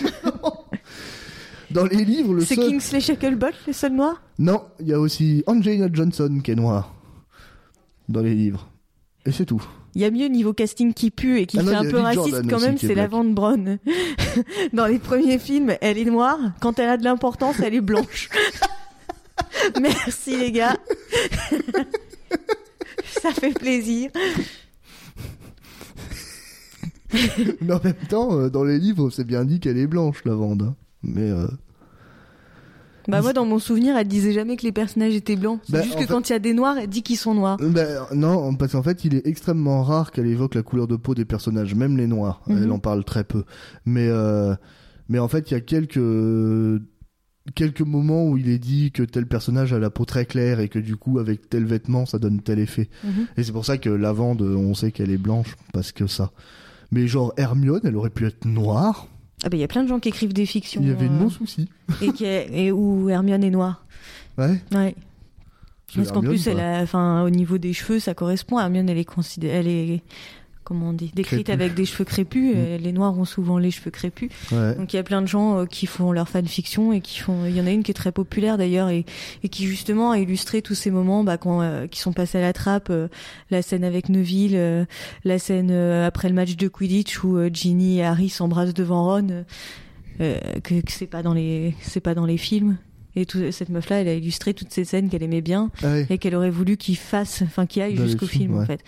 Dans 1.73 1.85
les 1.87 2.05
livres, 2.05 2.35
le 2.35 2.45
C'est 2.45 2.55
seul... 2.55 2.69
Kingsley 2.69 3.01
Shacklebolt 3.01 3.57
le 3.67 3.73
seul 3.73 3.93
noir? 3.93 4.23
Non, 4.39 4.63
il 4.79 4.87
y 4.89 4.93
a 4.93 5.01
aussi 5.01 5.43
Angelina 5.49 5.89
Johnson 5.93 6.41
qui 6.45 6.53
est 6.53 6.55
noire. 6.55 6.95
Dans 8.09 8.21
les 8.21 8.35
livres. 8.35 8.69
Et 9.27 9.33
c'est 9.33 9.47
tout. 9.47 9.65
Il 9.95 10.03
y 10.03 10.05
a 10.05 10.11
mieux 10.11 10.27
niveau 10.27 10.53
casting 10.53 10.93
qui 10.95 11.11
pue 11.11 11.39
et 11.41 11.47
qui 11.47 11.59
Ah 11.59 11.65
fait 11.65 11.75
un 11.75 11.83
peu 11.83 11.99
Lee 11.99 12.03
raciste 12.03 12.29
Jordan 12.29 12.51
quand 12.51 12.61
même, 12.61 12.79
c'est. 12.79 12.95
Lavande 12.95 13.35
Brown. 13.35 13.79
Dans 14.73 14.87
les 14.87 14.99
premiers 14.99 15.39
films, 15.39 15.75
elle 15.81 15.99
est 15.99 16.05
noire. 16.05 16.39
Quand 16.61 16.79
elle 16.79 16.89
a 16.89 16.97
de 16.97 17.05
l'importance, 17.05 17.59
elle 17.61 17.75
est 17.75 17.81
blanche. 17.81 18.29
Merci 19.81 20.37
les 20.37 20.53
gars. 20.53 20.77
Ça 23.07 23.33
fait 23.33 23.53
plaisir. 23.53 24.11
Mais 27.61 27.73
en 27.73 27.81
même 27.83 27.95
temps, 28.09 28.39
euh, 28.39 28.49
dans 28.51 28.65
les 28.65 28.79
livres, 28.79 29.11
c'est 29.11 29.25
bien 29.25 29.45
dit 29.45 29.61
qu'elle 29.61 29.79
est 29.79 29.87
blanche, 29.87 30.25
la 30.25 30.35
Vande. 30.35 30.75
Mais 31.03 31.31
euh, 31.31 31.47
Bah 33.09 33.21
moi 33.21 33.33
dans 33.33 33.45
mon 33.45 33.59
souvenir, 33.59 33.97
elle 33.97 34.07
disait 34.07 34.33
jamais 34.33 34.57
que 34.57 34.63
les 34.63 34.71
personnages 34.73 35.15
étaient 35.15 35.35
blancs. 35.37 35.61
C'est 35.65 35.73
Bah, 35.73 35.83
juste 35.83 35.95
que 35.97 36.01
fait- 36.03 36.07
quand 36.07 36.29
il 36.29 36.33
y 36.33 36.37
a 36.37 36.39
des 36.39 36.55
noirs, 36.55 36.77
elle 36.79 36.89
dit 36.89 37.03
qu'ils 37.03 37.17
sont 37.17 37.35
noirs. 37.35 37.57
Ben, 37.61 38.07
non, 38.15 38.55
parce 38.55 38.73
qu'en 38.73 38.83
fait, 38.83 39.05
il 39.05 39.15
est 39.17 39.27
extrêmement 39.27 39.83
rare 39.83 40.13
qu'elle 40.13 40.27
évoque 40.29 40.55
la 40.55 40.63
couleur 40.63 40.87
de 40.87 40.97
peau 40.97 41.15
des 41.15 41.25
personnages, 41.25 41.75
même 41.75 41.97
les 41.97 42.07
noirs. 42.07 42.43
Mhm. 42.47 42.63
Elle 42.63 42.71
en 42.73 42.79
parle 42.79 43.05
très 43.05 43.25
peu. 43.25 43.43
Mais, 43.85 44.07
euh, 44.09 44.55
mais 45.09 45.19
en 45.19 45.27
fait, 45.29 45.51
il 45.51 45.55
y 45.55 45.57
a 45.57 45.61
quelques 45.61 46.01
quelques 47.57 47.81
moments 47.81 48.29
où 48.29 48.39
il 48.39 48.49
est 48.49 48.61
dit 48.61 48.93
que 48.93 49.03
tel 49.03 49.27
personnage 49.27 49.73
a 49.73 49.81
la 49.81 49.91
peau 49.91 50.05
très 50.05 50.27
claire 50.27 50.61
et 50.61 50.69
que 50.69 50.79
du 50.79 50.95
coup, 50.95 51.19
avec 51.19 51.49
tel 51.51 51.65
vêtement, 51.65 52.07
ça 52.07 52.21
donne 52.21 52.41
tel 52.41 52.61
effet. 52.61 52.89
Mhm. 53.03 53.27
Et 53.37 53.43
c'est 53.43 53.51
pour 53.51 53.65
ça 53.67 53.79
que 53.79 53.91
Lavande, 53.91 54.43
on 54.43 54.75
sait 54.75 54.93
qu'elle 54.93 55.11
est 55.11 55.19
blanche 55.19 55.57
parce 55.73 55.91
que 55.91 56.07
ça. 56.07 56.31
Mais 56.93 57.09
genre 57.09 57.33
Hermione, 57.37 57.81
elle 57.85 57.97
aurait 57.97 58.11
pu 58.11 58.27
être 58.27 58.45
noire. 58.45 59.09
Ah 59.45 59.49
bah 59.49 59.57
il 59.57 59.61
y 59.61 59.65
a 59.65 59.69
plein 59.69 59.83
de 59.83 59.89
gens 59.89 59.99
qui 59.99 60.09
écrivent 60.11 60.33
des 60.33 60.47
fictions. 60.47 60.81
Il 60.83 60.89
y 60.89 60.93
avait 60.93 61.07
euh, 61.07 61.09
no 61.09 61.29
souci. 61.31 61.69
et, 62.01 62.13
qui 62.13 62.25
est- 62.25 62.49
et 62.53 62.71
où 62.71 63.09
Hermione 63.09 63.43
est 63.43 63.51
noire. 63.51 63.85
Ouais. 64.39 64.61
Ouais. 64.73 64.95
Parce 65.95 66.11
qu'en 66.13 66.21
plus, 66.23 66.47
elle 66.47 66.61
a, 66.61 66.81
enfin, 66.81 67.23
au 67.23 67.29
niveau 67.31 67.59
des 67.59 67.73
cheveux, 67.75 67.99
ça 67.99 68.15
correspond. 68.15 68.59
Hermione, 68.59 68.89
elle 68.89 68.97
est 68.99 69.05
considérée, 69.05 69.59
elle 69.59 69.69
est, 69.69 70.03
comment 70.73 70.91
on 70.91 70.93
dit, 70.93 71.11
décrite 71.15 71.51
avec 71.51 71.75
des 71.75 71.85
cheveux 71.85 72.05
crépus. 72.05 72.55
Mm. 72.55 72.59
et 72.59 72.79
Les 72.79 72.93
noirs 72.93 73.19
ont 73.19 73.25
souvent 73.25 73.59
les 73.59 73.71
cheveux 73.71 73.91
crépus. 73.91 74.31
Ouais. 74.51 74.75
Donc 74.75 74.93
il 74.93 74.97
y 74.97 74.99
a 74.99 75.03
plein 75.03 75.23
de 75.23 75.27
gens 75.29 75.59
euh, 75.59 75.67
qui 75.67 75.87
font 75.87 76.13
leur 76.13 76.29
fanfiction 76.29 76.93
et 76.93 77.01
qui 77.01 77.19
font. 77.21 77.47
Il 77.47 77.57
y 77.57 77.61
en 77.61 77.67
a 77.67 77.71
une 77.71 77.83
qui 77.83 77.91
est 77.91 77.95
très 77.95 78.13
populaire 78.13 78.59
d'ailleurs 78.59 78.89
et, 78.89 79.05
et 79.43 79.49
qui 79.49 79.67
justement 79.67 80.11
a 80.13 80.19
illustré 80.19 80.63
tous 80.63 80.75
ces 80.75 80.91
moments 80.91 81.25
bah, 81.25 81.37
quand, 81.37 81.61
euh, 81.63 81.87
qui 81.87 82.01
sont 82.01 82.13
passés 82.13 82.39
à 82.39 82.41
la 82.43 82.53
trappe. 82.53 82.89
euh, 82.91 83.09
la 83.51 83.63
scène 83.63 83.85
avec 83.85 84.09
Neville, 84.09 84.57
euh, 84.57 84.85
la 85.25 85.39
scène 85.39 85.71
euh, 85.71 86.07
après 86.07 86.29
le 86.29 86.35
match 86.35 86.57
de 86.57 86.69
Quidditch 86.69 87.23
où 87.23 87.37
euh, 87.37 87.51
Ginny 87.53 87.99
et 87.99 88.05
Harry 88.05 88.29
s'embrassent 88.29 88.75
devant 88.75 89.05
Ron. 89.05 89.29
euh, 89.31 89.43
euh, 90.21 90.39
que, 90.63 90.81
que 90.81 90.93
c'est 90.93 91.07
pas 91.07 91.23
dans 91.23 91.35
les, 91.35 91.75
c'est 91.81 92.01
pas 92.01 92.15
dans 92.15 92.27
les 92.27 92.37
films. 92.39 92.77
Et 93.15 93.27
tout, 93.27 93.39
cette 93.51 93.69
meuf-là, 93.69 94.01
elle 94.01 94.09
a 94.09 94.15
illustré 94.15 94.55
toutes 94.55 94.73
ces 94.73 94.85
scènes 94.85 95.11
qu'elle 95.11 95.23
aimait 95.23 95.43
bien 95.43 95.71
Ah 95.83 95.99
et 96.09 96.17
qu'elle 96.17 96.35
aurait 96.35 96.49
voulu 96.49 96.79
qu'il 96.79 96.97
fasse, 96.97 97.43
enfin 97.43 97.67
qu'il 97.67 97.83
aille 97.83 97.97
jusqu'au 97.97 98.27
film 98.27 98.59
en 98.59 98.65
fait. 98.65 98.81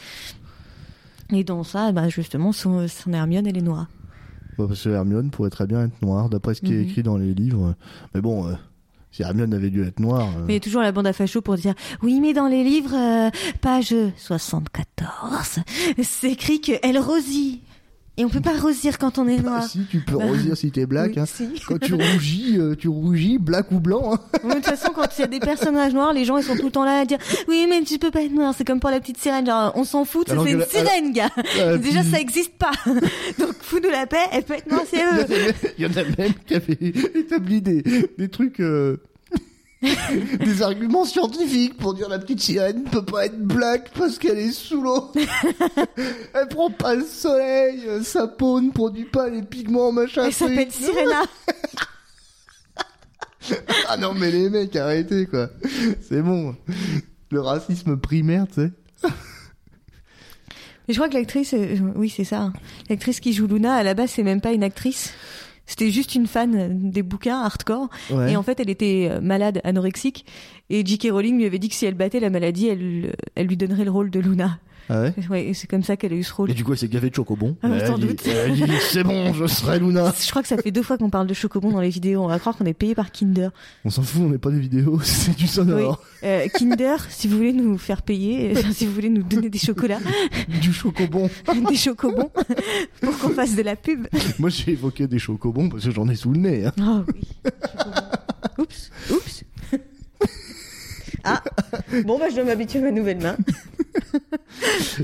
Et 1.32 1.44
dans 1.44 1.64
ça, 1.64 1.90
bah 1.92 2.08
justement, 2.08 2.52
son, 2.52 2.86
son 2.88 3.12
Hermione, 3.12 3.46
elle 3.46 3.56
est 3.56 3.62
noire. 3.62 3.86
Bah, 4.58 4.66
parce 4.68 4.82
que 4.84 4.90
Hermione 4.90 5.30
pourrait 5.30 5.50
très 5.50 5.66
bien 5.66 5.84
être 5.84 6.00
noire, 6.02 6.28
d'après 6.28 6.54
ce 6.54 6.60
qui 6.60 6.72
est 6.74 6.76
Mhm. 6.78 6.82
écrit 6.88 7.02
dans 7.02 7.16
les 7.16 7.34
livres. 7.34 7.74
Mais 8.14 8.20
bon, 8.20 8.46
euh, 8.46 8.52
si 9.10 9.22
Hermione 9.22 9.52
avait 9.54 9.70
dû 9.70 9.82
être 9.82 9.98
noire. 10.00 10.28
euh, 10.38 10.44
Mais 10.46 10.60
toujours 10.60 10.82
la 10.82 10.92
bande 10.92 11.06
à 11.08 11.12
facho 11.12 11.40
pour 11.40 11.56
dire 11.56 11.74
oui, 12.02 12.20
mais 12.20 12.32
dans 12.34 12.46
les 12.46 12.62
livres, 12.62 12.94
euh, 12.94 13.30
page 13.60 13.94
74, 14.16 15.60
c'est 16.02 16.30
écrit 16.32 16.60
qu'elle 16.60 16.98
rosit. 16.98 17.62
Et 18.16 18.24
on 18.24 18.28
peut 18.28 18.40
pas 18.40 18.56
rosir 18.56 18.98
quand 18.98 19.18
on 19.18 19.26
est 19.26 19.38
bah, 19.38 19.50
noir. 19.50 19.64
si, 19.64 19.80
tu 19.90 19.98
peux 19.98 20.16
Bah, 20.16 20.24
rosir 20.26 20.56
si 20.56 20.70
t'es 20.70 20.86
black. 20.86 21.12
Oui, 21.16 21.18
hein. 21.20 21.26
si. 21.26 21.48
Quand 21.66 21.78
tu 21.80 21.94
rougis, 21.94 22.54
euh, 22.58 22.76
tu 22.76 22.86
rougis, 22.86 23.38
black 23.38 23.72
ou 23.72 23.80
blanc. 23.80 24.14
hein. 24.14 24.20
Mais 24.44 24.50
De 24.50 24.54
toute 24.60 24.66
façon, 24.66 24.92
quand 24.94 25.08
il 25.18 25.22
y 25.22 25.24
a 25.24 25.26
des 25.26 25.40
personnages 25.40 25.92
noirs, 25.94 26.12
les 26.12 26.24
gens 26.24 26.36
ils 26.36 26.44
sont 26.44 26.56
tout 26.56 26.66
le 26.66 26.70
temps 26.70 26.84
là 26.84 27.00
à 27.00 27.04
dire 27.06 27.18
oui, 27.48 27.66
mais 27.68 27.82
tu 27.82 27.98
peux 27.98 28.12
pas 28.12 28.22
être 28.22 28.32
noir. 28.32 28.54
C'est 28.56 28.64
comme 28.64 28.78
pour 28.78 28.90
la 28.90 29.00
petite 29.00 29.18
sirène, 29.18 29.46
genre 29.46 29.72
on 29.74 29.82
s'en 29.82 30.04
fout, 30.04 30.28
c'est 30.28 30.34
une 30.52 30.58
la- 30.58 30.66
sirène, 30.66 31.12
gars. 31.12 31.30
Déjà 31.78 32.04
ça 32.04 32.20
existe 32.20 32.52
pas. 32.56 32.70
Donc 33.40 33.54
fous-nous 33.60 33.90
la 33.90 34.06
paix, 34.06 34.16
elle 34.30 34.44
peut 34.44 34.54
être 34.54 34.70
noire 34.70 34.82
si 34.88 34.94
elle 34.96 35.26
veut. 35.26 35.52
Il 35.76 35.84
y 35.84 35.86
en 35.88 35.90
a 35.90 36.04
même 36.16 36.34
qui 36.46 36.54
avaient 36.54 36.78
établi 37.16 37.60
des, 37.62 37.82
des 38.16 38.28
trucs. 38.28 38.60
euh, 38.60 38.98
des 40.44 40.62
arguments 40.62 41.04
scientifiques 41.04 41.76
pour 41.76 41.94
dire 41.94 42.08
la 42.08 42.18
petite 42.18 42.40
sirène 42.40 42.84
ne 42.84 42.88
peut 42.88 43.04
pas 43.04 43.26
être 43.26 43.38
black 43.38 43.90
parce 43.96 44.18
qu'elle 44.18 44.38
est 44.38 44.52
sous 44.52 44.80
l'eau. 44.80 45.12
Elle 46.34 46.48
prend 46.48 46.70
pas 46.70 46.94
le 46.94 47.04
soleil, 47.04 47.82
sa 48.02 48.26
peau 48.26 48.60
ne 48.60 48.70
produit 48.70 49.04
pas 49.04 49.28
les 49.28 49.42
pigments, 49.42 49.92
machin. 49.92 50.24
Elle 50.26 50.32
s'appelle. 50.32 50.70
Sirena. 50.70 51.22
Ah 53.90 53.98
non, 53.98 54.14
mais 54.14 54.30
les 54.30 54.48
mecs, 54.48 54.74
arrêtez, 54.74 55.26
quoi. 55.26 55.50
C'est 56.00 56.22
bon. 56.22 56.56
Le 57.30 57.40
racisme 57.40 57.98
primaire, 57.98 58.46
tu 58.46 58.54
sais. 58.62 58.72
Mais 60.86 60.92
je 60.92 60.98
crois 60.98 61.08
que 61.08 61.14
l'actrice, 61.14 61.54
euh, 61.54 61.76
oui, 61.96 62.10
c'est 62.10 62.24
ça. 62.24 62.52
L'actrice 62.90 63.20
qui 63.20 63.32
joue 63.32 63.46
Luna, 63.46 63.74
à 63.74 63.82
la 63.82 63.94
base, 63.94 64.10
c'est 64.10 64.22
même 64.22 64.40
pas 64.40 64.52
une 64.52 64.64
actrice. 64.64 65.12
C'était 65.66 65.90
juste 65.90 66.14
une 66.14 66.26
fan 66.26 66.90
des 66.90 67.02
bouquins 67.02 67.40
hardcore. 67.40 67.88
Ouais. 68.10 68.32
Et 68.32 68.36
en 68.36 68.42
fait, 68.42 68.60
elle 68.60 68.70
était 68.70 69.08
euh, 69.10 69.20
malade, 69.20 69.60
anorexique. 69.64 70.26
Et 70.70 70.84
J.K. 70.84 71.08
Rowling 71.10 71.38
lui 71.38 71.46
avait 71.46 71.58
dit 71.58 71.68
que 71.68 71.74
si 71.74 71.86
elle 71.86 71.94
battait 71.94 72.20
la 72.20 72.30
maladie, 72.30 72.68
elle, 72.68 73.14
elle 73.34 73.46
lui 73.46 73.56
donnerait 73.56 73.84
le 73.84 73.90
rôle 73.90 74.10
de 74.10 74.20
Luna. 74.20 74.58
Ah 74.90 75.00
ouais 75.02 75.14
Ouais, 75.30 75.44
et 75.46 75.54
c'est 75.54 75.66
comme 75.66 75.82
ça 75.82 75.96
qu'elle 75.96 76.12
a 76.12 76.16
eu 76.16 76.22
ce 76.22 76.32
rôle. 76.34 76.50
Et 76.50 76.54
du 76.54 76.62
coup, 76.64 76.72
elle 76.72 76.78
s'est 76.78 76.88
gavée 76.88 77.08
de 77.10 77.14
chocobon. 77.14 77.56
Ah, 77.62 77.68
Elle 77.72 77.86
sans 77.86 77.98
dit- 77.98 78.06
doute. 78.06 78.26
elle 78.26 78.52
dit, 78.54 78.64
c'est 78.90 79.02
bon, 79.02 79.32
je 79.32 79.46
serai 79.46 79.78
Luna. 79.78 80.12
Je 80.20 80.28
crois 80.30 80.42
que 80.42 80.48
ça 80.48 80.58
fait 80.58 80.70
deux 80.70 80.82
fois 80.82 80.98
qu'on 80.98 81.10
parle 81.10 81.26
de 81.26 81.34
Chocobon 81.34 81.70
dans 81.72 81.80
les 81.80 81.88
vidéos. 81.88 82.22
On 82.22 82.28
va 82.28 82.38
croire 82.38 82.56
qu'on 82.56 82.66
est 82.66 82.74
payé 82.74 82.94
par 82.94 83.10
Kinder. 83.12 83.50
On 83.84 83.90
s'en 83.90 84.02
fout, 84.02 84.22
on 84.22 84.28
n'est 84.28 84.38
pas 84.38 84.50
des 84.50 84.60
vidéos, 84.60 85.00
c'est 85.02 85.36
du 85.36 85.46
sonore. 85.46 86.02
Euh, 86.22 86.46
Kinder, 86.54 86.96
si 87.08 87.28
vous 87.28 87.36
voulez 87.36 87.52
nous 87.52 87.78
faire 87.78 88.02
payer, 88.02 88.56
euh, 88.56 88.60
si 88.72 88.86
vous 88.86 88.92
voulez 88.92 89.10
nous 89.10 89.22
donner 89.22 89.48
des 89.48 89.58
chocolats, 89.58 90.00
Du 90.60 90.72
chocobon. 90.72 91.30
des 91.68 91.76
chocobons, 91.76 92.30
pour 93.00 93.18
qu'on 93.18 93.30
fasse 93.30 93.56
de 93.56 93.62
la 93.62 93.76
pub. 93.76 94.06
Moi, 94.38 94.50
j'ai 94.50 94.72
évoqué 94.72 95.06
des 95.06 95.18
chocobons 95.18 95.68
parce 95.70 95.84
que 95.84 95.90
j'en 95.90 96.08
ai 96.08 96.14
sous 96.16 96.30
le 96.32 96.40
nez. 96.40 96.66
hein. 96.66 96.72
Oh 96.80 97.04
oui. 97.12 97.20
chocobons. 97.44 98.00
Oups, 98.58 98.90
oups. 99.10 99.33
Ah, 101.24 101.42
bon 102.04 102.18
bah 102.18 102.26
je 102.30 102.34
dois 102.36 102.44
m'habituer 102.44 102.80
à 102.80 102.82
ma 102.82 102.90
nouvelle 102.90 103.20
main. 103.20 103.36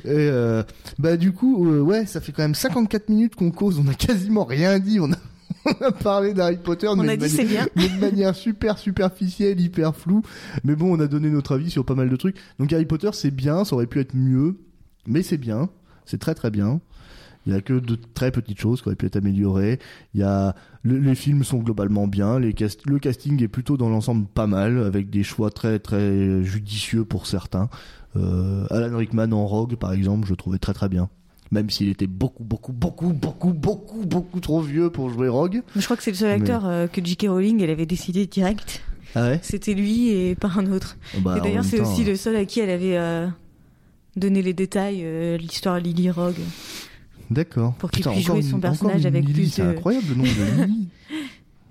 Et 0.04 0.08
euh, 0.08 0.62
bah 0.98 1.16
du 1.16 1.32
coup, 1.32 1.66
euh, 1.68 1.80
ouais, 1.80 2.06
ça 2.06 2.20
fait 2.20 2.32
quand 2.32 2.42
même 2.42 2.54
54 2.54 3.08
minutes 3.08 3.34
qu'on 3.34 3.50
cause, 3.50 3.78
on 3.78 3.88
a 3.88 3.94
quasiment 3.94 4.44
rien 4.44 4.78
dit, 4.78 5.00
on 5.00 5.12
a, 5.12 5.16
on 5.66 5.84
a 5.84 5.92
parlé 5.92 6.34
d'Harry 6.34 6.56
Potter, 6.58 6.88
On 6.88 6.96
mais 6.96 7.10
a 7.12 7.16
de 7.16 7.26
dit 7.26 7.44
bien. 7.44 7.66
mais 7.76 7.88
de 7.88 8.00
manière 8.00 8.34
super 8.34 8.78
superficielle, 8.78 9.60
hyper 9.60 9.96
floue. 9.96 10.22
Mais 10.64 10.74
bon, 10.76 10.96
on 10.96 11.00
a 11.00 11.06
donné 11.06 11.30
notre 11.30 11.54
avis 11.54 11.70
sur 11.70 11.84
pas 11.84 11.94
mal 11.94 12.08
de 12.08 12.16
trucs. 12.16 12.36
Donc 12.58 12.72
Harry 12.72 12.86
Potter, 12.86 13.10
c'est 13.12 13.30
bien, 13.30 13.64
ça 13.64 13.74
aurait 13.74 13.86
pu 13.86 14.00
être 14.00 14.14
mieux, 14.14 14.58
mais 15.06 15.22
c'est 15.22 15.38
bien, 15.38 15.68
c'est 16.06 16.18
très 16.18 16.34
très 16.34 16.50
bien. 16.50 16.80
Il 17.46 17.52
y 17.54 17.56
a 17.56 17.60
que 17.62 17.72
de 17.72 17.96
très 18.14 18.30
petites 18.30 18.60
choses 18.60 18.82
qui 18.82 18.88
auraient 18.88 18.96
pu 18.96 19.06
être 19.06 19.16
améliorées. 19.16 19.78
Il 20.14 20.20
y 20.20 20.22
a 20.22 20.54
le- 20.82 20.98
les 20.98 21.14
films 21.14 21.42
sont 21.42 21.58
globalement 21.58 22.06
bien, 22.06 22.38
les 22.38 22.52
cast- 22.52 22.86
le 22.86 22.98
casting 22.98 23.42
est 23.42 23.48
plutôt 23.48 23.76
dans 23.76 23.88
l'ensemble 23.88 24.26
pas 24.26 24.46
mal, 24.46 24.78
avec 24.84 25.08
des 25.10 25.22
choix 25.22 25.50
très 25.50 25.78
très 25.78 26.42
judicieux 26.44 27.04
pour 27.04 27.26
certains. 27.26 27.68
Euh, 28.16 28.66
Alan 28.70 28.96
Rickman 28.96 29.32
en 29.32 29.46
Rogue, 29.46 29.76
par 29.76 29.92
exemple, 29.92 30.26
je 30.26 30.30
le 30.32 30.36
trouvais 30.36 30.58
très 30.58 30.74
très 30.74 30.88
bien. 30.88 31.08
Même 31.52 31.68
s'il 31.70 31.88
était 31.88 32.06
beaucoup, 32.06 32.44
beaucoup, 32.44 32.72
beaucoup, 32.72 33.12
beaucoup, 33.12 33.52
beaucoup, 33.52 34.04
beaucoup 34.06 34.40
trop 34.40 34.60
vieux 34.60 34.90
pour 34.90 35.10
jouer 35.10 35.28
Rogue. 35.28 35.62
Je 35.74 35.84
crois 35.84 35.96
que 35.96 36.02
c'est 36.02 36.10
le 36.12 36.16
seul 36.16 36.30
acteur 36.30 36.64
euh, 36.66 36.86
que 36.86 37.04
J.K. 37.04 37.26
Rowling 37.28 37.60
elle 37.62 37.70
avait 37.70 37.86
décidé 37.86 38.26
direct. 38.26 38.82
Ah 39.16 39.22
ouais? 39.30 39.40
C'était 39.42 39.74
lui 39.74 40.10
et 40.10 40.34
pas 40.36 40.52
un 40.56 40.70
autre. 40.70 40.96
Bah, 41.22 41.36
et 41.38 41.40
d'ailleurs 41.40 41.64
c'est 41.64 41.80
aussi 41.80 42.04
le 42.04 42.14
seul 42.16 42.36
à 42.36 42.44
qui 42.44 42.60
elle 42.60 42.70
avait 42.70 42.96
euh, 42.98 43.26
donné 44.16 44.42
les 44.42 44.52
détails, 44.52 45.04
l'histoire 45.38 45.80
Lily 45.80 46.10
Rogue. 46.10 46.36
D'accord. 47.30 47.74
pour 47.74 47.90
qu'il 47.90 48.04
puisse 48.04 48.26
jouer 48.26 48.42
son 48.42 48.56
une- 48.56 48.60
personnage 48.62 49.06
avec 49.06 49.24
Lily, 49.24 49.32
plus 49.34 49.46
C'est 49.50 49.62
incroyable 49.62 50.06
le 50.10 50.14
nombre 50.16 50.28
de 50.28 50.62
Lily. 50.66 50.88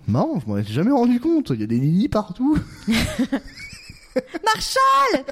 Marrant, 0.08 0.40
je 0.40 0.48
m'en 0.48 0.58
étais 0.58 0.72
jamais 0.74 0.92
rendu 0.92 1.20
compte. 1.20 1.52
Il 1.54 1.60
y 1.60 1.64
a 1.64 1.68
des 1.68 1.80
Lily 1.80 2.08
partout. 2.10 2.58
Marshall 4.46 5.26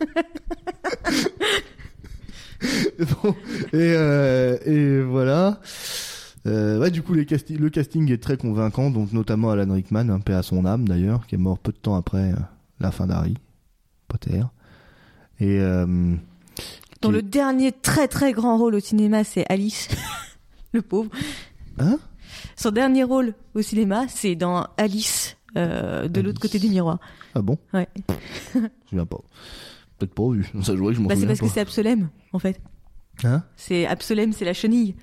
Bon, 3.22 3.30
et, 3.72 3.74
euh, 3.74 4.58
et 4.66 5.00
voilà. 5.02 5.60
Euh, 6.46 6.80
ouais, 6.80 6.90
du 6.90 7.02
coup, 7.02 7.14
les 7.14 7.24
casti- 7.24 7.56
le 7.56 7.70
casting 7.70 8.10
est 8.10 8.20
très 8.22 8.36
convaincant, 8.36 8.90
donc 8.90 9.12
notamment 9.12 9.50
Alan 9.50 9.72
Rickman, 9.72 10.08
un 10.08 10.18
paix 10.18 10.32
à 10.34 10.42
son 10.42 10.64
âme 10.66 10.88
d'ailleurs, 10.88 11.26
qui 11.26 11.36
est 11.36 11.38
mort 11.38 11.58
peu 11.58 11.70
de 11.72 11.76
temps 11.78 11.94
après 11.94 12.32
euh, 12.32 12.36
la 12.80 12.90
fin 12.90 13.06
d'Harry 13.06 13.34
Potter. 14.08 14.42
Et 15.40 15.60
qui- 17.06 17.12
le 17.12 17.22
dernier 17.22 17.72
très 17.72 18.08
très 18.08 18.32
grand 18.32 18.56
rôle 18.58 18.74
au 18.74 18.80
cinéma, 18.80 19.22
c'est 19.24 19.44
Alice, 19.50 19.88
le 20.72 20.82
pauvre. 20.82 21.10
Hein? 21.78 21.98
Son 22.56 22.70
dernier 22.70 23.04
rôle 23.04 23.34
au 23.54 23.62
cinéma, 23.62 24.06
c'est 24.08 24.34
dans 24.34 24.66
Alice, 24.76 25.36
euh, 25.56 26.08
de 26.08 26.20
l'autre 26.20 26.40
côté 26.40 26.58
du 26.58 26.68
miroir. 26.68 26.98
Ah 27.34 27.42
bon? 27.42 27.56
Ouais. 27.72 27.88
Je 28.54 28.58
me 28.60 28.68
souviens 28.88 29.06
pas. 29.06 29.18
Peut-être 29.98 30.14
pas 30.14 30.28
vu. 30.30 30.46
Ça 30.62 30.76
jouait, 30.76 30.94
je 30.94 31.00
m'en 31.00 31.08
Bah, 31.08 31.16
c'est 31.16 31.26
parce 31.26 31.40
que 31.40 31.48
c'est 31.48 31.60
Absolem, 31.60 32.08
en 32.32 32.38
fait. 32.38 32.60
Hein? 33.24 33.42
C'est 33.56 33.86
Absolem, 33.86 34.32
c'est 34.32 34.44
la 34.44 34.54
chenille. 34.54 34.94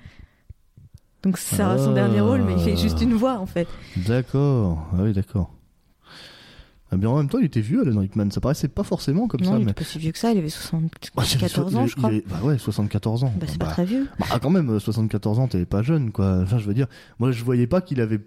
Donc 1.22 1.38
c'est 1.38 1.60
Ah. 1.62 1.76
son 1.78 1.92
dernier 1.92 2.20
rôle, 2.20 2.42
mais 2.42 2.52
il 2.54 2.60
fait 2.60 2.76
juste 2.76 3.00
une 3.00 3.14
voix, 3.14 3.38
en 3.38 3.46
fait. 3.46 3.66
D'accord. 3.96 4.86
Ah 4.92 5.02
oui, 5.02 5.12
d'accord. 5.12 5.50
Ah, 6.92 6.94
en 6.96 7.16
même 7.16 7.28
temps, 7.28 7.38
il 7.38 7.46
était 7.46 7.60
vieux, 7.60 7.82
Alan 7.86 8.00
Rickman. 8.00 8.30
Ça 8.30 8.40
paraissait 8.40 8.68
pas 8.68 8.84
forcément 8.84 9.26
comme 9.26 9.40
non, 9.40 9.52
ça. 9.52 9.58
il 9.58 9.64
mais... 9.66 9.72
pas 9.72 9.84
si 9.84 9.98
vieux 9.98 10.12
que 10.12 10.18
ça, 10.18 10.30
il 10.32 10.38
avait 10.38 10.48
74 10.48 11.12
Ah, 11.16 11.60
avait- 11.66 11.76
ans, 11.76 11.86
je 11.86 11.96
crois. 11.96 12.08
avait- 12.10 12.24
Bah 12.28 12.40
ouais, 12.44 12.58
74 12.58 13.24
ans. 13.24 13.32
Bah, 13.38 13.46
c'est 13.48 13.58
Bah, 13.58 13.66
pas 13.66 13.72
très 13.72 13.84
vieux. 13.84 14.06
Bah 14.20 14.26
quand 14.40 14.50
même, 14.50 14.70
euh, 14.70 14.78
74 14.78 15.38
ans, 15.40 15.48
t'es 15.48 15.64
pas 15.64 15.82
jeune, 15.82 16.12
quoi. 16.12 16.40
Enfin, 16.42 16.58
je 16.58 16.66
veux 16.66 16.74
dire, 16.74 16.86
moi, 17.18 17.32
je 17.32 17.42
voyais 17.44 17.66
pas 17.66 17.80
qu'il 17.80 18.00
avait 18.00 18.20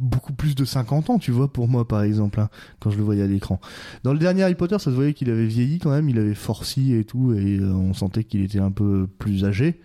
beaucoup 0.00 0.32
plus 0.32 0.54
de 0.54 0.64
50 0.64 1.10
ans, 1.10 1.18
tu 1.18 1.30
vois, 1.30 1.52
pour 1.52 1.68
moi, 1.68 1.86
par 1.86 2.02
exemple, 2.02 2.40
hein, 2.40 2.48
quand 2.80 2.90
je 2.90 2.96
le 2.96 3.02
voyais 3.04 3.22
à 3.22 3.26
l'écran. 3.26 3.60
Dans 4.02 4.14
le 4.14 4.18
dernier 4.18 4.42
Harry 4.44 4.54
Potter, 4.54 4.78
ça 4.78 4.86
se 4.86 4.96
voyait 4.96 5.12
qu'il 5.12 5.30
avait 5.30 5.46
vieilli 5.46 5.78
quand 5.78 5.90
même, 5.90 6.08
il 6.08 6.18
avait 6.18 6.34
forci 6.34 6.94
et 6.94 7.04
tout, 7.04 7.34
et 7.34 7.58
euh, 7.58 7.72
on 7.72 7.92
sentait 7.92 8.24
qu'il 8.24 8.40
était 8.42 8.58
un 8.58 8.70
peu 8.70 9.06
plus 9.18 9.44
âgé. 9.44 9.78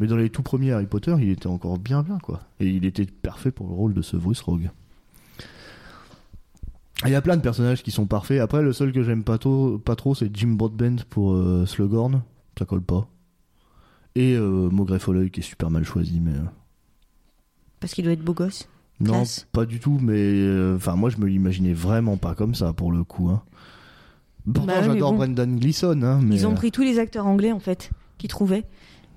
Mais 0.00 0.06
dans 0.06 0.16
les 0.16 0.30
tout 0.30 0.42
premiers 0.42 0.72
Harry 0.72 0.86
Potter, 0.86 1.14
il 1.20 1.30
était 1.30 1.46
encore 1.46 1.78
bien 1.78 2.02
bien, 2.02 2.18
quoi. 2.18 2.40
Et 2.60 2.66
il 2.68 2.84
était 2.84 3.06
parfait 3.06 3.50
pour 3.52 3.68
le 3.68 3.74
rôle 3.74 3.94
de 3.94 4.02
Severus 4.02 4.40
Rogue. 4.40 4.70
Il 7.04 7.10
y 7.12 7.14
a 7.14 7.22
plein 7.22 7.36
de 7.36 7.42
personnages 7.42 7.82
qui 7.82 7.90
sont 7.92 8.06
parfaits. 8.06 8.40
Après, 8.40 8.62
le 8.62 8.72
seul 8.72 8.92
que 8.92 9.02
j'aime 9.02 9.22
pas, 9.22 9.38
trop- 9.38 9.78
pas 9.78 9.94
trop, 9.96 10.14
c'est 10.14 10.34
Jim 10.36 10.48
Broadbent 10.48 10.96
pour 11.08 11.32
euh, 11.32 11.64
Slughorn. 11.64 12.22
Ça 12.58 12.64
colle 12.64 12.82
pas. 12.82 13.06
Et 14.16 14.34
euh, 14.34 14.68
Maugrey 14.68 14.98
Folleuil 14.98 15.30
qui 15.30 15.40
est 15.40 15.44
super 15.44 15.70
mal 15.70 15.84
choisi, 15.84 16.18
mais... 16.20 16.32
euh, 16.32 16.42
Parce 17.78 17.94
qu'il 17.94 18.02
doit 18.04 18.12
être 18.14 18.24
beau 18.24 18.34
gosse. 18.34 18.68
Non, 18.98 19.12
Classe. 19.12 19.46
pas 19.52 19.64
du 19.64 19.78
tout, 19.78 19.98
mais... 20.02 20.16
euh, 20.16 20.74
Enfin, 20.74 20.96
moi, 20.96 21.08
je 21.08 21.18
me 21.18 21.26
l'imaginais 21.26 21.72
vraiment 21.72 22.16
pas 22.16 22.34
comme 22.34 22.56
ça, 22.56 22.72
pour 22.72 22.90
le 22.90 23.04
coup. 23.04 23.28
Hein. 23.28 23.42
Pourtant, 24.52 24.66
Bah 24.66 24.78
ouais, 24.80 24.84
j'adore 24.86 25.12
bon. 25.12 25.18
Brendan 25.18 25.56
Gleeson, 25.56 26.02
hein, 26.02 26.20
mais... 26.24 26.34
Ils 26.34 26.46
ont 26.48 26.52
euh, 26.52 26.56
pris 26.56 26.72
tous 26.72 26.82
les 26.82 26.98
acteurs 26.98 27.26
anglais, 27.26 27.52
en 27.52 27.60
fait, 27.60 27.90
qu'ils 28.16 28.30
trouvaient. 28.30 28.64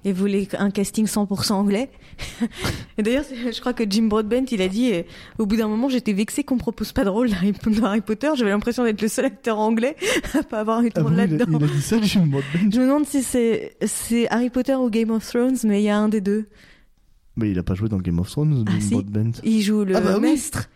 Et 0.03 0.13
voulaient 0.13 0.47
un 0.57 0.71
casting 0.71 1.05
100% 1.05 1.51
anglais. 1.53 1.89
et 2.97 3.03
d'ailleurs, 3.03 3.23
je 3.29 3.59
crois 3.59 3.73
que 3.73 3.83
Jim 3.87 4.03
Broadbent, 4.03 4.45
il 4.51 4.61
a 4.61 4.67
dit, 4.67 4.91
euh, 4.93 5.03
au 5.37 5.45
bout 5.45 5.57
d'un 5.57 5.67
moment, 5.67 5.89
j'étais 5.89 6.13
vexé 6.13 6.43
qu'on 6.43 6.57
propose 6.57 6.91
pas 6.91 7.03
de 7.03 7.09
rôle 7.09 7.29
dans 7.29 7.85
Harry 7.85 8.01
Potter. 8.01 8.29
J'avais 8.35 8.49
l'impression 8.49 8.83
d'être 8.83 9.01
le 9.01 9.07
seul 9.07 9.25
acteur 9.25 9.59
anglais 9.59 9.95
à 10.33 10.41
pas 10.41 10.61
avoir 10.61 10.81
eu 10.81 10.89
de 10.89 10.93
ah 10.95 11.01
rôle 11.03 11.11
bon, 11.11 11.17
là-dedans. 11.17 11.45
il 11.59 11.63
a 11.63 11.67
dit 11.67 11.81
ça, 11.81 12.01
Jim 12.01 12.25
Broadbent 12.25 12.71
Je 12.71 12.79
me 12.79 12.85
demande 12.87 13.05
si 13.05 13.21
c'est, 13.21 14.27
Harry 14.31 14.49
Potter 14.49 14.73
ou 14.75 14.89
Game 14.89 15.11
of 15.11 15.23
Thrones, 15.27 15.57
mais 15.65 15.81
il 15.81 15.85
y 15.85 15.89
a 15.89 15.97
un 15.97 16.09
des 16.09 16.21
deux. 16.21 16.47
Mais 17.37 17.51
il 17.51 17.59
a 17.59 17.63
pas 17.63 17.75
joué 17.75 17.87
dans 17.87 17.99
Game 17.99 18.19
of 18.19 18.29
Thrones, 18.29 18.65
Ah, 18.67 18.71
Jim 18.71 18.81
si. 18.81 18.89
Broadbent. 18.89 19.31
Il 19.43 19.61
joue 19.61 19.83
le 19.85 19.95
Ah 19.95 20.01
bah 20.01 20.15
oui. 20.15 20.31
maître 20.31 20.67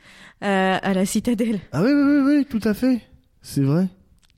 euh, 0.44 0.78
à 0.82 0.94
la 0.94 1.06
citadelle. 1.08 1.60
Ah 1.72 1.82
oui, 1.84 1.90
oui, 1.92 2.04
oui, 2.04 2.22
oui, 2.38 2.46
tout 2.48 2.66
à 2.68 2.74
fait. 2.76 3.02
C'est 3.42 3.62
vrai. 3.62 3.88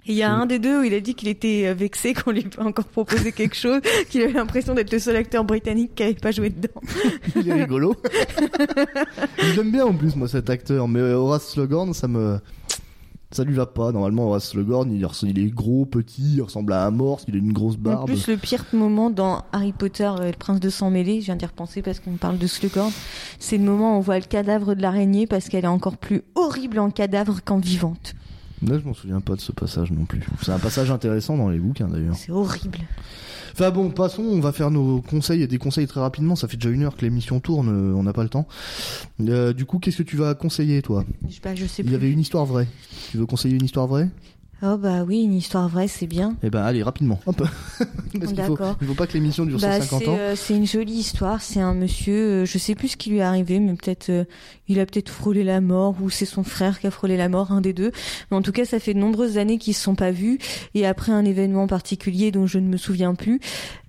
Et 0.08 0.12
il 0.14 0.16
y 0.18 0.24
a 0.24 0.34
Oui. 0.34 0.42
un 0.42 0.46
des 0.46 0.58
deux 0.60 0.80
où 0.80 0.84
il 0.84 0.94
a 0.94 1.00
dit 1.02 1.14
qu'il 1.16 1.28
était 1.28 1.68
euh, 1.68 1.74
vexé 1.74 2.14
qu'on 2.14 2.32
lui 2.32 2.40
ait 2.40 2.44
pas 2.44 2.64
encore 2.64 2.86
proposé 2.86 3.32
quelque 3.34 3.56
chose, 3.56 3.82
qu'il 4.10 4.22
avait 4.22 4.32
l'impression 4.34 4.74
d'être 4.74 4.92
le 4.92 5.00
seul 5.00 5.16
acteur 5.18 5.44
britannique 5.44 5.96
qui 5.96 6.04
avait 6.04 6.14
pas 6.14 6.32
joué 6.32 6.50
dedans. 6.50 6.82
Il 7.36 7.50
est 7.50 7.54
rigolo. 7.54 7.94
J'aime 9.56 9.72
bien 9.72 9.86
en 9.86 9.94
plus, 9.94 10.16
moi, 10.16 10.28
cet 10.28 10.50
acteur. 10.50 10.88
Mais 10.88 11.00
euh, 11.00 11.16
Horace 11.18 11.50
Slughorn, 11.52 11.94
ça 11.94 12.08
me... 12.08 12.40
Ça 13.32 13.44
lui 13.44 13.54
va 13.56 13.66
pas. 13.66 13.92
Normalement, 13.92 14.30
Horace 14.30 14.54
il, 14.54 14.62
res- 14.62 15.26
il 15.28 15.38
est 15.40 15.50
gros, 15.50 15.86
petit, 15.86 16.36
il 16.36 16.42
ressemble 16.42 16.72
à 16.72 16.86
un 16.86 16.92
morse, 16.92 17.26
il 17.28 17.36
a 17.36 17.38
une 17.40 17.52
grosse 17.52 17.76
En 17.76 17.80
barbe. 17.80 18.06
plus, 18.06 18.26
le 18.30 18.38
pire 18.38 18.64
moment 18.72 19.10
dans 19.10 19.44
Harry 19.52 19.74
Potter 19.74 20.10
et 20.24 20.28
le 20.28 20.38
prince 20.38 20.62
de 20.62 20.70
sang 20.70 20.90
mêlé, 20.90 21.20
je 21.20 21.26
viens 21.26 21.36
d'y 21.36 21.46
repenser 21.46 21.82
parce 21.82 22.00
qu'on 22.00 22.14
parle 22.16 22.38
de 22.38 22.48
Slughorn, 22.48 22.90
c'est 23.38 23.58
le 23.58 23.66
moment 23.66 23.96
où 23.96 23.98
on 23.98 24.00
voit 24.00 24.18
le 24.20 24.24
cadavre 24.26 24.76
de 24.76 24.82
l'araignée 24.82 25.28
parce 25.28 25.50
qu'elle 25.50 25.66
est 25.66 25.68
encore 25.68 25.98
plus 25.98 26.22
horrible 26.36 26.80
en 26.80 26.90
cadavre 26.90 27.42
qu'en 27.44 27.58
vivante. 27.58 28.14
Là, 28.66 28.80
je 28.80 28.86
m'en 28.86 28.94
souviens 28.94 29.22
pas 29.22 29.36
de 29.36 29.42
ce 29.42 29.52
passage 29.52 29.92
non 29.92 30.06
plus. 30.06 30.22
C'est 30.42 30.52
un 30.52 30.58
passage 30.60 30.90
intéressant 30.90 31.38
dans 31.38 31.50
les 31.50 31.60
bouquins 31.60 31.88
d'ailleurs. 31.88 32.16
C'est 32.16 32.32
horrible. 32.32 32.80
Enfin 33.54 33.72
bon, 33.72 33.90
passons, 33.90 34.24
on 34.24 34.40
va 34.40 34.52
faire 34.52 34.72
nos 34.72 35.02
conseils 35.02 35.42
et 35.42 35.48
des 35.48 35.58
conseils 35.58 35.88
très 35.88 36.00
rapidement. 36.00 36.36
Ça 36.36 36.48
fait 36.48 36.58
déjà 36.58 36.70
une 36.70 36.84
heure 36.84 36.96
que 36.96 37.02
l'émission 37.02 37.40
tourne, 37.40 37.70
euh, 37.70 37.94
on 37.96 38.04
n'a 38.04 38.14
pas 38.14 38.24
le 38.24 38.30
temps. 38.30 38.48
Euh, 39.22 39.54
du 39.54 39.66
coup, 39.66 39.80
qu'est-ce 39.80 39.98
que 39.98 40.04
tu 40.04 40.16
vas 40.18 40.34
conseiller 40.36 40.82
toi? 40.82 41.06
Je 41.28 41.34
sais 41.36 41.40
pas, 41.40 41.56
je 41.56 41.66
sais 41.66 41.82
Il 41.82 41.86
plus. 41.86 41.92
y 41.94 41.96
avait 41.96 42.12
une 42.12 42.20
histoire 42.20 42.46
vraie. 42.46 42.68
Tu 43.12 43.18
veux 43.18 43.26
conseiller 43.26 43.56
une 43.56 43.66
histoire 43.66 43.88
vraie? 43.88 44.10
Oh 44.64 44.76
bah 44.76 45.04
oui, 45.08 45.22
une 45.22 45.36
histoire 45.36 45.70
vraie, 45.70 45.88
c'est 45.88 46.08
bien. 46.08 46.36
Eh 46.42 46.50
ben 46.50 46.64
allez, 46.64 46.82
rapidement. 46.82 47.20
Hop. 47.28 47.38
Parce 48.20 48.34
qu'il 48.34 48.44
faut, 48.44 48.58
il 48.82 48.88
faut 48.88 48.94
pas 48.96 49.06
que 49.06 49.14
l'émission 49.14 49.46
dure 49.46 49.60
Bah, 49.60 49.80
150 49.80 50.00
c'est 50.02 50.08
ans. 50.10 50.16
euh, 50.18 50.36
c'est 50.36 50.56
une 50.56 50.66
jolie 50.66 50.94
histoire. 50.94 51.42
C'est 51.44 51.60
un 51.62 51.76
monsieur, 51.76 52.16
euh, 52.42 52.46
je 52.46 52.58
sais 52.58 52.74
plus 52.74 52.88
ce 52.88 52.98
qui 52.98 53.12
lui 53.12 53.18
est 53.18 53.22
arrivé, 53.22 53.60
mais 53.60 53.74
peut-être 53.76 54.10
euh, 54.10 54.24
il 54.68 54.80
a 54.80 54.86
peut-être 54.88 55.10
frôlé 55.12 55.44
la 55.44 55.62
mort 55.62 55.96
ou 56.02 56.10
c'est 56.10 56.26
son 56.26 56.44
frère 56.44 56.80
qui 56.80 56.88
a 56.88 56.92
frôlé 56.92 57.18
la 57.18 57.30
mort, 57.30 57.52
un 57.52 57.62
des 57.62 57.74
deux. 57.74 57.92
Mais 58.32 58.38
en 58.38 58.42
tout 58.42 58.52
cas, 58.52 58.66
ça 58.66 58.80
fait 58.80 58.96
de 58.96 59.00
nombreuses 59.00 59.38
années 59.38 59.60
qu'ils 59.60 59.76
se 59.76 59.84
sont 59.84 59.94
pas 59.96 60.10
vus. 60.10 60.40
Et 60.74 60.88
après 60.88 61.12
un 61.12 61.24
événement 61.24 61.68
particulier 61.68 62.32
dont 62.32 62.48
je 62.48 62.58
ne 62.58 62.68
me 62.68 62.78
souviens 62.78 63.14
plus, 63.14 63.40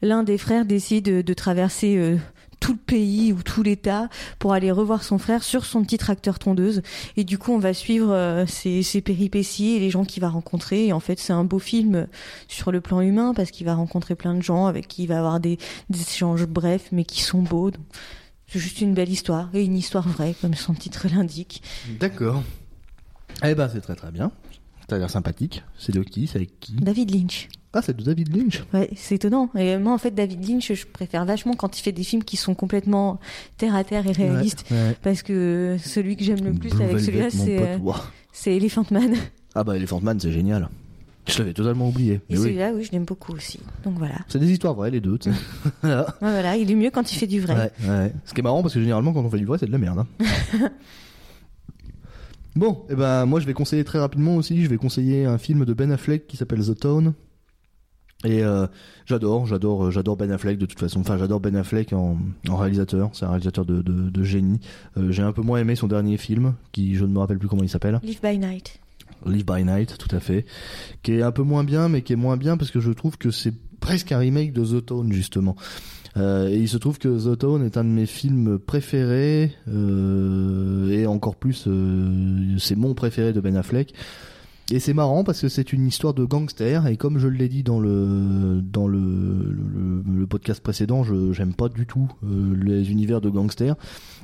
l'un 0.02 0.22
des 0.22 0.36
frères 0.36 0.66
décide 0.66 1.06
de, 1.06 1.22
de 1.22 1.34
traverser 1.34 1.96
euh, 1.96 2.16
tout 2.60 2.72
le 2.72 2.78
pays 2.78 3.32
ou 3.32 3.42
tout 3.42 3.62
l'État 3.62 4.08
pour 4.38 4.52
aller 4.52 4.70
revoir 4.70 5.02
son 5.02 5.18
frère 5.18 5.42
sur 5.42 5.64
son 5.64 5.82
petit 5.82 5.98
tracteur 5.98 6.38
tondeuse. 6.38 6.82
Et 7.16 7.24
du 7.24 7.38
coup, 7.38 7.52
on 7.52 7.58
va 7.58 7.74
suivre 7.74 8.12
euh, 8.12 8.46
ses, 8.46 8.82
ses 8.82 9.00
péripéties 9.00 9.76
et 9.76 9.80
les 9.80 9.90
gens 9.90 10.04
qu'il 10.04 10.20
va 10.20 10.28
rencontrer. 10.28 10.86
Et 10.86 10.92
en 10.92 11.00
fait, 11.00 11.18
c'est 11.18 11.32
un 11.32 11.44
beau 11.44 11.58
film 11.58 12.06
sur 12.48 12.72
le 12.72 12.80
plan 12.80 13.00
humain 13.00 13.32
parce 13.34 13.50
qu'il 13.50 13.66
va 13.66 13.74
rencontrer 13.74 14.14
plein 14.14 14.34
de 14.34 14.42
gens 14.42 14.66
avec 14.66 14.88
qui 14.88 15.04
il 15.04 15.08
va 15.08 15.18
avoir 15.18 15.40
des, 15.40 15.58
échanges 15.90 16.46
brefs 16.46 16.88
mais 16.92 17.04
qui 17.04 17.22
sont 17.22 17.42
beaux. 17.42 17.70
C'est 18.46 18.58
juste 18.58 18.80
une 18.80 18.94
belle 18.94 19.10
histoire 19.10 19.50
et 19.54 19.62
une 19.62 19.76
histoire 19.76 20.08
vraie, 20.08 20.34
comme 20.40 20.54
son 20.54 20.74
titre 20.74 21.06
l'indique. 21.12 21.62
D'accord. 22.00 22.42
Eh 23.44 23.54
ben 23.54 23.68
c'est 23.68 23.80
très 23.80 23.94
très 23.94 24.10
bien. 24.10 24.32
Ça 24.88 24.96
a 24.96 24.98
l'air 24.98 25.10
sympathique. 25.10 25.62
C'est 25.78 25.92
de 25.92 26.02
qui? 26.02 26.26
C'est 26.26 26.36
avec 26.36 26.58
qui? 26.60 26.72
David 26.76 27.14
Lynch. 27.14 27.48
Ah, 27.74 27.82
c'est 27.82 27.94
de 27.94 28.02
David 28.02 28.34
Lynch. 28.34 28.64
Ouais, 28.72 28.88
c'est 28.96 29.16
étonnant. 29.16 29.50
Et 29.54 29.76
moi, 29.76 29.92
en 29.92 29.98
fait, 29.98 30.10
David 30.12 30.48
Lynch, 30.48 30.72
je 30.72 30.86
préfère 30.86 31.26
vachement 31.26 31.52
quand 31.52 31.78
il 31.78 31.82
fait 31.82 31.92
des 31.92 32.02
films 32.04 32.24
qui 32.24 32.38
sont 32.38 32.54
complètement 32.54 33.20
terre 33.58 33.74
à 33.74 33.84
terre 33.84 34.06
et 34.06 34.12
réalistes. 34.12 34.64
Ouais, 34.70 34.76
ouais. 34.76 34.96
Parce 35.02 35.22
que 35.22 35.76
celui 35.84 36.16
que 36.16 36.24
j'aime 36.24 36.42
le 36.42 36.54
plus 36.54 36.70
Blue 36.70 36.82
avec 36.82 37.00
celui-là, 37.00 37.28
c'est 37.30 37.56
pote. 37.56 37.66
euh, 37.96 38.00
c'est 38.32 38.56
Elephant 38.56 38.86
Man. 38.90 39.14
Ah 39.54 39.62
bah 39.64 39.76
Elephant 39.76 40.00
Man, 40.00 40.18
c'est 40.18 40.32
génial. 40.32 40.68
Je 41.26 41.36
l'avais 41.40 41.52
totalement 41.52 41.88
oublié. 41.90 42.14
Et 42.14 42.20
Mais 42.30 42.38
oui. 42.38 42.44
celui-là, 42.44 42.72
oui, 42.74 42.84
je 42.84 42.92
l'aime 42.92 43.04
beaucoup 43.04 43.32
aussi. 43.34 43.60
Donc 43.84 43.98
voilà. 43.98 44.14
C'est 44.28 44.38
des 44.38 44.50
histoires 44.50 44.72
vraies, 44.72 44.90
les 44.90 45.00
deux. 45.02 45.18
tu 45.18 45.30
sais. 45.30 45.36
Voilà. 45.82 46.06
Ouais, 46.22 46.30
voilà, 46.30 46.56
il 46.56 46.70
est 46.70 46.74
mieux 46.74 46.90
quand 46.90 47.12
il 47.12 47.16
fait 47.16 47.26
du 47.26 47.40
vrai. 47.42 47.70
Ouais, 47.82 47.88
ouais. 47.90 48.12
Ce 48.24 48.32
qui 48.32 48.40
est 48.40 48.42
marrant 48.42 48.62
parce 48.62 48.72
que 48.72 48.80
généralement 48.80 49.12
quand 49.12 49.20
on 49.20 49.28
fait 49.28 49.36
du 49.38 49.44
vrai 49.44 49.58
c'est 49.58 49.66
de 49.66 49.72
la 49.72 49.76
merde. 49.78 49.98
hein. 49.98 50.06
bon, 52.58 52.84
et 52.90 52.94
ben 52.94 53.24
moi 53.26 53.40
je 53.40 53.46
vais 53.46 53.54
conseiller 53.54 53.84
très 53.84 53.98
rapidement 53.98 54.36
aussi, 54.36 54.62
je 54.62 54.68
vais 54.68 54.76
conseiller 54.76 55.24
un 55.24 55.38
film 55.38 55.64
de 55.64 55.72
Ben 55.72 55.90
Affleck 55.90 56.26
qui 56.26 56.36
s'appelle 56.36 56.64
The 56.64 56.78
Town. 56.78 57.14
Et 58.24 58.42
euh, 58.42 58.66
j'adore, 59.06 59.46
j'adore, 59.46 59.86
euh, 59.86 59.90
j'adore 59.92 60.16
Ben 60.16 60.32
Affleck 60.32 60.58
de 60.58 60.66
toute 60.66 60.80
façon. 60.80 61.00
Enfin, 61.00 61.16
j'adore 61.18 61.38
Ben 61.38 61.54
Affleck 61.54 61.92
en, 61.92 62.18
en 62.48 62.56
réalisateur. 62.56 63.10
C'est 63.12 63.24
un 63.26 63.28
réalisateur 63.28 63.64
de, 63.64 63.80
de, 63.80 64.10
de 64.10 64.22
génie. 64.24 64.58
Euh, 64.96 65.12
J'ai 65.12 65.22
un 65.22 65.30
peu 65.30 65.42
moins 65.42 65.60
aimé 65.60 65.76
son 65.76 65.86
dernier 65.86 66.16
film, 66.16 66.54
qui 66.72 66.96
je 66.96 67.04
ne 67.04 67.12
me 67.12 67.18
rappelle 67.20 67.38
plus 67.38 67.46
comment 67.46 67.62
il 67.62 67.68
s'appelle. 67.68 68.00
Live 68.02 68.18
by 68.20 68.36
Night. 68.36 68.80
Live 69.24 69.44
by 69.46 69.62
Night, 69.64 69.98
tout 69.98 70.14
à 70.14 70.18
fait, 70.18 70.46
qui 71.04 71.12
est 71.12 71.22
un 71.22 71.30
peu 71.30 71.42
moins 71.44 71.62
bien, 71.62 71.88
mais 71.88 72.02
qui 72.02 72.12
est 72.12 72.16
moins 72.16 72.36
bien 72.36 72.56
parce 72.56 72.72
que 72.72 72.80
je 72.80 72.90
trouve 72.90 73.18
que 73.18 73.30
c'est 73.30 73.54
presque 73.78 74.10
un 74.10 74.18
remake 74.18 74.52
de 74.52 74.64
The 74.64 74.84
Town 74.84 75.12
justement. 75.12 75.54
Euh, 76.18 76.50
il 76.52 76.68
se 76.68 76.76
trouve 76.76 76.98
que 76.98 77.08
The 77.08 77.38
Town 77.38 77.64
est 77.64 77.76
un 77.76 77.84
de 77.84 77.90
mes 77.90 78.06
films 78.06 78.58
préférés 78.58 79.52
euh, 79.68 80.90
et 80.90 81.06
encore 81.06 81.36
plus, 81.36 81.64
euh, 81.66 82.56
c'est 82.58 82.76
mon 82.76 82.94
préféré 82.94 83.32
de 83.32 83.40
Ben 83.40 83.56
Affleck. 83.56 83.94
Et 84.70 84.80
c'est 84.80 84.92
marrant 84.92 85.24
parce 85.24 85.40
que 85.40 85.48
c'est 85.48 85.72
une 85.72 85.86
histoire 85.86 86.12
de 86.12 86.26
gangster 86.26 86.86
et 86.88 86.98
comme 86.98 87.18
je 87.18 87.26
l'ai 87.26 87.48
dit 87.48 87.62
dans 87.62 87.80
le 87.80 88.60
dans 88.62 88.86
le, 88.86 90.26
podcast 90.28 90.62
précédent, 90.62 91.04
je 91.04 91.32
j'aime 91.32 91.54
pas 91.54 91.70
du 91.70 91.86
tout 91.86 92.06
les 92.22 92.90
univers 92.90 93.22
de 93.22 93.30
gangsters. 93.30 93.76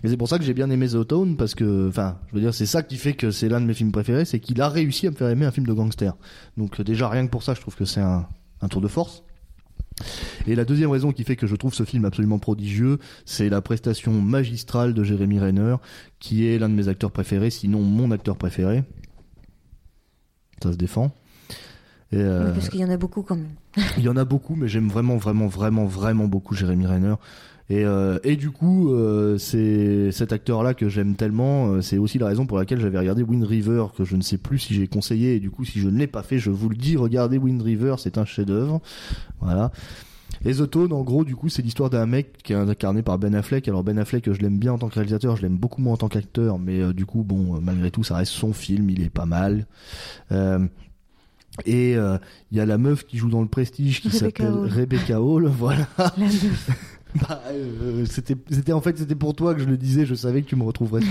Et 0.02 0.08
c'est 0.08 0.18
pour 0.18 0.28
ça 0.28 0.38
que 0.38 0.44
j'ai 0.44 0.52
bien 0.52 0.68
aimé 0.68 0.86
The 0.86 1.06
Town 1.06 1.38
parce 1.38 1.54
que, 1.54 1.88
enfin, 1.88 2.18
je 2.28 2.34
veux 2.34 2.42
dire, 2.42 2.52
c'est 2.52 2.66
ça 2.66 2.82
qui 2.82 2.98
fait 2.98 3.14
que 3.14 3.30
c'est 3.30 3.48
l'un 3.48 3.58
de 3.58 3.64
mes 3.64 3.72
films 3.72 3.90
préférés, 3.90 4.26
c'est 4.26 4.38
qu'il 4.38 4.60
a 4.60 4.68
réussi 4.68 5.06
à 5.06 5.12
me 5.12 5.16
faire 5.16 5.30
aimer 5.30 5.46
un 5.46 5.50
film 5.50 5.66
de 5.66 5.72
gangster. 5.72 6.14
Donc 6.58 6.78
déjà 6.82 7.08
rien 7.08 7.24
que 7.24 7.30
pour 7.30 7.42
ça, 7.42 7.54
je 7.54 7.62
trouve 7.62 7.74
que 7.74 7.86
c'est 7.86 8.02
un, 8.02 8.26
un 8.60 8.68
tour 8.68 8.82
de 8.82 8.88
force. 8.88 9.22
Et 10.46 10.54
la 10.54 10.64
deuxième 10.64 10.90
raison 10.90 11.12
qui 11.12 11.24
fait 11.24 11.36
que 11.36 11.46
je 11.46 11.56
trouve 11.56 11.74
ce 11.74 11.84
film 11.84 12.04
absolument 12.04 12.38
prodigieux, 12.38 12.98
c'est 13.24 13.48
la 13.48 13.60
prestation 13.60 14.12
magistrale 14.20 14.92
de 14.92 15.04
Jeremy 15.04 15.38
Renner, 15.38 15.76
qui 16.18 16.46
est 16.46 16.58
l'un 16.58 16.68
de 16.68 16.74
mes 16.74 16.88
acteurs 16.88 17.10
préférés, 17.12 17.50
sinon 17.50 17.80
mon 17.80 18.10
acteur 18.10 18.36
préféré. 18.36 18.84
Ça 20.62 20.72
se 20.72 20.76
défend. 20.76 21.12
Et, 22.12 22.16
euh, 22.16 22.46
Oui, 22.46 22.52
Parce 22.54 22.68
qu'il 22.68 22.80
y 22.80 22.84
en 22.84 22.90
a 22.90 22.96
beaucoup 22.96 23.22
quand 23.22 23.36
même. 23.36 23.54
il 23.98 24.04
y 24.04 24.08
en 24.08 24.16
a 24.16 24.24
beaucoup, 24.24 24.54
mais 24.54 24.68
j'aime 24.68 24.88
vraiment, 24.88 25.16
vraiment, 25.16 25.46
vraiment, 25.46 25.86
vraiment 25.86 26.26
beaucoup 26.26 26.54
Jeremy 26.54 26.86
Renner. 26.86 27.14
Et, 27.70 27.84
euh, 27.84 28.18
et 28.24 28.36
du 28.36 28.50
coup, 28.50 28.92
euh, 28.92 29.38
c'est 29.38 30.12
cet 30.12 30.32
acteur-là 30.32 30.74
que 30.74 30.88
j'aime 30.88 31.16
tellement. 31.16 31.68
euh, 31.68 31.80
c'est 31.80 31.96
aussi 31.96 32.18
la 32.18 32.26
raison 32.26 32.44
pour 32.46 32.58
laquelle 32.58 32.80
j'avais 32.80 32.98
regardé 32.98 33.22
Wind 33.22 33.44
River, 33.44 33.86
que 33.96 34.04
je 34.04 34.16
ne 34.16 34.22
sais 34.22 34.36
plus 34.36 34.58
si 34.58 34.74
j'ai 34.74 34.86
conseillé. 34.86 35.36
Et 35.36 35.40
du 35.40 35.50
coup, 35.50 35.64
si 35.64 35.80
je 35.80 35.88
ne 35.88 35.98
l'ai 35.98 36.06
pas 36.06 36.22
fait, 36.22 36.38
je 36.38 36.50
vous 36.50 36.68
le 36.68 36.76
dis, 36.76 36.96
regardez 36.96 37.38
Wind 37.38 37.62
River, 37.62 37.94
c'est 37.98 38.18
un 38.18 38.24
chef-d'œuvre. 38.26 38.80
Voilà. 39.40 39.72
Et 40.44 40.52
The 40.52 40.68
Town, 40.68 40.92
en 40.92 41.02
gros, 41.02 41.24
du 41.24 41.36
coup, 41.36 41.48
c'est 41.48 41.62
l'histoire 41.62 41.88
d'un 41.88 42.04
mec 42.04 42.42
qui 42.42 42.52
est 42.52 42.56
incarné 42.56 43.02
par 43.02 43.18
Ben 43.18 43.34
Affleck. 43.34 43.66
Alors 43.66 43.82
Ben 43.82 43.98
Affleck, 43.98 44.30
je 44.30 44.40
l'aime 44.40 44.58
bien 44.58 44.74
en 44.74 44.78
tant 44.78 44.88
que 44.88 44.94
réalisateur, 44.94 45.36
je 45.36 45.42
l'aime 45.42 45.56
beaucoup 45.56 45.80
moins 45.80 45.94
en 45.94 45.96
tant 45.96 46.08
qu'acteur, 46.08 46.58
mais 46.58 46.80
euh, 46.80 46.92
du 46.92 47.06
coup, 47.06 47.22
bon, 47.22 47.56
euh, 47.56 47.60
malgré 47.62 47.90
tout, 47.90 48.04
ça 48.04 48.16
reste 48.16 48.32
son 48.32 48.52
film, 48.52 48.90
il 48.90 49.02
est 49.02 49.10
pas 49.10 49.24
mal. 49.24 49.66
Euh, 50.32 50.58
et 51.64 51.96
euh, 51.96 52.18
il 52.50 52.58
y 52.58 52.60
a 52.60 52.66
la 52.66 52.78
meuf 52.78 53.06
qui 53.06 53.16
joue 53.16 53.30
dans 53.30 53.40
le 53.40 53.48
Prestige 53.48 54.02
qui 54.02 54.10
s'appelle. 54.10 54.52
Rebecca 54.52 55.22
Hall, 55.22 55.46
voilà. 55.58 55.86
La 55.96 56.12
meuf. 56.18 56.93
Bah, 57.20 57.42
euh, 57.48 58.04
c'était, 58.06 58.36
c'était 58.50 58.72
en 58.72 58.80
fait, 58.80 58.98
c'était 58.98 59.14
pour 59.14 59.34
toi 59.34 59.54
que 59.54 59.60
je 59.60 59.66
le 59.66 59.76
disais. 59.76 60.06
Je 60.06 60.14
savais 60.14 60.42
que 60.42 60.48
tu 60.48 60.56
me 60.56 60.64
retrouverais. 60.64 61.02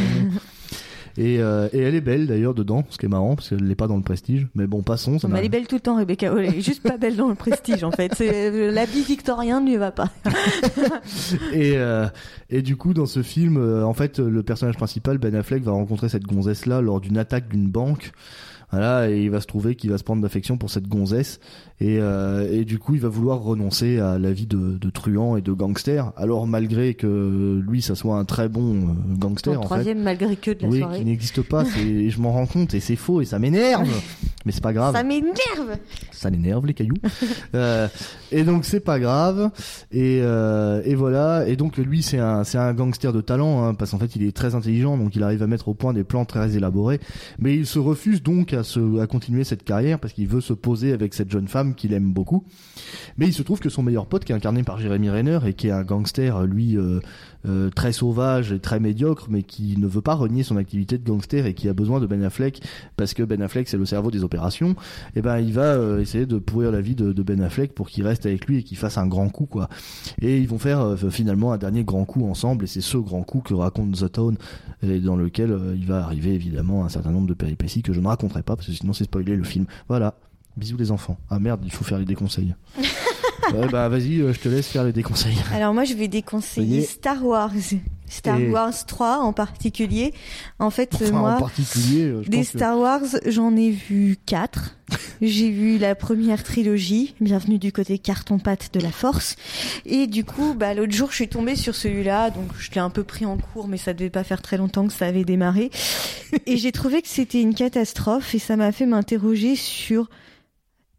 Et, 1.17 1.39
euh, 1.39 1.69
et 1.73 1.79
elle 1.79 1.93
est 1.93 2.01
belle 2.01 2.25
d'ailleurs 2.25 2.55
dedans, 2.55 2.83
ce 2.89 2.97
qui 2.97 3.05
est 3.05 3.09
marrant 3.09 3.35
parce 3.35 3.49
qu'elle 3.49 3.63
n'est 3.63 3.75
pas 3.75 3.87
dans 3.87 3.97
le 3.97 4.01
Prestige. 4.01 4.47
Mais 4.55 4.65
bon, 4.65 4.81
passons. 4.81 5.19
Ça 5.19 5.27
elle 5.35 5.45
est 5.45 5.49
belle 5.49 5.67
tout 5.67 5.75
le 5.75 5.81
temps, 5.81 5.97
Rebecca 5.97 6.33
Hall. 6.33 6.45
Elle 6.45 6.55
est 6.55 6.61
juste 6.61 6.81
pas 6.81 6.97
belle 6.97 7.15
dans 7.15 7.27
le 7.27 7.35
prestige, 7.35 7.83
en 7.83 7.91
fait. 7.91 8.13
C'est 8.15 8.51
euh, 8.51 8.71
l'habit 8.71 9.03
victorien 9.03 9.61
ne 9.61 9.69
lui 9.69 9.77
va 9.77 9.91
pas. 9.91 10.09
et, 11.53 11.73
euh, 11.75 12.07
et 12.49 12.61
du 12.61 12.77
coup, 12.77 12.93
dans 12.93 13.05
ce 13.05 13.21
film, 13.21 13.57
euh, 13.57 13.85
en 13.85 13.93
fait, 13.93 14.17
le 14.19 14.41
personnage 14.41 14.75
principal, 14.75 15.19
Ben 15.19 15.35
Affleck, 15.35 15.63
va 15.63 15.71
rencontrer 15.71 16.09
cette 16.09 16.23
gonzesse-là 16.23 16.81
lors 16.81 16.99
d'une 16.99 17.17
attaque 17.17 17.47
d'une 17.47 17.69
banque. 17.69 18.11
Voilà, 18.71 19.07
et 19.07 19.21
il 19.21 19.29
va 19.29 19.39
se 19.39 19.45
trouver 19.45 19.75
qu'il 19.75 19.91
va 19.91 19.99
se 19.99 20.03
prendre 20.03 20.23
d'affection 20.23 20.57
pour 20.57 20.71
cette 20.71 20.87
gonzesse. 20.87 21.39
Et, 21.79 21.97
euh, 21.99 22.47
et 22.51 22.65
du 22.65 22.79
coup, 22.79 22.95
il 22.95 23.01
va 23.01 23.09
vouloir 23.09 23.41
renoncer 23.41 23.99
à 23.99 24.17
la 24.19 24.31
vie 24.31 24.45
de, 24.45 24.77
de 24.77 24.89
truand 24.89 25.35
et 25.37 25.41
de 25.41 25.51
gangster. 25.51 26.13
Alors, 26.15 26.47
malgré 26.47 26.93
que 26.93 27.61
lui, 27.67 27.81
ça 27.81 27.95
soit 27.95 28.17
un 28.17 28.25
très 28.25 28.47
bon 28.47 28.75
euh, 28.75 29.15
gangster, 29.17 29.57
en 29.57 29.61
fait. 29.63 29.65
troisième 29.67 30.01
malgré 30.03 30.35
que 30.35 30.51
de 30.51 30.61
la 30.63 30.67
Oui, 30.69 30.79
soirée. 30.79 30.99
qui 30.99 31.05
n'existe 31.05 31.41
pas. 31.41 31.63
et 31.79 32.09
je 32.09 32.21
m'en 32.21 32.31
rends 32.31 32.45
compte 32.45 32.73
et 32.73 32.79
c'est 32.79 32.95
faux 32.95 33.21
et 33.21 33.25
ça 33.25 33.39
m'énerve. 33.39 33.89
Mais 34.45 34.51
c'est 34.51 34.61
pas 34.63 34.73
grave. 34.73 34.93
Ça 34.93 35.03
m'énerve 35.03 35.77
Ça 36.11 36.29
l'énerve 36.29 36.65
les 36.65 36.73
cailloux. 36.73 36.95
Euh, 37.55 37.87
et 38.31 38.43
donc 38.43 38.65
c'est 38.65 38.79
pas 38.79 38.99
grave. 38.99 39.51
Et, 39.91 40.19
euh, 40.23 40.81
et 40.85 40.95
voilà. 40.95 41.47
Et 41.47 41.55
donc 41.55 41.77
lui 41.77 42.01
c'est 42.01 42.17
un 42.17 42.43
c'est 42.43 42.57
un 42.57 42.73
gangster 42.73 43.13
de 43.13 43.21
talent 43.21 43.63
hein, 43.63 43.73
parce 43.75 43.91
qu'en 43.91 43.99
fait 43.99 44.15
il 44.15 44.23
est 44.23 44.35
très 44.35 44.55
intelligent 44.55 44.97
donc 44.97 45.15
il 45.15 45.21
arrive 45.21 45.43
à 45.43 45.47
mettre 45.47 45.67
au 45.67 45.75
point 45.75 45.93
des 45.93 46.03
plans 46.03 46.25
très 46.25 46.55
élaborés. 46.55 46.99
Mais 47.37 47.55
il 47.55 47.67
se 47.67 47.77
refuse 47.77 48.23
donc 48.23 48.53
à 48.53 48.63
se 48.63 48.99
à 48.99 49.05
continuer 49.07 49.43
cette 49.43 49.63
carrière 49.63 49.99
parce 49.99 50.13
qu'il 50.13 50.27
veut 50.27 50.41
se 50.41 50.53
poser 50.53 50.93
avec 50.93 51.13
cette 51.13 51.29
jeune 51.31 51.47
femme 51.47 51.72
qu'il 51.73 51.93
aime 51.93 52.11
beaucoup. 52.13 52.43
Mais 53.17 53.27
il 53.27 53.33
se 53.33 53.43
trouve 53.43 53.59
que 53.59 53.69
son 53.69 53.83
meilleur 53.83 54.07
pote 54.07 54.25
qui 54.25 54.31
est 54.31 54.35
incarné 54.35 54.63
par 54.63 54.79
Jeremy 54.79 55.09
Renner 55.09 55.39
et 55.45 55.53
qui 55.53 55.67
est 55.67 55.71
un 55.71 55.83
gangster 55.83 56.45
lui 56.45 56.77
euh, 56.77 56.99
euh, 57.47 57.69
très 57.69 57.91
sauvage 57.91 58.51
et 58.51 58.59
très 58.59 58.79
médiocre 58.79 59.27
mais 59.29 59.43
qui 59.43 59.77
ne 59.77 59.87
veut 59.87 60.01
pas 60.01 60.15
renier 60.15 60.43
son 60.43 60.57
activité 60.57 60.97
de 60.97 61.03
gangster 61.03 61.45
et 61.45 61.53
qui 61.53 61.69
a 61.69 61.73
besoin 61.73 61.99
de 61.99 62.07
Ben 62.07 62.23
Affleck 62.23 62.61
parce 62.97 63.13
que 63.13 63.23
Ben 63.23 63.41
Affleck 63.41 63.67
c'est 63.67 63.77
le 63.77 63.85
cerveau 63.85 64.11
des 64.11 64.23
opérations. 64.23 64.75
Et 65.15 65.21
ben 65.21 65.39
il 65.39 65.53
va 65.53 65.73
euh, 65.73 65.99
essayer 65.99 66.25
de 66.25 66.37
pourrir 66.39 66.71
la 66.71 66.81
vie 66.81 66.95
de, 66.95 67.23
Ben 67.23 67.41
Affleck 67.41 67.73
pour 67.73 67.89
qu'il 67.89 68.05
reste 68.05 68.25
avec 68.25 68.45
lui 68.47 68.57
et 68.57 68.63
qu'il 68.63 68.77
fasse 68.77 68.97
un 68.97 69.07
grand 69.07 69.29
coup 69.29 69.45
quoi. 69.45 69.69
Et 70.21 70.37
ils 70.37 70.47
vont 70.47 70.59
faire 70.59 70.95
finalement 71.09 71.53
un 71.53 71.57
dernier 71.57 71.83
grand 71.83 72.05
coup 72.05 72.27
ensemble 72.27 72.65
et 72.65 72.67
c'est 72.67 72.81
ce 72.81 72.97
grand 72.97 73.23
coup 73.23 73.39
que 73.39 73.53
raconte 73.53 73.95
The 73.95 74.11
Town 74.11 74.37
et 74.81 74.99
dans 74.99 75.15
lequel 75.15 75.57
il 75.75 75.85
va 75.85 76.03
arriver 76.03 76.33
évidemment 76.33 76.85
un 76.85 76.89
certain 76.89 77.11
nombre 77.11 77.27
de 77.27 77.33
péripéties 77.33 77.81
que 77.81 77.93
je 77.93 77.99
ne 77.99 78.07
raconterai 78.07 78.43
pas 78.43 78.55
parce 78.55 78.67
que 78.67 78.73
sinon 78.73 78.93
c'est 78.93 79.05
spoiler 79.05 79.35
le 79.35 79.43
film. 79.43 79.65
Voilà 79.87 80.15
bisous 80.57 80.77
les 80.77 80.91
enfants 80.91 81.17
ah 81.29 81.39
merde 81.39 81.61
il 81.63 81.71
faut 81.71 81.83
faire 81.83 81.97
les 81.99 82.05
déconseils 82.05 82.55
ouais, 83.53 83.67
bah 83.71 83.89
vas-y 83.89 84.21
euh, 84.21 84.33
je 84.33 84.39
te 84.39 84.49
laisse 84.49 84.67
faire 84.67 84.83
les 84.83 84.93
déconseils 84.93 85.35
Alors 85.53 85.73
moi, 85.73 85.83
je 85.83 85.93
vais 85.93 86.07
déconseiller. 86.07 86.81
Star 86.83 87.23
Wars. 87.25 87.51
Star 88.07 88.39
Et- 88.39 88.49
Wars 88.49 88.85
3 88.85 89.17
en 89.19 89.33
particulier. 89.33 90.13
En 90.59 90.69
fait, 90.69 90.91
Enfin, 90.95 91.11
moi, 91.11 91.35
en 91.35 91.39
particulier 91.39 92.03
euh, 92.05 92.21
je 92.23 92.29
des 92.29 92.37
pense 92.37 92.49
que- 92.51 92.57
Star 92.57 92.77
Wars, 92.79 93.01
j'en 93.25 93.55
ai 93.57 93.71
vu 93.71 94.17
quatre. 94.25 94.75
J'ai 95.21 95.49
vu 95.49 95.77
la 95.77 95.95
première 95.95 96.43
trilogie, 96.43 97.15
Bienvenue 97.21 97.57
du 97.57 97.71
côté 97.71 97.97
carton-pâte 97.97 98.69
de 98.73 98.79
la 98.79 98.91
Force. 98.91 99.35
Et 99.85 100.07
du 100.07 100.23
coup, 100.23 100.53
bah, 100.53 100.73
l'autre 100.73 100.93
jour, 100.93 101.09
je 101.09 101.15
suis 101.15 101.27
tombée 101.29 101.55
sur 101.55 101.75
celui-là, 101.75 102.29
donc 102.29 102.47
je 102.59 102.71
l'ai 102.71 102.79
un 102.81 102.89
peu 102.89 103.03
pris 103.03 103.25
en 103.25 103.37
cours, 103.37 103.67
mais 103.67 103.77
ça 103.77 103.93
devait 103.93 104.09
pas 104.09 104.23
faire 104.23 104.41
très 104.41 104.57
longtemps 104.57 104.87
que 104.87 104.93
ça 104.93 105.05
avait 105.07 105.25
démarré. 105.25 105.69
Et 106.45 106.57
j'ai 106.57 106.71
trouvé 106.71 107.01
que 107.01 107.07
c'était 107.09 107.41
une 107.41 107.55
catastrophe 107.55 108.35
et 108.35 108.39
ça 108.39 108.55
m'a 108.55 108.71
fait 108.71 108.85
m'interroger 108.85 109.55
sur 109.55 110.09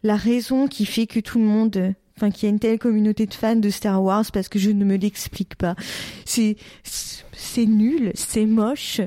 la 0.05 0.16
raison 0.16 0.68
qui 0.68 0.86
fait 0.86 1.09
que 1.09 1.18
tout 1.18 1.38
le 1.40 1.44
monde 1.44 1.94
enfin 2.16 2.30
qu'il 2.30 2.44
y 2.44 2.46
a 2.46 2.50
une 2.50 2.61
telle 2.61 2.78
communauté 2.78 3.26
de 3.26 3.34
fans 3.34 3.57
de 3.57 3.70
Star 3.70 4.00
Wars 4.00 4.24
parce 4.32 4.48
que 4.48 4.61
je 4.61 4.70
ne 4.70 4.84
me 4.84 4.96
l'explique 4.96 5.57
pas. 5.57 5.74
C'est 6.24 6.57
c'est 7.37 7.66
nul, 7.66 8.12
c'est 8.14 8.47
moche. 8.47 9.01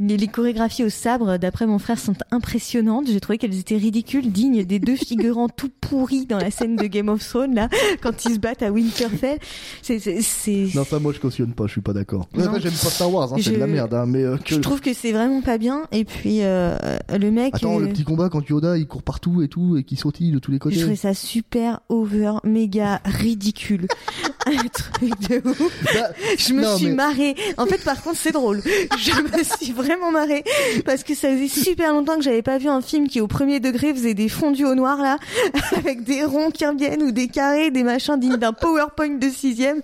Les, 0.00 0.16
les 0.16 0.26
chorégraphies 0.28 0.84
au 0.84 0.88
sabre, 0.90 1.38
d'après 1.38 1.66
mon 1.66 1.78
frère, 1.78 1.98
sont 1.98 2.14
impressionnantes. 2.30 3.06
J'ai 3.08 3.20
trouvé 3.20 3.38
qu'elles 3.38 3.58
étaient 3.58 3.76
ridicules, 3.76 4.30
dignes 4.30 4.64
des 4.64 4.78
deux 4.78 4.96
figurants 4.96 5.48
tout 5.48 5.70
pourris 5.80 6.26
dans 6.26 6.38
la 6.38 6.50
scène 6.50 6.76
de 6.76 6.86
Game 6.86 7.08
of 7.08 7.26
Thrones 7.26 7.54
là, 7.54 7.68
quand 8.02 8.24
ils 8.24 8.34
se 8.34 8.38
battent 8.38 8.62
à 8.62 8.70
Winterfell. 8.72 9.38
C'est 9.82 9.98
c'est- 9.98 10.22
c'est 10.22 10.68
Non, 10.74 10.84
ça, 10.84 10.98
moi, 10.98 11.12
je 11.12 11.18
cautionne 11.20 11.52
pas, 11.52 11.66
je 11.66 11.72
suis 11.72 11.80
pas 11.80 11.92
d'accord. 11.92 12.28
Non. 12.34 12.50
Ouais, 12.52 12.60
j'aime 12.60 12.72
pas 12.72 12.88
Star 12.90 13.12
Wars, 13.12 13.32
hein, 13.32 13.36
c'est 13.36 13.42
Je- 13.42 13.50
de 13.52 13.56
la 13.56 13.66
merde, 13.66 13.94
hein, 13.94 14.06
mais 14.06 14.22
euh, 14.22 14.36
que... 14.36 14.54
je 14.54 14.60
trouve 14.60 14.80
que 14.80 14.92
c'est 14.94 15.12
vraiment 15.12 15.42
pas 15.42 15.58
bien. 15.58 15.82
Et 15.92 16.04
puis 16.04 16.38
euh, 16.42 16.76
le 17.18 17.30
mec. 17.30 17.54
Attends, 17.54 17.78
euh, 17.78 17.80
le 17.84 17.88
petit 17.88 18.04
combat 18.04 18.28
quand 18.28 18.48
Yoda 18.48 18.76
il 18.78 18.86
court 18.86 19.02
partout 19.02 19.42
et 19.42 19.48
tout 19.48 19.76
et 19.76 19.84
qui 19.84 19.96
sautille 19.96 20.30
de 20.30 20.38
tous 20.38 20.50
les 20.50 20.56
Je 20.56 20.62
côtés. 20.62 20.78
trouvais 20.78 20.96
ça 20.96 21.14
super 21.14 21.80
over, 21.88 22.34
méga 22.44 23.00
ridicule. 23.04 23.86
Un 24.46 24.66
truc 24.68 25.12
de 25.28 25.48
ouf. 25.48 25.84
Bah, 25.94 26.08
Je 26.36 26.52
me 26.52 26.62
non, 26.62 26.76
suis 26.76 26.86
mais- 26.86 26.94
marrée. 26.94 27.34
En 27.58 27.66
fait, 27.76 27.84
par 27.84 28.02
contre, 28.02 28.16
c'est 28.16 28.32
drôle. 28.32 28.62
Je 28.98 29.12
me 29.38 29.42
suis 29.42 29.72
vraiment 29.72 30.10
marrée 30.10 30.44
parce 30.84 31.02
que 31.04 31.14
ça 31.14 31.28
faisait 31.30 31.48
super 31.48 31.92
longtemps 31.92 32.16
que 32.16 32.22
j'avais 32.22 32.42
pas 32.42 32.58
vu 32.58 32.68
un 32.68 32.80
film 32.80 33.08
qui, 33.08 33.20
au 33.20 33.26
premier 33.26 33.60
degré, 33.60 33.92
faisait 33.94 34.14
des 34.14 34.28
fondus 34.28 34.64
au 34.64 34.74
noir 34.74 34.98
là, 34.98 35.18
avec 35.76 36.04
des 36.04 36.24
ronds 36.24 36.50
qui 36.50 36.66
reviennent 36.66 37.02
ou 37.02 37.12
des 37.12 37.28
carrés, 37.28 37.70
des 37.70 37.82
machins 37.82 38.18
dignes 38.18 38.36
d'un 38.36 38.52
PowerPoint 38.52 39.18
de 39.18 39.28
sixième. 39.28 39.82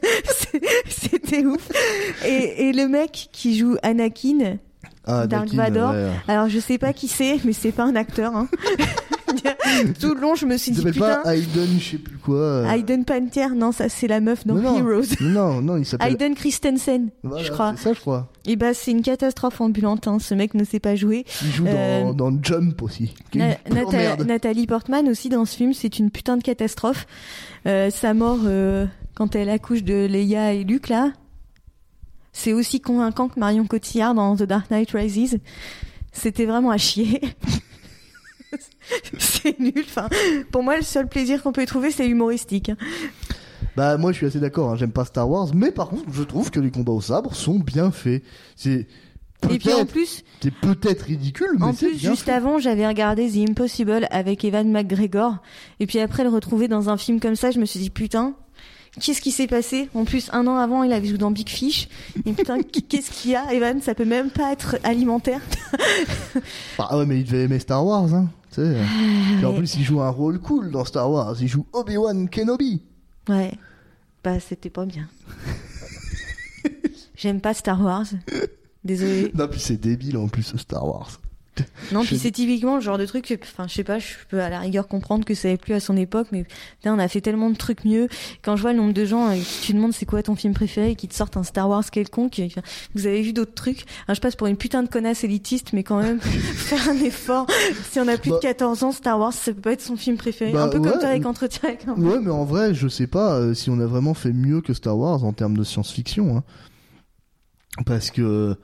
C'était 0.89 1.45
ouf. 1.45 1.69
Et, 2.27 2.69
et 2.69 2.73
le 2.73 2.89
mec 2.89 3.29
qui 3.33 3.57
joue 3.59 3.77
Anakin, 3.83 4.59
Ah, 5.07 5.27
Dark 5.27 5.49
Vador. 5.49 5.93
ouais. 5.93 6.11
alors 6.29 6.49
je 6.49 6.59
sais 6.59 6.79
pas 6.79 6.93
qui 6.93 7.09
c'est, 7.09 7.39
mais 7.45 7.53
c'est 7.53 7.73
pas 7.73 7.85
un 7.85 7.97
acteur. 7.97 8.35
Hein. 8.37 8.49
Tout 10.01 10.15
le 10.15 10.21
long, 10.21 10.35
je 10.35 10.47
me 10.47 10.57
suis 10.57 10.71
Il 10.71 10.75
dit 10.75 10.81
s'appelle 10.81 10.93
putain. 10.95 11.21
pas 11.23 11.35
Hayden, 11.37 11.69
je 11.79 11.91
sais 11.91 11.99
plus 11.99 12.17
quoi. 12.19 12.37
euh. 12.37 12.71
Hayden 12.71 13.05
Pantier, 13.05 13.49
non, 13.55 13.73
ça 13.73 13.89
c'est 13.89 14.07
la 14.09 14.21
meuf 14.21 14.47
dans 14.47 14.55
Non. 14.55 14.79
Heroes. 14.79 15.15
Non, 15.21 15.61
non, 15.61 15.77
il 15.77 15.85
s'appelle. 15.87 16.13
Hayden 16.13 16.35
Christensen, 16.35 17.11
Voilà, 17.23 17.45
je 17.45 17.51
crois. 17.53 17.75
C'est 17.77 17.85
ça, 17.85 17.93
je 17.93 18.01
crois. 18.01 18.29
Et 18.47 18.57
bah 18.57 18.73
c'est 18.75 18.91
une 18.93 19.03
catastrophe 19.03 19.61
ambulante, 19.61 20.07
hein. 20.09 20.19
ce 20.21 20.35
mec 20.35 20.55
ne 20.55 20.65
sait 20.65 20.81
pas 20.81 20.95
jouer. 20.97 21.25
Il 21.43 21.51
joue 21.51 21.65
Euh, 21.67 22.13
dans, 22.13 22.31
dans 22.31 22.43
Jump 22.43 22.81
aussi. 22.83 23.15
Na- 23.35 23.57
Nata-. 23.71 24.25
Nathalie 24.25 24.67
Portman 24.67 25.09
aussi 25.09 25.29
dans 25.29 25.45
ce 25.45 25.57
film, 25.57 25.73
c'est 25.75 25.99
une 25.99 26.11
putain 26.11 26.37
de 26.37 26.43
catastrophe. 26.43 27.07
Euh, 27.67 27.91
sa 27.91 28.15
mort 28.15 28.39
euh, 28.47 28.87
quand 29.15 29.35
elle 29.37 29.51
accouche 29.51 29.83
de 29.85 30.07
Leia 30.07 30.55
et 30.55 30.65
Luke 30.65 30.89
là, 30.89 31.13
c'est 32.33 32.53
aussi 32.53 32.81
convaincant 32.81 33.29
que 33.29 33.39
Marion 33.41 33.67
Cotillard 33.67 34.15
dans 34.15 34.37
The 34.37 34.45
Dark 34.45 34.71
Knight 34.71 34.91
Rises. 34.93 35.39
C'était 36.13 36.47
vraiment 36.47 36.71
à 36.71 36.79
chier. 36.79 37.21
c'est 39.19 39.59
nul. 39.59 39.85
Enfin, 39.85 40.09
pour 40.51 40.63
moi, 40.63 40.77
le 40.77 40.83
seul 40.83 41.09
plaisir 41.09 41.43
qu'on 41.43 41.53
peut 41.53 41.63
y 41.63 41.67
trouver, 41.67 41.91
c'est 41.91 42.07
humoristique. 42.07 42.71
Bah 43.77 43.97
moi 43.97 44.11
je 44.11 44.17
suis 44.17 44.27
assez 44.27 44.41
d'accord, 44.41 44.71
hein, 44.71 44.77
j'aime 44.77 44.91
pas 44.91 45.05
Star 45.05 45.31
Wars, 45.31 45.55
mais 45.55 45.71
par 45.71 45.89
contre 45.89 46.03
je 46.11 46.25
trouve 46.25 46.51
que 46.51 46.59
les 46.59 46.71
combats 46.73 46.93
au 46.93 47.01
sabre 47.01 47.33
sont 47.35 47.61
bien 47.61 47.93
faits. 47.93 48.25
C'est 48.57 48.89
Et 49.51 49.59
puis 49.59 49.73
en 49.73 49.77
peut-être 49.77 49.93
plus, 49.93 50.25
c'est 50.41 50.53
peut-être 50.53 51.03
ridicule, 51.03 51.51
mais 51.59 51.65
En 51.67 51.75
plus, 51.75 51.97
bien 51.97 52.11
juste 52.11 52.25
fait. 52.25 52.33
avant, 52.33 52.59
j'avais 52.59 52.87
regardé 52.89 53.31
The 53.31 53.51
Impossible 53.51 54.09
avec 54.11 54.45
Evan 54.45 54.69
McGregor. 54.71 55.37
Et 55.79 55.87
puis 55.87 56.01
après, 56.01 56.25
le 56.25 56.29
retrouver 56.31 56.67
dans 56.67 56.91
un 56.91 56.97
film 56.97 57.21
comme 57.21 57.37
ça, 57.37 57.53
je 57.53 57.61
me 57.61 57.67
suis 57.67 57.79
dit, 57.79 57.91
putain, 57.91 58.35
qu'est-ce 59.01 59.21
qui 59.21 59.33
s'est 59.33 59.47
passé 59.47 59.89
En 59.95 60.05
plus, 60.05 60.31
un 60.33 60.47
an 60.47 60.57
avant, 60.57 60.83
il 60.83 60.93
avait 60.93 61.09
joué 61.09 61.19
dans 61.19 61.31
Big 61.31 61.49
Fish. 61.49 61.89
Et 62.27 62.33
putain, 62.33 62.63
qu'est-ce 62.89 63.11
qu'il 63.11 63.33
y 63.33 63.37
a, 63.37 63.53
Evan 63.53 63.81
Ça 63.81 63.95
peut 63.95 64.05
même 64.05 64.31
pas 64.31 64.53
être 64.53 64.77
alimentaire. 64.83 65.41
Ah 66.79 66.97
ouais 66.97 67.07
mais 67.07 67.19
il 67.19 67.25
devait 67.25 67.43
aimer 67.43 67.59
Star 67.59 67.85
Wars, 67.85 68.15
hein. 68.15 68.31
Tu 68.51 68.63
sais. 68.63 68.77
Puis 69.37 69.45
en 69.45 69.51
ouais. 69.51 69.59
plus 69.59 69.75
il 69.75 69.83
joue 69.83 70.01
un 70.01 70.09
rôle 70.09 70.39
cool 70.39 70.71
dans 70.71 70.85
Star 70.85 71.11
Wars, 71.11 71.37
il 71.41 71.49
joue 71.49 71.67
Obi-Wan 71.73 72.29
Kenobi. 72.29 72.83
Ouais. 73.29 73.53
Bah, 74.23 74.41
c'était 74.41 74.71
pas 74.71 74.87
bien. 74.87 75.09
J'aime 77.17 77.41
pas 77.41 77.53
Star 77.53 77.81
Wars. 77.81 78.07
Désolé. 78.85 79.33
Non 79.35 79.49
puis 79.49 79.61
c'est 79.61 79.77
débile 79.77 80.17
en 80.17 80.29
plus 80.29 80.57
Star 80.57 80.87
Wars. 80.87 81.21
Non, 81.93 82.03
puis 82.03 82.19
c'est 82.19 82.31
typiquement 82.31 82.77
le 82.77 82.81
genre 82.81 82.99
de 82.99 83.07
truc 83.07 83.39
enfin, 83.43 83.67
je 83.69 83.75
sais 83.75 83.85
pas, 83.85 83.99
je 83.99 84.15
peux 84.29 84.41
à 84.41 84.49
la 84.49 84.61
rigueur 84.61 84.89
comprendre 84.89 85.25
que 85.25 85.35
ça 85.35 85.49
n'avait 85.49 85.59
plus 85.59 85.75
à 85.75 85.81
son 85.81 85.97
époque, 85.97 86.29
mais 86.33 86.45
putain, 86.79 86.95
on 86.95 86.99
a 86.99 87.09
fait 87.09 87.21
tellement 87.21 87.51
de 87.51 87.57
trucs 87.57 87.85
mieux. 87.85 88.09
Quand 88.43 88.57
je 88.57 88.63
vois 88.63 88.73
le 88.73 88.79
nombre 88.79 88.93
de 88.93 89.05
gens 89.05 89.31
euh, 89.31 89.35
qui 89.35 89.69
tu 89.69 89.73
demandes 89.75 89.93
c'est 89.93 90.07
quoi 90.07 90.23
ton 90.23 90.37
film 90.37 90.55
préféré 90.55 90.91
et 90.91 90.95
qui 90.97 91.09
te 91.09 91.15
sortent 91.15 91.37
un 91.37 91.43
Star 91.43 91.69
Wars 91.69 91.89
quelconque, 91.91 92.41
vous 92.95 93.07
avez 93.07 93.23
vu 93.23 93.33
d'autres 93.33 93.55
trucs. 93.55 93.85
Hein, 94.07 94.15
je 94.15 94.21
passe 94.21 94.37
pour 94.37 94.47
une 94.47 94.57
putain 94.57 94.83
de 94.83 94.89
connasse 94.89 95.25
élitiste, 95.25 95.73
mais 95.73 95.83
quand 95.83 96.03
même, 96.03 96.21
faire 96.21 96.89
un 96.89 96.97
effort. 96.97 97.47
Si 97.91 97.99
on 98.01 98.09
a 98.09 98.17
plus 98.17 98.31
Bah- 98.31 98.37
de 98.37 98.43
14 98.43 98.83
ans, 98.83 98.93
Star 98.93 99.19
Wars, 99.19 99.33
ça 99.33 99.53
peut 99.53 99.61
pas 99.61 99.73
être 99.73 99.83
son 99.83 99.97
film 99.97 100.17
préféré. 100.17 100.53
Bah, 100.53 100.65
un 100.65 100.69
peu 100.69 100.79
ouais. 100.79 100.91
comme 100.91 101.01
toi 101.01 101.09
avec 101.09 101.27
Entretien 101.27 101.69
avec 101.69 101.87
un 101.87 101.95
Ouais 101.95 102.19
mais 102.21 102.31
en 102.31 102.45
vrai 102.45 102.75
je 102.75 102.89
sais 102.89 103.07
pas 103.07 103.35
euh, 103.35 103.55
si 103.55 103.71
on 103.71 103.81
a 103.81 103.87
vraiment 103.87 104.15
fait 104.15 104.33
mieux 104.33 104.61
que 104.61 104.73
Star 104.75 104.97
Wars 104.97 105.25
en 105.25 105.33
termes 105.33 105.57
de 105.57 105.65
science-fiction. 105.65 106.37
Hein. 106.37 106.45
Parce 107.87 108.11
que 108.11 108.57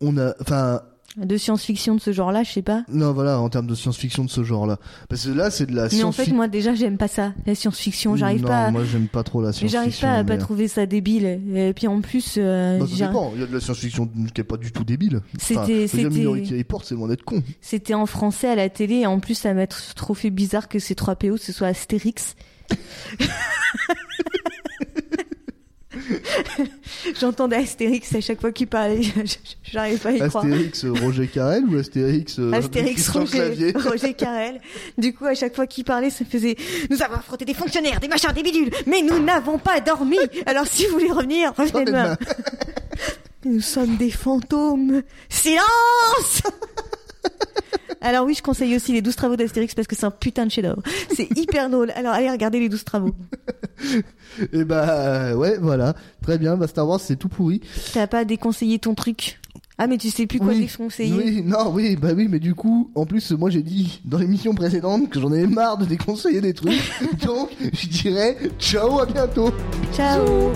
on 0.00 0.16
a, 0.18 0.34
enfin 0.40 0.82
de 1.16 1.36
science-fiction 1.36 1.94
de 1.94 2.00
ce 2.00 2.12
genre-là, 2.12 2.42
je 2.42 2.52
sais 2.52 2.62
pas. 2.62 2.84
non 2.88 3.12
voilà 3.12 3.40
en 3.40 3.48
termes 3.48 3.66
de 3.66 3.74
science-fiction 3.74 4.24
de 4.24 4.30
ce 4.30 4.44
genre-là. 4.44 4.78
Parce 5.08 5.24
que 5.24 5.30
là 5.30 5.50
c'est 5.50 5.66
de 5.66 5.74
la 5.74 5.88
Mais 5.92 6.02
en 6.02 6.12
fait, 6.12 6.30
moi 6.32 6.46
déjà, 6.48 6.74
j'aime 6.74 6.98
pas 6.98 7.08
ça, 7.08 7.32
la 7.46 7.54
science-fiction. 7.54 8.16
J'arrive 8.16 8.42
non, 8.42 8.48
pas. 8.48 8.64
à- 8.66 8.70
moi 8.70 8.84
j'aime 8.84 9.08
pas 9.08 9.22
trop 9.22 9.40
la 9.40 9.52
science-fiction. 9.52 9.80
J'arrive 9.80 10.00
pas 10.00 10.12
à 10.12 10.24
pas 10.24 10.36
trouver 10.36 10.68
ça 10.68 10.84
débile. 10.86 11.40
Et 11.54 11.72
puis 11.74 11.86
en 11.86 12.00
plus, 12.00 12.34
euh, 12.38 12.78
Bah, 12.78 12.86
ça 12.86 13.06
dépend. 13.06 13.32
Il 13.34 13.40
y 13.40 13.44
a 13.44 13.46
de 13.46 13.54
la 13.54 13.60
science-fiction 13.60 14.10
qui 14.34 14.40
est 14.40 14.44
pas 14.44 14.56
du 14.58 14.72
tout 14.72 14.84
débile. 14.84 15.20
C'était- 15.38 15.58
enfin, 15.58 15.66
c'était- 15.88 16.56
Report, 16.58 16.84
c'est 16.84 16.94
loin 16.94 17.08
d'être 17.08 17.24
con. 17.24 17.42
C'était 17.60 17.94
en 17.94 18.06
français 18.06 18.48
à 18.48 18.54
la 18.54 18.68
télé 18.68 18.96
et 18.96 19.06
en 19.06 19.18
plus 19.20 19.34
ça 19.34 19.54
m'a 19.54 19.64
tr- 19.64 19.94
trop 19.94 20.14
fait 20.14 20.30
bizarre 20.30 20.68
que 20.68 20.78
ces 20.78 20.94
trois 20.94 21.16
PO 21.16 21.36
ce 21.36 21.52
soit 21.52 21.68
Astérix. 21.68 22.34
J'entendais 27.20 27.56
Astérix 27.56 28.14
à 28.14 28.20
chaque 28.20 28.40
fois 28.40 28.52
qu'il 28.52 28.66
parlait, 28.66 29.00
j'arrivais 29.62 29.98
pas 29.98 30.08
à 30.08 30.12
y 30.12 30.28
croire. 30.28 30.44
Astérix 30.44 30.84
euh, 30.84 30.92
Roger 30.92 31.26
Carrel 31.26 31.64
ou 31.68 31.76
Astérix 31.76 32.38
euh, 32.38 32.52
Astérix 32.52 33.08
Roger, 33.08 33.72
Roger 33.76 34.14
Carrel. 34.14 34.60
Du 34.98 35.14
coup, 35.14 35.26
à 35.26 35.34
chaque 35.34 35.54
fois 35.54 35.66
qu'il 35.66 35.84
parlait, 35.84 36.10
ça 36.10 36.24
faisait 36.24 36.56
Nous 36.90 37.02
avons 37.02 37.14
affronté 37.14 37.44
des 37.44 37.54
fonctionnaires, 37.54 38.00
des 38.00 38.08
machins, 38.08 38.32
des 38.32 38.42
bidules, 38.42 38.70
mais 38.86 39.02
nous 39.02 39.22
n'avons 39.22 39.58
pas 39.58 39.80
dormi. 39.80 40.18
Alors 40.46 40.66
si 40.66 40.86
vous 40.86 40.92
voulez 40.92 41.10
revenir, 41.10 41.52
revenez 41.56 41.84
demain. 41.84 42.16
Nous 43.44 43.60
sommes 43.60 43.96
des 43.96 44.10
fantômes. 44.10 45.02
Silence 45.28 46.42
Alors 48.00 48.24
oui, 48.24 48.34
je 48.34 48.42
conseille 48.42 48.76
aussi 48.76 48.92
les 48.92 49.02
12 49.02 49.16
travaux 49.16 49.36
d'Astérix 49.36 49.74
parce 49.74 49.88
que 49.88 49.96
c'est 49.96 50.06
un 50.06 50.10
putain 50.10 50.46
de 50.46 50.50
chef-d'œuvre. 50.50 50.82
C'est 51.14 51.28
hyper 51.36 51.70
drôle. 51.70 51.90
Alors 51.92 52.12
allez 52.12 52.30
regarder 52.30 52.60
les 52.60 52.68
12 52.68 52.84
travaux. 52.84 53.14
Et 54.52 54.64
bah 54.64 54.88
euh, 54.88 55.34
ouais, 55.34 55.58
voilà. 55.60 55.94
Très 56.22 56.38
bien, 56.38 56.56
bah, 56.56 56.66
Star 56.66 56.86
Wars 56.86 57.00
c'est 57.00 57.16
tout 57.16 57.28
pourri. 57.28 57.60
T'as 57.92 58.06
pas 58.06 58.24
déconseillé 58.24 58.78
ton 58.78 58.94
truc? 58.94 59.40
Ah 59.78 59.86
mais 59.86 59.98
tu 59.98 60.08
sais 60.08 60.26
plus 60.26 60.38
quoi 60.38 60.48
oui, 60.48 60.60
déconseiller. 60.60 61.12
oui, 61.12 61.42
non, 61.44 61.70
oui, 61.70 61.96
bah 61.96 62.08
oui, 62.16 62.28
mais 62.30 62.38
du 62.38 62.54
coup, 62.54 62.90
en 62.94 63.04
plus, 63.04 63.32
moi 63.32 63.50
j'ai 63.50 63.62
dit 63.62 64.00
dans 64.06 64.16
l'émission 64.16 64.54
précédente 64.54 65.10
que 65.10 65.20
j'en 65.20 65.30
avais 65.30 65.46
marre 65.46 65.76
de 65.76 65.84
déconseiller 65.84 66.40
des 66.40 66.54
trucs. 66.54 66.80
donc, 67.26 67.50
je 67.60 67.88
dirais 67.88 68.38
ciao, 68.58 69.00
à 69.00 69.06
bientôt. 69.06 69.52
Ciao 69.92 70.52